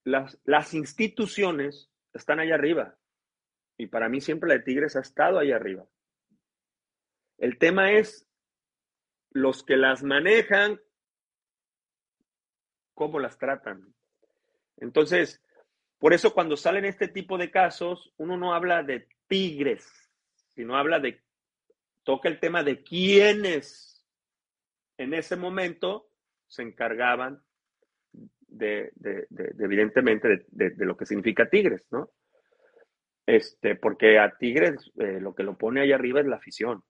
las, 0.04 0.40
las 0.46 0.74
instituciones 0.74 1.90
están 2.14 2.40
allá 2.40 2.56
arriba. 2.56 2.98
Y 3.78 3.88
para 3.88 4.10
mí 4.10 4.22
siempre 4.22 4.50
la 4.50 4.56
de 4.56 4.64
Tigres 4.64 4.96
ha 4.96 5.02
estado 5.02 5.40
allá 5.40 5.56
arriba. 5.56 5.86
El 7.38 7.58
tema 7.58 7.92
es 7.92 8.28
los 9.32 9.64
que 9.64 9.78
las 9.78 10.04
manejan, 10.04 10.80
cómo 12.94 13.20
las 13.20 13.38
tratan. 13.38 13.96
Entonces, 14.78 15.42
por 15.98 16.14
eso 16.14 16.34
cuando 16.34 16.58
salen 16.58 16.86
este 16.86 17.08
tipo 17.08 17.38
de 17.38 17.50
casos, 17.50 18.14
uno 18.18 18.38
no 18.38 18.54
habla 18.54 18.84
de 18.84 19.08
Tigres, 19.28 19.88
sino 20.50 20.78
habla 20.78 21.00
de, 21.00 21.24
toca 22.04 22.30
el 22.30 22.40
tema 22.40 22.64
de 22.64 22.84
quiénes 22.84 24.06
en 24.98 25.14
ese 25.14 25.36
momento 25.36 26.11
se 26.52 26.64
encargaban 26.64 27.42
de, 28.48 28.92
evidentemente, 29.58 30.46
de, 30.50 30.86
lo 30.86 30.98
que 30.98 31.06
significa 31.06 31.50
Tigres, 31.50 31.88
¿no? 31.92 32.12
Este, 33.26 33.76
porque 33.76 34.20
a 34.20 34.36
Tigres 34.38 34.92
eh, 35.00 35.20
lo 35.22 35.34
que 35.34 35.44
lo 35.44 35.58
pone 35.58 35.80
ahí 35.80 35.94
arriba 35.94 36.20
es 36.20 36.26
la 36.26 36.36
afición. 36.36 36.84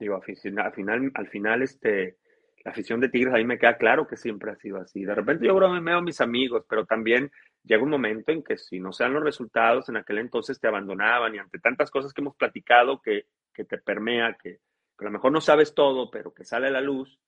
Digo, 0.00 0.16
al 0.16 0.72
final, 0.72 1.12
al 1.14 1.28
final, 1.28 1.62
este, 1.62 2.16
la 2.64 2.72
afición 2.72 3.00
de 3.00 3.08
Tigres 3.08 3.34
a 3.34 3.38
mí 3.38 3.44
me 3.44 3.58
queda 3.58 3.76
claro 3.76 4.08
que 4.08 4.16
siempre 4.16 4.50
ha 4.50 4.56
sido 4.56 4.78
así. 4.78 5.04
De 5.04 5.14
repente 5.14 5.46
yo 5.46 5.54
me 5.54 5.80
veo 5.80 5.98
a 5.98 6.02
mis 6.02 6.20
amigos, 6.20 6.64
pero 6.68 6.84
también 6.84 7.30
llega 7.62 7.82
un 7.84 7.90
momento 7.90 8.32
en 8.32 8.42
que 8.42 8.58
si 8.58 8.80
no 8.80 8.92
se 8.92 9.04
dan 9.04 9.14
los 9.14 9.22
resultados, 9.22 9.88
en 9.88 9.98
aquel 9.98 10.18
entonces 10.18 10.58
te 10.58 10.66
abandonaban 10.66 11.34
y 11.34 11.38
ante 11.38 11.60
tantas 11.60 11.90
cosas 11.92 12.12
que 12.12 12.22
hemos 12.22 12.34
platicado 12.34 13.00
que, 13.00 13.26
te 13.52 13.78
permea, 13.78 14.36
que, 14.40 14.58
a 14.98 15.04
lo 15.04 15.10
mejor 15.10 15.30
no 15.30 15.40
sabes 15.40 15.74
todo, 15.74 16.10
pero 16.10 16.34
que 16.34 16.44
sale 16.44 16.66
a 16.66 16.70
la 16.70 16.80
luz, 16.80 17.20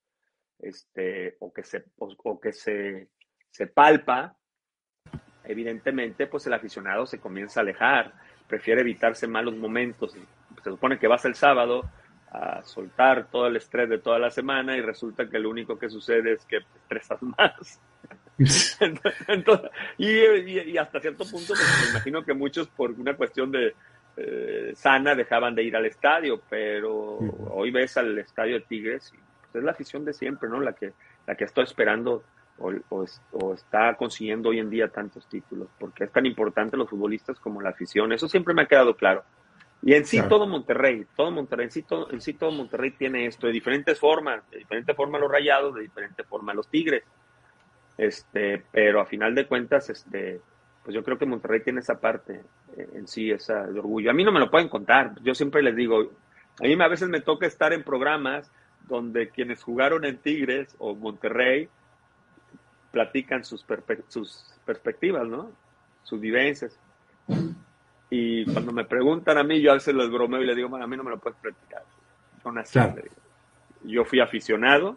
este, 0.63 1.37
o 1.41 1.53
que 1.53 1.63
se, 1.63 1.85
o, 1.99 2.41
que 2.41 2.53
se, 2.53 3.09
se 3.51 3.67
palpa, 3.67 4.37
evidentemente, 5.45 6.27
pues 6.27 6.47
el 6.47 6.55
aficionado 6.55 7.07
se 7.07 7.21
comienza 7.21 7.61
a 7.61 7.63
alejar, 7.63 8.15
prefiere 8.47 8.83
evitarse 8.83 9.27
malos 9.27 9.57
momentos. 9.57 10.13
Se 10.13 10.71
supone 10.71 10.99
que 10.99 11.09
vas 11.09 11.25
el 11.25 11.35
sábado 11.35 11.89
a 12.31 12.63
soltar 12.63 13.29
todo 13.31 13.47
el 13.49 13.57
estrés 13.57 13.89
de 13.89 13.99
toda 13.99 14.19
la 14.19 14.31
semana 14.31 14.77
y 14.77 14.81
resulta 14.81 15.29
que 15.29 15.39
lo 15.39 15.51
único 15.51 15.79
que 15.79 15.91
sucede 15.91 16.35
es 16.35 16.45
que 16.45 16.61
te 16.61 16.79
estresas 16.79 17.23
más. 17.23 17.81
y, 19.99 20.77
hasta 20.79 21.01
cierto 21.01 21.25
punto, 21.25 21.49
pues, 21.49 21.83
me 21.85 21.91
imagino 21.91 22.25
que 22.25 22.33
muchos 22.33 22.69
por 22.69 22.93
una 22.93 23.15
cuestión 23.15 23.51
de 23.51 23.75
eh, 24.17 24.73
sana 24.75 25.15
dejaban 25.15 25.55
de 25.55 25.65
ir 25.65 25.77
al 25.77 25.87
estadio, 25.87 26.41
pero 26.49 27.19
hoy 27.51 27.71
ves 27.71 27.97
al 27.97 28.19
estadio 28.19 28.55
de 28.55 28.61
Tigres 28.63 29.13
y 29.15 29.30
es 29.59 29.65
la 29.65 29.73
afición 29.73 30.05
de 30.05 30.13
siempre, 30.13 30.49
¿no? 30.49 30.61
La 30.61 30.73
que, 30.73 30.93
la 31.27 31.35
que 31.35 31.45
está 31.45 31.63
esperando 31.63 32.23
o, 32.59 32.73
o, 33.33 33.55
está 33.55 33.95
consiguiendo 33.97 34.51
hoy 34.51 34.59
en 34.59 34.71
día 34.71 34.89
tantos 34.89 35.27
títulos, 35.27 35.69
porque 35.79 36.05
es 36.05 36.13
tan 36.13 36.27
importante 36.27 36.77
los 36.77 36.91
futbolistas 36.91 37.39
como 37.41 37.61
la 37.61 37.71
afición. 37.71 38.13
Eso 38.13 38.29
siempre 38.29 38.55
me 38.55 38.63
ha 38.63 38.67
quedado 38.67 38.95
claro. 38.95 39.25
Y 39.83 39.95
en 39.95 40.05
sí 40.05 40.21
todo 40.29 40.47
Monterrey, 40.47 41.07
todo 41.17 41.31
Monterrey, 41.31 41.65
en 41.65 41.71
sí 41.71 41.83
todo, 41.83 42.11
en 42.11 42.21
sí 42.21 42.35
todo 42.35 42.53
Monterrey 42.53 42.91
tiene 42.91 43.25
esto 43.25 43.47
de 43.47 43.53
diferentes 43.55 43.99
formas, 43.99 44.43
de 44.51 44.59
diferente 44.59 44.93
forma 44.93 45.19
los 45.19 45.31
rayados, 45.31 45.75
de 45.75 45.83
diferente 45.83 46.23
forma 46.23 46.53
los 46.53 46.69
tigres. 46.69 47.03
Este, 47.97 48.63
pero 48.71 49.01
a 49.01 49.07
final 49.07 49.35
de 49.35 49.47
cuentas, 49.47 49.89
este, 49.89 50.41
pues 50.85 50.95
yo 50.95 51.03
creo 51.03 51.19
que 51.19 51.27
Monterrey 51.27 51.61
tiene 51.63 51.81
esa 51.81 51.99
parte 51.99 52.43
eh, 52.77 52.89
en 52.95 53.09
sí, 53.09 53.31
esa 53.31 53.67
de 53.67 53.79
orgullo. 53.79 54.11
A 54.11 54.15
mí 54.15 54.23
no 54.23 54.33
me 54.33 54.41
lo 54.41 54.51
pueden 54.51 54.69
contar. 54.69 55.15
Yo 55.23 55.35
siempre 55.35 55.63
les 55.63 55.75
digo, 55.75 56.11
a 56.61 56.65
mí 56.65 56.77
a 56.79 56.89
veces 56.89 57.09
me 57.09 57.21
toca 57.21 57.47
estar 57.47 57.73
en 57.73 57.83
programas 57.83 58.53
donde 58.91 59.31
quienes 59.31 59.63
jugaron 59.63 60.05
en 60.05 60.19
Tigres 60.19 60.75
o 60.79 60.95
Monterrey 60.95 61.69
platican 62.91 63.45
sus, 63.45 63.65
sus 64.09 64.45
perspectivas, 64.67 65.27
¿no? 65.27 65.51
Sus 66.03 66.21
vivencias. 66.21 66.79
Y 68.11 68.45
cuando 68.53 68.73
me 68.73 68.85
preguntan 68.85 69.39
a 69.39 69.45
mí, 69.45 69.61
yo 69.61 69.71
a 69.71 69.75
veces 69.75 69.95
les 69.95 70.11
bromeo 70.11 70.43
y 70.43 70.47
le 70.47 70.55
digo, 70.55 70.69
bueno, 70.69 70.85
a 70.85 70.89
mí 70.89 70.97
no 70.97 71.05
me 71.05 71.11
lo 71.11 71.19
puedes 71.19 71.39
platicar. 71.39 71.85
Yo 73.85 74.05
fui 74.05 74.21
aficionado, 74.21 74.97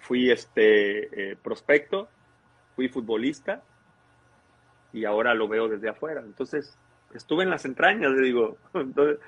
fui 0.00 0.30
este 0.30 1.32
eh, 1.32 1.36
prospecto, 1.36 2.08
fui 2.76 2.88
futbolista 2.88 3.62
y 4.92 5.06
ahora 5.06 5.34
lo 5.34 5.48
veo 5.48 5.68
desde 5.68 5.88
afuera. 5.88 6.20
Entonces, 6.20 6.76
estuve 7.14 7.44
en 7.44 7.50
las 7.50 7.64
entrañas, 7.64 8.12
le 8.12 8.22
digo. 8.22 8.56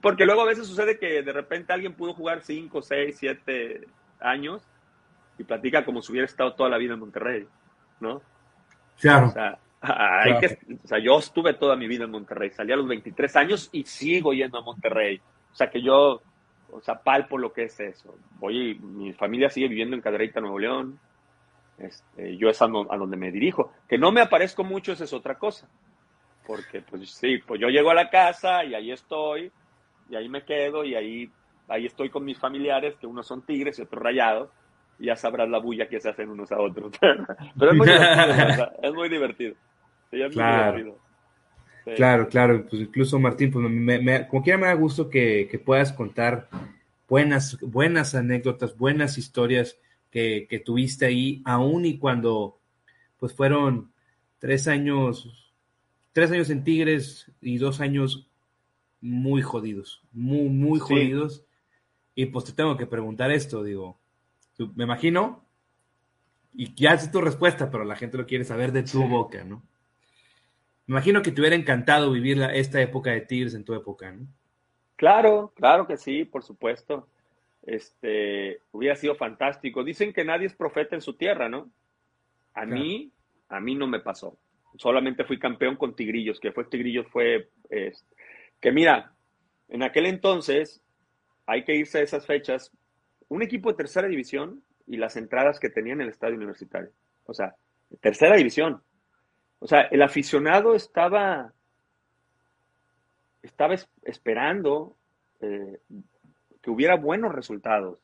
porque 0.00 0.26
luego 0.26 0.42
a 0.42 0.46
veces 0.46 0.66
sucede 0.66 0.98
que 0.98 1.22
de 1.22 1.32
repente 1.32 1.72
alguien 1.72 1.94
pudo 1.94 2.12
jugar 2.12 2.42
5, 2.42 2.82
6, 2.82 3.16
7 3.18 3.86
años 4.20 4.62
y 5.38 5.44
platica 5.44 5.84
como 5.84 6.02
si 6.02 6.12
hubiera 6.12 6.26
estado 6.26 6.54
toda 6.54 6.70
la 6.70 6.78
vida 6.78 6.94
en 6.94 7.00
Monterrey, 7.00 7.46
¿no? 8.00 8.22
Claro. 9.00 9.28
O 9.28 9.30
sea, 9.30 9.58
hay 9.80 10.38
Que, 10.38 10.58
o 10.82 10.86
sea, 10.86 10.98
yo 10.98 11.18
estuve 11.18 11.54
toda 11.54 11.76
mi 11.76 11.86
vida 11.86 12.04
en 12.04 12.10
Monterrey, 12.10 12.50
salí 12.50 12.72
a 12.72 12.76
los 12.76 12.88
23 12.88 13.36
años 13.36 13.68
y 13.72 13.84
sigo 13.84 14.32
yendo 14.32 14.58
a 14.58 14.62
Monterrey. 14.62 15.20
O 15.52 15.54
sea, 15.54 15.70
que 15.70 15.82
yo 15.82 16.22
o 16.70 16.80
sea, 16.80 17.02
palpo 17.02 17.38
lo 17.38 17.52
que 17.52 17.64
es 17.64 17.80
eso. 17.80 18.16
Voy, 18.38 18.78
mi 18.78 19.12
familia 19.12 19.50
sigue 19.50 19.68
viviendo 19.68 19.96
en 19.96 20.02
Cadereyta, 20.02 20.40
Nuevo 20.40 20.58
León. 20.58 20.98
Este, 21.78 22.36
yo 22.36 22.48
es 22.48 22.60
a, 22.60 22.66
donde 22.66 23.16
me 23.16 23.30
dirijo. 23.30 23.72
Que 23.88 23.98
no 23.98 24.12
me 24.12 24.20
aparezco 24.20 24.64
mucho, 24.64 24.92
esa 24.92 25.04
es 25.04 25.12
otra 25.12 25.36
cosa. 25.36 25.68
Porque, 26.46 26.80
pues 26.80 27.10
sí, 27.10 27.38
pues 27.38 27.60
yo 27.60 27.68
llego 27.68 27.90
a 27.90 27.94
la 27.94 28.08
casa 28.08 28.64
y 28.64 28.74
ahí 28.74 28.92
estoy, 28.92 29.50
y 30.08 30.16
ahí 30.16 30.28
me 30.28 30.44
quedo, 30.44 30.84
y 30.84 30.94
ahí, 30.94 31.30
ahí 31.68 31.86
estoy 31.86 32.10
con 32.10 32.24
mis 32.24 32.38
familiares, 32.38 32.96
que 32.96 33.06
unos 33.06 33.26
son 33.26 33.44
tigres 33.44 33.78
y 33.78 33.82
otros 33.82 34.02
rayados, 34.02 34.50
y 34.98 35.06
ya 35.06 35.16
sabrás 35.16 35.48
la 35.48 35.58
bulla 35.58 35.88
que 35.88 36.00
se 36.00 36.08
hacen 36.08 36.30
unos 36.30 36.52
a 36.52 36.60
otros. 36.60 36.92
Pero 37.58 37.70
es 37.72 37.76
muy 37.76 37.88
divertido, 37.88 38.72
es 38.82 38.94
muy 38.94 39.08
divertido. 39.08 39.54
claro. 40.32 41.06
Claro, 41.94 42.28
claro, 42.28 42.66
pues 42.68 42.82
incluso 42.82 43.16
Martín, 43.20 43.52
pues 43.52 43.70
me, 43.70 44.26
como 44.26 44.42
quiera 44.42 44.58
me 44.58 44.66
da 44.66 44.72
gusto 44.74 45.08
que, 45.08 45.62
puedas 45.64 45.92
contar 45.92 46.48
buenas, 47.08 47.58
buenas 47.60 48.16
anécdotas, 48.16 48.76
buenas 48.76 49.18
historias 49.18 49.78
que, 50.10 50.48
que 50.50 50.58
tuviste 50.58 51.06
ahí, 51.06 51.42
aún 51.44 51.86
y 51.86 51.98
cuando 51.98 52.58
pues 53.18 53.32
fueron 53.34 53.92
tres 54.40 54.66
años, 54.66 55.45
tres 56.16 56.30
años 56.30 56.48
en 56.48 56.64
Tigres 56.64 57.30
y 57.42 57.58
dos 57.58 57.82
años 57.82 58.26
muy 59.02 59.42
jodidos, 59.42 60.02
muy, 60.12 60.48
muy 60.48 60.78
jodidos. 60.78 61.44
Y 62.14 62.24
pues 62.24 62.46
te 62.46 62.52
tengo 62.52 62.78
que 62.78 62.86
preguntar 62.86 63.30
esto, 63.30 63.62
digo, 63.62 63.98
me 64.76 64.84
imagino, 64.84 65.44
y 66.54 66.74
ya 66.74 66.96
sé 66.96 67.10
tu 67.10 67.20
respuesta, 67.20 67.70
pero 67.70 67.84
la 67.84 67.96
gente 67.96 68.16
lo 68.16 68.24
quiere 68.24 68.44
saber 68.44 68.72
de 68.72 68.82
tu 68.84 69.06
boca, 69.06 69.44
¿no? 69.44 69.62
Me 70.86 70.94
imagino 70.94 71.20
que 71.20 71.32
te 71.32 71.42
hubiera 71.42 71.54
encantado 71.54 72.10
vivir 72.10 72.38
la, 72.38 72.54
esta 72.54 72.80
época 72.80 73.10
de 73.10 73.20
Tigres 73.20 73.52
en 73.52 73.66
tu 73.66 73.74
época, 73.74 74.10
¿no? 74.10 74.26
Claro, 74.96 75.52
claro 75.54 75.86
que 75.86 75.98
sí, 75.98 76.24
por 76.24 76.42
supuesto. 76.42 77.06
Este, 77.62 78.62
hubiera 78.72 78.96
sido 78.96 79.16
fantástico. 79.16 79.84
Dicen 79.84 80.14
que 80.14 80.24
nadie 80.24 80.46
es 80.46 80.54
profeta 80.54 80.94
en 80.94 81.02
su 81.02 81.12
tierra, 81.12 81.50
¿no? 81.50 81.68
A 82.54 82.64
mí, 82.64 83.12
a 83.50 83.60
mí 83.60 83.74
no 83.74 83.86
me 83.86 84.00
pasó. 84.00 84.38
Solamente 84.78 85.24
fui 85.24 85.38
campeón 85.38 85.76
con 85.76 85.94
Tigrillos, 85.94 86.40
que 86.40 86.52
fue 86.52 86.64
Tigrillos 86.64 87.06
fue, 87.08 87.48
que 88.60 88.72
mira, 88.72 89.12
en 89.68 89.82
aquel 89.82 90.06
entonces 90.06 90.82
hay 91.46 91.64
que 91.64 91.74
irse 91.74 91.98
a 91.98 92.02
esas 92.02 92.26
fechas. 92.26 92.72
Un 93.28 93.42
equipo 93.42 93.70
de 93.70 93.76
tercera 93.76 94.08
división 94.08 94.62
y 94.86 94.96
las 94.96 95.16
entradas 95.16 95.58
que 95.58 95.70
tenía 95.70 95.94
en 95.94 96.00
el 96.00 96.08
estadio 96.08 96.36
universitario. 96.36 96.90
O 97.24 97.34
sea, 97.34 97.54
tercera 98.00 98.36
división. 98.36 98.82
O 99.58 99.66
sea, 99.66 99.82
el 99.82 100.02
aficionado 100.02 100.74
estaba, 100.74 101.52
estaba 103.42 103.74
esperando 104.02 104.96
eh, 105.40 105.78
que 106.62 106.70
hubiera 106.70 106.96
buenos 106.96 107.34
resultados. 107.34 107.98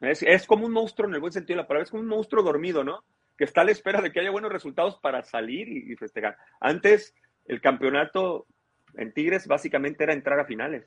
Es, 0.00 0.22
es, 0.22 0.46
como 0.46 0.64
un 0.64 0.72
monstruo 0.72 1.08
en 1.08 1.14
el 1.14 1.20
buen 1.20 1.32
sentido 1.32 1.56
de 1.56 1.62
la 1.62 1.68
palabra, 1.68 1.84
es 1.84 1.90
como 1.90 2.02
un 2.02 2.08
monstruo 2.08 2.42
dormido, 2.42 2.84
¿no? 2.84 3.04
Que 3.40 3.44
está 3.44 3.62
a 3.62 3.64
la 3.64 3.70
espera 3.70 4.02
de 4.02 4.12
que 4.12 4.20
haya 4.20 4.30
buenos 4.30 4.52
resultados 4.52 4.98
para 4.98 5.22
salir 5.22 5.66
y, 5.66 5.96
festejar. 5.96 6.36
Antes, 6.60 7.14
el 7.46 7.62
campeonato 7.62 8.44
en 8.98 9.14
Tigres 9.14 9.46
básicamente 9.46 10.04
era 10.04 10.12
entrar 10.12 10.38
a 10.38 10.44
finales. 10.44 10.86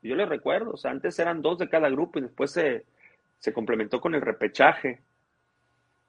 yo 0.00 0.14
les 0.14 0.28
recuerdo, 0.28 0.70
o 0.70 0.76
sea, 0.76 0.92
antes 0.92 1.18
eran 1.18 1.42
dos 1.42 1.58
de 1.58 1.68
cada 1.68 1.90
grupo 1.90 2.20
y 2.20 2.22
después 2.22 2.52
se, 2.52 2.84
se 3.40 3.52
complementó 3.52 4.00
con 4.00 4.14
el 4.14 4.20
repechaje. 4.20 5.00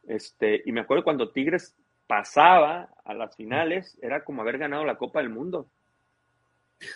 Este, 0.04 0.62
y 0.64 0.72
me 0.72 0.82
acuerdo 0.82 1.04
cuando 1.04 1.32
Tigres 1.32 1.76
pasaba 2.06 2.90
a 3.04 3.16
las 3.16 3.36
finales, 3.36 3.98
era 4.04 4.24
como 4.24 4.44
haber 4.44 4.60
ganado 4.60 4.86
la 4.86 5.00
Copa 5.00 5.20
del 5.20 5.30
Mundo. 5.30 5.66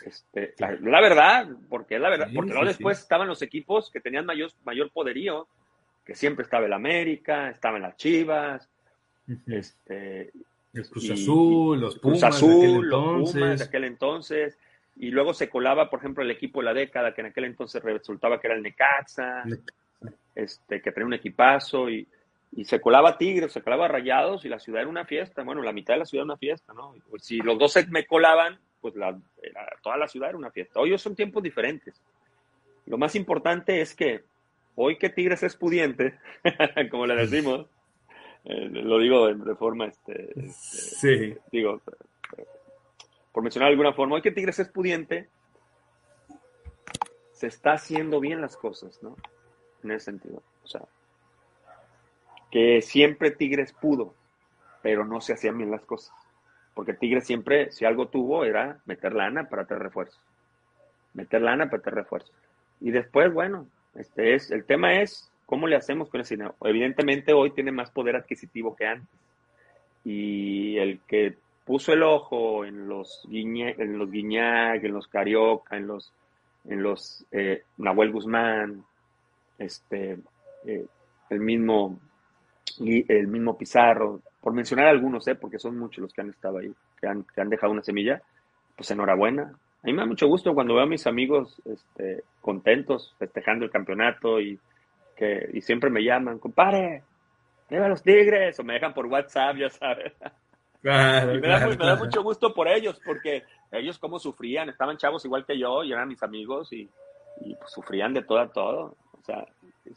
Este, 0.06 0.54
la, 0.60 1.02
verdad, 1.02 1.48
porque 1.70 1.98
la 1.98 2.12
verdad, 2.12 2.28
porque 2.36 2.52
luego 2.52 2.68
después 2.68 3.00
estaban 3.00 3.28
los 3.28 3.42
equipos 3.42 3.90
que 3.90 4.00
tenían 4.00 4.28
mayor, 4.28 4.52
mayor 4.64 4.92
poderío, 4.92 5.48
que 6.06 6.14
siempre 6.14 6.44
estaba 6.44 6.68
el 6.68 6.74
América, 6.74 7.50
estaban 7.50 7.82
las 7.82 7.98
Chivas, 7.98 8.70
este, 9.48 10.32
el 10.74 10.90
Cruz 10.90 11.10
Azul, 11.10 11.80
los 11.80 12.00
Pumas, 12.00 12.24
Azul, 12.24 12.88
los 12.88 13.32
Pumas 13.32 13.60
de 13.60 13.66
aquel 13.66 13.86
entonces, 13.86 14.58
y 14.98 15.10
luego 15.10 15.34
se 15.34 15.50
colaba, 15.50 15.90
por 15.90 16.00
ejemplo, 16.00 16.24
el 16.24 16.32
equipo 16.32 16.60
de 16.60 16.66
la 16.66 16.74
década, 16.74 17.14
que 17.14 17.22
en 17.22 17.28
aquel 17.28 17.46
entonces 17.46 17.84
resultaba 17.84 18.40
que 18.40 18.48
era 18.48 18.56
el 18.56 18.64
Necaxa, 18.64 19.44
este, 20.36 20.82
que 20.82 20.92
tenía 20.92 21.08
un 21.08 21.14
equipazo, 21.14 21.90
y, 21.90 22.08
y 22.56 22.66
se 22.66 22.80
colaba 22.80 23.18
Tigres, 23.18 23.52
se 23.52 23.62
colaba 23.62 23.88
Rayados 23.88 24.46
y 24.46 24.50
la 24.50 24.60
ciudad 24.60 24.82
era 24.82 24.90
una 24.90 25.06
fiesta. 25.06 25.44
Bueno, 25.44 25.62
la 25.62 25.74
mitad 25.74 25.96
de 25.96 26.00
la 26.00 26.06
ciudad 26.06 26.24
era 26.24 26.34
una 26.34 26.38
fiesta, 26.38 26.74
¿no? 26.74 26.96
Pues 27.10 27.26
si 27.26 27.38
los 27.38 27.60
dos 27.60 27.74
se 27.74 27.86
me 27.88 28.06
colaban, 28.06 28.58
pues 28.80 28.96
la, 28.96 29.18
toda 29.84 29.98
la 29.98 30.08
ciudad 30.08 30.30
era 30.30 30.38
una 30.38 30.52
fiesta. 30.52 30.80
Hoy 30.80 30.98
son 30.98 31.16
tiempos 31.16 31.44
diferentes. 31.44 32.02
Lo 32.86 32.98
más 32.98 33.16
importante 33.16 33.82
es 33.82 33.94
que 33.94 34.24
hoy 34.76 34.98
que 34.98 35.10
Tigres 35.10 35.44
es 35.44 35.56
pudiente, 35.56 36.18
como 36.92 37.08
le 37.08 37.16
decimos, 37.16 37.68
eh, 38.46 38.70
lo 38.70 39.00
digo 39.00 39.28
de, 39.28 39.56
forma, 39.56 39.86
este, 39.86 40.32
este, 40.40 40.52
sí. 40.54 41.38
digo, 41.52 41.82
por 43.32 43.44
mencionar 43.44 43.70
de 43.70 43.74
alguna 43.74 43.94
forma, 43.94 44.16
hoy 44.16 44.22
que 44.22 44.32
Tigres 44.32 44.60
es 44.60 44.70
pudiente, 44.70 45.30
se 47.32 47.48
está 47.48 47.74
haciendo 47.74 48.20
bien 48.20 48.42
las 48.42 48.56
cosas, 48.56 49.02
¿no? 49.02 49.18
En 49.84 49.92
ese 49.92 50.06
sentido. 50.06 50.42
O 50.64 50.68
sea, 50.68 50.82
que 52.52 52.82
siempre 52.82 53.32
Tigres 53.32 53.74
pudo, 53.74 54.14
pero 54.82 55.06
no 55.06 55.22
se 55.22 55.34
hacían 55.34 55.58
bien 55.58 55.72
las 55.72 55.84
cosas. 55.84 56.16
Porque 56.76 56.94
Tigres 56.94 57.26
siempre, 57.26 57.72
si 57.72 57.84
algo 57.84 58.08
tuvo, 58.10 58.46
era 58.46 58.80
meter 58.86 59.14
lana 59.14 59.50
para 59.50 59.66
tener 59.66 59.84
refuerzos. 59.84 60.22
Meter 61.14 61.42
lana 61.42 61.70
para 61.70 61.82
tener 61.82 62.04
refuerzos. 62.04 62.32
Y 62.80 62.92
después, 62.92 63.34
bueno, 63.34 63.68
este 63.96 64.36
es, 64.36 64.52
el 64.52 64.66
tema 64.66 65.02
es 65.02 65.32
cómo 65.46 65.68
le 65.68 65.76
hacemos 65.76 66.10
con 66.10 66.22
ese 66.22 66.36
dinero. 66.36 66.56
Evidentemente 66.64 67.34
hoy 67.34 67.52
tiene 67.52 67.72
más 67.72 67.92
poder 67.92 68.16
adquisitivo 68.16 68.76
que 68.76 68.88
antes. 68.88 69.20
Y 70.04 70.78
el 70.78 71.00
que 71.08 71.36
puso 71.66 71.94
el 71.94 72.04
ojo 72.04 72.66
en 72.66 72.88
los, 72.88 73.26
Guiñe, 73.30 73.76
en 73.78 73.98
los 73.98 74.12
Guiñac, 74.12 74.84
en 74.84 74.94
los 74.94 75.08
Carioca, 75.08 75.78
en 75.78 75.88
los, 75.88 76.12
en 76.66 76.84
los 76.84 77.26
eh, 77.32 77.64
Nahuel 77.78 78.12
Guzmán, 78.12 78.84
este, 79.58 80.18
eh, 80.66 80.86
el 81.30 81.40
mismo 81.40 82.00
el 82.80 83.28
mismo 83.28 83.58
Pizarro, 83.58 84.22
por 84.42 84.54
mencionar 84.54 84.88
algunos, 84.88 85.28
¿eh? 85.28 85.36
porque 85.36 85.60
son 85.60 85.78
muchos 85.78 86.02
los 86.02 86.14
que 86.14 86.22
han 86.22 86.30
estado 86.30 86.58
ahí, 86.58 86.74
que 87.00 87.08
han, 87.08 87.24
que 87.24 87.42
han 87.42 87.50
dejado 87.50 87.72
una 87.72 87.84
semilla, 87.84 88.22
pues 88.76 88.92
enhorabuena. 88.92 89.44
A 89.44 89.86
mí 89.86 89.94
me 89.94 90.00
da 90.00 90.06
mucho 90.06 90.28
gusto 90.28 90.54
cuando 90.54 90.76
veo 90.76 90.84
a 90.84 90.88
mis 90.88 91.08
amigos 91.08 91.62
este, 91.66 92.24
contentos, 92.42 93.16
festejando 93.18 93.66
el 93.66 93.72
campeonato 93.72 94.42
y 94.42 94.60
que 95.16 95.50
y 95.54 95.62
siempre 95.62 95.90
me 95.90 96.04
llaman, 96.04 96.40
compadre, 96.40 97.04
lleva 97.70 97.88
los 97.88 98.04
Tigres, 98.04 98.60
o 98.60 98.64
me 98.64 98.74
dejan 98.74 98.94
por 98.94 99.06
WhatsApp, 99.08 99.58
ya 99.58 99.70
sabes. 99.70 100.14
y 100.84 100.88
me, 100.88 101.48
da, 101.48 101.68
me 101.68 101.76
da, 101.76 101.96
mucho 101.96 102.22
gusto 102.24 102.54
por 102.54 102.68
ellos, 102.68 103.00
porque 103.06 103.44
ellos 103.72 103.98
cómo 103.98 104.20
sufrían, 104.20 104.70
estaban 104.70 104.98
chavos 104.98 105.26
igual 105.26 105.46
que 105.46 105.58
yo, 105.58 105.84
y 105.84 105.92
eran 105.92 106.08
mis 106.08 106.22
amigos, 106.24 106.72
y, 106.74 106.90
y 107.42 107.56
pues, 107.56 107.72
sufrían 107.72 108.14
de 108.14 108.24
todo 108.24 108.40
a 108.40 108.52
todo. 108.52 108.98
O 109.12 109.24
sea, 109.26 109.46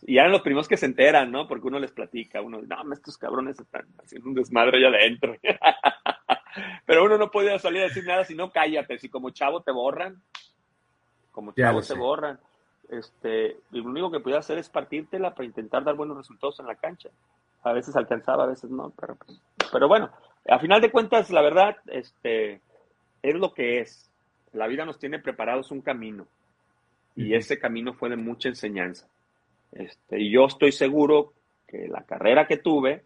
y 0.06 0.18
eran 0.18 0.32
los 0.32 0.42
primeros 0.42 0.68
que 0.68 0.76
se 0.76 0.86
enteran, 0.86 1.30
¿no? 1.30 1.46
Porque 1.46 1.66
uno 1.66 1.78
les 1.78 1.92
platica, 1.92 2.40
uno, 2.40 2.60
no, 2.62 2.92
estos 2.92 3.16
cabrones 3.16 3.58
están 3.58 3.86
haciendo 4.02 4.28
un 4.28 4.34
desmadre 4.34 4.78
allá 4.78 4.96
adentro. 4.96 5.36
Pero 6.86 7.04
uno 7.04 7.18
no 7.18 7.30
podía 7.30 7.58
salir 7.58 7.82
a 7.82 7.84
decir 7.84 8.04
nada 8.06 8.24
si 8.24 8.34
no 8.34 8.50
cállate, 8.50 8.98
si 8.98 9.08
como 9.08 9.30
chavo 9.30 9.62
te 9.62 9.70
borran, 9.70 10.22
como 11.30 11.52
chavo 11.52 11.82
te 11.82 11.94
borran. 11.94 12.38
Este, 12.88 13.58
lo 13.70 13.84
único 13.84 14.10
que 14.10 14.20
podía 14.20 14.38
hacer 14.38 14.58
es 14.58 14.68
partírtela 14.68 15.34
para 15.34 15.44
intentar 15.44 15.84
dar 15.84 15.94
buenos 15.94 16.16
resultados 16.16 16.58
en 16.60 16.66
la 16.66 16.76
cancha. 16.76 17.10
A 17.62 17.72
veces 17.72 17.94
alcanzaba, 17.96 18.44
a 18.44 18.48
veces 18.48 18.70
no, 18.70 18.92
pero, 18.98 19.16
pero 19.70 19.88
bueno, 19.88 20.10
a 20.48 20.58
final 20.58 20.80
de 20.80 20.90
cuentas, 20.90 21.30
la 21.30 21.42
verdad, 21.42 21.76
este, 21.86 22.60
es 23.22 23.34
lo 23.34 23.52
que 23.52 23.80
es. 23.80 24.10
La 24.52 24.66
vida 24.66 24.84
nos 24.84 24.98
tiene 24.98 25.18
preparados 25.18 25.70
un 25.70 25.82
camino 25.82 26.26
y 27.14 27.34
ese 27.34 27.58
camino 27.58 27.92
fue 27.92 28.08
de 28.08 28.16
mucha 28.16 28.48
enseñanza. 28.48 29.06
Este, 29.72 30.20
y 30.20 30.30
yo 30.30 30.46
estoy 30.46 30.72
seguro 30.72 31.34
que 31.66 31.88
la 31.88 32.04
carrera 32.04 32.46
que 32.46 32.56
tuve 32.56 33.04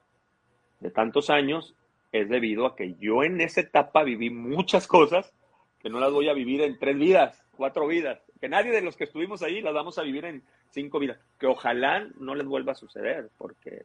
de 0.78 0.90
tantos 0.90 1.30
años 1.30 1.74
es 2.12 2.28
debido 2.28 2.66
a 2.66 2.76
que 2.76 2.94
yo 3.00 3.24
en 3.24 3.40
esa 3.40 3.62
etapa 3.62 4.04
viví 4.04 4.30
muchas 4.30 4.86
cosas 4.86 5.32
que 5.80 5.90
no 5.90 5.98
las 5.98 6.12
voy 6.12 6.28
a 6.28 6.34
vivir 6.34 6.60
en 6.60 6.78
tres 6.78 6.96
vidas, 6.96 7.42
cuatro 7.56 7.88
vidas, 7.88 8.20
que 8.42 8.48
nadie 8.48 8.72
de 8.72 8.82
los 8.82 8.96
que 8.96 9.04
estuvimos 9.04 9.40
ahí 9.42 9.60
las 9.60 9.72
vamos 9.72 9.98
a 9.98 10.02
vivir 10.02 10.24
en 10.24 10.42
cinco 10.70 10.98
vidas, 10.98 11.16
que 11.38 11.46
ojalá 11.46 12.08
no 12.18 12.34
les 12.34 12.44
vuelva 12.44 12.72
a 12.72 12.74
suceder, 12.74 13.30
porque, 13.38 13.84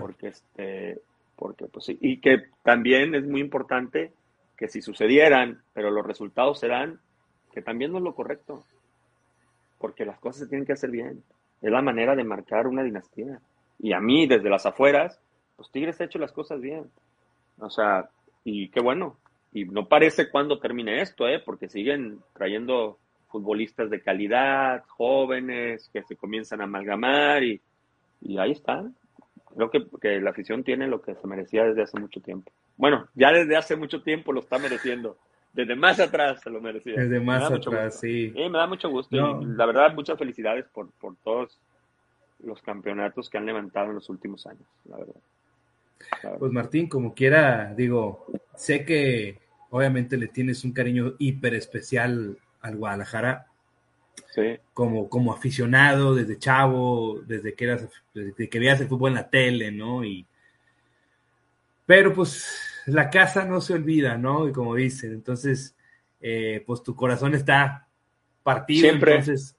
porque 0.00 0.28
este, 0.28 1.02
porque 1.36 1.66
pues 1.66 1.84
sí, 1.84 1.98
y 2.00 2.18
que 2.18 2.44
también 2.62 3.14
es 3.14 3.24
muy 3.24 3.42
importante 3.42 4.12
que 4.56 4.68
si 4.68 4.80
sucedieran, 4.80 5.60
pero 5.74 5.90
los 5.90 6.06
resultados 6.06 6.58
serán, 6.58 7.00
que 7.52 7.60
también 7.60 7.92
no 7.92 7.98
es 7.98 8.04
lo 8.04 8.14
correcto, 8.14 8.64
porque 9.76 10.06
las 10.06 10.18
cosas 10.20 10.44
se 10.44 10.46
tienen 10.46 10.64
que 10.64 10.72
hacer 10.72 10.90
bien. 10.90 11.22
Es 11.60 11.70
la 11.70 11.82
manera 11.82 12.16
de 12.16 12.24
marcar 12.24 12.66
una 12.66 12.82
dinastía. 12.82 13.40
Y 13.78 13.92
a 13.92 14.00
mí, 14.00 14.26
desde 14.26 14.48
las 14.48 14.64
afueras, 14.64 15.20
pues 15.54 15.70
Tigres 15.70 16.00
ha 16.00 16.04
hecho 16.04 16.18
las 16.18 16.32
cosas 16.32 16.62
bien. 16.62 16.90
O 17.58 17.68
sea, 17.68 18.08
y 18.42 18.70
qué 18.70 18.80
bueno. 18.80 19.18
Y 19.52 19.66
no 19.66 19.86
parece 19.86 20.30
cuándo 20.30 20.60
termine 20.60 21.02
esto, 21.02 21.28
¿eh? 21.28 21.42
Porque 21.44 21.68
siguen 21.68 22.20
trayendo 22.32 22.98
futbolistas 23.28 23.90
de 23.90 24.00
calidad, 24.00 24.84
jóvenes, 24.88 25.90
que 25.92 26.02
se 26.02 26.16
comienzan 26.16 26.60
a 26.60 26.64
amalgamar 26.64 27.42
y, 27.42 27.60
y 28.22 28.38
ahí 28.38 28.52
están. 28.52 28.94
Creo 29.54 29.70
que, 29.70 29.86
que, 30.00 30.20
la 30.20 30.30
afición 30.30 30.62
tiene 30.64 30.86
lo 30.86 31.00
que 31.00 31.14
se 31.14 31.26
merecía 31.26 31.64
desde 31.64 31.82
hace 31.82 31.98
mucho 31.98 32.20
tiempo. 32.20 32.52
Bueno, 32.76 33.08
ya 33.14 33.32
desde 33.32 33.56
hace 33.56 33.76
mucho 33.76 34.02
tiempo 34.02 34.32
lo 34.32 34.40
está 34.40 34.58
mereciendo. 34.58 35.16
Desde 35.52 35.74
más 35.74 35.98
atrás 35.98 36.42
se 36.42 36.50
lo 36.50 36.60
merecía. 36.60 36.94
Desde 36.96 37.18
más 37.18 37.50
atrás, 37.50 37.98
sí. 37.98 38.30
sí. 38.30 38.48
me 38.50 38.58
da 38.58 38.66
mucho 38.66 38.90
gusto. 38.90 39.16
Y 39.16 39.44
la 39.46 39.64
verdad, 39.64 39.94
muchas 39.94 40.18
felicidades 40.18 40.66
por, 40.68 40.90
por 41.00 41.16
todos 41.24 41.58
los 42.44 42.60
campeonatos 42.60 43.30
que 43.30 43.38
han 43.38 43.46
levantado 43.46 43.88
en 43.88 43.94
los 43.94 44.10
últimos 44.10 44.46
años, 44.46 44.68
la 44.84 44.98
verdad. 44.98 45.14
Pues 46.38 46.52
Martín, 46.52 46.88
como 46.88 47.14
quiera, 47.14 47.72
digo, 47.74 48.26
sé 48.54 48.84
que 48.84 49.38
obviamente 49.70 50.16
le 50.16 50.28
tienes 50.28 50.64
un 50.64 50.72
cariño 50.72 51.14
hiper 51.18 51.54
especial 51.54 52.36
al 52.60 52.76
Guadalajara, 52.76 53.46
como, 54.74 55.08
como 55.08 55.32
aficionado 55.32 56.14
desde 56.14 56.38
chavo, 56.38 57.20
desde 57.26 57.54
que 57.54 57.64
eras, 57.64 57.88
desde 58.12 58.48
que 58.48 58.58
veías 58.58 58.80
el 58.80 58.88
fútbol 58.88 59.10
en 59.10 59.16
la 59.16 59.30
tele, 59.30 59.72
¿no? 59.72 60.04
Y, 60.04 60.26
pero 61.86 62.12
pues 62.12 62.46
la 62.86 63.08
casa 63.08 63.44
no 63.44 63.60
se 63.60 63.74
olvida, 63.74 64.18
¿no? 64.18 64.48
Y 64.48 64.52
como 64.52 64.74
dicen, 64.74 65.12
entonces, 65.12 65.74
eh, 66.20 66.62
pues 66.66 66.82
tu 66.82 66.94
corazón 66.94 67.34
está 67.34 67.88
partido, 68.42 68.82
Siempre. 68.82 69.12
entonces, 69.12 69.56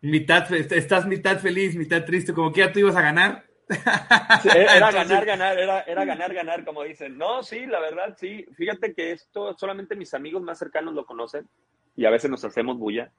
mitad, 0.00 0.52
estás 0.52 1.06
mitad 1.06 1.38
feliz, 1.38 1.76
mitad 1.76 2.04
triste, 2.04 2.32
como 2.32 2.52
que 2.52 2.60
ya 2.60 2.72
tú 2.72 2.80
ibas 2.80 2.96
a 2.96 3.02
ganar. 3.02 3.45
era 4.54 4.92
ganar, 4.92 5.24
ganar, 5.24 5.58
era, 5.58 5.80
era 5.82 6.04
ganar, 6.04 6.32
ganar, 6.32 6.64
como 6.64 6.84
dicen. 6.84 7.18
No, 7.18 7.42
sí, 7.42 7.66
la 7.66 7.80
verdad, 7.80 8.16
sí. 8.18 8.46
Fíjate 8.56 8.94
que 8.94 9.12
esto 9.12 9.56
solamente 9.58 9.96
mis 9.96 10.14
amigos 10.14 10.42
más 10.42 10.58
cercanos 10.58 10.94
lo 10.94 11.04
conocen 11.04 11.48
y 11.96 12.04
a 12.04 12.10
veces 12.10 12.30
nos 12.30 12.44
hacemos 12.44 12.78
bulla. 12.78 13.10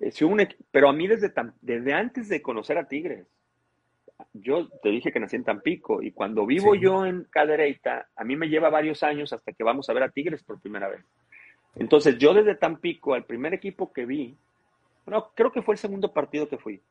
Eh, 0.00 0.10
pero 0.70 0.88
a 0.88 0.92
mí 0.92 1.06
desde, 1.06 1.32
desde 1.62 1.94
antes 1.94 2.28
de 2.28 2.42
conocer 2.42 2.76
a 2.76 2.88
Tigres, 2.88 3.26
yo 4.32 4.68
te 4.82 4.90
dije 4.90 5.12
que 5.12 5.20
nací 5.20 5.36
en 5.36 5.44
Tampico 5.44 6.02
y 6.02 6.10
cuando 6.12 6.46
vivo 6.46 6.74
yo 6.74 7.04
en 7.06 7.24
Cadereyta, 7.24 8.08
a 8.16 8.24
mí 8.24 8.36
me 8.36 8.48
lleva 8.48 8.70
varios 8.70 9.02
años 9.02 9.32
hasta 9.32 9.52
que 9.52 9.64
vamos 9.64 9.88
a 9.88 9.92
ver 9.92 10.02
a 10.02 10.10
Tigres 10.10 10.42
por 10.42 10.60
primera 10.60 10.88
vez. 10.88 11.04
Entonces 11.74 12.18
yo 12.18 12.34
desde 12.34 12.54
Tampico, 12.54 13.14
al 13.14 13.24
primer 13.24 13.54
equipo 13.54 13.92
que 13.92 14.06
vi, 14.06 14.36
bueno, 15.04 15.30
creo 15.34 15.52
que 15.52 15.62
fue 15.62 15.74
el 15.74 15.78
segundo 15.78 16.12
partido 16.12 16.48
que 16.48 16.58
fui, 16.58 16.82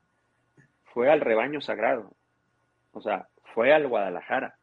fue 0.84 1.11
al 1.11 1.22
rebaño 1.22 1.61
sagrado, 1.61 2.15
o 2.96 3.02
sea, 3.02 3.28
fue 3.54 3.74
al 3.74 3.88
Guadalajara. 3.88 4.58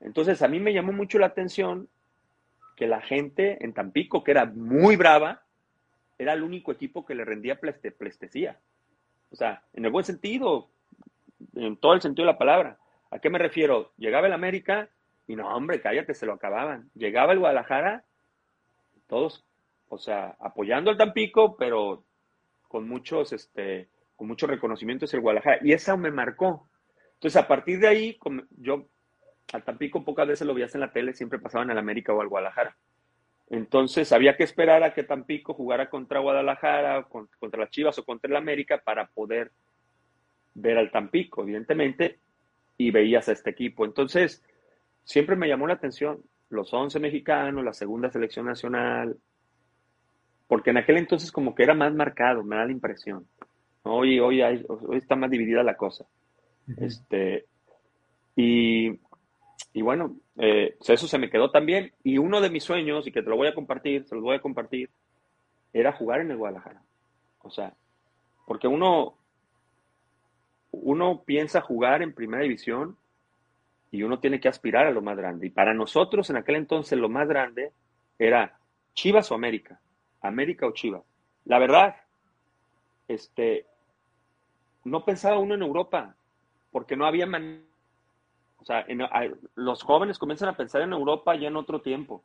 Entonces 0.00 0.42
a 0.42 0.48
mí 0.48 0.60
me 0.60 0.74
llamó 0.74 0.92
mucho 0.92 1.18
la 1.18 1.26
atención 1.26 1.88
que 2.76 2.86
la 2.86 3.00
gente 3.00 3.64
en 3.64 3.72
Tampico, 3.72 4.22
que 4.22 4.32
era 4.32 4.44
muy 4.44 4.96
brava, 4.96 5.42
era 6.18 6.34
el 6.34 6.42
único 6.42 6.70
equipo 6.70 7.06
que 7.06 7.14
le 7.14 7.24
rendía 7.24 7.58
plestecía. 7.58 8.58
O 9.30 9.36
sea, 9.36 9.62
en 9.72 9.86
el 9.86 9.90
buen 9.90 10.04
sentido, 10.04 10.68
en 11.54 11.78
todo 11.78 11.94
el 11.94 12.02
sentido 12.02 12.26
de 12.26 12.32
la 12.32 12.38
palabra. 12.38 12.78
¿A 13.10 13.18
qué 13.20 13.30
me 13.30 13.38
refiero? 13.38 13.92
Llegaba 13.96 14.26
el 14.26 14.34
América 14.34 14.90
y 15.26 15.34
no, 15.34 15.48
hombre, 15.48 15.80
cállate, 15.80 16.12
se 16.12 16.26
lo 16.26 16.34
acababan. 16.34 16.90
Llegaba 16.94 17.32
el 17.32 17.38
Guadalajara, 17.38 18.04
todos, 19.06 19.46
o 19.88 19.96
sea, 19.96 20.36
apoyando 20.40 20.90
al 20.90 20.98
Tampico, 20.98 21.56
pero 21.56 22.04
con 22.68 22.86
muchos, 22.86 23.32
este, 23.32 23.88
con 24.14 24.28
muchos 24.28 24.50
reconocimientos 24.50 25.14
el 25.14 25.20
Guadalajara. 25.20 25.58
Y 25.62 25.72
eso 25.72 25.96
me 25.96 26.10
marcó. 26.10 26.68
Entonces, 27.16 27.36
a 27.36 27.48
partir 27.48 27.80
de 27.80 27.88
ahí, 27.88 28.18
yo 28.58 28.88
al 29.52 29.64
Tampico 29.64 30.04
pocas 30.04 30.28
veces 30.28 30.46
lo 30.46 30.54
veías 30.54 30.74
en 30.74 30.80
la 30.80 30.92
tele, 30.92 31.14
siempre 31.14 31.38
pasaban 31.38 31.70
al 31.70 31.78
América 31.78 32.12
o 32.12 32.20
al 32.20 32.28
Guadalajara. 32.28 32.76
Entonces 33.48 34.12
había 34.12 34.36
que 34.36 34.42
esperar 34.42 34.82
a 34.82 34.92
que 34.92 35.04
Tampico 35.04 35.54
jugara 35.54 35.88
contra 35.88 36.20
Guadalajara, 36.20 37.04
contra 37.04 37.60
las 37.60 37.70
Chivas 37.70 37.98
o 37.98 38.04
contra 38.04 38.28
el 38.28 38.36
América 38.36 38.82
para 38.84 39.06
poder 39.06 39.52
ver 40.54 40.78
al 40.78 40.90
Tampico, 40.90 41.42
evidentemente, 41.42 42.18
y 42.76 42.90
veías 42.90 43.28
a 43.28 43.32
este 43.32 43.50
equipo. 43.50 43.84
Entonces, 43.84 44.42
siempre 45.04 45.36
me 45.36 45.48
llamó 45.48 45.66
la 45.66 45.74
atención 45.74 46.22
los 46.48 46.72
11 46.72 46.98
mexicanos, 46.98 47.64
la 47.64 47.72
segunda 47.72 48.10
selección 48.10 48.46
nacional, 48.46 49.16
porque 50.48 50.70
en 50.70 50.78
aquel 50.78 50.96
entonces 50.96 51.30
como 51.30 51.54
que 51.54 51.62
era 51.62 51.74
más 51.74 51.94
marcado, 51.94 52.42
me 52.42 52.56
da 52.56 52.66
la 52.66 52.72
impresión. 52.72 53.26
Hoy, 53.82 54.18
hoy, 54.18 54.42
hoy 54.42 54.96
está 54.96 55.14
más 55.14 55.30
dividida 55.30 55.62
la 55.62 55.76
cosa. 55.76 56.06
Este, 56.78 57.46
y 58.34 58.98
y 59.76 59.82
bueno, 59.82 60.16
eh, 60.38 60.74
eso 60.88 61.06
se 61.06 61.18
me 61.18 61.28
quedó 61.28 61.50
también. 61.50 61.92
Y 62.02 62.16
uno 62.16 62.40
de 62.40 62.48
mis 62.48 62.64
sueños, 62.64 63.06
y 63.06 63.12
que 63.12 63.22
te 63.22 63.28
lo 63.28 63.36
voy 63.36 63.48
a 63.48 63.54
compartir, 63.54 64.06
se 64.06 64.14
los 64.14 64.24
voy 64.24 64.34
a 64.34 64.40
compartir, 64.40 64.88
era 65.70 65.92
jugar 65.92 66.22
en 66.22 66.30
el 66.30 66.38
Guadalajara. 66.38 66.82
O 67.42 67.50
sea, 67.50 67.74
porque 68.46 68.68
uno, 68.68 69.18
uno 70.70 71.22
piensa 71.26 71.60
jugar 71.60 72.00
en 72.00 72.14
primera 72.14 72.42
división 72.42 72.96
y 73.90 74.02
uno 74.02 74.18
tiene 74.18 74.40
que 74.40 74.48
aspirar 74.48 74.86
a 74.86 74.92
lo 74.92 75.02
más 75.02 75.18
grande. 75.18 75.48
Y 75.48 75.50
para 75.50 75.74
nosotros 75.74 76.30
en 76.30 76.36
aquel 76.36 76.56
entonces 76.56 76.98
lo 76.98 77.10
más 77.10 77.28
grande 77.28 77.70
era 78.18 78.58
Chivas 78.94 79.30
o 79.30 79.34
América. 79.34 79.78
América 80.22 80.66
o 80.66 80.72
Chivas. 80.72 81.02
La 81.44 81.58
verdad, 81.58 81.96
este, 83.08 83.66
no 84.84 85.04
pensaba 85.04 85.38
uno 85.38 85.54
en 85.54 85.60
Europa, 85.60 86.16
porque 86.76 86.94
no 86.94 87.06
había 87.06 87.24
manera 87.24 87.62
o 88.58 88.64
sea, 88.66 88.84
los 89.54 89.82
jóvenes 89.82 90.18
comienzan 90.18 90.50
a 90.50 90.58
pensar 90.58 90.82
en 90.82 90.92
Europa 90.92 91.34
ya 91.34 91.48
en 91.48 91.56
otro 91.56 91.80
tiempo. 91.80 92.22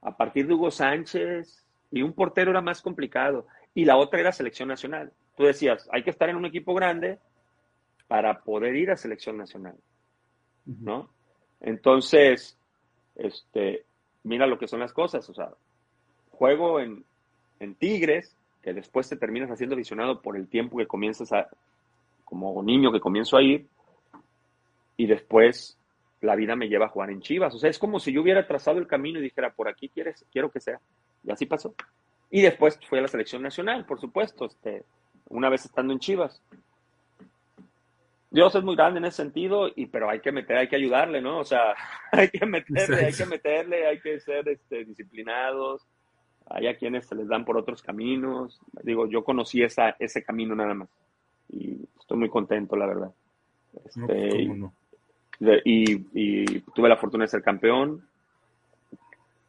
A 0.00 0.16
partir 0.16 0.46
de 0.46 0.54
Hugo 0.54 0.70
Sánchez, 0.70 1.66
y 1.90 2.02
un 2.02 2.12
portero 2.12 2.52
era 2.52 2.60
más 2.60 2.80
complicado, 2.80 3.48
y 3.74 3.84
la 3.84 3.96
otra 3.96 4.20
era 4.20 4.30
selección 4.30 4.68
nacional. 4.68 5.12
Tú 5.36 5.42
decías, 5.42 5.88
hay 5.90 6.04
que 6.04 6.10
estar 6.10 6.28
en 6.28 6.36
un 6.36 6.44
equipo 6.44 6.72
grande 6.72 7.18
para 8.06 8.42
poder 8.42 8.76
ir 8.76 8.92
a 8.92 8.96
selección 8.96 9.36
nacional, 9.36 9.74
¿no? 10.64 11.10
Entonces, 11.60 12.56
este, 13.16 13.84
mira 14.22 14.46
lo 14.46 14.56
que 14.56 14.68
son 14.68 14.78
las 14.78 14.92
cosas, 14.92 15.28
o 15.28 15.34
sea, 15.34 15.50
juego 16.30 16.78
en, 16.78 17.04
en 17.58 17.74
Tigres, 17.74 18.36
que 18.62 18.72
después 18.72 19.08
te 19.08 19.16
terminas 19.16 19.50
haciendo 19.50 19.74
visionado 19.74 20.22
por 20.22 20.36
el 20.36 20.46
tiempo 20.46 20.78
que 20.78 20.86
comienzas 20.86 21.32
a, 21.32 21.48
como 22.32 22.62
niño 22.62 22.90
que 22.90 22.98
comienzo 22.98 23.36
a 23.36 23.42
ir, 23.42 23.66
y 24.96 25.04
después 25.04 25.78
la 26.22 26.34
vida 26.34 26.56
me 26.56 26.66
lleva 26.66 26.86
a 26.86 26.88
jugar 26.88 27.10
en 27.10 27.20
Chivas. 27.20 27.54
O 27.54 27.58
sea, 27.58 27.68
es 27.68 27.78
como 27.78 28.00
si 28.00 28.10
yo 28.10 28.22
hubiera 28.22 28.46
trazado 28.46 28.78
el 28.78 28.86
camino 28.86 29.18
y 29.18 29.22
dijera, 29.22 29.52
por 29.52 29.68
aquí 29.68 29.90
quieres, 29.90 30.24
quiero 30.32 30.50
que 30.50 30.58
sea. 30.58 30.80
Y 31.24 31.30
así 31.30 31.44
pasó. 31.44 31.74
Y 32.30 32.40
después 32.40 32.80
fui 32.88 32.98
a 32.98 33.02
la 33.02 33.08
selección 33.08 33.42
nacional, 33.42 33.84
por 33.84 34.00
supuesto, 34.00 34.46
este, 34.46 34.82
una 35.28 35.50
vez 35.50 35.66
estando 35.66 35.92
en 35.92 35.98
Chivas. 35.98 36.42
Dios 38.30 38.54
es 38.54 38.64
muy 38.64 38.76
grande 38.76 38.98
en 38.98 39.04
ese 39.04 39.18
sentido, 39.18 39.68
y, 39.76 39.84
pero 39.84 40.08
hay 40.08 40.20
que 40.20 40.32
meter, 40.32 40.56
hay 40.56 40.68
que 40.68 40.76
ayudarle, 40.76 41.20
¿no? 41.20 41.40
O 41.40 41.44
sea, 41.44 41.74
hay 42.12 42.30
que 42.30 42.46
meterle, 42.46 43.04
hay 43.04 43.12
que 43.12 43.26
meterle, 43.26 43.86
hay 43.86 44.00
que 44.00 44.20
ser 44.20 44.48
este, 44.48 44.86
disciplinados. 44.86 45.86
Hay 46.46 46.66
a 46.66 46.78
quienes 46.78 47.06
se 47.06 47.14
les 47.14 47.28
dan 47.28 47.44
por 47.44 47.58
otros 47.58 47.82
caminos. 47.82 48.58
Digo, 48.82 49.06
yo 49.06 49.22
conocí 49.22 49.62
esa, 49.62 49.96
ese 49.98 50.24
camino 50.24 50.54
nada 50.54 50.72
más. 50.72 50.88
Y 51.50 51.86
estoy 52.02 52.18
muy 52.18 52.28
contento, 52.28 52.76
la 52.76 52.86
verdad. 52.86 53.10
Este, 53.84 54.48
y, 55.64 56.60
tuve 56.74 56.88
la 56.88 56.96
fortuna 56.96 57.24
de 57.24 57.28
ser 57.28 57.42
campeón. 57.42 58.06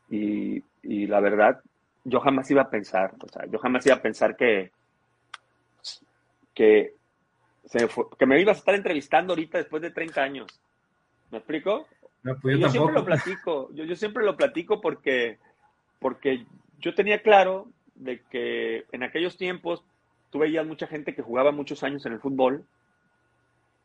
Y, 0.10 0.62
la 1.08 1.20
verdad, 1.20 1.62
yo 2.04 2.20
jamás 2.20 2.50
iba 2.52 2.62
a 2.62 2.70
pensar, 2.70 3.14
o 3.20 3.28
sea, 3.28 3.46
yo 3.46 3.60
jamás 3.60 3.86
iba 3.86 3.96
a 3.96 4.02
pensar 4.02 4.36
que, 4.36 4.72
que, 6.54 6.94
que 8.18 8.26
me 8.26 8.42
ibas 8.42 8.58
a 8.58 8.60
estar 8.60 8.76
entrevistando 8.76 9.34
ahorita 9.34 9.58
después 9.58 9.82
de 9.82 9.92
30 9.92 10.22
años. 10.22 10.62
¿Me 11.32 11.40
explico? 11.40 11.88
Pues 12.42 12.60
yo, 12.60 12.70
siempre 12.70 12.94
lo 12.94 13.06
platico, 13.06 13.70
yo, 13.74 13.84
yo 13.86 13.96
siempre 13.96 14.24
lo 14.24 14.38
platico 14.38 14.80
porque, 14.80 15.40
porque 16.00 16.46
yo 16.80 16.94
tenía 16.94 17.22
claro 17.22 17.68
de 17.96 18.22
que 18.30 18.86
en 18.92 19.04
aquellos 19.04 19.38
tiempos 19.38 19.84
tú 20.34 20.40
veías 20.40 20.66
mucha 20.66 20.88
gente 20.88 21.14
que 21.14 21.22
jugaba 21.22 21.52
muchos 21.52 21.84
años 21.84 22.04
en 22.08 22.14
el 22.14 22.20
fútbol 22.20 22.66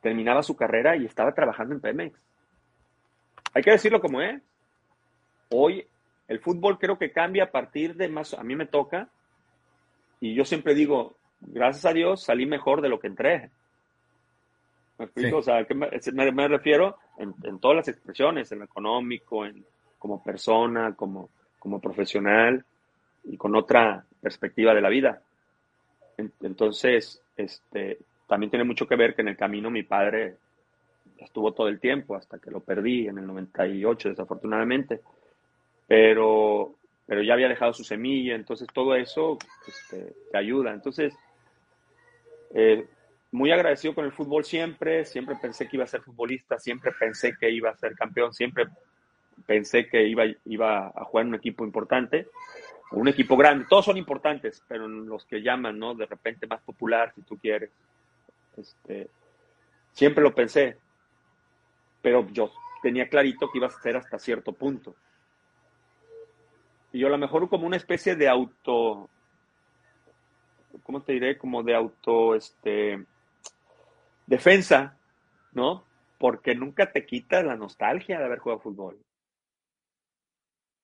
terminaba 0.01 0.43
su 0.43 0.57
carrera 0.57 0.97
y 0.97 1.05
estaba 1.05 1.35
trabajando 1.35 1.75
en 1.75 1.81
Pemex. 1.83 2.19
Hay 3.53 3.63
que 3.63 3.73
decirlo 3.73 4.01
como 4.01 4.23
es. 4.23 4.41
Hoy 5.51 5.87
el 6.27 6.41
fútbol 6.41 6.79
creo 6.79 6.99
que 6.99 7.13
cambia 7.13 7.45
a 7.45 7.51
partir 7.51 7.97
de 7.97 8.09
más, 8.09 8.33
a 8.33 8.43
mí 8.43 8.57
me 8.57 8.65
toca, 8.65 9.09
y 10.21 10.35
yo 10.35 10.47
siempre 10.47 10.75
digo, 10.75 11.17
gracias 11.41 11.85
a 11.85 11.93
Dios 11.93 12.25
salí 12.25 12.47
mejor 12.47 12.81
de 12.81 12.89
lo 12.89 12.99
que 12.99 13.09
entré. 13.09 13.51
¿Me 14.97 15.05
explico? 15.05 15.39
O 15.39 15.43
sea, 15.43 15.67
¿qué 15.67 15.75
me, 15.75 16.49
refiero? 16.49 16.97
En, 17.19 17.59
todas 17.61 17.77
las 17.77 17.89
expresiones, 17.89 18.51
en 18.53 18.61
lo 18.61 18.65
económico, 18.65 19.45
en, 19.45 19.65
como 19.99 20.23
persona, 20.23 20.95
como, 20.95 21.29
como 21.59 21.79
profesional 21.79 22.65
y 23.25 23.37
con 23.37 23.55
otra 23.55 24.03
perspectiva 24.23 24.75
de 24.75 24.81
la 24.81 24.89
vida. 24.89 25.23
Entonces, 26.19 27.23
este, 27.37 27.99
también 28.27 28.51
tiene 28.51 28.65
mucho 28.65 28.87
que 28.87 28.97
ver 28.97 29.15
que 29.15 29.23
en 29.23 29.29
el 29.29 29.37
camino 29.37 29.71
mi 29.71 29.83
padre 29.85 30.37
estuvo 31.19 31.53
todo 31.53 31.69
el 31.69 31.81
tiempo 31.81 32.17
hasta 32.17 32.39
que 32.39 32.51
lo 32.51 32.61
perdí 32.61 33.09
en 33.09 33.19
el 33.19 33.27
98 33.27 34.11
desafortunadamente, 34.11 35.01
pero, 35.87 36.75
pero 37.07 37.23
ya 37.23 37.35
había 37.35 37.49
dejado 37.49 37.73
su 37.73 37.85
semilla, 37.85 38.35
entonces 38.35 38.69
todo 38.73 38.95
eso 38.95 39.39
este, 39.67 40.13
te 40.31 40.39
ayuda. 40.39 40.73
Entonces, 40.73 41.15
eh, 42.55 42.87
muy 43.31 43.51
agradecido 43.51 43.95
con 43.95 44.05
el 44.05 44.13
fútbol 44.13 44.45
siempre, 44.45 45.05
siempre 45.05 45.37
pensé 45.41 45.69
que 45.69 45.77
iba 45.77 45.85
a 45.85 45.89
ser 45.89 46.03
futbolista, 46.03 46.59
siempre 46.59 46.93
pensé 46.99 47.37
que 47.39 47.51
iba 47.51 47.71
a 47.71 47.77
ser 47.77 47.95
campeón, 47.95 48.33
siempre 48.33 48.67
pensé 49.47 49.89
que 49.89 50.07
iba, 50.07 50.25
iba 50.45 50.89
a 50.89 51.05
jugar 51.05 51.25
en 51.27 51.31
un 51.31 51.35
equipo 51.37 51.65
importante, 51.65 52.27
un 52.91 53.09
equipo 53.09 53.37
grande, 53.37 53.67
todos 53.69 53.85
son 53.85 53.97
importantes, 53.97 54.63
pero 54.67 54.89
los 54.89 55.25
que 55.27 55.43
llaman, 55.43 55.79
¿no? 55.79 55.95
De 55.95 56.07
repente 56.07 56.47
más 56.47 56.63
popular, 56.63 57.13
si 57.15 57.23
tú 57.23 57.37
quieres. 57.37 57.71
Este, 58.57 59.09
siempre 59.93 60.23
lo 60.23 60.35
pensé, 60.35 60.79
pero 62.01 62.27
yo 62.31 62.51
tenía 62.83 63.09
clarito 63.09 63.51
que 63.51 63.59
iba 63.59 63.67
a 63.67 63.71
ser 63.71 63.97
hasta 63.97 64.19
cierto 64.19 64.53
punto. 64.53 64.95
Y 66.93 67.01
yo 67.01 67.09
a 67.09 67.11
lo 67.11 67.19
mejor 67.19 67.49
como 67.49 67.67
una 67.67 67.77
especie 67.77 68.17
de 68.17 68.29
auto, 68.29 69.11
¿cómo 70.83 71.03
te 71.03 71.13
diré? 71.13 71.37
Como 71.37 71.63
de 71.63 71.75
auto, 71.75 72.35
este, 72.35 73.05
defensa, 74.27 74.97
¿no? 75.53 75.85
Porque 76.19 76.55
nunca 76.55 76.91
te 76.91 77.05
quita 77.05 77.43
la 77.43 77.57
nostalgia 77.57 78.19
de 78.19 78.25
haber 78.25 78.39
jugado 78.39 78.61
fútbol. 78.61 78.99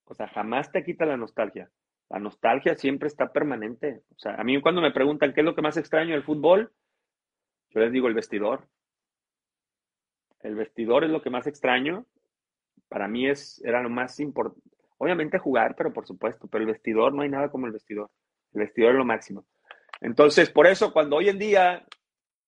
O 0.06 0.14
sea, 0.14 0.28
jamás 0.28 0.70
te 0.70 0.84
quita 0.84 1.06
la 1.06 1.16
nostalgia. 1.16 1.70
La 2.14 2.20
nostalgia 2.20 2.76
siempre 2.76 3.08
está 3.08 3.32
permanente. 3.32 4.04
O 4.14 4.18
sea, 4.20 4.36
a 4.36 4.44
mí 4.44 4.60
cuando 4.60 4.80
me 4.80 4.92
preguntan 4.92 5.34
qué 5.34 5.40
es 5.40 5.44
lo 5.44 5.56
que 5.56 5.62
más 5.62 5.76
extraño 5.76 6.12
del 6.12 6.22
fútbol, 6.22 6.72
yo 7.70 7.80
les 7.80 7.90
digo 7.90 8.06
el 8.06 8.14
vestidor. 8.14 8.68
El 10.38 10.54
vestidor 10.54 11.02
es 11.02 11.10
lo 11.10 11.22
que 11.22 11.30
más 11.30 11.48
extraño. 11.48 12.06
Para 12.88 13.08
mí 13.08 13.28
es, 13.28 13.60
era 13.64 13.82
lo 13.82 13.90
más 13.90 14.20
importante. 14.20 14.62
Obviamente 14.98 15.40
jugar, 15.40 15.74
pero 15.76 15.92
por 15.92 16.06
supuesto, 16.06 16.46
pero 16.46 16.62
el 16.62 16.70
vestidor 16.70 17.12
no 17.12 17.22
hay 17.22 17.30
nada 17.30 17.50
como 17.50 17.66
el 17.66 17.72
vestidor. 17.72 18.08
El 18.52 18.60
vestidor 18.60 18.92
es 18.92 18.98
lo 18.98 19.04
máximo. 19.04 19.44
Entonces, 20.00 20.50
por 20.50 20.68
eso, 20.68 20.92
cuando 20.92 21.16
hoy 21.16 21.30
en 21.30 21.38
día 21.40 21.84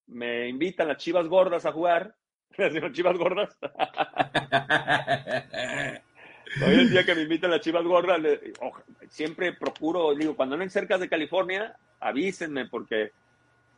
me 0.05 0.47
invitan 0.47 0.87
las 0.87 0.95
chivas 0.95 1.27
gordas 1.27 1.65
a 1.65 1.73
jugar, 1.73 2.15
las 2.57 2.93
chivas 2.93 3.17
gordas. 3.17 3.57
hoy 6.65 6.79
en 6.79 6.89
día 6.89 7.05
que 7.05 7.15
me 7.15 7.23
invitan 7.23 7.51
las 7.51 7.61
chivas 7.61 7.83
gordas, 7.83 8.21
siempre 9.09 9.53
procuro, 9.53 10.13
digo, 10.15 10.35
cuando 10.35 10.55
anden 10.55 10.69
cerca 10.69 10.97
de 10.97 11.09
California, 11.09 11.75
avísenme 11.99 12.67
porque 12.67 13.11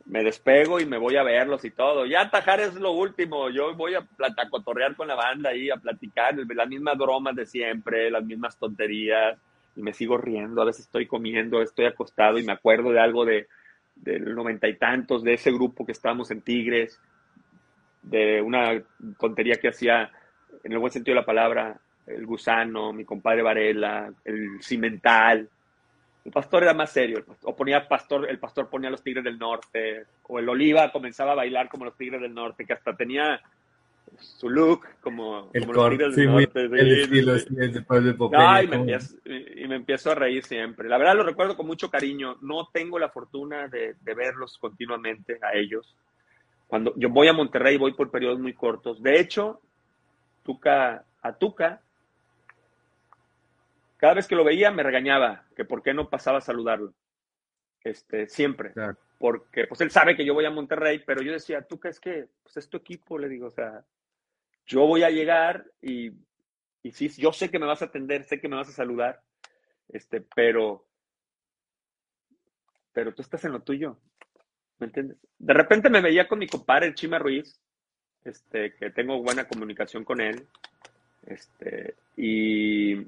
me 0.06 0.24
despego 0.24 0.80
y 0.80 0.86
me 0.86 0.98
voy 0.98 1.16
a 1.16 1.22
verlos 1.22 1.64
y 1.64 1.70
todo. 1.70 2.06
Ya 2.06 2.22
atajar 2.22 2.60
es 2.60 2.74
lo 2.74 2.92
último. 2.92 3.50
Yo 3.50 3.74
voy 3.74 3.94
a, 3.94 3.98
a 3.98 4.48
cotorrear 4.48 4.96
con 4.96 5.08
la 5.08 5.14
banda 5.14 5.50
ahí, 5.50 5.70
a 5.70 5.76
platicar, 5.76 6.34
las 6.36 6.68
mismas 6.68 6.98
bromas 6.98 7.36
de 7.36 7.46
siempre, 7.46 8.10
las 8.10 8.24
mismas 8.24 8.58
tonterías. 8.58 9.38
Y 9.76 9.82
me 9.82 9.92
sigo 9.92 10.18
riendo. 10.18 10.62
A 10.62 10.64
veces 10.64 10.86
estoy 10.86 11.06
comiendo, 11.06 11.62
estoy 11.62 11.86
acostado 11.86 12.38
y 12.38 12.44
me 12.44 12.52
acuerdo 12.52 12.90
de 12.90 13.00
algo 13.00 13.24
de 13.24 13.46
del 14.02 14.34
noventa 14.34 14.68
y 14.68 14.76
tantos, 14.76 15.22
de 15.22 15.34
ese 15.34 15.52
grupo 15.52 15.84
que 15.84 15.92
estábamos 15.92 16.30
en 16.30 16.40
Tigres, 16.42 16.98
de 18.02 18.40
una 18.40 18.82
tontería 19.18 19.56
que 19.56 19.68
hacía, 19.68 20.10
en 20.64 20.72
el 20.72 20.78
buen 20.78 20.92
sentido 20.92 21.14
de 21.14 21.20
la 21.20 21.26
palabra, 21.26 21.80
el 22.06 22.26
gusano, 22.26 22.92
mi 22.92 23.04
compadre 23.04 23.42
Varela, 23.42 24.12
el 24.24 24.62
cimental, 24.62 25.48
el 26.24 26.32
pastor 26.32 26.64
era 26.64 26.74
más 26.74 26.92
serio, 26.92 27.24
o 27.44 27.56
ponía 27.56 27.88
pastor, 27.88 28.28
el 28.28 28.38
pastor 28.38 28.68
ponía 28.68 28.90
los 28.90 29.02
Tigres 29.02 29.24
del 29.24 29.38
Norte, 29.38 30.04
o 30.24 30.38
el 30.38 30.48
Oliva 30.48 30.92
comenzaba 30.92 31.32
a 31.32 31.36
bailar 31.36 31.68
como 31.68 31.86
los 31.86 31.96
Tigres 31.96 32.20
del 32.20 32.34
Norte, 32.34 32.66
que 32.66 32.74
hasta 32.74 32.94
tenía 32.94 33.40
su 34.18 34.50
look 34.50 34.86
como, 35.00 35.50
los 35.52 35.90
Tigres 35.90 36.16
del 36.16 36.26
Norte. 36.26 36.68
y, 39.24 39.66
me 39.66 39.76
empiezo, 39.76 40.10
a 40.10 40.14
reír 40.14 40.44
siempre. 40.44 40.88
La 40.88 40.98
verdad 40.98 41.16
lo 41.16 41.22
recuerdo 41.22 41.56
con 41.56 41.66
mucho 41.66 41.90
cariño. 41.90 42.36
No 42.42 42.68
tengo 42.70 42.98
la 42.98 43.08
fortuna 43.08 43.68
de, 43.68 43.94
de 44.00 44.14
verlos 44.14 44.58
continuamente 44.58 45.38
a 45.40 45.56
ellos. 45.56 45.96
Cuando 46.66 46.92
yo 46.96 47.08
voy 47.08 47.28
a 47.28 47.32
Monterrey, 47.32 47.78
voy 47.78 47.94
por 47.94 48.10
periodos 48.10 48.40
muy 48.40 48.52
cortos. 48.52 49.02
De 49.02 49.18
hecho, 49.18 49.60
Tuca, 50.44 51.04
a 51.22 51.32
Tuca 51.32 51.80
cada 54.00 54.14
vez 54.14 54.26
que 54.26 54.34
lo 54.34 54.44
veía 54.44 54.70
me 54.70 54.82
regañaba 54.82 55.44
que 55.54 55.66
por 55.66 55.82
qué 55.82 55.92
no 55.92 56.08
pasaba 56.08 56.38
a 56.38 56.40
saludarlo. 56.40 56.94
Este, 57.84 58.26
siempre. 58.28 58.72
Porque 59.18 59.66
pues 59.66 59.82
él 59.82 59.90
sabe 59.90 60.16
que 60.16 60.24
yo 60.24 60.32
voy 60.32 60.46
a 60.46 60.50
Monterrey, 60.50 61.02
pero 61.06 61.20
yo 61.20 61.32
decía, 61.32 61.62
tú 61.62 61.78
qué 61.78 61.88
es 61.88 62.00
que 62.00 62.28
pues 62.42 62.56
es 62.56 62.70
tu 62.70 62.78
equipo, 62.78 63.18
le 63.18 63.28
digo, 63.28 63.48
o 63.48 63.50
sea, 63.50 63.84
yo 64.64 64.86
voy 64.86 65.02
a 65.02 65.10
llegar 65.10 65.66
y, 65.82 66.12
y 66.82 66.92
sí, 66.92 67.10
yo 67.18 67.30
sé 67.30 67.50
que 67.50 67.58
me 67.58 67.66
vas 67.66 67.82
a 67.82 67.86
atender, 67.86 68.24
sé 68.24 68.40
que 68.40 68.48
me 68.48 68.56
vas 68.56 68.70
a 68.70 68.72
saludar, 68.72 69.22
este, 69.88 70.22
pero, 70.34 70.86
pero 72.92 73.12
tú 73.12 73.20
estás 73.20 73.44
en 73.44 73.52
lo 73.52 73.60
tuyo, 73.60 73.98
¿me 74.78 74.86
entiendes? 74.86 75.18
De 75.38 75.52
repente 75.52 75.90
me 75.90 76.00
veía 76.00 76.26
con 76.26 76.38
mi 76.38 76.46
compadre, 76.46 76.86
el 76.86 76.94
Chima 76.94 77.18
Ruiz, 77.18 77.60
este, 78.24 78.74
que 78.76 78.90
tengo 78.90 79.22
buena 79.22 79.46
comunicación 79.46 80.04
con 80.04 80.22
él, 80.22 80.46
este, 81.26 81.96
y 82.16 83.06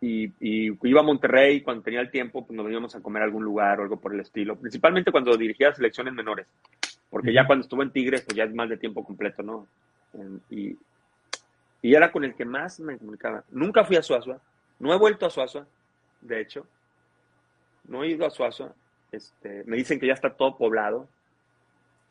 y, 0.00 0.32
iba 0.40 1.00
a 1.00 1.04
Monterrey 1.04 1.62
cuando 1.62 1.82
tenía 1.82 2.00
el 2.00 2.10
tiempo, 2.10 2.46
pues 2.46 2.56
nos 2.56 2.70
íbamos 2.70 2.94
a 2.94 3.00
comer 3.00 3.22
a 3.22 3.24
algún 3.24 3.44
lugar 3.44 3.80
o 3.80 3.82
algo 3.84 3.98
por 3.98 4.12
el 4.12 4.20
estilo. 4.20 4.56
Principalmente 4.56 5.10
cuando 5.10 5.36
dirigía 5.36 5.74
selecciones 5.74 6.12
menores, 6.12 6.46
porque 7.08 7.32
ya 7.32 7.46
cuando 7.46 7.62
estuvo 7.62 7.82
en 7.82 7.90
Tigres, 7.90 8.22
pues 8.22 8.36
ya 8.36 8.44
es 8.44 8.54
más 8.54 8.68
de 8.68 8.76
tiempo 8.76 9.04
completo, 9.04 9.42
¿no? 9.42 9.66
Y, 10.50 10.76
y 11.82 11.94
era 11.94 12.12
con 12.12 12.24
el 12.24 12.34
que 12.34 12.44
más 12.44 12.80
me 12.80 12.98
comunicaba. 12.98 13.44
Nunca 13.50 13.84
fui 13.84 13.96
a 13.96 14.02
Suazua, 14.02 14.40
no 14.78 14.92
he 14.92 14.98
vuelto 14.98 15.26
a 15.26 15.30
Suazua, 15.30 15.66
de 16.20 16.40
hecho, 16.40 16.66
no 17.84 18.02
he 18.02 18.08
ido 18.08 18.26
a 18.26 18.30
Suazua. 18.30 18.74
Este, 19.12 19.62
me 19.64 19.76
dicen 19.76 20.00
que 20.00 20.06
ya 20.06 20.14
está 20.14 20.30
todo 20.30 20.56
poblado. 20.56 21.08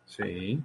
Sí. 0.05 0.61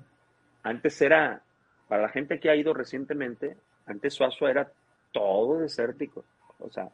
Antes 0.62 1.00
era, 1.00 1.42
para 1.88 2.02
la 2.02 2.08
gente 2.08 2.38
que 2.38 2.50
ha 2.50 2.56
ido 2.56 2.74
recientemente, 2.74 3.56
antes 3.86 4.14
Suazua 4.14 4.50
era 4.50 4.70
todo 5.12 5.58
desértico. 5.60 6.24
O 6.58 6.70
sea, 6.70 6.90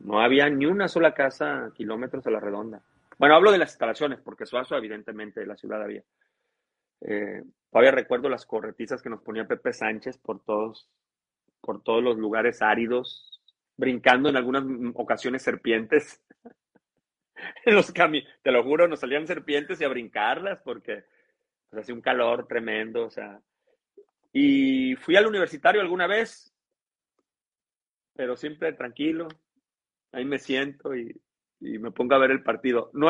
no 0.00 0.20
había 0.20 0.48
ni 0.48 0.66
una 0.66 0.88
sola 0.88 1.14
casa 1.14 1.66
a 1.66 1.72
kilómetros 1.72 2.26
a 2.26 2.30
la 2.30 2.40
redonda. 2.40 2.82
Bueno, 3.18 3.34
hablo 3.34 3.52
de 3.52 3.58
las 3.58 3.72
instalaciones, 3.72 4.20
porque 4.20 4.46
Suazo, 4.46 4.76
evidentemente, 4.76 5.44
la 5.44 5.56
ciudad 5.56 5.82
había. 5.82 6.02
Eh, 7.02 7.42
todavía 7.70 7.92
recuerdo 7.92 8.28
las 8.28 8.46
corretizas 8.46 9.02
que 9.02 9.10
nos 9.10 9.22
ponía 9.22 9.46
Pepe 9.46 9.72
Sánchez 9.72 10.18
por 10.18 10.42
todos, 10.42 10.88
por 11.60 11.82
todos 11.82 12.02
los 12.02 12.16
lugares 12.16 12.62
áridos, 12.62 13.40
brincando 13.76 14.30
en 14.30 14.36
algunas 14.36 14.64
ocasiones 14.94 15.42
serpientes. 15.42 16.22
en 17.66 17.74
los 17.74 17.92
caminos, 17.92 18.28
te 18.42 18.52
lo 18.52 18.62
juro, 18.64 18.88
nos 18.88 19.00
salían 19.00 19.26
serpientes 19.26 19.80
y 19.80 19.84
a 19.84 19.88
brincarlas 19.88 20.60
porque 20.62 21.04
pues, 21.68 21.82
hacía 21.82 21.94
un 21.94 22.00
calor 22.00 22.46
tremendo, 22.46 23.04
o 23.04 23.10
sea. 23.10 23.40
Y 24.32 24.96
fui 24.96 25.16
al 25.16 25.26
universitario 25.26 25.82
alguna 25.82 26.06
vez, 26.06 26.54
pero 28.14 28.36
siempre 28.36 28.72
tranquilo, 28.72 29.28
ahí 30.12 30.24
me 30.24 30.38
siento 30.38 30.94
y, 30.94 31.20
me 31.60 31.90
pongo 31.90 32.14
a 32.14 32.18
ver 32.18 32.30
el 32.30 32.42
partido. 32.42 32.90
No 32.94 33.08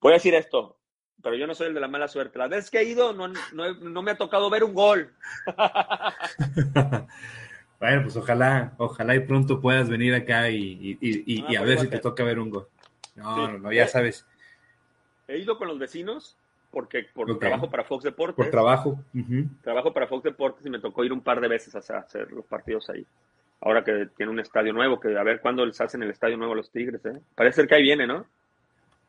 voy 0.00 0.12
a 0.12 0.14
decir 0.14 0.34
esto, 0.34 0.78
pero 1.20 1.34
yo 1.34 1.48
no 1.48 1.54
soy 1.54 1.66
el 1.68 1.74
de 1.74 1.80
la 1.80 1.88
mala 1.88 2.06
suerte. 2.06 2.38
La 2.38 2.46
vez 2.46 2.70
que 2.70 2.78
he 2.78 2.84
ido 2.84 3.12
no, 3.12 3.26
no, 3.52 4.02
me 4.02 4.10
ha 4.12 4.16
tocado 4.16 4.48
ver 4.50 4.62
un 4.62 4.72
gol. 4.72 5.12
bueno, 7.80 8.02
pues 8.02 8.16
ojalá, 8.16 8.74
ojalá 8.78 9.16
y 9.16 9.20
pronto 9.20 9.60
puedas 9.60 9.88
venir 9.88 10.14
acá 10.14 10.48
y, 10.48 10.96
y, 11.00 11.56
ah, 11.56 11.60
a 11.60 11.64
ver 11.64 11.80
si 11.80 11.88
te 11.88 11.98
toca 11.98 12.22
ver 12.22 12.38
un 12.38 12.50
gol. 12.50 12.68
No, 13.16 13.48
no, 13.48 13.58
no, 13.58 13.72
ya 13.72 13.88
sabes. 13.88 14.24
He 15.26 15.38
ido 15.38 15.58
con 15.58 15.66
los 15.66 15.78
vecinos 15.80 16.38
porque 16.70 17.08
por 17.12 17.36
trabajo 17.40 17.68
para 17.68 17.82
Fox 17.82 18.04
Deportes. 18.04 18.36
Por 18.36 18.50
trabajo. 18.52 19.04
Trabajo 19.62 19.92
para 19.92 20.06
Fox 20.06 20.22
Deportes 20.22 20.64
y 20.64 20.70
me 20.70 20.78
tocó 20.78 21.02
ir 21.02 21.12
un 21.12 21.20
par 21.20 21.40
de 21.40 21.48
veces 21.48 21.74
a 21.74 21.98
hacer 21.98 22.30
los 22.30 22.46
partidos 22.46 22.88
ahí 22.90 23.04
ahora 23.60 23.84
que 23.84 24.08
tiene 24.16 24.32
un 24.32 24.40
estadio 24.40 24.72
nuevo, 24.72 24.98
que 24.98 25.16
a 25.16 25.22
ver 25.22 25.40
cuándo 25.40 25.64
les 25.66 25.80
hacen 25.80 26.02
el 26.02 26.10
estadio 26.10 26.36
nuevo 26.36 26.54
a 26.54 26.56
los 26.56 26.70
Tigres, 26.70 27.04
¿eh? 27.04 27.20
Parece 27.34 27.56
ser 27.56 27.68
que 27.68 27.74
ahí 27.74 27.82
viene, 27.82 28.06
¿no? 28.06 28.26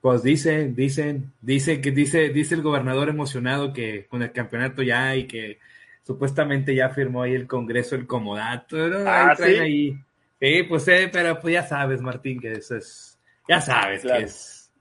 Pues 0.01 0.23
dicen, 0.23 0.75
dicen, 0.75 1.31
dice 1.41 1.79
que 1.79 1.91
dice, 1.91 2.29
dice 2.29 2.55
el 2.55 2.63
gobernador 2.63 3.09
emocionado 3.09 3.71
que 3.71 4.07
con 4.07 4.23
el 4.23 4.31
campeonato 4.31 4.81
ya 4.81 5.15
y 5.15 5.27
que 5.27 5.59
supuestamente 6.03 6.73
ya 6.73 6.89
firmó 6.89 7.21
ahí 7.21 7.33
el 7.33 7.47
Congreso 7.47 7.95
el 7.95 8.07
comodato. 8.07 8.77
Ah, 9.05 9.35
¿sí? 9.37 9.95
Sí, 10.39 10.63
pues 10.63 10.87
eh, 10.87 11.07
pero 11.13 11.39
pues 11.39 11.53
ya 11.53 11.63
sabes, 11.63 12.01
Martín, 12.01 12.41
que 12.41 12.53
eso 12.53 12.75
es, 12.75 13.19
ya 13.47 13.61
sabes 13.61 14.01
que 14.01 14.17
es. 14.17 14.71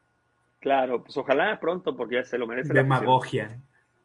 Claro, 0.58 1.02
pues 1.02 1.16
ojalá 1.16 1.58
pronto, 1.60 1.94
porque 1.94 2.16
ya 2.16 2.24
se 2.24 2.38
lo 2.38 2.46
merece. 2.46 2.72
Demagogia. 2.72 3.58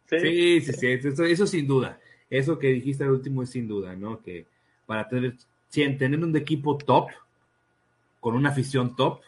Sí, 0.10 0.62
sí, 0.62 0.74
sí, 0.74 0.88
Eso, 0.88 1.24
eso 1.24 1.48
sin 1.48 1.66
duda. 1.66 2.00
Eso 2.30 2.60
que 2.60 2.68
dijiste 2.68 3.04
al 3.04 3.12
último 3.12 3.44
es 3.44 3.50
sin 3.50 3.68
duda, 3.68 3.96
¿no? 3.96 4.22
Que 4.22 4.46
para 4.86 5.08
tener 5.08 5.36
tener 5.98 6.24
un 6.24 6.36
equipo 6.36 6.78
top, 6.78 7.10
con 8.20 8.36
una 8.36 8.50
afición 8.50 8.96
top, 8.96 9.22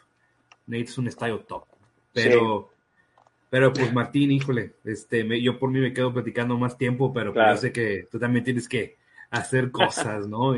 necesitas 0.66 0.98
un 0.98 1.08
estadio 1.08 1.40
top. 1.40 1.66
Pero, 2.14 2.70
pero 3.50 3.72
pues 3.72 3.94
Martín, 3.94 4.32
híjole, 4.32 4.74
este, 4.84 5.42
yo 5.42 5.60
por 5.60 5.70
mí 5.70 5.80
me 5.80 5.94
quedo 5.94 6.14
platicando 6.14 6.58
más 6.58 6.78
tiempo, 6.78 7.14
pero 7.14 7.34
pues, 7.34 7.46
yo 7.48 7.58
sé 7.58 7.72
que 7.72 8.08
tú 8.12 8.20
también 8.20 8.44
tienes 8.44 8.68
que 8.68 8.96
hacer 9.30 9.72
cosas, 9.72 10.28
¿no? 10.28 10.56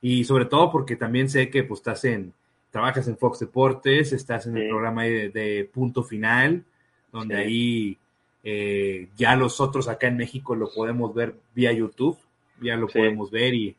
Y, 0.00 0.24
sobre 0.24 0.44
todo 0.44 0.70
porque 0.70 0.96
también 0.96 1.28
sé 1.28 1.50
que 1.50 1.64
pues 1.64 1.80
estás 1.80 2.04
en, 2.04 2.32
trabajas 2.70 3.08
en 3.08 3.16
Fox 3.16 3.40
Deportes, 3.40 4.12
estás 4.12 4.46
en 4.46 4.56
el 4.56 4.68
programa 4.68 5.04
de, 5.04 5.68
Punto 5.72 6.04
Final, 6.04 6.64
donde 7.10 7.36
ahí 7.36 7.98
eh, 8.44 9.08
ya 9.16 9.34
los 9.34 9.60
otros 9.60 9.88
acá 9.88 10.06
en 10.08 10.16
México 10.16 10.54
lo 10.54 10.70
podemos 10.72 11.14
ver 11.14 11.34
vía 11.54 11.72
YouTube, 11.72 12.18
ya 12.60 12.76
lo 12.76 12.86
podemos 12.86 13.30
ver 13.30 13.54
y 13.54 13.76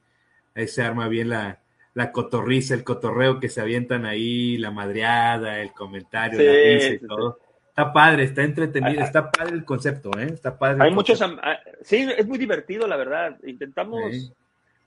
ahí 0.56 0.68
se 0.68 0.84
arma 0.84 1.08
bien 1.08 1.30
la, 1.30 1.60
la 1.94 2.12
cotorriza, 2.12 2.74
el 2.74 2.84
cotorreo 2.84 3.40
que 3.40 3.50
se 3.50 3.62
avientan 3.62 4.06
ahí, 4.06 4.58
la 4.58 4.72
madreada, 4.72 5.60
el 5.60 5.72
comentario, 5.74 6.42
la 6.42 6.52
risa 6.52 6.90
y 6.94 7.00
todo. 7.00 7.40
Está 7.68 7.94
padre, 7.94 8.24
está 8.24 8.44
entretenido, 8.44 9.02
está 9.02 9.32
padre 9.32 9.56
el 9.56 9.66
concepto, 9.66 10.12
¿eh? 10.18 10.26
Está 10.26 10.58
padre. 10.58 10.84
Hay 10.84 10.92
muchos, 10.92 11.22
ah, 11.22 11.60
sí, 11.82 12.08
es 12.18 12.28
muy 12.28 12.38
divertido, 12.38 12.88
la 12.88 12.98
verdad. 12.98 13.38
Intentamos, 13.44 14.34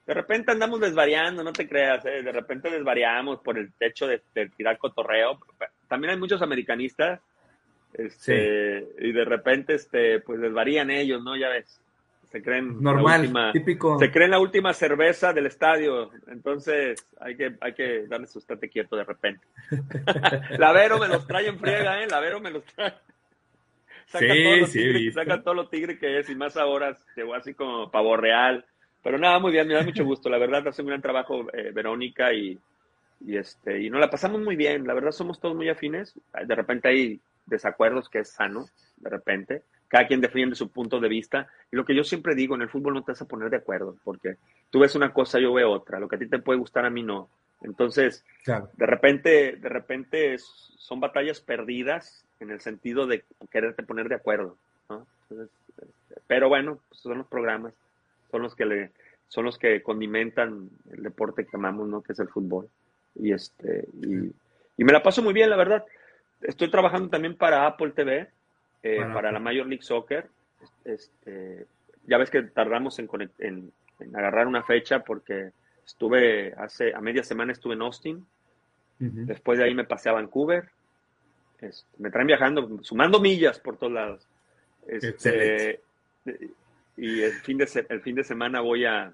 de 0.07 0.15
repente 0.15 0.53
andamos 0.53 0.81
desvariando, 0.81 1.43
no 1.43 1.53
te 1.53 1.69
creas, 1.69 2.05
¿eh? 2.05 2.23
de 2.23 2.33
repente 2.33 2.71
desvariamos 2.71 3.41
por 3.41 3.59
el 3.59 3.73
techo 3.73 4.07
de, 4.07 4.23
tirar 4.57 4.79
cotorreo. 4.79 5.39
También 5.89 6.13
hay 6.13 6.19
muchos 6.19 6.43
americanistas 6.43 7.21
Este, 7.95 8.89
Y 9.01 9.13
de 9.13 9.25
repente, 9.25 9.75
este, 9.75 10.21
pues 10.21 10.41
desvarían 10.41 10.91
ellos, 10.91 11.23
¿no? 11.23 11.37
Ya 11.37 11.49
ves. 11.49 11.81
Se 12.33 12.43
creen 12.43 12.83
normal, 12.83 13.53
típico. 13.53 13.99
Se 13.99 14.11
creen 14.11 14.31
la 14.31 14.39
última 14.39 14.73
cerveza 14.73 15.35
del 15.35 15.45
estadio. 15.45 16.11
Entonces 16.29 17.07
hay 17.21 17.37
que, 17.37 17.57
hay 17.61 17.75
que 17.75 18.07
darle 18.07 18.27
su 18.27 18.39
estate 18.39 18.71
quieto 18.71 18.97
de 18.97 19.05
repente. 19.05 19.47
la 20.59 20.73
Vero 20.73 20.99
me 20.99 21.09
los 21.09 21.27
trae 21.27 21.47
en 21.49 21.59
friega, 21.59 22.03
¿eh? 22.03 22.07
La 22.11 22.21
Vero 22.21 22.41
me 22.41 22.51
los 22.51 22.65
trae. 22.65 22.95
Saca 24.07 24.33
sí, 24.33 24.43
todos 24.43 24.59
los 24.61 24.71
sí, 24.71 24.79
tigres, 24.79 25.15
saca 25.15 25.43
todo 25.43 25.55
lo 25.55 25.69
tigre 25.69 25.99
que 25.99 26.19
es, 26.19 26.31
y 26.31 26.35
más 26.35 26.57
ahora 26.57 26.97
llegó 27.17 27.35
así 27.35 27.53
como 27.53 27.91
pavo 27.91 28.17
real. 28.17 28.65
Pero 29.03 29.19
nada, 29.19 29.39
muy 29.39 29.53
bien, 29.53 29.69
me 29.69 29.75
da 29.75 29.83
mucho 29.83 30.05
gusto. 30.05 30.31
La 30.31 30.39
verdad, 30.39 30.67
hace 30.67 30.81
un 30.81 30.89
gran 30.89 31.03
trabajo 31.03 31.47
eh, 31.53 31.71
Verónica 31.71 32.33
y, 32.33 32.59
y, 33.21 33.37
este, 33.37 33.83
y 33.83 33.91
nos 33.91 34.01
la 34.01 34.09
pasamos 34.09 34.41
muy 34.41 34.57
bien. 34.57 34.87
La 34.87 34.95
verdad, 34.95 35.11
somos 35.11 35.39
todos 35.39 35.55
muy 35.55 35.69
afines. 35.69 36.19
De 36.47 36.55
repente 36.55 36.89
hay 36.89 37.21
desacuerdos 37.45 38.09
que 38.09 38.21
es 38.21 38.31
sano, 38.31 38.65
de 38.97 39.11
repente. 39.11 39.65
Cada 39.93 40.07
quien 40.07 40.23
defiende 40.23 40.57
su 40.57 40.71
punto 40.71 41.01
de 41.01 41.09
vista. 41.11 41.49
Y 41.71 41.77
lo 41.77 41.85
que 41.85 41.95
yo 41.95 42.03
siempre 42.03 42.35
digo, 42.35 42.55
en 42.55 42.63
el 42.63 42.71
fútbol 42.71 42.95
no 42.95 43.05
te 43.05 43.13
vas 43.13 43.21
a 43.21 43.29
poner 43.29 43.51
de 43.51 43.59
acuerdo, 43.59 43.95
porque 44.03 44.37
tú 44.71 44.79
ves 44.79 44.95
una 44.95 45.13
cosa, 45.13 45.39
yo 45.39 45.53
veo 45.53 45.71
otra. 45.71 46.01
Lo 46.01 46.09
que 46.09 46.17
a 46.17 46.19
ti 46.19 46.27
te 46.27 46.39
puede 46.39 46.59
gustar, 46.59 46.87
a 46.87 46.91
mí 46.91 47.03
no. 47.03 47.29
Entonces, 47.61 48.25
de 48.47 48.87
repente, 48.87 49.57
de 49.57 49.69
repente 49.69 50.37
son 50.39 50.99
batallas 50.99 51.43
perdidas 51.43 52.25
en 52.41 52.51
el 52.51 52.63
sentido 52.63 53.07
de 53.07 53.23
quererte 53.51 53.83
poner 53.83 54.09
de 54.09 54.15
acuerdo. 54.15 54.57
Este, 55.29 55.87
pero 56.27 56.49
bueno, 56.49 56.79
pues 56.89 57.03
son 57.03 57.19
los 57.19 57.27
programas, 57.27 57.75
son 58.31 58.41
los 58.41 58.57
que 58.57 58.65
le, 58.65 58.93
son 59.29 59.45
los 59.45 59.59
que 59.59 59.83
condimentan 59.83 60.71
el 60.91 61.03
deporte 61.03 61.45
que 61.45 61.59
amamos, 61.59 61.87
¿no? 61.87 62.01
Que 62.03 62.15
es 62.15 62.19
el 62.19 62.29
fútbol. 62.29 62.67
Y 63.15 63.33
este, 63.33 63.87
y, 63.93 64.33
y 64.79 64.85
me 64.85 64.93
la 64.95 65.03
paso 65.03 65.23
muy 65.23 65.35
bien, 65.35 65.51
la 65.51 65.57
verdad. 65.57 65.85
Estoy 66.41 66.71
trabajando 66.71 67.11
también 67.11 67.37
para 67.37 67.67
Apple 67.67 67.91
TV, 67.91 68.31
eh, 68.83 69.01
para 69.13 69.33
la 69.33 69.39
Major 69.39 69.67
League 69.67 69.83
Soccer. 69.83 70.29
Este, 70.85 71.67
ya 72.07 72.19
ves 72.19 72.31
que 72.31 72.43
tardamos 72.43 72.99
en, 72.99 73.09
en, 73.39 73.73
agarrar 74.15 74.47
una 74.47 74.63
fecha 74.63 75.01
porque 75.01 75.51
estuve 75.85 76.53
hace, 76.55 76.95
a 76.95 77.01
media 77.01 77.25
semana 77.25 77.53
estuve 77.53 77.75
en 77.75 77.83
Austin. 77.83 78.27
Después 78.99 79.59
de 79.59 79.65
ahí 79.65 79.75
me 79.75 79.85
pasé 79.85 80.11
a 80.11 80.13
Vancouver. 80.13 80.69
Este, 81.61 81.89
me 81.99 82.11
traen 82.11 82.29
viajando, 82.29 82.79
sumando 82.83 83.21
millas 83.21 83.59
por 83.59 83.77
todos 83.77 83.93
lados. 83.93 84.29
Este, 84.87 85.81
y 86.97 87.23
el 87.23 87.33
fin, 87.33 87.59
de, 87.59 87.87
el 87.89 88.01
fin 88.01 88.15
de 88.15 88.23
semana 88.23 88.61
voy 88.61 88.85
a, 88.85 89.13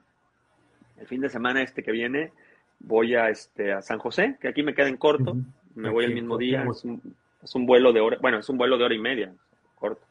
el 0.98 1.06
fin 1.06 1.22
de 1.22 1.30
semana 1.30 1.62
este 1.62 1.82
que 1.82 1.92
viene, 1.92 2.32
voy 2.80 3.14
a, 3.14 3.30
este, 3.30 3.72
a 3.72 3.80
San 3.80 3.98
José, 3.98 4.36
que 4.40 4.48
aquí 4.48 4.62
me 4.62 4.74
queda 4.74 4.88
en 4.88 4.98
corto 4.98 5.36
me 5.78 5.90
voy 5.90 6.04
el 6.04 6.14
mismo 6.14 6.36
día. 6.36 6.66
Es 7.42 7.54
un, 7.54 7.66
vuelo 7.66 7.92
de 7.92 8.00
hora, 8.00 8.18
bueno, 8.20 8.38
es 8.38 8.48
un 8.48 8.58
vuelo 8.58 8.76
de 8.76 8.84
hora 8.84 8.94
y 8.94 8.98
media, 8.98 9.32
corto. 9.78 10.02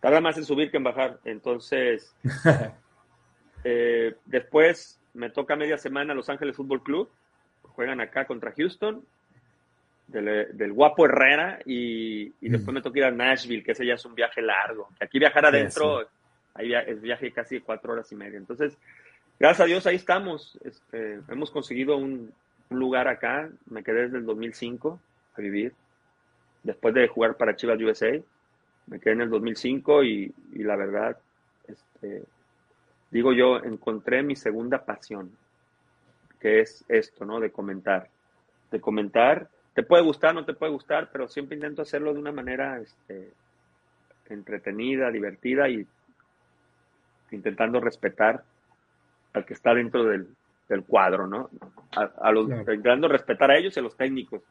Tarda 0.00 0.20
más 0.20 0.36
en 0.36 0.44
subir 0.44 0.70
que 0.70 0.76
en 0.76 0.84
bajar. 0.84 1.18
Entonces, 1.24 2.14
eh, 3.64 4.14
después 4.26 5.00
me 5.14 5.30
toca 5.30 5.56
media 5.56 5.78
semana 5.78 6.14
Los 6.14 6.28
Ángeles 6.28 6.56
Fútbol 6.56 6.82
Club. 6.82 7.10
Juegan 7.62 8.00
acá 8.00 8.26
contra 8.26 8.52
Houston, 8.52 9.04
del, 10.06 10.72
guapo 10.72 11.04
Herrera, 11.04 11.58
y, 11.66 12.32
mm. 12.40 12.50
después 12.50 12.74
me 12.74 12.80
toca 12.80 12.98
ir 12.98 13.04
a 13.04 13.10
Nashville, 13.10 13.62
que 13.62 13.72
ese 13.72 13.84
ya 13.84 13.94
es 13.94 14.04
un 14.04 14.14
viaje 14.14 14.40
largo. 14.40 14.88
Aquí 15.00 15.18
viajar 15.18 15.44
adentro, 15.44 16.08
ahí 16.54 16.72
es 16.74 17.02
viaje 17.02 17.32
casi 17.32 17.60
cuatro 17.60 17.92
horas 17.92 18.10
y 18.12 18.14
media. 18.14 18.38
Entonces, 18.38 18.78
gracias 19.38 19.60
a 19.60 19.66
Dios, 19.66 19.86
ahí 19.86 19.96
estamos. 19.96 20.58
Este, 20.64 21.20
hemos 21.28 21.50
conseguido 21.50 21.96
un, 21.98 22.32
un 22.70 22.78
lugar 22.78 23.08
acá, 23.08 23.50
me 23.68 23.82
quedé 23.82 24.02
desde 24.02 24.18
el 24.18 24.26
2005 24.26 25.00
a 25.36 25.40
vivir, 25.40 25.72
después 26.62 26.94
de 26.94 27.08
jugar 27.08 27.36
para 27.36 27.56
Chivas 27.56 27.80
USA, 27.80 28.20
me 28.86 29.00
quedé 29.00 29.14
en 29.14 29.22
el 29.22 29.30
2005 29.30 30.04
y, 30.04 30.34
y 30.52 30.62
la 30.62 30.76
verdad, 30.76 31.18
este, 31.66 32.24
digo 33.10 33.32
yo, 33.32 33.58
encontré 33.58 34.22
mi 34.22 34.36
segunda 34.36 34.84
pasión, 34.84 35.30
que 36.40 36.60
es 36.60 36.84
esto, 36.88 37.24
¿no? 37.24 37.40
De 37.40 37.50
comentar, 37.50 38.08
de 38.70 38.80
comentar, 38.80 39.48
te 39.74 39.82
puede 39.82 40.02
gustar, 40.02 40.34
no 40.34 40.44
te 40.44 40.54
puede 40.54 40.72
gustar, 40.72 41.10
pero 41.12 41.28
siempre 41.28 41.56
intento 41.56 41.82
hacerlo 41.82 42.14
de 42.14 42.20
una 42.20 42.32
manera 42.32 42.80
este, 42.80 43.32
entretenida, 44.28 45.10
divertida 45.10 45.68
y 45.68 45.86
intentando 47.30 47.80
respetar 47.80 48.42
al 49.32 49.44
que 49.44 49.54
está 49.54 49.74
dentro 49.74 50.04
del, 50.04 50.28
del 50.68 50.84
cuadro, 50.84 51.26
¿no? 51.26 51.50
A, 51.92 52.32
los 52.32 52.48
intentando 52.48 53.08
respetar 53.08 53.50
a 53.50 53.58
ellos 53.58 53.76
y 53.76 53.80
a 53.80 53.82
los 53.82 53.96
técnicos. 53.96 54.42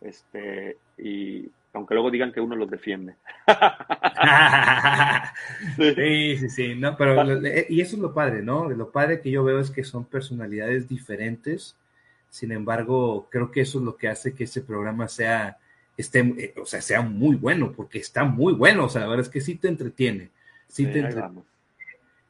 Este, 0.00 0.76
y 0.98 1.48
aunque 1.72 1.94
luego 1.94 2.10
digan 2.10 2.32
que 2.32 2.40
uno 2.40 2.56
los 2.56 2.70
defiende. 2.70 3.14
sí, 5.76 6.36
sí, 6.36 6.50
sí, 6.50 6.74
no, 6.74 6.96
pero 6.96 7.40
y 7.68 7.80
eso 7.80 7.96
es 7.96 8.02
lo 8.02 8.12
padre, 8.12 8.42
¿no? 8.42 8.68
Lo 8.68 8.90
padre 8.90 9.20
que 9.20 9.30
yo 9.30 9.44
veo 9.44 9.60
es 9.60 9.70
que 9.70 9.84
son 9.84 10.04
personalidades 10.04 10.88
diferentes. 10.88 11.76
Sin 12.28 12.52
embargo, 12.52 13.28
creo 13.30 13.50
que 13.50 13.62
eso 13.62 13.78
es 13.78 13.84
lo 13.84 13.96
que 13.96 14.08
hace 14.08 14.34
que 14.34 14.44
ese 14.44 14.62
programa 14.62 15.08
sea 15.08 15.58
esté, 15.96 16.20
eh, 16.20 16.54
o 16.60 16.66
sea, 16.66 16.80
sea 16.80 17.02
muy 17.02 17.36
bueno, 17.36 17.72
porque 17.72 17.98
está 17.98 18.24
muy 18.24 18.54
bueno, 18.54 18.86
o 18.86 18.88
sea, 18.88 19.02
la 19.02 19.08
verdad 19.08 19.26
es 19.26 19.30
que 19.30 19.40
sí 19.40 19.56
te 19.56 19.68
entretiene, 19.68 20.30
sí, 20.68 20.86
te 20.86 21.00
entretiene. 21.00 21.42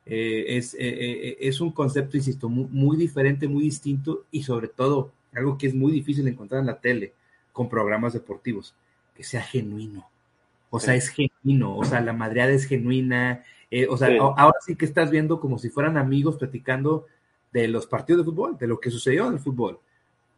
Eh, 0.04 0.56
es, 0.56 0.74
eh, 0.74 0.78
eh, 0.80 1.36
es, 1.40 1.60
un 1.60 1.70
concepto, 1.70 2.16
insisto, 2.16 2.48
muy, 2.48 2.96
diferente, 2.96 3.46
muy 3.46 3.64
distinto 3.64 4.24
y 4.32 4.42
sobre 4.42 4.68
todo 4.68 5.12
algo 5.32 5.56
que 5.56 5.68
es 5.68 5.74
muy 5.74 5.92
difícil 5.92 6.26
encontrar 6.26 6.60
en 6.60 6.66
la 6.66 6.80
tele 6.80 7.12
con 7.52 7.68
programas 7.68 8.12
deportivos, 8.12 8.74
que 9.14 9.24
sea 9.24 9.42
genuino. 9.42 10.08
O 10.70 10.80
sea, 10.80 10.94
es 10.94 11.08
genuino, 11.08 11.76
o 11.76 11.84
sea, 11.84 12.00
la 12.00 12.12
madreada 12.12 12.52
es 12.52 12.64
genuina. 12.64 13.44
o 13.88 13.96
sea, 13.96 14.08
ahora 14.18 14.56
sí 14.64 14.74
que 14.76 14.86
estás 14.86 15.10
viendo 15.10 15.38
como 15.38 15.58
si 15.58 15.68
fueran 15.68 15.98
amigos 15.98 16.36
platicando 16.36 17.06
de 17.52 17.68
los 17.68 17.86
partidos 17.86 18.24
de 18.24 18.30
fútbol, 18.30 18.56
de 18.58 18.66
lo 18.66 18.80
que 18.80 18.90
sucedió 18.90 19.26
en 19.26 19.34
el 19.34 19.40
fútbol. 19.40 19.78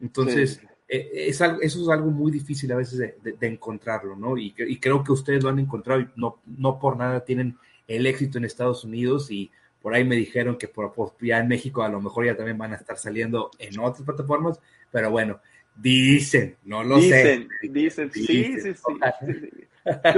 Entonces, 0.01 0.61
es 0.87 1.41
algo, 1.41 1.61
eso 1.61 1.81
es 1.81 1.89
algo 1.89 2.11
muy 2.11 2.31
difícil 2.31 2.71
a 2.71 2.75
veces 2.75 2.99
de, 2.99 3.47
encontrarlo, 3.47 4.15
¿no? 4.15 4.37
Y, 4.37 4.53
y, 4.57 4.77
creo 4.79 5.03
que 5.03 5.13
ustedes 5.13 5.43
lo 5.43 5.49
han 5.49 5.59
encontrado 5.59 6.01
y 6.01 6.09
no, 6.15 6.39
no 6.45 6.79
por 6.79 6.97
nada 6.97 7.23
tienen 7.23 7.57
el 7.87 8.05
éxito 8.05 8.37
en 8.37 8.45
Estados 8.45 8.83
Unidos 8.83 9.31
y 9.31 9.51
por 9.81 9.93
ahí 9.93 10.03
me 10.03 10.15
dijeron 10.15 10.57
que 10.57 10.67
por, 10.67 10.93
ya 11.21 11.39
en 11.39 11.47
México 11.47 11.83
a 11.83 11.89
lo 11.89 12.01
mejor 12.01 12.25
ya 12.25 12.35
también 12.35 12.57
van 12.57 12.73
a 12.73 12.75
estar 12.75 12.97
saliendo 12.97 13.51
en 13.59 13.79
otras 13.79 14.03
plataformas, 14.03 14.59
pero 14.91 15.11
bueno, 15.11 15.39
dicen, 15.75 16.55
no 16.63 16.83
lo 16.83 17.01
sé. 17.01 17.47
Dicen, 17.61 18.11
sí, 18.11 18.25
sí, 18.25 18.73
sí, 18.73 18.73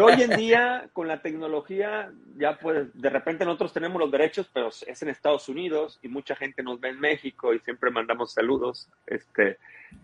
hoy 0.02 0.22
en 0.22 0.38
día, 0.38 0.90
con 0.94 1.08
la 1.08 1.22
tecnología, 1.22 2.12
ya 2.38 2.58
pues, 2.58 2.88
de 2.94 3.10
repente 3.10 3.46
nosotros 3.46 3.74
tenemos 3.74 4.00
los 4.00 4.12
derechos, 4.12 4.50
pero 4.54 4.70
es 4.70 5.02
en 5.02 5.10
Estados 5.10 5.50
Unidos 5.50 6.00
y 6.02 6.08
mucha 6.08 6.36
gente 6.36 6.64
nos 6.64 6.80
ve 6.80 6.90
en 6.90 7.00
México 7.00 7.54
y 7.54 7.60
siempre 7.60 7.92
mandamos 7.92 8.34
saludos. 8.34 8.90
Este, 9.06 9.58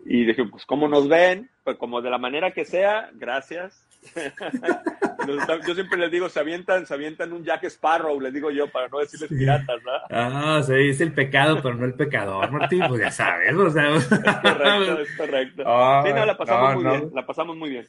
y 0.06 0.26
dije, 0.26 0.44
pues, 0.46 0.66
¿cómo 0.66 0.88
nos 0.88 1.08
ven? 1.08 1.50
Pues 1.64 1.78
como 1.78 2.02
de 2.02 2.10
la 2.10 2.18
manera 2.18 2.52
que 2.52 2.66
sea, 2.66 3.10
gracias. 3.14 3.88
yo 5.68 5.76
siempre 5.76 5.98
les 5.98 6.12
digo, 6.12 6.28
se 6.28 6.40
avientan, 6.40 6.86
se 6.86 6.94
avientan 6.94 7.32
un 7.32 7.44
Jack 7.44 7.64
Sparrow, 7.66 8.20
les 8.20 8.34
digo 8.34 8.52
yo, 8.52 8.70
para 8.70 8.90
no 8.90 9.00
decirles 9.00 9.30
piratas, 9.30 9.82
¿no? 9.84 9.92
Ah, 10.10 10.62
se 10.62 10.76
dice 10.76 11.04
el 11.04 11.14
pecado, 11.14 11.62
pero 11.62 11.76
no 11.76 11.86
el 11.86 11.94
pecador, 11.94 12.52
Martín, 12.52 12.84
pues 12.88 13.02
ya 13.02 13.12
sabes, 13.12 13.54
o 13.54 13.70
sea. 13.70 13.84
Es 13.96 14.08
correcto, 14.42 15.00
es 15.00 15.18
correcto. 15.18 15.64
sí, 16.06 16.14
no, 16.14 16.26
la 16.26 16.38
pasamos 16.38 16.76
muy 16.76 16.84
bien, 16.84 17.12
la 17.14 17.26
pasamos 17.26 17.58
muy 17.58 17.70
bien. 17.70 17.88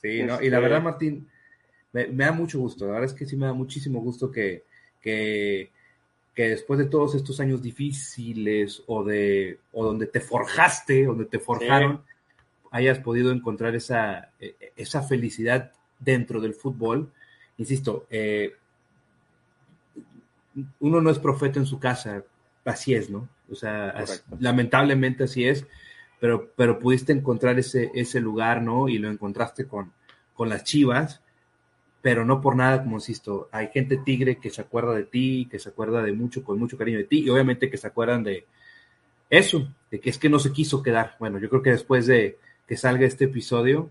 Sí, 0.00 0.22
no, 0.22 0.40
y 0.42 0.50
la 0.50 0.60
verdad, 0.60 0.78
este 0.78 0.90
Martín, 0.90 1.28
me, 1.92 2.06
da 2.06 2.32
mucho 2.32 2.58
gusto, 2.58 2.86
la 2.86 2.92
verdad 2.92 3.10
es 3.10 3.14
que 3.14 3.26
sí 3.26 3.36
me 3.36 3.46
da 3.46 3.52
muchísimo 3.52 4.00
gusto 4.00 4.30
que, 4.30 4.64
que, 5.00 5.70
que 6.34 6.50
después 6.50 6.78
de 6.78 6.86
todos 6.86 7.14
estos 7.14 7.40
años 7.40 7.62
difíciles 7.62 8.82
o 8.86 9.02
de, 9.02 9.58
o 9.72 9.84
donde 9.84 10.06
te 10.06 10.20
forjaste, 10.20 11.04
donde 11.04 11.24
te 11.24 11.38
forjaron, 11.38 12.02
hayas 12.70 12.98
podido 12.98 13.32
encontrar 13.32 13.74
esa, 13.74 14.30
e, 14.38 14.54
e, 14.60 14.72
esa 14.76 15.02
felicidad 15.02 15.72
dentro 15.98 16.40
del 16.40 16.54
fútbol. 16.54 17.10
Insisto, 17.56 18.06
eh, 18.10 18.52
uno 20.80 21.00
no 21.00 21.10
es 21.10 21.18
profeta 21.18 21.58
en 21.58 21.66
su 21.66 21.78
casa, 21.78 22.22
así 22.64 22.94
es, 22.94 23.10
¿no? 23.10 23.28
O 23.50 23.54
sea, 23.54 23.94
lamentablemente 24.38 25.24
así 25.24 25.46
es, 25.46 25.66
pero, 26.20 26.50
pero 26.56 26.78
pudiste 26.78 27.12
encontrar 27.12 27.58
ese, 27.58 27.90
ese 27.94 28.20
lugar, 28.20 28.62
¿no? 28.62 28.88
Y 28.88 28.98
lo 28.98 29.10
encontraste 29.10 29.66
con, 29.66 29.92
con 30.34 30.48
las 30.48 30.64
chivas, 30.64 31.20
pero 32.02 32.24
no 32.24 32.40
por 32.40 32.56
nada, 32.56 32.82
como 32.82 32.96
insisto, 32.96 33.48
hay 33.50 33.68
gente 33.68 33.96
tigre 33.96 34.38
que 34.38 34.50
se 34.50 34.60
acuerda 34.60 34.94
de 34.94 35.04
ti, 35.04 35.48
que 35.50 35.58
se 35.58 35.70
acuerda 35.70 36.02
de 36.02 36.12
mucho, 36.12 36.44
con 36.44 36.58
mucho 36.58 36.78
cariño 36.78 36.98
de 36.98 37.04
ti, 37.04 37.24
y 37.24 37.30
obviamente 37.30 37.68
que 37.68 37.76
se 37.76 37.86
acuerdan 37.86 38.22
de 38.22 38.44
eso, 39.28 39.68
de 39.90 39.98
que 39.98 40.10
es 40.10 40.18
que 40.18 40.28
no 40.28 40.38
se 40.38 40.52
quiso 40.52 40.82
quedar. 40.82 41.16
Bueno, 41.18 41.38
yo 41.38 41.48
creo 41.48 41.62
que 41.62 41.70
después 41.70 42.06
de, 42.06 42.38
que 42.68 42.76
salga 42.76 43.06
este 43.06 43.24
episodio, 43.24 43.90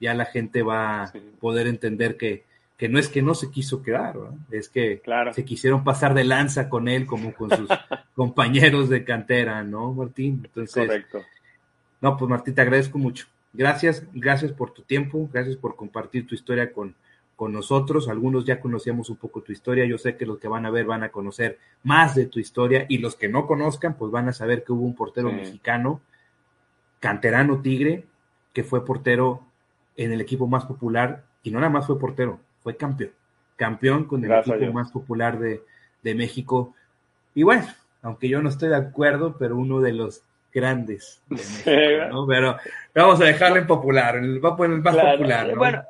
ya 0.00 0.14
la 0.14 0.26
gente 0.26 0.62
va 0.62 1.04
a 1.04 1.12
poder 1.40 1.66
entender 1.66 2.16
que, 2.16 2.44
que 2.76 2.88
no 2.88 2.98
es 2.98 3.08
que 3.08 3.22
no 3.22 3.34
se 3.34 3.50
quiso 3.50 3.82
quedar, 3.82 4.16
es 4.50 4.68
que 4.68 5.00
se 5.32 5.44
quisieron 5.44 5.82
pasar 5.82 6.12
de 6.12 6.24
lanza 6.24 6.68
con 6.68 6.88
él 6.88 7.06
como 7.06 7.32
con 7.32 7.50
sus 7.50 7.68
compañeros 8.14 8.88
de 8.90 9.04
cantera, 9.04 9.62
¿no, 9.62 9.92
Martín? 9.92 10.42
Entonces, 10.44 10.86
Correcto. 10.86 11.24
No, 12.06 12.16
pues 12.16 12.28
Martín, 12.28 12.54
te 12.54 12.60
agradezco 12.60 12.98
mucho. 12.98 13.26
gracias, 13.52 14.04
gracias 14.14 14.52
por 14.52 14.70
tu 14.70 14.82
tiempo, 14.82 15.28
gracias 15.32 15.56
por 15.56 15.74
compartir 15.74 16.24
tu 16.24 16.36
historia 16.36 16.72
con, 16.72 16.94
con 17.34 17.52
nosotros. 17.52 18.08
Algunos 18.08 18.44
ya 18.44 18.60
conocíamos 18.60 19.10
un 19.10 19.16
poco 19.16 19.42
tu 19.42 19.50
historia. 19.50 19.84
Yo 19.86 19.98
sé 19.98 20.16
que 20.16 20.24
los 20.24 20.38
que 20.38 20.46
van 20.46 20.66
a 20.66 20.70
ver 20.70 20.86
van 20.86 21.02
a 21.02 21.08
conocer 21.08 21.58
más 21.82 22.14
de 22.14 22.26
tu 22.26 22.38
historia 22.38 22.86
y 22.88 22.98
los 22.98 23.16
que 23.16 23.28
no 23.28 23.48
conozcan, 23.48 23.96
pues 23.96 24.12
van 24.12 24.28
a 24.28 24.32
saber 24.32 24.62
que 24.62 24.72
hubo 24.72 24.86
un 24.86 24.94
portero 24.94 25.32
mexicano, 25.32 26.00
canterano 27.00 27.60
Tigre, 27.60 28.04
que 28.52 28.62
fue 28.62 28.84
portero 28.84 29.42
en 29.96 30.12
el 30.12 30.20
equipo 30.20 30.46
más 30.46 30.64
popular 30.64 31.24
y 31.42 31.50
no 31.50 31.58
nada 31.58 31.72
más 31.72 31.88
fue 31.88 31.98
portero, 31.98 32.38
fue 32.60 32.76
campeón. 32.76 33.10
Campeón 33.56 34.04
con 34.04 34.24
el 34.24 34.30
equipo 34.30 34.72
más 34.72 34.92
popular 34.92 35.40
de, 35.40 35.60
de 36.04 36.14
México. 36.14 36.72
Y 37.34 37.42
bueno, 37.42 37.66
aunque 38.00 38.28
yo 38.28 38.40
no 38.42 38.48
estoy 38.48 38.68
de 38.68 38.76
acuerdo, 38.76 39.36
pero 39.40 39.56
uno 39.56 39.80
de 39.80 39.92
los 39.92 40.22
grandes 40.56 41.22
de 41.28 41.36
México, 41.36 42.08
¿no? 42.10 42.26
Pero 42.26 42.56
vamos 42.94 43.20
a 43.20 43.24
dejarlo 43.24 43.58
en 43.58 43.66
popular, 43.66 44.16
en 44.16 44.24
el, 44.24 44.40
más 44.40 44.56
popular. 44.56 45.48
¿no? 45.48 45.56
Bueno, 45.56 45.82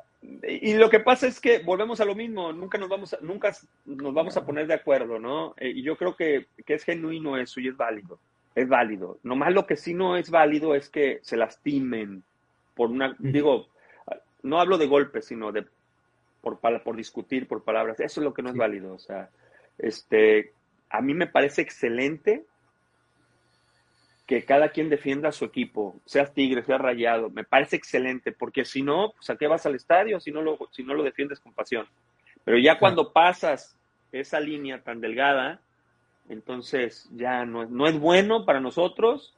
y 0.43 0.73
lo 0.73 0.89
que 0.89 0.99
pasa 0.99 1.25
es 1.25 1.39
que 1.39 1.59
volvemos 1.59 2.01
a 2.01 2.05
lo 2.05 2.15
mismo, 2.15 2.51
nunca 2.51 2.77
nos 2.77 2.89
vamos 2.89 3.13
a, 3.13 3.17
nunca 3.21 3.55
nos 3.85 4.13
vamos 4.13 4.35
a 4.35 4.45
poner 4.45 4.67
de 4.67 4.73
acuerdo, 4.73 5.19
¿no? 5.19 5.55
Eh, 5.57 5.69
y 5.69 5.83
yo 5.83 5.95
creo 5.95 6.15
que, 6.15 6.47
que, 6.65 6.73
es 6.73 6.83
genuino 6.83 7.37
eso 7.37 7.61
y 7.61 7.69
es 7.69 7.77
válido, 7.77 8.19
es 8.55 8.67
válido. 8.67 9.19
Nomás 9.23 9.53
lo 9.53 9.65
que 9.65 9.77
sí 9.77 9.93
no 9.93 10.17
es 10.17 10.29
válido 10.29 10.75
es 10.75 10.89
que 10.89 11.19
se 11.21 11.37
lastimen 11.37 12.23
por 12.75 12.89
una, 12.89 13.15
digo, 13.19 13.67
no 14.43 14.59
hablo 14.59 14.77
de 14.77 14.87
golpes, 14.87 15.25
sino 15.25 15.51
de 15.51 15.65
por, 16.41 16.59
por 16.59 16.95
discutir, 16.95 17.47
por 17.47 17.63
palabras. 17.63 17.99
Eso 17.99 18.19
es 18.19 18.25
lo 18.25 18.33
que 18.33 18.43
no 18.43 18.49
es 18.49 18.55
válido. 18.55 18.93
O 18.93 18.99
sea, 18.99 19.29
este, 19.77 20.51
a 20.89 21.01
mí 21.01 21.13
me 21.13 21.27
parece 21.27 21.61
excelente 21.61 22.43
que 24.27 24.43
cada 24.43 24.69
quien 24.69 24.89
defienda 24.89 25.29
a 25.29 25.31
su 25.31 25.45
equipo, 25.45 26.01
seas 26.05 26.33
Tigre, 26.33 26.61
seas 26.61 26.81
Rayado, 26.81 27.29
me 27.29 27.45
parece 27.45 27.77
excelente, 27.77 28.33
porque 28.33 28.65
si 28.65 28.81
no, 28.81 29.13
pues 29.13 29.29
a 29.29 29.37
qué 29.37 29.47
vas 29.47 29.65
al 29.65 29.75
estadio 29.75 30.19
si 30.19 30.31
no 30.31 30.41
lo, 30.41 30.59
si 30.71 30.83
no 30.83 30.93
lo 30.93 31.03
defiendes 31.03 31.39
con 31.39 31.53
pasión. 31.53 31.87
Pero 32.43 32.57
ya 32.57 32.77
cuando 32.77 33.13
pasas 33.13 33.77
esa 34.11 34.41
línea 34.41 34.83
tan 34.83 34.99
delgada, 34.99 35.61
entonces 36.27 37.09
ya 37.15 37.45
no, 37.45 37.65
no 37.65 37.87
es 37.87 37.97
bueno 37.97 38.45
para 38.45 38.59
nosotros, 38.59 39.33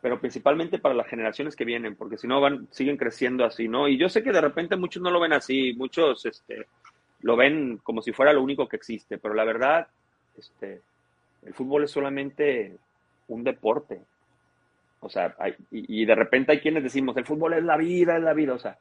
pero 0.00 0.20
principalmente 0.20 0.78
para 0.78 0.94
las 0.94 1.06
generaciones 1.06 1.54
que 1.54 1.66
vienen, 1.66 1.94
porque 1.94 2.16
si 2.16 2.26
no 2.26 2.40
van, 2.40 2.66
siguen 2.70 2.96
creciendo 2.96 3.44
así, 3.44 3.68
¿no? 3.68 3.88
Y 3.88 3.98
yo 3.98 4.08
sé 4.08 4.22
que 4.22 4.32
de 4.32 4.40
repente 4.40 4.76
muchos 4.76 5.02
no 5.02 5.10
lo 5.10 5.20
ven 5.20 5.34
así, 5.34 5.74
muchos 5.74 6.24
este, 6.24 6.66
lo 7.20 7.36
ven 7.36 7.78
como 7.82 8.00
si 8.00 8.12
fuera 8.12 8.32
lo 8.32 8.42
único 8.42 8.68
que 8.68 8.76
existe, 8.76 9.18
pero 9.18 9.34
la 9.34 9.44
verdad, 9.44 9.86
este, 10.38 10.80
el 11.42 11.52
fútbol 11.52 11.84
es 11.84 11.90
solamente 11.90 12.78
un 13.28 13.44
deporte, 13.44 14.00
o 15.04 15.10
sea, 15.10 15.34
y, 15.70 16.06
de 16.06 16.14
repente 16.14 16.52
hay 16.52 16.60
quienes 16.60 16.82
decimos, 16.82 17.14
el 17.18 17.26
fútbol 17.26 17.52
es 17.52 17.62
la 17.62 17.76
vida, 17.76 18.16
es 18.16 18.22
la 18.22 18.32
vida. 18.32 18.54
O 18.54 18.58
sea, 18.58 18.78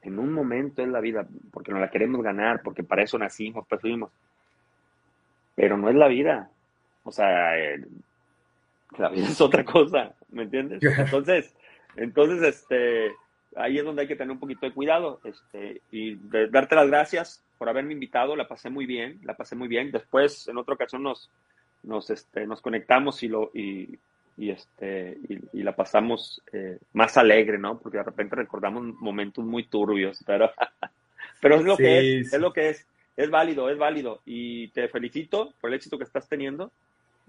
en 0.00 0.18
un 0.18 0.32
momento 0.32 0.80
es 0.80 0.88
la 0.88 1.00
vida, 1.00 1.26
porque 1.52 1.72
no 1.72 1.78
la 1.78 1.90
queremos 1.90 2.22
ganar, 2.22 2.62
porque 2.62 2.82
para 2.82 3.02
eso 3.02 3.18
nacimos, 3.18 3.66
pues 3.68 3.78
fuimos. 3.82 4.10
Pero 5.54 5.76
no 5.76 5.90
es 5.90 5.94
la 5.94 6.08
vida. 6.08 6.50
O 7.04 7.12
sea, 7.12 7.58
eh, 7.58 7.84
la 8.96 9.10
vida 9.10 9.26
es 9.26 9.40
otra 9.42 9.62
cosa, 9.62 10.14
¿me 10.30 10.44
entiendes? 10.44 10.82
Entonces, 10.98 11.54
entonces, 11.96 12.42
este, 12.42 13.12
ahí 13.56 13.76
es 13.76 13.84
donde 13.84 14.02
hay 14.02 14.08
que 14.08 14.16
tener 14.16 14.30
un 14.30 14.38
poquito 14.38 14.64
de 14.64 14.72
cuidado, 14.72 15.20
este, 15.24 15.82
y 15.90 16.16
darte 16.48 16.76
las 16.76 16.86
gracias 16.86 17.44
por 17.58 17.68
haberme 17.68 17.92
invitado, 17.92 18.36
la 18.36 18.48
pasé 18.48 18.70
muy 18.70 18.86
bien, 18.86 19.18
la 19.24 19.36
pasé 19.36 19.56
muy 19.56 19.68
bien. 19.68 19.90
Después, 19.90 20.46
en 20.48 20.56
otra 20.58 20.74
ocasión 20.74 21.02
nos, 21.02 21.28
nos, 21.82 22.08
este, 22.08 22.46
nos 22.46 22.62
conectamos 22.62 23.22
y 23.22 23.28
lo, 23.28 23.50
y, 23.52 23.98
y, 24.38 24.50
este, 24.50 25.18
y, 25.52 25.62
la 25.64 25.74
pasamos 25.74 26.40
eh, 26.52 26.78
más 26.92 27.16
alegre, 27.16 27.58
¿no? 27.58 27.78
Porque 27.80 27.98
de 27.98 28.04
repente 28.04 28.36
recordamos 28.36 28.84
momentos 29.00 29.44
muy 29.44 29.64
turbios, 29.64 30.22
pero, 30.24 30.50
pero 31.42 31.56
es 31.56 31.64
lo 31.64 31.76
que 31.76 32.20
es, 32.20 32.32
es 32.32 32.40
lo 32.40 32.52
que 32.52 32.70
es, 32.70 32.86
es 33.16 33.30
válido, 33.30 33.68
es 33.68 33.76
válido. 33.76 34.20
Y 34.24 34.68
te 34.68 34.88
felicito 34.88 35.52
por 35.60 35.70
el 35.70 35.74
éxito 35.74 35.98
que 35.98 36.04
estás 36.04 36.28
teniendo. 36.28 36.70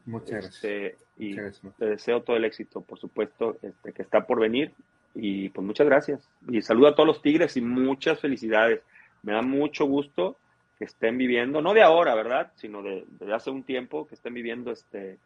Muchas 0.05 0.45
este, 0.45 0.95
gracias. 1.17 1.63
y 1.65 1.69
te 1.79 1.85
deseo 1.85 2.21
todo 2.21 2.37
el 2.37 2.45
éxito, 2.45 2.81
por 2.81 2.99
supuesto, 2.99 3.57
este, 3.63 3.91
que 3.91 4.03
está 4.03 4.27
por 4.27 4.39
venir. 4.39 4.71
Y 5.15 5.49
pues 5.49 5.65
muchas 5.65 5.87
gracias. 5.87 6.29
Y 6.47 6.61
saludo 6.61 6.89
a 6.89 6.95
todos 6.95 7.07
los 7.07 7.21
Tigres 7.23 7.57
y 7.57 7.61
muchas 7.61 8.19
felicidades. 8.19 8.81
Me 9.23 9.33
da 9.33 9.41
mucho 9.41 9.85
gusto 9.85 10.37
que 10.77 10.85
estén 10.85 11.17
viviendo, 11.17 11.59
no 11.59 11.73
de 11.73 11.81
ahora, 11.81 12.13
¿verdad? 12.13 12.53
Sino 12.55 12.83
de, 12.83 13.03
de 13.19 13.33
hace 13.33 13.49
un 13.49 13.63
tiempo, 13.63 14.07
que 14.07 14.13
estén 14.13 14.35
viviendo 14.35 14.71
este, 14.71 15.17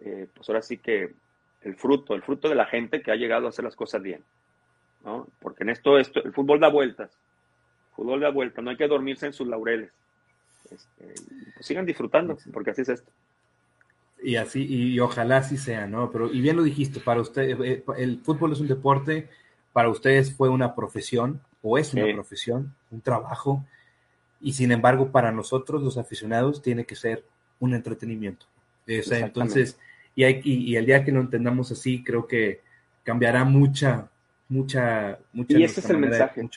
eh, 0.00 0.26
pues 0.34 0.48
ahora 0.48 0.62
sí 0.62 0.78
que 0.78 1.14
el 1.62 1.74
fruto, 1.76 2.14
el 2.14 2.22
fruto 2.22 2.48
de 2.48 2.54
la 2.54 2.66
gente 2.66 3.02
que 3.02 3.10
ha 3.10 3.16
llegado 3.16 3.46
a 3.46 3.48
hacer 3.48 3.64
las 3.64 3.76
cosas 3.76 4.02
bien, 4.02 4.22
¿no? 5.04 5.26
Porque 5.40 5.64
en 5.64 5.70
esto, 5.70 5.98
esto 5.98 6.22
el 6.22 6.32
fútbol 6.32 6.60
da 6.60 6.68
vueltas, 6.68 7.10
el 7.10 7.94
fútbol 7.96 8.20
da 8.20 8.30
vueltas, 8.30 8.62
no 8.62 8.70
hay 8.70 8.76
que 8.76 8.88
dormirse 8.88 9.26
en 9.26 9.32
sus 9.32 9.48
laureles. 9.48 9.90
Este, 10.70 11.14
pues 11.54 11.66
sigan 11.66 11.86
disfrutando, 11.86 12.36
porque 12.52 12.70
así 12.70 12.82
es 12.82 12.88
esto. 12.88 13.10
Y 14.22 14.36
así, 14.36 14.66
y, 14.68 14.98
ojalá 15.00 15.38
así 15.38 15.56
sea, 15.56 15.86
¿no? 15.86 16.10
Pero, 16.10 16.32
y 16.32 16.40
bien 16.40 16.56
lo 16.56 16.62
dijiste, 16.62 17.00
para 17.00 17.20
usted, 17.20 17.60
eh, 17.60 17.84
el 17.96 18.20
fútbol 18.20 18.52
es 18.52 18.60
un 18.60 18.68
deporte, 18.68 19.28
para 19.72 19.88
ustedes 19.88 20.34
fue 20.34 20.48
una 20.48 20.74
profesión, 20.74 21.40
o 21.62 21.78
es 21.78 21.94
una 21.94 22.12
profesión, 22.12 22.74
un 22.90 23.00
trabajo, 23.00 23.64
y 24.40 24.52
sin 24.52 24.72
embargo, 24.72 25.10
para 25.10 25.32
nosotros, 25.32 25.82
los 25.82 25.98
aficionados, 25.98 26.62
tiene 26.62 26.84
que 26.84 26.96
ser 26.96 27.24
un 27.60 27.74
entretenimiento 27.74 28.46
entonces, 28.86 29.78
y, 30.14 30.24
hay, 30.24 30.40
y, 30.44 30.76
el 30.76 30.86
día 30.86 31.04
que 31.04 31.12
lo 31.12 31.20
entendamos 31.20 31.70
así, 31.72 32.02
creo 32.02 32.26
que 32.26 32.60
cambiará 33.02 33.44
mucha, 33.44 34.08
mucha, 34.48 35.18
mucha. 35.32 35.58
Y 35.58 35.64
ese 35.64 35.80
es 35.80 35.90
el 35.90 35.98
mensaje. 35.98 36.48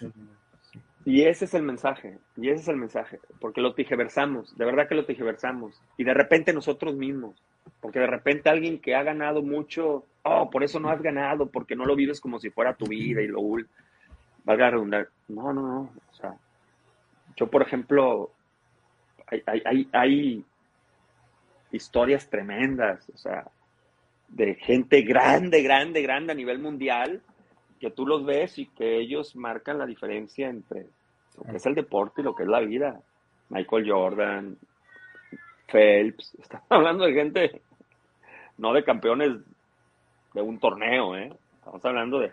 Y 1.05 1.23
ese 1.23 1.45
es 1.45 1.53
el 1.53 1.63
mensaje, 1.63 2.19
y 2.37 2.49
ese 2.49 2.61
es 2.61 2.67
el 2.67 2.75
mensaje, 2.75 3.19
porque 3.39 3.61
lo 3.61 3.73
tijeversamos, 3.73 4.55
de 4.57 4.65
verdad 4.65 4.87
que 4.87 4.95
lo 4.95 5.05
tijeversamos, 5.05 5.81
y 5.97 6.03
de 6.03 6.13
repente 6.13 6.53
nosotros 6.53 6.95
mismos, 6.95 7.41
porque 7.81 7.99
de 7.99 8.07
repente 8.07 8.49
alguien 8.49 8.79
que 8.79 8.95
ha 8.95 9.01
ganado 9.01 9.41
mucho, 9.41 10.05
oh, 10.23 10.49
por 10.49 10.63
eso 10.63 10.79
no 10.79 10.89
has 10.89 11.01
ganado, 11.01 11.47
porque 11.47 11.75
no 11.75 11.85
lo 11.85 11.95
vives 11.95 12.19
como 12.19 12.39
si 12.39 12.49
fuera 12.49 12.75
tu 12.75 12.85
vida 12.85 13.21
y 13.21 13.27
lo 13.27 13.41
valga 14.43 14.67
a 14.67 14.71
redundar. 14.71 15.09
No, 15.29 15.53
no, 15.53 15.61
no, 15.61 15.79
o 16.11 16.15
sea, 16.15 16.35
yo 17.35 17.47
por 17.47 17.61
ejemplo, 17.61 18.31
hay, 19.27 19.41
hay, 19.65 19.89
hay, 19.93 20.45
historias 21.71 22.29
tremendas, 22.29 23.09
o 23.13 23.17
sea, 23.17 23.45
de 24.27 24.55
gente 24.55 25.01
grande, 25.01 25.61
grande, 25.61 26.01
grande 26.01 26.31
a 26.31 26.35
nivel 26.35 26.59
mundial, 26.59 27.21
que 27.79 27.91
tú 27.91 28.05
los 28.05 28.25
ves 28.25 28.57
y 28.57 28.67
que 28.67 28.99
ellos 28.99 29.35
marcan 29.35 29.77
la 29.77 29.85
diferencia 29.85 30.49
entre 30.49 30.87
lo 31.37 31.43
que 31.49 31.57
es 31.57 31.65
el 31.65 31.75
deporte 31.75 32.21
y 32.21 32.23
lo 32.23 32.35
que 32.35 32.43
es 32.43 32.49
la 32.49 32.59
vida. 32.59 33.01
Michael 33.49 33.89
Jordan, 33.89 34.57
Phelps, 35.67 36.35
estamos 36.41 36.67
hablando 36.69 37.05
de 37.05 37.13
gente, 37.13 37.61
no 38.57 38.73
de 38.73 38.83
campeones 38.83 39.37
de 40.33 40.41
un 40.41 40.59
torneo, 40.59 41.15
¿eh? 41.15 41.33
estamos 41.57 41.83
hablando 41.85 42.19
de, 42.19 42.31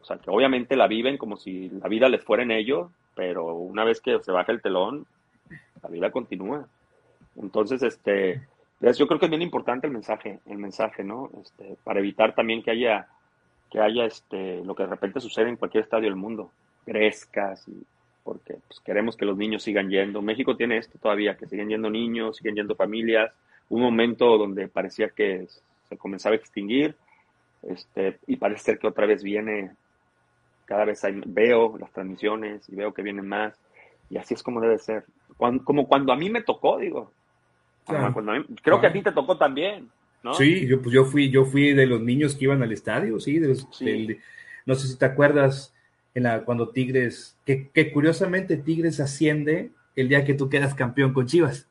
o 0.00 0.04
sea, 0.04 0.18
que 0.18 0.30
obviamente 0.30 0.76
la 0.76 0.88
viven 0.88 1.18
como 1.18 1.36
si 1.36 1.68
la 1.68 1.88
vida 1.88 2.08
les 2.08 2.24
fuera 2.24 2.42
en 2.42 2.50
ellos, 2.50 2.90
pero 3.14 3.54
una 3.54 3.84
vez 3.84 4.00
que 4.00 4.18
se 4.22 4.32
baja 4.32 4.52
el 4.52 4.62
telón, 4.62 5.06
la 5.82 5.88
vida 5.88 6.10
continúa. 6.10 6.66
Entonces, 7.40 7.82
este, 7.82 8.42
pues, 8.80 8.98
yo 8.98 9.06
creo 9.06 9.18
que 9.18 9.26
es 9.26 9.30
bien 9.30 9.42
importante 9.42 9.86
el 9.86 9.92
mensaje, 9.92 10.40
el 10.46 10.58
mensaje, 10.58 11.04
¿no? 11.04 11.30
Este, 11.42 11.76
para 11.84 12.00
evitar 12.00 12.34
también 12.34 12.62
que 12.62 12.70
haya, 12.70 13.08
que 13.70 13.80
haya 13.80 14.04
este, 14.04 14.64
lo 14.64 14.74
que 14.74 14.84
de 14.84 14.90
repente 14.90 15.20
sucede 15.20 15.48
en 15.48 15.56
cualquier 15.56 15.84
estadio 15.84 16.08
del 16.08 16.16
mundo, 16.16 16.50
crezcas, 16.84 17.66
y, 17.68 17.84
porque 18.24 18.56
pues, 18.66 18.80
queremos 18.80 19.16
que 19.16 19.24
los 19.24 19.36
niños 19.36 19.62
sigan 19.62 19.88
yendo. 19.88 20.22
México 20.22 20.56
tiene 20.56 20.78
esto 20.78 20.98
todavía, 20.98 21.36
que 21.36 21.46
siguen 21.46 21.68
yendo 21.68 21.90
niños, 21.90 22.36
siguen 22.36 22.56
yendo 22.56 22.74
familias. 22.74 23.32
Un 23.68 23.82
momento 23.82 24.38
donde 24.38 24.68
parecía 24.68 25.08
que 25.10 25.46
se 25.88 25.96
comenzaba 25.96 26.34
a 26.34 26.38
extinguir, 26.38 26.96
este, 27.62 28.18
y 28.26 28.36
parece 28.36 28.62
ser 28.62 28.78
que 28.78 28.86
otra 28.86 29.06
vez 29.06 29.22
viene, 29.22 29.72
cada 30.66 30.84
vez 30.84 31.02
veo 31.26 31.76
las 31.78 31.92
transmisiones 31.92 32.68
y 32.68 32.76
veo 32.76 32.92
que 32.92 33.02
vienen 33.02 33.28
más, 33.28 33.58
y 34.10 34.18
así 34.18 34.34
es 34.34 34.42
como 34.42 34.60
debe 34.60 34.78
ser. 34.78 35.04
como 35.64 35.86
cuando 35.88 36.12
a 36.12 36.16
mí 36.16 36.30
me 36.30 36.42
tocó, 36.42 36.78
digo, 36.78 37.12
creo 38.62 38.80
que 38.80 38.86
a 38.86 38.92
ti 38.92 39.02
te 39.02 39.12
tocó 39.12 39.36
también, 39.36 39.88
¿no? 40.22 40.34
Sí, 40.34 40.66
yo, 40.66 40.82
pues 40.82 40.94
yo 40.94 41.04
fui, 41.04 41.30
yo 41.30 41.44
fui 41.44 41.72
de 41.72 41.86
los 41.86 42.00
niños 42.00 42.34
que 42.34 42.44
iban 42.44 42.62
al 42.62 42.72
estadio, 42.72 43.18
sí, 43.20 43.40
no 44.66 44.74
sé 44.74 44.88
si 44.88 44.96
te 44.96 45.04
acuerdas 45.04 45.72
en 46.14 46.24
la, 46.24 46.44
cuando 46.44 46.70
Tigres, 46.70 47.36
que, 47.44 47.92
curiosamente 47.92 48.56
Tigres 48.56 49.00
asciende 49.00 49.70
el 49.94 50.08
día 50.08 50.24
que 50.24 50.34
tú 50.34 50.48
quedas 50.48 50.74
campeón 50.74 51.12
con 51.12 51.26
Chivas, 51.26 51.68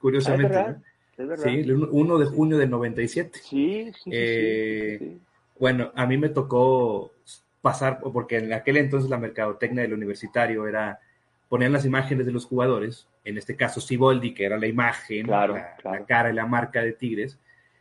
curiosamente. 0.00 0.56
Ah, 0.56 0.76
es 1.16 1.26
verdad, 1.26 1.44
Sí, 1.44 1.60
el 1.60 1.74
1 1.74 2.18
de 2.18 2.26
junio 2.26 2.58
del 2.58 2.70
97. 2.70 3.40
Sí, 3.42 3.90
sí, 4.04 4.10
eh, 4.12 4.98
sí, 5.00 5.20
Bueno, 5.58 5.90
a 5.96 6.06
mí 6.06 6.16
me 6.16 6.28
tocó 6.28 7.12
pasar, 7.60 7.98
porque 8.00 8.38
en 8.38 8.52
aquel 8.52 8.76
entonces 8.76 9.10
la 9.10 9.18
mercadotecnia 9.18 9.82
del 9.82 9.94
universitario 9.94 10.68
era 10.68 11.00
ponían 11.48 11.72
las 11.72 11.84
imágenes 11.84 12.26
de 12.26 12.32
los 12.32 12.44
jugadores, 12.44 13.08
en 13.24 13.38
este 13.38 13.56
caso 13.56 13.80
Siboldi, 13.80 14.34
que 14.34 14.44
era 14.44 14.58
la 14.58 14.66
imagen, 14.66 15.26
la, 15.26 15.76
cara 16.06 16.30
y 16.30 16.34
la 16.34 16.46
marca 16.46 16.82
de 16.82 16.92
Tigres, 16.92 17.38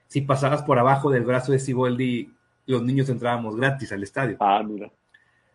si 0.08 0.22
pasabas 0.22 0.64
por 0.64 0.80
abajo 0.80 1.12
del 1.12 1.24
brazo 1.24 1.52
de 1.52 1.60
Siboldi, 1.60 2.34
los 2.66 2.84
niños 2.84 3.10
entrábamos 3.10 3.58
gratis 3.58 3.92
al 3.92 4.04
estadio. 4.04 4.38
Ah, 4.40 4.64
mira. 4.66 4.90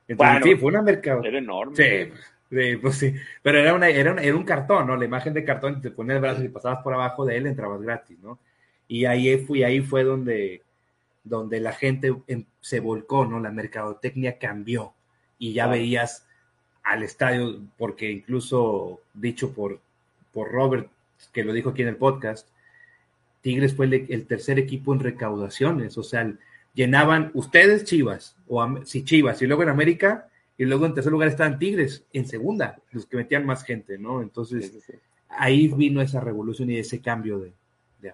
Entonces, 0.08 0.42
sí, 0.44 0.56
fue 0.56 0.68
una 0.68 0.82
mercado. 0.82 1.22
Era 1.24 1.38
enorme. 1.38 1.76
Sí, 1.76 2.76
pues 2.82 2.96
sí. 2.96 3.14
Pero 3.40 3.58
era, 3.58 3.72
una, 3.72 3.88
era, 3.88 4.20
era, 4.20 4.36
un 4.36 4.44
cartón, 4.44 4.86
¿no? 4.86 4.96
La 4.96 5.06
imagen 5.06 5.32
de 5.32 5.44
cartón, 5.44 5.80
te 5.80 5.90
ponías 5.90 6.16
el 6.16 6.20
brazo 6.20 6.44
y 6.44 6.48
pasabas 6.48 6.82
por 6.82 6.92
abajo 6.92 7.24
de 7.24 7.38
él, 7.38 7.46
entrabas 7.46 7.80
gratis, 7.80 8.18
¿no? 8.20 8.38
Y 8.88 9.06
ahí 9.06 9.38
fui, 9.38 9.62
ahí 9.62 9.80
fue 9.80 10.04
donde, 10.04 10.62
donde 11.24 11.60
la 11.60 11.72
gente 11.72 12.14
se 12.60 12.80
volcó, 12.80 13.24
¿no? 13.24 13.40
La 13.40 13.50
mercadotecnia 13.50 14.38
cambió 14.38 14.92
y 15.38 15.54
ya 15.54 15.66
veías 15.66 16.26
al 16.84 17.02
estadio, 17.02 17.60
porque 17.78 18.10
incluso 18.10 19.00
dicho 19.14 19.52
por, 19.52 19.80
por 20.32 20.50
Robert, 20.50 20.88
que 21.32 21.44
lo 21.44 21.52
dijo 21.52 21.70
aquí 21.70 21.82
en 21.82 21.88
el 21.88 21.96
podcast, 21.96 22.48
Tigres 23.40 23.74
fue 23.74 23.86
el, 23.86 24.26
tercer 24.26 24.58
equipo 24.58 24.92
en 24.92 25.00
recaudaciones, 25.00 25.98
o 25.98 26.02
sea, 26.02 26.32
llenaban 26.74 27.30
ustedes 27.34 27.84
Chivas, 27.84 28.36
o 28.48 28.84
si 28.84 29.04
Chivas, 29.04 29.42
y 29.42 29.46
luego 29.46 29.62
en 29.62 29.68
América, 29.68 30.28
y 30.56 30.64
luego 30.64 30.86
en 30.86 30.94
tercer 30.94 31.12
lugar 31.12 31.28
estaban 31.28 31.58
Tigres, 31.58 32.04
en 32.12 32.26
segunda, 32.26 32.78
los 32.92 33.06
que 33.06 33.16
metían 33.16 33.44
más 33.44 33.64
gente, 33.64 33.98
¿no? 33.98 34.22
Entonces, 34.22 34.72
ahí 35.28 35.68
vino 35.68 36.00
esa 36.00 36.20
revolución 36.20 36.70
y 36.70 36.78
ese 36.78 37.00
cambio 37.00 37.40
de... 37.40 37.52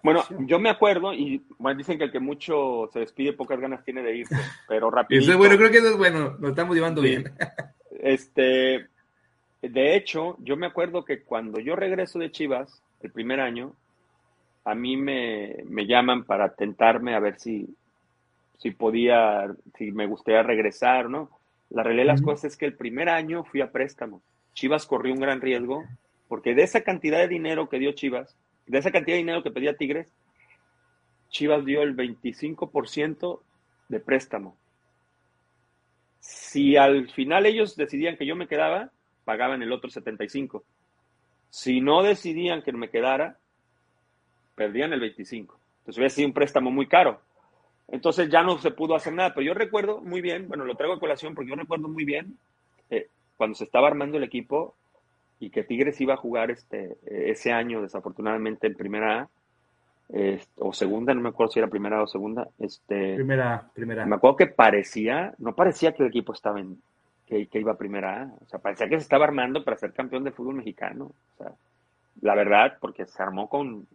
bueno, 0.03 0.24
yo 0.40 0.59
me 0.59 0.70
acuerdo, 0.70 1.12
y 1.12 1.45
bueno, 1.59 1.77
dicen 1.77 1.99
que 1.99 2.05
el 2.05 2.12
que 2.12 2.20
mucho 2.20 2.89
se 2.93 3.01
despide, 3.01 3.35
pocas 3.35 3.61
ganas 3.61 3.85
tiene 3.85 4.03
de 4.03 4.16
irse, 4.16 4.36
pero 4.66 4.90
rápido. 4.90 5.20
Eso 5.20 5.32
es 5.32 5.39
bueno, 5.39 5.57
creo 5.57 5.70
que 5.70 5.78
eso 5.78 5.90
es 5.90 5.97
bueno, 5.99 6.36
nos 6.39 6.51
estamos 6.51 6.74
llevando 6.74 7.03
bien. 7.03 7.31
Este, 7.98 8.86
de 9.62 9.96
hecho, 9.96 10.36
yo 10.40 10.56
me 10.56 10.66
acuerdo 10.66 11.04
que 11.04 11.22
cuando 11.22 11.60
yo 11.60 11.76
regreso 11.76 12.18
de 12.18 12.30
Chivas, 12.30 12.82
el 13.00 13.10
primer 13.12 13.40
año, 13.40 13.74
a 14.64 14.74
mí 14.74 14.96
me, 14.96 15.56
me 15.66 15.86
llaman 15.86 16.24
para 16.24 16.54
tentarme 16.54 17.14
a 17.14 17.20
ver 17.20 17.38
si, 17.38 17.74
si 18.58 18.70
podía, 18.70 19.46
si 19.76 19.92
me 19.92 20.06
gustaría 20.06 20.42
regresar, 20.42 21.08
¿no? 21.08 21.30
La 21.70 21.82
realidad 21.82 22.04
de 22.04 22.12
las 22.12 22.22
cosas 22.22 22.52
es 22.52 22.56
que 22.56 22.66
el 22.66 22.74
primer 22.74 23.08
año 23.08 23.44
fui 23.44 23.60
a 23.60 23.72
préstamo. 23.72 24.22
Chivas 24.54 24.86
corrió 24.86 25.12
un 25.12 25.20
gran 25.20 25.40
riesgo, 25.40 25.84
porque 26.28 26.54
de 26.54 26.62
esa 26.62 26.82
cantidad 26.82 27.18
de 27.18 27.28
dinero 27.28 27.68
que 27.68 27.78
dio 27.78 27.92
Chivas, 27.92 28.36
de 28.66 28.78
esa 28.78 28.90
cantidad 28.90 29.16
de 29.16 29.22
dinero 29.22 29.42
que 29.42 29.50
pedía 29.50 29.76
Tigres, 29.76 30.12
Chivas 31.30 31.64
dio 31.64 31.82
el 31.82 31.96
25% 31.96 33.40
de 33.88 34.00
préstamo. 34.00 34.56
Si 36.20 36.77
al 36.77 37.09
final 37.11 37.47
ellos 37.47 37.77
decidían 37.77 38.16
que 38.16 38.27
yo 38.27 38.36
me 38.36 38.49
quedaba, 38.49 38.90
pagaban 39.24 39.62
el 39.62 39.73
otro 39.73 39.90
75. 39.90 40.65
Si 41.51 41.81
no 41.81 42.03
decidían 42.03 42.62
que 42.62 42.73
me 42.73 42.90
quedara, 42.90 43.39
perdían 44.55 44.93
el 44.93 45.01
25. 45.01 45.59
Entonces 45.81 45.99
hubiera 45.99 46.11
sido 46.11 46.28
un 46.28 46.35
préstamo 46.35 46.70
muy 46.70 46.86
caro. 46.86 47.20
Entonces 47.89 48.28
ya 48.28 48.43
no 48.43 48.59
se 48.59 48.70
pudo 48.70 48.95
hacer 48.95 49.15
nada. 49.15 49.32
Pero 49.35 49.47
yo 49.47 49.55
recuerdo 49.55 50.01
muy 50.01 50.20
bien, 50.20 50.49
bueno, 50.49 50.65
lo 50.65 50.77
traigo 50.77 50.95
a 50.95 51.01
colación 51.01 51.35
porque 51.35 51.51
yo 51.51 51.57
recuerdo 51.57 51.89
muy 51.89 52.05
bien 52.05 52.39
eh, 52.90 53.09
cuando 53.36 53.55
se 53.55 53.65
estaba 53.65 53.89
armando 53.89 54.19
el 54.19 54.24
equipo 54.24 54.74
y 55.40 55.51
que 55.51 55.62
Tigres 55.62 56.01
iba 56.01 56.15
a 56.15 56.19
jugar 56.19 56.51
este, 56.51 56.99
ese 57.07 57.53
año, 57.53 57.81
desafortunadamente, 57.81 58.66
en 58.66 58.74
primera 58.74 59.20
A, 59.20 59.28
o 60.56 60.72
segunda, 60.72 61.12
no 61.14 61.20
me 61.20 61.28
acuerdo 61.28 61.52
si 61.52 61.59
era 61.59 61.68
primera 61.68 62.02
o 62.02 62.06
segunda. 62.06 62.48
Este, 62.59 63.14
primera, 63.16 63.70
primera. 63.74 64.06
Me 64.06 64.16
acuerdo 64.16 64.36
que 64.36 64.47
parecía, 64.47 65.35
no 65.39 65.55
parecía 65.55 65.93
que 65.93 66.02
el 66.02 66.09
equipo 66.09 66.32
estaba 66.32 66.60
en, 66.60 66.80
que, 67.26 67.47
que, 67.47 67.60
iba 67.60 67.72
a 67.72 67.78
primera 67.78 68.22
A, 68.22 68.32
o 68.40 68.47
sea, 68.47 68.59
parecía 68.59 68.89
que 68.89 68.97
se 68.97 69.02
estaba 69.02 69.24
armando 69.24 69.64
para 69.64 69.76
ser 69.76 69.93
campeón 69.93 70.24
de 70.24 70.32
fútbol 70.32 70.56
mexicano. 70.56 71.12
O 71.35 71.36
sea, 71.36 71.52
la 72.22 72.35
verdad, 72.35 72.78
porque 72.80 73.06
se 73.06 73.22
armó 73.22 73.48
con, 73.48 73.86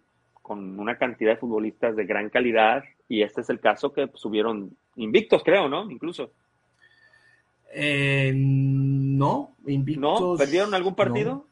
con 0.41 0.80
una 0.80 0.98
cantidad 0.98 1.31
de 1.31 1.38
futbolistas 1.38 1.95
de 1.95 2.06
gran 2.06 2.30
calidad 2.30 2.84
y 3.10 3.23
este 3.23 3.41
es 3.41 3.49
el 3.49 3.60
caso 3.60 3.91
que 3.91 4.10
subieron 4.14 4.76
invictos, 4.95 5.44
creo, 5.44 5.68
¿no? 5.68 5.90
Incluso. 5.90 6.31
Eh, 7.73 8.31
no, 8.35 9.56
invictos. 9.65 10.22
¿No? 10.22 10.38
¿Perdieron 10.38 10.73
algún 10.76 10.95
partido? 10.95 11.48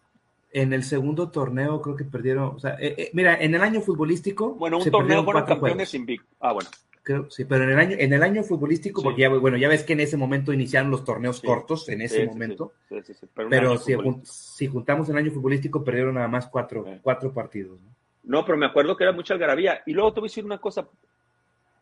En 0.53 0.73
el 0.73 0.83
segundo 0.83 1.29
torneo 1.29 1.81
creo 1.81 1.95
que 1.95 2.03
perdieron, 2.03 2.55
o 2.55 2.59
sea, 2.59 2.75
eh, 2.79 2.95
eh, 2.97 3.11
mira, 3.13 3.41
en 3.41 3.55
el 3.55 3.61
año 3.61 3.81
futbolístico. 3.81 4.53
Bueno, 4.55 4.79
un 4.79 4.91
torneo 4.91 5.23
fueron 5.23 5.45
campeones 5.45 5.93
invictos. 5.93 6.29
Ah, 6.39 6.53
bueno. 6.53 6.69
Creo, 7.03 7.31
sí, 7.31 7.45
pero 7.45 7.63
en 7.63 7.71
el 7.71 7.79
año, 7.79 7.95
en 7.97 8.13
el 8.13 8.21
año 8.21 8.43
futbolístico, 8.43 9.01
porque 9.01 9.21
ya, 9.21 9.29
bueno, 9.29 9.57
ya 9.57 9.67
ves 9.67 9.83
que 9.83 9.93
en 9.93 10.01
ese 10.01 10.17
momento 10.17 10.53
iniciaron 10.53 10.91
los 10.91 11.03
torneos 11.03 11.41
cortos, 11.41 11.89
en 11.89 12.01
ese 12.01 12.27
momento. 12.27 12.73
Pero, 12.87 13.49
pero 13.49 13.77
si, 13.77 13.95
si, 14.23 14.67
juntamos 14.67 15.09
el 15.09 15.17
año 15.17 15.31
futbolístico, 15.31 15.83
perdieron 15.83 16.13
nada 16.15 16.27
más 16.27 16.47
cuatro, 16.47 16.85
cuatro 17.01 17.33
partidos. 17.33 17.79
¿no? 17.81 17.89
No, 18.23 18.45
pero 18.45 18.57
me 18.57 18.65
acuerdo 18.65 18.95
que 18.95 19.03
era 19.03 19.13
mucha 19.13 19.33
algarabía. 19.33 19.81
Y 19.85 19.93
luego 19.93 20.13
te 20.13 20.19
voy 20.19 20.27
a 20.27 20.29
decir 20.29 20.45
una 20.45 20.59
cosa, 20.59 20.87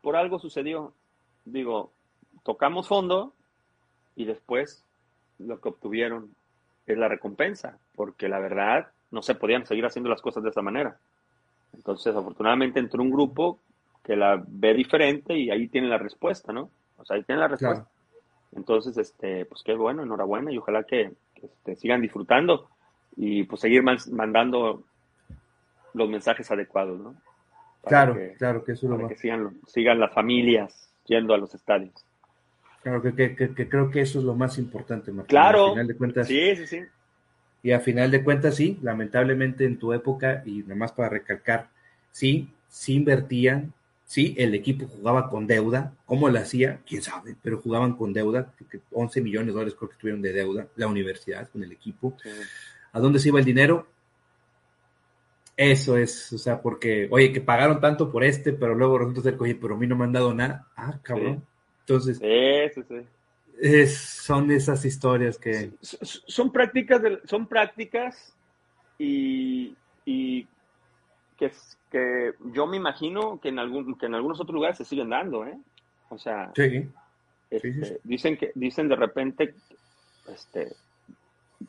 por 0.01 0.15
algo 0.15 0.39
sucedió. 0.39 0.93
Digo, 1.43 1.91
tocamos 2.43 2.87
fondo 2.87 3.33
y 4.15 4.25
después 4.25 4.85
lo 5.37 5.59
que 5.59 5.69
obtuvieron 5.69 6.33
es 6.94 6.99
la 6.99 7.07
recompensa, 7.07 7.78
porque 7.95 8.30
la 8.30 8.40
verdad 8.40 8.88
no 9.11 9.22
se 9.22 9.36
podían 9.36 9.66
seguir 9.66 9.86
haciendo 9.86 10.10
las 10.10 10.22
cosas 10.22 10.44
de 10.44 10.49
esa 10.49 10.61
manera. 10.61 10.98
Entonces, 11.74 12.16
afortunadamente 12.16 12.80
entró 12.80 13.02
un 13.02 13.11
grupo 13.11 13.60
que 14.03 14.16
la 14.16 14.44
ve 14.48 14.74
diferente 14.74 15.38
y 15.38 15.52
ahí 15.52 15.68
tiene 15.68 15.88
la 15.88 15.98
respuesta, 15.98 16.52
¿no? 16.52 16.70
O 16.98 17.06
sea, 17.06 17.16
ahí 17.16 17.24
tiene 17.24 17.41
la 17.41 17.48
respuesta. 17.48 17.88
Entonces, 18.56 18.98
este, 18.98 19.45
pues 19.45 19.61
qué 19.64 19.76
bueno, 19.76 20.03
enhorabuena 20.03 20.52
y 20.52 20.57
ojalá 20.57 20.84
que, 20.84 21.11
este, 21.36 21.76
sigan 21.76 22.02
disfrutando 22.02 22.70
y 23.16 23.44
pues 23.44 23.61
seguir 23.61 23.84
mandando 23.84 24.84
los 25.94 26.10
mensajes 26.10 26.49
adecuados, 26.52 26.99
¿no? 26.99 27.16
claro, 27.84 28.18
claro, 28.38 28.64
que 28.64 28.74
eso 28.74 28.88
lo 28.88 29.07
que 29.07 29.16
sigan, 29.16 29.57
sigan 29.66 29.99
las 29.99 30.14
familias 30.14 30.91
yendo 31.06 31.34
a 31.34 31.38
los 31.38 31.53
estadios. 31.56 32.06
Claro, 32.84 33.01
que, 33.01 33.35
creo 33.35 33.91
que 33.91 34.01
eso 34.01 34.19
es 34.19 34.26
lo 34.26 34.35
más 34.35 34.57
importante, 34.57 35.11
Martín. 35.11 35.30
Claro. 35.30 35.72
final 35.72 35.88
de 35.88 35.95
cuentas, 35.95 36.27
sí, 36.27 36.56
sí, 36.56 36.68
sí. 36.68 36.81
Y 37.61 37.72
a 37.72 37.80
final 37.80 38.10
de 38.10 38.23
cuentas, 38.23 38.56
sí, 38.56 38.80
lamentablemente 38.81 39.65
en 39.65 39.77
tu 39.77 39.91
época, 39.91 40.43
y 40.45 40.60
nada 40.60 40.76
más 40.76 40.93
para 40.93 41.10
recalcar, 41.10 41.69
sí, 42.11 42.49
sí 42.69 42.95
invertían, 42.95 43.73
sí, 44.06 44.34
el 44.38 44.56
equipo 44.56 44.88
jugaba 44.88 45.30
con 45.30 45.45
deuda. 45.45 45.93
¿Cómo 46.06 46.30
lo 46.30 46.39
hacía? 46.39 46.80
Quién 46.88 47.01
sabe, 47.01 47.35
pero 47.41 47.61
jugaban 47.61 47.95
con 47.95 48.14
deuda, 48.14 48.51
porque 48.57 48.80
11 48.91 49.22
millones 49.22 49.47
de 49.47 49.53
dólares 49.53 49.76
creo 49.77 49.89
que 49.89 49.97
tuvieron 49.97 50.22
de 50.22 50.31
deuda, 50.31 50.68
la 50.77 50.88
universidad 50.88 51.49
con 51.49 51.64
el 51.64 51.72
equipo. 51.72 52.15
¿A 52.93 52.99
dónde 52.99 53.19
se 53.19 53.27
iba 53.27 53.39
el 53.39 53.45
dinero? 53.45 53.88
Eso 55.57 55.97
es, 55.97 56.31
o 56.31 56.38
sea, 56.38 56.61
porque, 56.61 57.10
oye, 57.11 57.34
que 57.34 57.41
pagaron 57.41 57.81
tanto 57.81 58.10
por 58.10 58.23
este, 58.23 58.53
pero 58.53 58.73
luego 58.73 58.97
resulta 58.97 59.22
ser 59.22 59.35
que, 59.35 59.43
oye, 59.43 59.56
pero 59.56 59.76
a 59.76 59.77
mí 59.77 59.85
no 59.85 59.97
me 59.97 60.06
han 60.06 60.14
dado 60.14 60.34
nada. 60.34 60.65
Ah, 60.77 60.97
cabrón. 61.03 61.43
Entonces, 61.90 62.18
sí, 62.76 62.84
sí, 62.88 63.07
Es, 63.60 63.98
son 63.98 64.52
esas 64.52 64.86
historias 64.86 65.40
que... 65.40 65.72
Son 65.82 66.52
prácticas, 66.52 67.02
son 67.26 67.48
prácticas 67.48 68.36
y, 68.99 69.76
y 70.06 70.48
que, 71.36 71.52
que 71.90 72.34
yo 72.53 72.68
me 72.68 72.78
imagino 72.78 73.40
que 73.41 73.49
en, 73.49 73.57
algún, 73.57 73.98
que 73.98 74.06
en 74.06 74.14
algunos 74.14 74.40
otros 74.40 74.53
lugares 74.53 74.78
se 74.78 74.86
siguen 74.86 75.10
dando, 75.10 75.48
¿eh? 75.48 75.57
O 76.10 76.20
sea, 76.20 76.52
este, 77.49 77.99
dicen 78.03 78.38
que 78.38 78.52
dicen 78.53 78.88
de 78.88 78.95
repente, 78.95 79.56
este, 80.32 80.74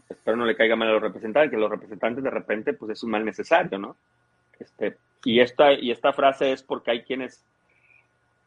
espero 0.09 0.37
no 0.37 0.45
le 0.45 0.57
caiga 0.57 0.77
mal 0.77 0.89
a 0.89 0.93
los 0.93 1.03
representantes, 1.03 1.51
que 1.51 1.57
los 1.57 1.71
representantes 1.71 2.23
de 2.23 2.31
repente 2.31 2.75
pues 2.75 2.93
es 2.93 3.03
un 3.03 3.11
mal 3.11 3.25
necesario, 3.25 3.79
¿no? 3.79 3.97
Este, 4.59 4.97
y, 5.25 5.41
esta, 5.41 5.73
y 5.73 5.91
esta 5.91 6.13
frase 6.13 6.53
es 6.53 6.63
porque 6.63 6.91
hay 6.91 7.03
quienes 7.03 7.43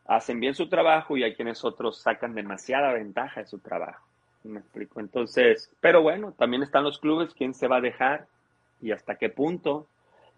hacen 0.06 0.40
bien 0.40 0.56
su 0.56 0.68
trabajo 0.68 1.18
y 1.18 1.24
hay 1.24 1.36
quienes 1.36 1.64
otros 1.64 2.02
sacan 2.02 2.36
demasiada 2.36 2.94
ventaja 2.94 3.42
de 3.42 3.48
su 3.48 3.60
trabajo. 3.60 4.06
Me 4.44 4.60
explico. 4.60 5.00
Entonces, 5.00 5.72
pero 5.80 6.02
bueno, 6.02 6.34
también 6.34 6.64
están 6.64 6.84
los 6.84 7.00
clubes, 7.00 7.34
quién 7.34 7.54
se 7.54 7.68
va 7.68 7.78
a 7.78 7.82
dejar 7.82 8.28
y 8.82 8.92
hasta 8.92 9.16
qué 9.16 9.30
punto, 9.30 9.88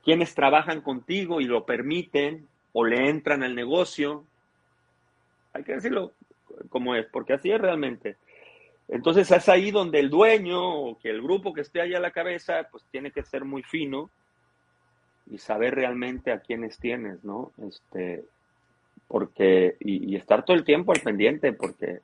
quienes 0.03 0.35
trabajan 0.35 0.81
contigo 0.81 1.41
y 1.41 1.45
lo 1.45 1.65
permiten 1.65 2.47
o 2.73 2.85
le 2.85 3.09
entran 3.09 3.41
al 3.41 3.55
negocio. 3.55 4.23
Hay 5.53 5.63
que 5.63 5.73
decirlo 5.73 6.11
como 6.69 6.95
es, 6.95 7.07
porque 7.07 7.33
así 7.33 7.51
es 7.51 7.59
realmente. 7.59 8.17
Entonces 8.87 9.31
es 9.31 9.49
ahí 9.49 9.71
donde 9.71 9.99
el 9.99 10.11
dueño 10.11 10.61
o 10.61 10.99
que 10.99 11.09
el 11.09 11.21
grupo 11.21 11.53
que 11.53 11.61
esté 11.61 11.81
ahí 11.81 11.95
a 11.95 11.99
la 11.99 12.11
cabeza, 12.11 12.67
pues 12.71 12.83
tiene 12.91 13.09
que 13.09 13.23
ser 13.23 13.43
muy 13.43 13.63
fino 13.63 14.11
y 15.31 15.39
saber 15.39 15.73
realmente 15.73 16.31
a 16.31 16.39
quiénes 16.39 16.77
tienes, 16.77 17.23
¿no? 17.23 17.51
Este, 17.67 18.23
porque, 19.07 19.75
y, 19.79 20.15
estar 20.15 20.43
todo 20.43 20.55
el 20.55 20.63
tiempo 20.63 20.91
al 20.91 21.01
pendiente, 21.01 21.53
porque, 21.53 21.99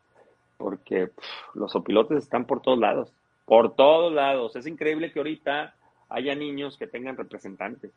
porque 0.58 1.10
los 1.54 1.76
opilotes 1.76 2.20
están 2.20 2.46
por 2.46 2.62
todos 2.62 2.80
lados, 2.80 3.12
por 3.46 3.76
todos 3.76 4.14
lados. 4.14 4.56
Es 4.56 4.68
increíble 4.68 5.12
que 5.12 5.20
ahorita 5.20 5.74
haya 6.10 6.36
niños 6.36 6.78
que 6.78 6.88
tengan 6.88 7.18
representantes, 7.18 7.92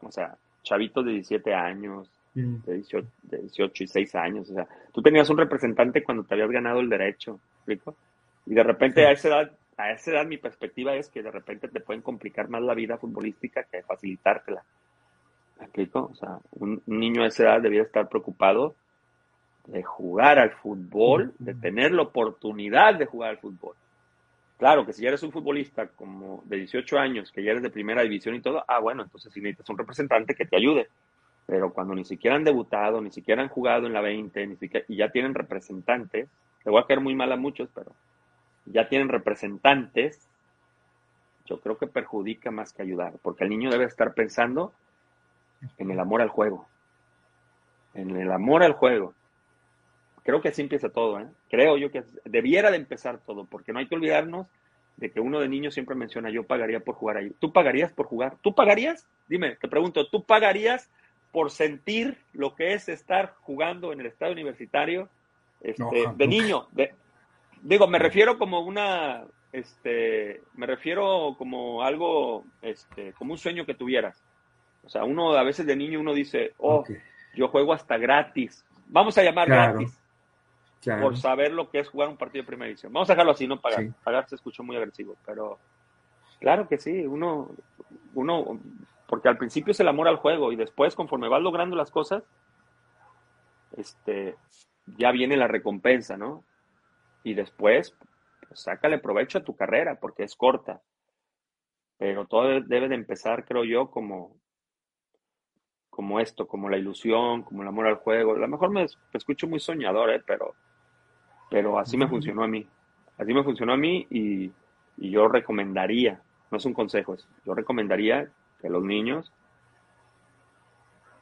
o 0.00 0.10
sea, 0.10 0.36
chavitos 0.62 1.04
de 1.04 1.12
17 1.12 1.54
años, 1.54 2.08
mm. 2.34 2.56
de, 2.66 2.74
18, 2.74 3.08
de 3.22 3.38
18 3.38 3.84
y 3.84 3.86
6 3.86 4.14
años, 4.14 4.50
o 4.50 4.54
sea, 4.54 4.66
tú 4.92 5.02
tenías 5.02 5.28
un 5.30 5.38
representante 5.38 6.02
cuando 6.04 6.24
te 6.24 6.34
habías 6.34 6.50
ganado 6.50 6.80
el 6.80 6.88
derecho, 6.88 7.40
¿explico? 7.56 7.96
Y 8.46 8.54
de 8.54 8.62
repente 8.62 9.06
a 9.06 9.12
esa 9.12 9.28
edad, 9.28 9.52
a 9.76 9.92
esa 9.92 10.10
edad 10.10 10.26
mi 10.26 10.36
perspectiva 10.36 10.94
es 10.94 11.08
que 11.08 11.22
de 11.22 11.30
repente 11.30 11.68
te 11.68 11.80
pueden 11.80 12.02
complicar 12.02 12.48
más 12.48 12.62
la 12.62 12.74
vida 12.74 12.98
futbolística 12.98 13.64
que 13.64 13.82
facilitártela. 13.82 14.62
¿Me 15.64 15.68
explico? 15.68 16.10
O 16.12 16.14
sea, 16.14 16.38
un, 16.52 16.82
niño 16.86 17.22
a 17.22 17.28
esa 17.28 17.44
edad 17.44 17.62
debía 17.62 17.82
estar 17.82 18.08
preocupado 18.08 18.74
de 19.66 19.82
jugar 19.82 20.38
al 20.38 20.50
fútbol, 20.50 21.32
de 21.38 21.54
tener 21.54 21.92
la 21.92 22.02
oportunidad 22.02 22.96
de 22.96 23.06
jugar 23.06 23.30
al 23.30 23.38
fútbol. 23.38 23.74
Claro 24.58 24.84
que 24.84 24.92
si 24.92 25.02
ya 25.02 25.08
eres 25.08 25.22
un 25.22 25.32
futbolista 25.32 25.86
como 25.88 26.42
de 26.44 26.58
18 26.58 26.98
años, 26.98 27.32
que 27.32 27.42
ya 27.42 27.52
eres 27.52 27.62
de 27.62 27.70
primera 27.70 28.02
división 28.02 28.34
y 28.34 28.42
todo, 28.42 28.62
ah, 28.68 28.78
bueno, 28.78 29.04
entonces 29.04 29.32
sí 29.32 29.40
necesitas 29.40 29.70
un 29.70 29.78
representante 29.78 30.34
que 30.34 30.44
te 30.44 30.56
ayude. 30.56 30.88
Pero 31.46 31.72
cuando 31.72 31.94
ni 31.94 32.04
siquiera 32.04 32.36
han 32.36 32.44
debutado, 32.44 33.00
ni 33.00 33.10
siquiera 33.10 33.42
han 33.42 33.48
jugado 33.48 33.86
en 33.86 33.94
la 33.94 34.02
20, 34.02 34.46
ni 34.46 34.56
siquiera, 34.56 34.84
y 34.86 34.96
ya 34.96 35.10
tienen 35.10 35.32
representantes, 35.32 36.28
le 36.62 36.70
voy 36.70 36.82
a 36.82 36.86
caer 36.86 37.00
muy 37.00 37.14
mal 37.14 37.32
a 37.32 37.36
muchos, 37.36 37.70
pero 37.74 37.92
ya 38.66 38.86
tienen 38.90 39.08
representantes, 39.08 40.28
yo 41.46 41.58
creo 41.60 41.78
que 41.78 41.86
perjudica 41.86 42.50
más 42.50 42.74
que 42.74 42.82
ayudar, 42.82 43.14
porque 43.22 43.44
el 43.44 43.50
niño 43.50 43.70
debe 43.70 43.84
estar 43.84 44.12
pensando 44.12 44.74
en 45.78 45.90
el 45.90 46.00
amor 46.00 46.22
al 46.22 46.28
juego, 46.28 46.66
en 47.94 48.16
el 48.16 48.30
amor 48.30 48.62
al 48.62 48.72
juego. 48.72 49.14
Creo 50.22 50.40
que 50.40 50.48
así 50.48 50.62
empieza 50.62 50.88
todo, 50.88 51.20
¿eh? 51.20 51.26
Creo 51.50 51.76
yo 51.76 51.90
que 51.90 52.02
debiera 52.24 52.70
de 52.70 52.78
empezar 52.78 53.18
todo, 53.18 53.44
porque 53.44 53.72
no 53.72 53.78
hay 53.78 53.88
que 53.88 53.94
olvidarnos 53.94 54.48
de 54.96 55.10
que 55.10 55.20
uno 55.20 55.40
de 55.40 55.48
niños 55.48 55.74
siempre 55.74 55.96
menciona, 55.96 56.30
yo 56.30 56.44
pagaría 56.44 56.80
por 56.80 56.94
jugar 56.94 57.18
ahí. 57.18 57.30
¿Tú 57.40 57.52
pagarías 57.52 57.92
por 57.92 58.06
jugar? 58.06 58.36
¿Tú 58.40 58.54
pagarías? 58.54 59.06
Dime, 59.28 59.56
te 59.56 59.68
pregunto, 59.68 60.06
¿tú 60.08 60.24
pagarías 60.24 60.88
por 61.32 61.50
sentir 61.50 62.16
lo 62.32 62.54
que 62.54 62.74
es 62.74 62.88
estar 62.88 63.34
jugando 63.40 63.92
en 63.92 64.00
el 64.00 64.06
estadio 64.06 64.32
universitario 64.32 65.08
este, 65.60 66.04
de 66.16 66.26
niño? 66.26 66.68
digo, 67.60 67.88
me 67.88 67.98
refiero 67.98 68.38
como 68.38 68.60
una, 68.60 69.24
este, 69.52 70.42
me 70.54 70.66
refiero 70.66 71.34
como 71.36 71.82
algo, 71.82 72.44
este, 72.62 73.12
como 73.14 73.32
un 73.32 73.38
sueño 73.38 73.66
que 73.66 73.74
tuvieras. 73.74 74.23
O 74.84 74.88
sea, 74.88 75.04
uno 75.04 75.32
a 75.32 75.42
veces 75.42 75.66
de 75.66 75.76
niño 75.76 76.00
uno 76.00 76.12
dice, 76.12 76.52
oh, 76.58 76.84
yo 77.34 77.48
juego 77.48 77.72
hasta 77.72 77.96
gratis. 77.96 78.64
Vamos 78.86 79.16
a 79.18 79.22
llamar 79.22 79.48
gratis. 79.48 79.98
Por 81.00 81.16
saber 81.16 81.52
lo 81.52 81.70
que 81.70 81.78
es 81.78 81.88
jugar 81.88 82.10
un 82.10 82.18
partido 82.18 82.42
de 82.42 82.46
primera 82.46 82.70
edición. 82.70 82.92
Vamos 82.92 83.08
a 83.08 83.14
dejarlo 83.14 83.32
así, 83.32 83.46
no 83.46 83.60
pagar. 83.60 83.86
Pagar 84.04 84.28
se 84.28 84.34
escuchó 84.34 84.62
muy 84.62 84.76
agresivo, 84.76 85.16
pero 85.24 85.58
claro 86.40 86.68
que 86.68 86.76
sí, 86.78 87.06
uno, 87.06 87.50
uno 88.12 88.60
porque 89.06 89.28
al 89.28 89.38
principio 89.38 89.70
es 89.70 89.80
el 89.80 89.88
amor 89.88 90.08
al 90.08 90.16
juego 90.16 90.52
y 90.52 90.56
después, 90.56 90.94
conforme 90.94 91.28
vas 91.28 91.42
logrando 91.42 91.76
las 91.76 91.90
cosas, 91.90 92.22
este, 93.76 94.36
ya 94.98 95.10
viene 95.10 95.36
la 95.36 95.48
recompensa, 95.48 96.16
¿no? 96.16 96.44
Y 97.22 97.34
después, 97.34 97.96
pues, 98.46 98.60
sácale 98.60 98.98
provecho 98.98 99.38
a 99.38 99.44
tu 99.44 99.56
carrera 99.56 99.98
porque 100.00 100.24
es 100.24 100.34
corta. 100.36 100.82
Pero 101.96 102.26
todo 102.26 102.60
debe 102.60 102.88
de 102.88 102.94
empezar, 102.94 103.44
creo 103.44 103.64
yo, 103.64 103.90
como, 103.90 104.36
como 105.94 106.18
esto, 106.18 106.48
como 106.48 106.68
la 106.68 106.76
ilusión, 106.76 107.42
como 107.42 107.62
el 107.62 107.68
amor 107.68 107.86
al 107.86 107.94
juego. 107.94 108.34
A 108.34 108.38
lo 108.38 108.48
mejor 108.48 108.70
me, 108.70 108.84
escucho 109.12 109.46
muy 109.46 109.60
soñador, 109.60 110.10
¿eh? 110.10 110.22
pero, 110.26 110.54
pero 111.48 111.78
así 111.78 111.96
me 111.96 112.08
funcionó 112.08 112.42
a 112.42 112.48
mí. 112.48 112.66
Así 113.16 113.32
me 113.32 113.44
funcionó 113.44 113.74
a 113.74 113.76
mí 113.76 114.06
y, 114.10 114.50
y 114.96 115.10
yo 115.10 115.28
recomendaría, 115.28 116.20
no 116.50 116.58
es 116.58 116.64
un 116.64 116.74
consejo, 116.74 117.16
yo 117.46 117.54
recomendaría 117.54 118.28
que 118.60 118.68
los 118.68 118.82
niños 118.82 119.32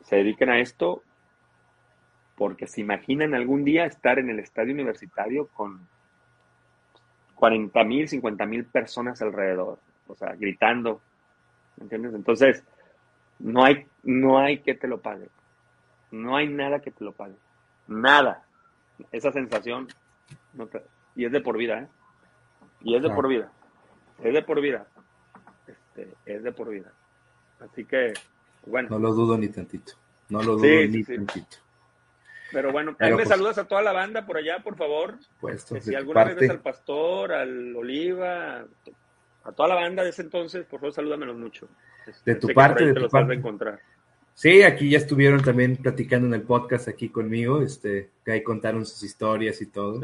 se 0.05 0.16
dediquen 0.16 0.49
a 0.49 0.59
esto 0.59 1.03
porque 2.35 2.66
se 2.66 2.81
imaginan 2.81 3.35
algún 3.35 3.65
día 3.65 3.85
estar 3.85 4.19
en 4.19 4.31
el 4.31 4.39
estadio 4.39 4.73
universitario 4.73 5.49
con 5.49 5.86
40 7.35 7.85
mil, 7.85 8.09
50 8.09 8.47
mil 8.47 8.65
personas 8.65 9.20
alrededor, 9.20 9.78
o 10.09 10.15
sea, 10.16 10.35
gritando, 10.35 11.03
¿entiendes? 11.78 12.15
Entonces, 12.15 12.65
no 13.43 13.64
hay, 13.64 13.86
no 14.02 14.39
hay 14.39 14.60
que 14.60 14.74
te 14.74 14.89
lo 14.89 15.01
pague, 15.01 15.28
no 16.10 16.36
hay 16.36 16.48
nada 16.48 16.81
que 16.81 16.90
te 16.90 17.05
lo 17.05 17.12
pague, 17.12 17.35
nada. 17.89 18.44
Esa 19.10 19.32
sensación, 19.32 19.89
y 21.16 21.24
es 21.24 21.32
de 21.32 21.40
por 21.40 21.59
vida, 21.59 21.81
¿eh? 21.81 21.89
Y 22.82 22.97
es 22.97 23.02
de 23.02 23.10
por 23.10 23.28
vida, 23.28 23.51
es 24.23 24.32
de 24.32 24.43
por 24.43 24.60
vida, 24.60 24.86
este, 25.66 26.14
es 26.24 26.43
de 26.43 26.52
por 26.52 26.70
vida. 26.70 26.93
Así 27.60 27.85
que, 27.85 28.12
bueno. 28.66 28.89
No 28.90 28.98
lo 28.98 29.12
dudo 29.12 29.36
ni 29.36 29.48
tantito. 29.48 29.93
No 30.28 30.43
lo 30.43 30.56
dudo 30.56 30.86
ni 30.89 31.05
tantito. 31.05 31.59
Pero 32.52 32.70
bueno, 32.70 32.94
ahí 32.98 33.10
me 33.10 33.16
pues 33.16 33.28
saludas 33.28 33.56
a 33.59 33.66
toda 33.66 33.82
la 33.82 33.93
banda 33.93 34.27
por 34.27 34.36
allá, 34.36 34.59
por 34.62 34.77
favor. 34.77 35.19
Puesto, 35.40 35.81
si 35.81 35.94
alguna 35.94 36.24
vez 36.24 36.36
ves 36.36 36.51
al 36.51 36.60
pastor, 36.60 37.32
al 37.32 37.74
Oliva, 37.74 38.66
a 39.44 39.52
toda 39.52 39.70
la 39.70 39.74
banda 39.77 40.02
de 40.02 40.10
ese 40.10 40.23
entonces, 40.23 40.66
por 40.66 40.81
favor, 40.81 40.93
salúdamelos 40.93 41.36
mucho. 41.36 41.69
De 42.24 42.35
tu 42.35 42.49
parte, 42.49 42.87
de 42.87 42.95
tu 42.95 43.09
parte. 43.09 43.35
encontrar. 43.35 43.81
Sí, 44.35 44.62
aquí 44.62 44.91
ya 44.91 44.99
estuvieron 44.99 45.43
también 45.43 45.77
platicando 45.77 46.27
en 46.27 46.35
el 46.35 46.43
podcast 46.43 46.89
aquí 46.89 47.09
conmigo, 47.09 47.62
este, 47.62 48.11
que 48.24 48.33
ahí 48.33 48.43
contaron 48.43 48.87
sus 48.87 49.03
historias 49.03 49.61
y 49.61 49.66
todo. 49.66 50.01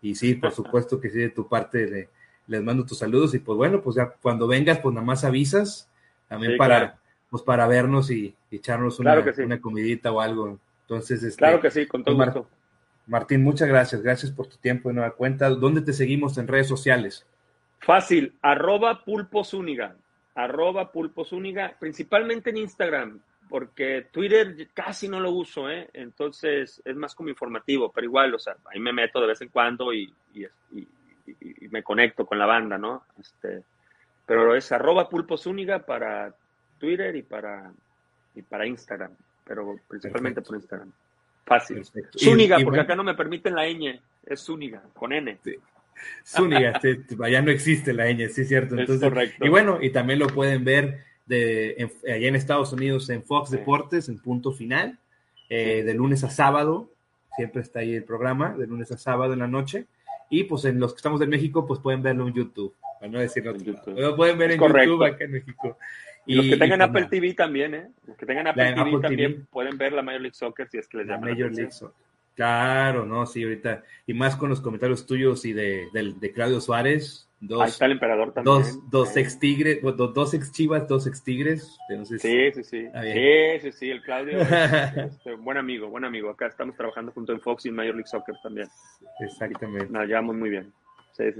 Y 0.00 0.14
sí, 0.14 0.34
por 0.34 0.52
supuesto 0.52 1.00
que 1.00 1.10
sí, 1.10 1.18
de 1.18 1.30
tu 1.30 1.46
parte 1.46 2.08
les 2.46 2.62
mando 2.62 2.84
tus 2.84 2.98
saludos 2.98 3.34
y 3.34 3.38
pues 3.38 3.56
bueno, 3.56 3.80
pues 3.80 3.96
ya 3.96 4.14
cuando 4.20 4.46
vengas, 4.46 4.78
pues 4.78 4.94
nada 4.94 5.06
más 5.06 5.24
avisas 5.24 5.88
también 6.26 6.56
para, 6.56 6.98
pues 7.28 7.42
para 7.42 7.66
vernos 7.66 8.10
y, 8.10 8.34
echarnos 8.50 8.98
una, 8.98 9.22
una, 9.44 9.60
comidita 9.60 10.10
o 10.10 10.20
algo. 10.20 10.58
Entonces, 10.82 11.22
este, 11.22 11.38
claro 11.38 11.60
que 11.60 11.70
sí, 11.70 11.86
con 11.86 12.02
todo 12.02 12.16
gusto. 12.16 12.48
Martín, 13.06 13.42
muchas 13.42 13.68
gracias, 13.68 14.02
gracias 14.02 14.32
por 14.32 14.46
tu 14.46 14.56
tiempo 14.56 14.88
de 14.88 14.96
nueva 14.96 15.12
cuenta. 15.12 15.50
¿Dónde 15.50 15.82
te 15.82 15.92
seguimos 15.92 16.38
en 16.38 16.48
redes 16.48 16.68
sociales? 16.68 17.26
Fácil, 17.80 18.34
arroba 18.42 19.04
pulposúniga, 19.04 19.96
arroba 20.44 20.90
pulposúniga, 20.90 21.74
principalmente 21.78 22.50
en 22.50 22.58
Instagram, 22.58 23.20
porque 23.48 24.06
Twitter 24.10 24.68
casi 24.72 25.08
no 25.08 25.20
lo 25.20 25.32
uso, 25.32 25.70
¿eh? 25.70 25.88
entonces 25.92 26.80
es 26.84 26.96
más 26.96 27.14
como 27.14 27.28
informativo, 27.28 27.90
pero 27.90 28.06
igual, 28.06 28.34
o 28.34 28.38
sea, 28.38 28.56
ahí 28.72 28.78
me 28.78 28.92
meto 28.92 29.20
de 29.20 29.26
vez 29.26 29.40
en 29.40 29.48
cuando 29.48 29.92
y, 29.92 30.12
y, 30.34 30.44
y, 30.72 30.86
y 31.40 31.68
me 31.68 31.82
conecto 31.82 32.24
con 32.24 32.38
la 32.38 32.46
banda, 32.46 32.78
¿no? 32.78 33.04
Este, 33.18 33.62
pero 34.24 34.54
es 34.54 34.70
arroba 34.70 35.08
Pulpo 35.08 35.36
Zúñiga 35.36 35.80
para 35.80 36.32
Twitter 36.78 37.16
y 37.16 37.22
para, 37.22 37.72
y 38.36 38.42
para 38.42 38.64
Instagram, 38.66 39.12
pero 39.44 39.80
principalmente 39.88 40.40
por 40.40 40.54
Instagram. 40.54 40.92
Fácil. 41.44 41.84
Zúñiga, 42.16 42.58
porque 42.62 42.78
acá 42.78 42.94
no 42.94 43.02
me 43.02 43.14
permiten 43.14 43.56
la 43.56 43.66
ñ, 43.66 44.00
es 44.24 44.40
Zúñiga, 44.44 44.82
con 44.94 45.12
N. 45.12 45.38
Zúñiga, 46.26 46.80
allá 47.22 47.42
no 47.42 47.50
existe 47.50 47.92
la 47.92 48.10
ñ, 48.10 48.28
sí, 48.28 48.44
cierto. 48.44 48.76
Entonces, 48.78 49.08
correcto. 49.08 49.44
Y 49.44 49.48
bueno, 49.48 49.78
y 49.80 49.90
también 49.90 50.18
lo 50.18 50.26
pueden 50.28 50.64
ver 50.64 51.00
de, 51.26 51.90
allá 52.06 52.28
en 52.28 52.36
Estados 52.36 52.72
Unidos 52.72 53.08
en 53.10 53.22
Fox 53.22 53.50
Deportes, 53.50 54.08
en 54.08 54.18
punto 54.18 54.52
final, 54.52 54.98
eh, 55.48 55.82
de 55.84 55.94
lunes 55.94 56.24
a 56.24 56.30
sábado, 56.30 56.90
siempre 57.36 57.62
está 57.62 57.80
ahí 57.80 57.94
el 57.94 58.04
programa, 58.04 58.54
de 58.56 58.66
lunes 58.66 58.90
a 58.92 58.98
sábado 58.98 59.32
en 59.32 59.38
la 59.40 59.48
noche. 59.48 59.86
Y 60.28 60.44
pues 60.44 60.64
en 60.64 60.78
los 60.78 60.92
que 60.92 60.98
estamos 60.98 61.20
en 61.22 61.30
México, 61.30 61.66
pues 61.66 61.80
pueden 61.80 62.02
verlo 62.02 62.26
en 62.28 62.34
YouTube 62.34 62.74
para 63.00 63.10
no 63.10 63.18
decirlo 63.18 63.52
en 63.52 63.64
YouTube. 63.64 63.98
Lo 63.98 64.14
pueden 64.14 64.36
ver 64.36 64.52
en 64.52 64.60
YouTube 64.60 65.04
acá 65.04 65.24
en 65.24 65.32
México. 65.32 65.78
Y, 66.26 66.34
los 66.34 66.46
que 66.46 66.56
tengan 66.58 66.82
Apple 66.82 67.06
TV 67.06 67.32
también, 67.32 67.74
¿eh? 67.74 67.88
Los 68.06 68.16
que 68.16 68.26
tengan 68.26 68.46
Apple, 68.46 68.74
TV, 68.74 69.00
también 69.00 69.46
pueden 69.50 69.78
ver 69.78 69.94
la 69.94 70.02
Major 70.02 70.20
League 70.20 70.34
Soccer 70.34 70.68
si 70.68 70.76
es 70.76 70.86
que 70.86 70.98
les 70.98 71.06
llama 71.06 71.28
la 71.28 71.32
Major 71.32 71.50
League 71.50 71.72
Soccer. 71.72 72.09
Claro, 72.40 73.04
no, 73.04 73.26
sí, 73.26 73.42
ahorita. 73.42 73.84
Y 74.06 74.14
más 74.14 74.34
con 74.34 74.48
los 74.48 74.62
comentarios 74.62 75.04
tuyos 75.04 75.44
y 75.44 75.52
de, 75.52 75.88
de, 75.92 76.32
Claudio 76.32 76.58
Suárez. 76.62 77.28
Dos, 77.38 77.60
Ahí 77.60 77.68
está 77.68 77.84
el 77.84 77.92
emperador 77.92 78.32
también. 78.32 78.56
Dos, 78.56 78.90
dos 78.90 79.14
ex 79.18 79.38
tigres, 79.38 79.82
dos, 79.82 80.14
dos 80.14 80.32
ex 80.32 80.50
chivas, 80.50 80.88
dos 80.88 81.06
ex 81.06 81.22
tigres. 81.22 81.76
sí, 82.04 82.16
sí, 82.16 82.64
sí. 82.64 82.64
Sí, 82.64 83.60
sí, 83.60 83.72
sí, 83.72 83.90
el 83.90 84.00
Claudio. 84.00 84.38
este, 84.40 85.34
buen 85.34 85.58
amigo, 85.58 85.90
buen 85.90 86.06
amigo. 86.06 86.30
Acá 86.30 86.46
estamos 86.46 86.74
trabajando 86.76 87.12
junto 87.12 87.32
en 87.32 87.42
Fox 87.42 87.66
y 87.66 87.68
en 87.68 87.74
Major 87.74 87.94
League 87.94 88.08
Soccer 88.08 88.34
también. 88.42 88.68
Exactamente. 89.20 89.92
Nos 89.92 90.06
llevamos 90.06 90.34
muy 90.34 90.48
bien. 90.48 90.72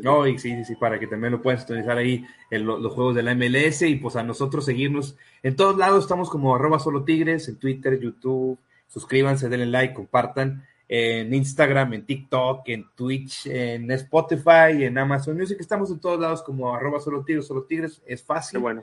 No, 0.03 0.27
y 0.27 0.39
sí, 0.39 0.63
sí, 0.67 0.75
para 0.77 0.99
que 0.99 1.07
también 1.07 1.33
lo 1.33 1.41
puedan 1.41 1.63
utilizar 1.63 1.97
ahí 1.97 2.27
en 2.51 2.67
los 2.67 2.93
juegos 2.93 3.15
de 3.15 3.23
la 3.23 3.35
MLS 3.35 3.81
y 3.81 3.97
pues 3.97 4.17
a 4.17 4.23
nosotros 4.23 4.67
seguirnos. 4.67 5.17
En 5.43 5.57
todos 5.57 5.79
lados 5.79 6.05
estamos 6.05 6.29
como 6.29 6.55
arroba 6.55 6.79
solo 6.79 7.05
tigres, 7.05 7.49
en 7.49 7.59
Twitter, 7.59 7.99
YouTube, 7.99 8.59
suscríbanse, 8.87 9.49
denle 9.49 9.65
like, 9.65 9.95
compartan, 9.95 10.67
en 10.93 11.33
Instagram, 11.33 11.95
en 11.95 12.05
TikTok, 12.05 12.69
en 12.69 12.85
Twitch, 12.97 13.47
en 13.47 13.89
Spotify, 13.93 14.83
en 14.83 14.99
Amazon 14.99 15.37
Music, 15.37 15.59
estamos 15.61 15.89
en 15.93 16.01
todos 16.01 16.19
lados 16.19 16.43
como 16.43 16.75
arroba 16.75 16.99
solo 16.99 17.23
tigres, 17.23 17.47
solo 17.47 17.63
tigres, 17.63 18.03
es 18.07 18.25
fácil. 18.25 18.59
bueno. 18.59 18.83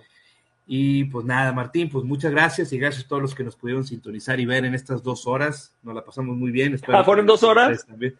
Y 0.66 1.04
pues 1.06 1.26
nada, 1.26 1.52
Martín, 1.52 1.90
pues 1.90 2.06
muchas 2.06 2.32
gracias 2.32 2.72
y 2.72 2.80
gracias 2.80 3.04
a 3.04 3.08
todos 3.10 3.22
los 3.22 3.36
que 3.36 3.44
nos 3.44 3.58
pudieron 3.58 3.84
sintonizar 3.84 4.40
y 4.40 4.46
ver 4.46 4.64
en 4.64 4.74
estas 4.74 5.04
dos 5.04 5.28
horas. 5.28 5.76
Nos 5.84 5.96
la 5.96 6.06
pasamos 6.06 6.38
muy 6.38 6.50
bien. 6.50 6.80
ah, 6.88 7.04
¿fueron 7.04 7.26
dos 7.26 7.44
horas? 7.44 7.86
También. 7.86 8.16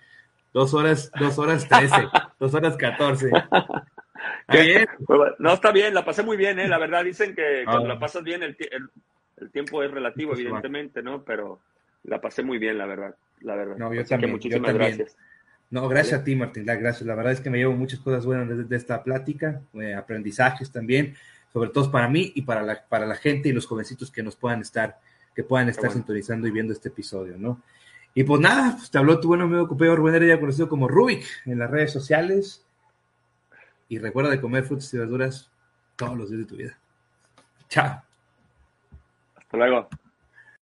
Dos 0.54 0.74
horas, 0.74 1.10
dos 1.18 1.40
horas 1.40 1.66
trece, 1.66 1.96
dos 2.40 2.54
horas 2.54 2.76
catorce. 2.76 3.32
No, 5.40 5.54
está 5.54 5.72
bien, 5.72 5.94
la 5.94 6.04
pasé 6.04 6.24
muy 6.24 6.36
bien, 6.38 6.60
¿eh? 6.60 6.68
La 6.68 6.80
verdad, 6.80 7.04
dicen 7.04 7.36
que 7.36 7.62
ah. 7.62 7.72
cuando 7.72 7.88
la 7.88 8.00
pasas 8.00 8.24
bien, 8.24 8.44
el, 8.44 8.58
el, 9.38 9.52
tiempo 9.52 9.84
es 9.84 9.92
relativo, 9.92 10.32
pues, 10.32 10.42
evidentemente, 10.42 11.04
¿no? 11.04 11.24
Pero 11.24 11.60
la 12.04 12.20
pasé 12.20 12.44
muy 12.44 12.58
bien, 12.58 12.78
la 12.78 12.86
verdad. 12.86 13.16
La 13.42 13.56
verdad. 13.56 13.78
No, 13.78 13.94
yo 13.94 14.06
también. 14.06 14.32
muchísimas 14.32 14.74
gracias. 14.74 15.18
No, 15.70 15.88
gracias 15.90 16.22
a 16.22 16.24
ti, 16.24 16.36
Martín. 16.36 16.66
Gracias. 16.66 17.02
La 17.02 17.16
verdad 17.16 17.34
es 17.34 17.42
que 17.42 17.50
me 17.50 17.58
llevo 17.58 17.74
muchas 17.74 18.00
cosas 18.00 18.26
buenas 18.26 18.70
de, 18.70 18.76
esta 18.76 19.04
plática, 19.04 19.62
eh, 19.74 19.94
aprendizajes 19.94 20.72
también, 20.72 21.16
sobre 21.52 21.70
todo 21.70 21.92
para 21.92 22.08
mí 22.08 22.32
y 22.36 22.44
para 22.44 22.62
la, 22.62 22.86
para 22.88 23.06
la 23.06 23.16
gente 23.16 23.50
y 23.50 23.52
los 23.52 23.66
jovencitos 23.66 24.10
que 24.10 24.24
nos 24.24 24.36
puedan 24.36 24.62
estar, 24.62 25.00
que 25.36 25.44
puedan 25.44 25.68
estar 25.68 25.92
sintonizando 25.92 26.48
y 26.48 26.52
viendo 26.52 26.72
este 26.72 26.88
episodio, 26.90 27.36
¿no? 27.38 27.62
Y 28.18 28.24
pues 28.24 28.42
nada, 28.42 28.78
pues 28.78 28.90
te 28.90 28.98
habló 28.98 29.20
tu 29.20 29.28
buen 29.28 29.42
amigo 29.42 29.68
Cupeo 29.68 29.96
Rubén 29.96 30.28
ya 30.28 30.40
conocido 30.40 30.68
como 30.68 30.88
Rubik 30.88 31.24
en 31.46 31.60
las 31.60 31.70
redes 31.70 31.92
sociales. 31.94 32.66
Y 33.90 34.00
recuerda 34.00 34.32
de 34.32 34.42
comer 34.42 34.64
frutas 34.64 34.92
y 34.94 34.98
verduras 34.98 35.52
todos 35.96 36.18
los 36.18 36.30
días 36.30 36.42
de 36.42 36.48
tu 36.48 36.56
vida. 36.56 36.78
Chao. 37.70 38.02
Hasta 39.36 39.58
luego. 39.58 39.88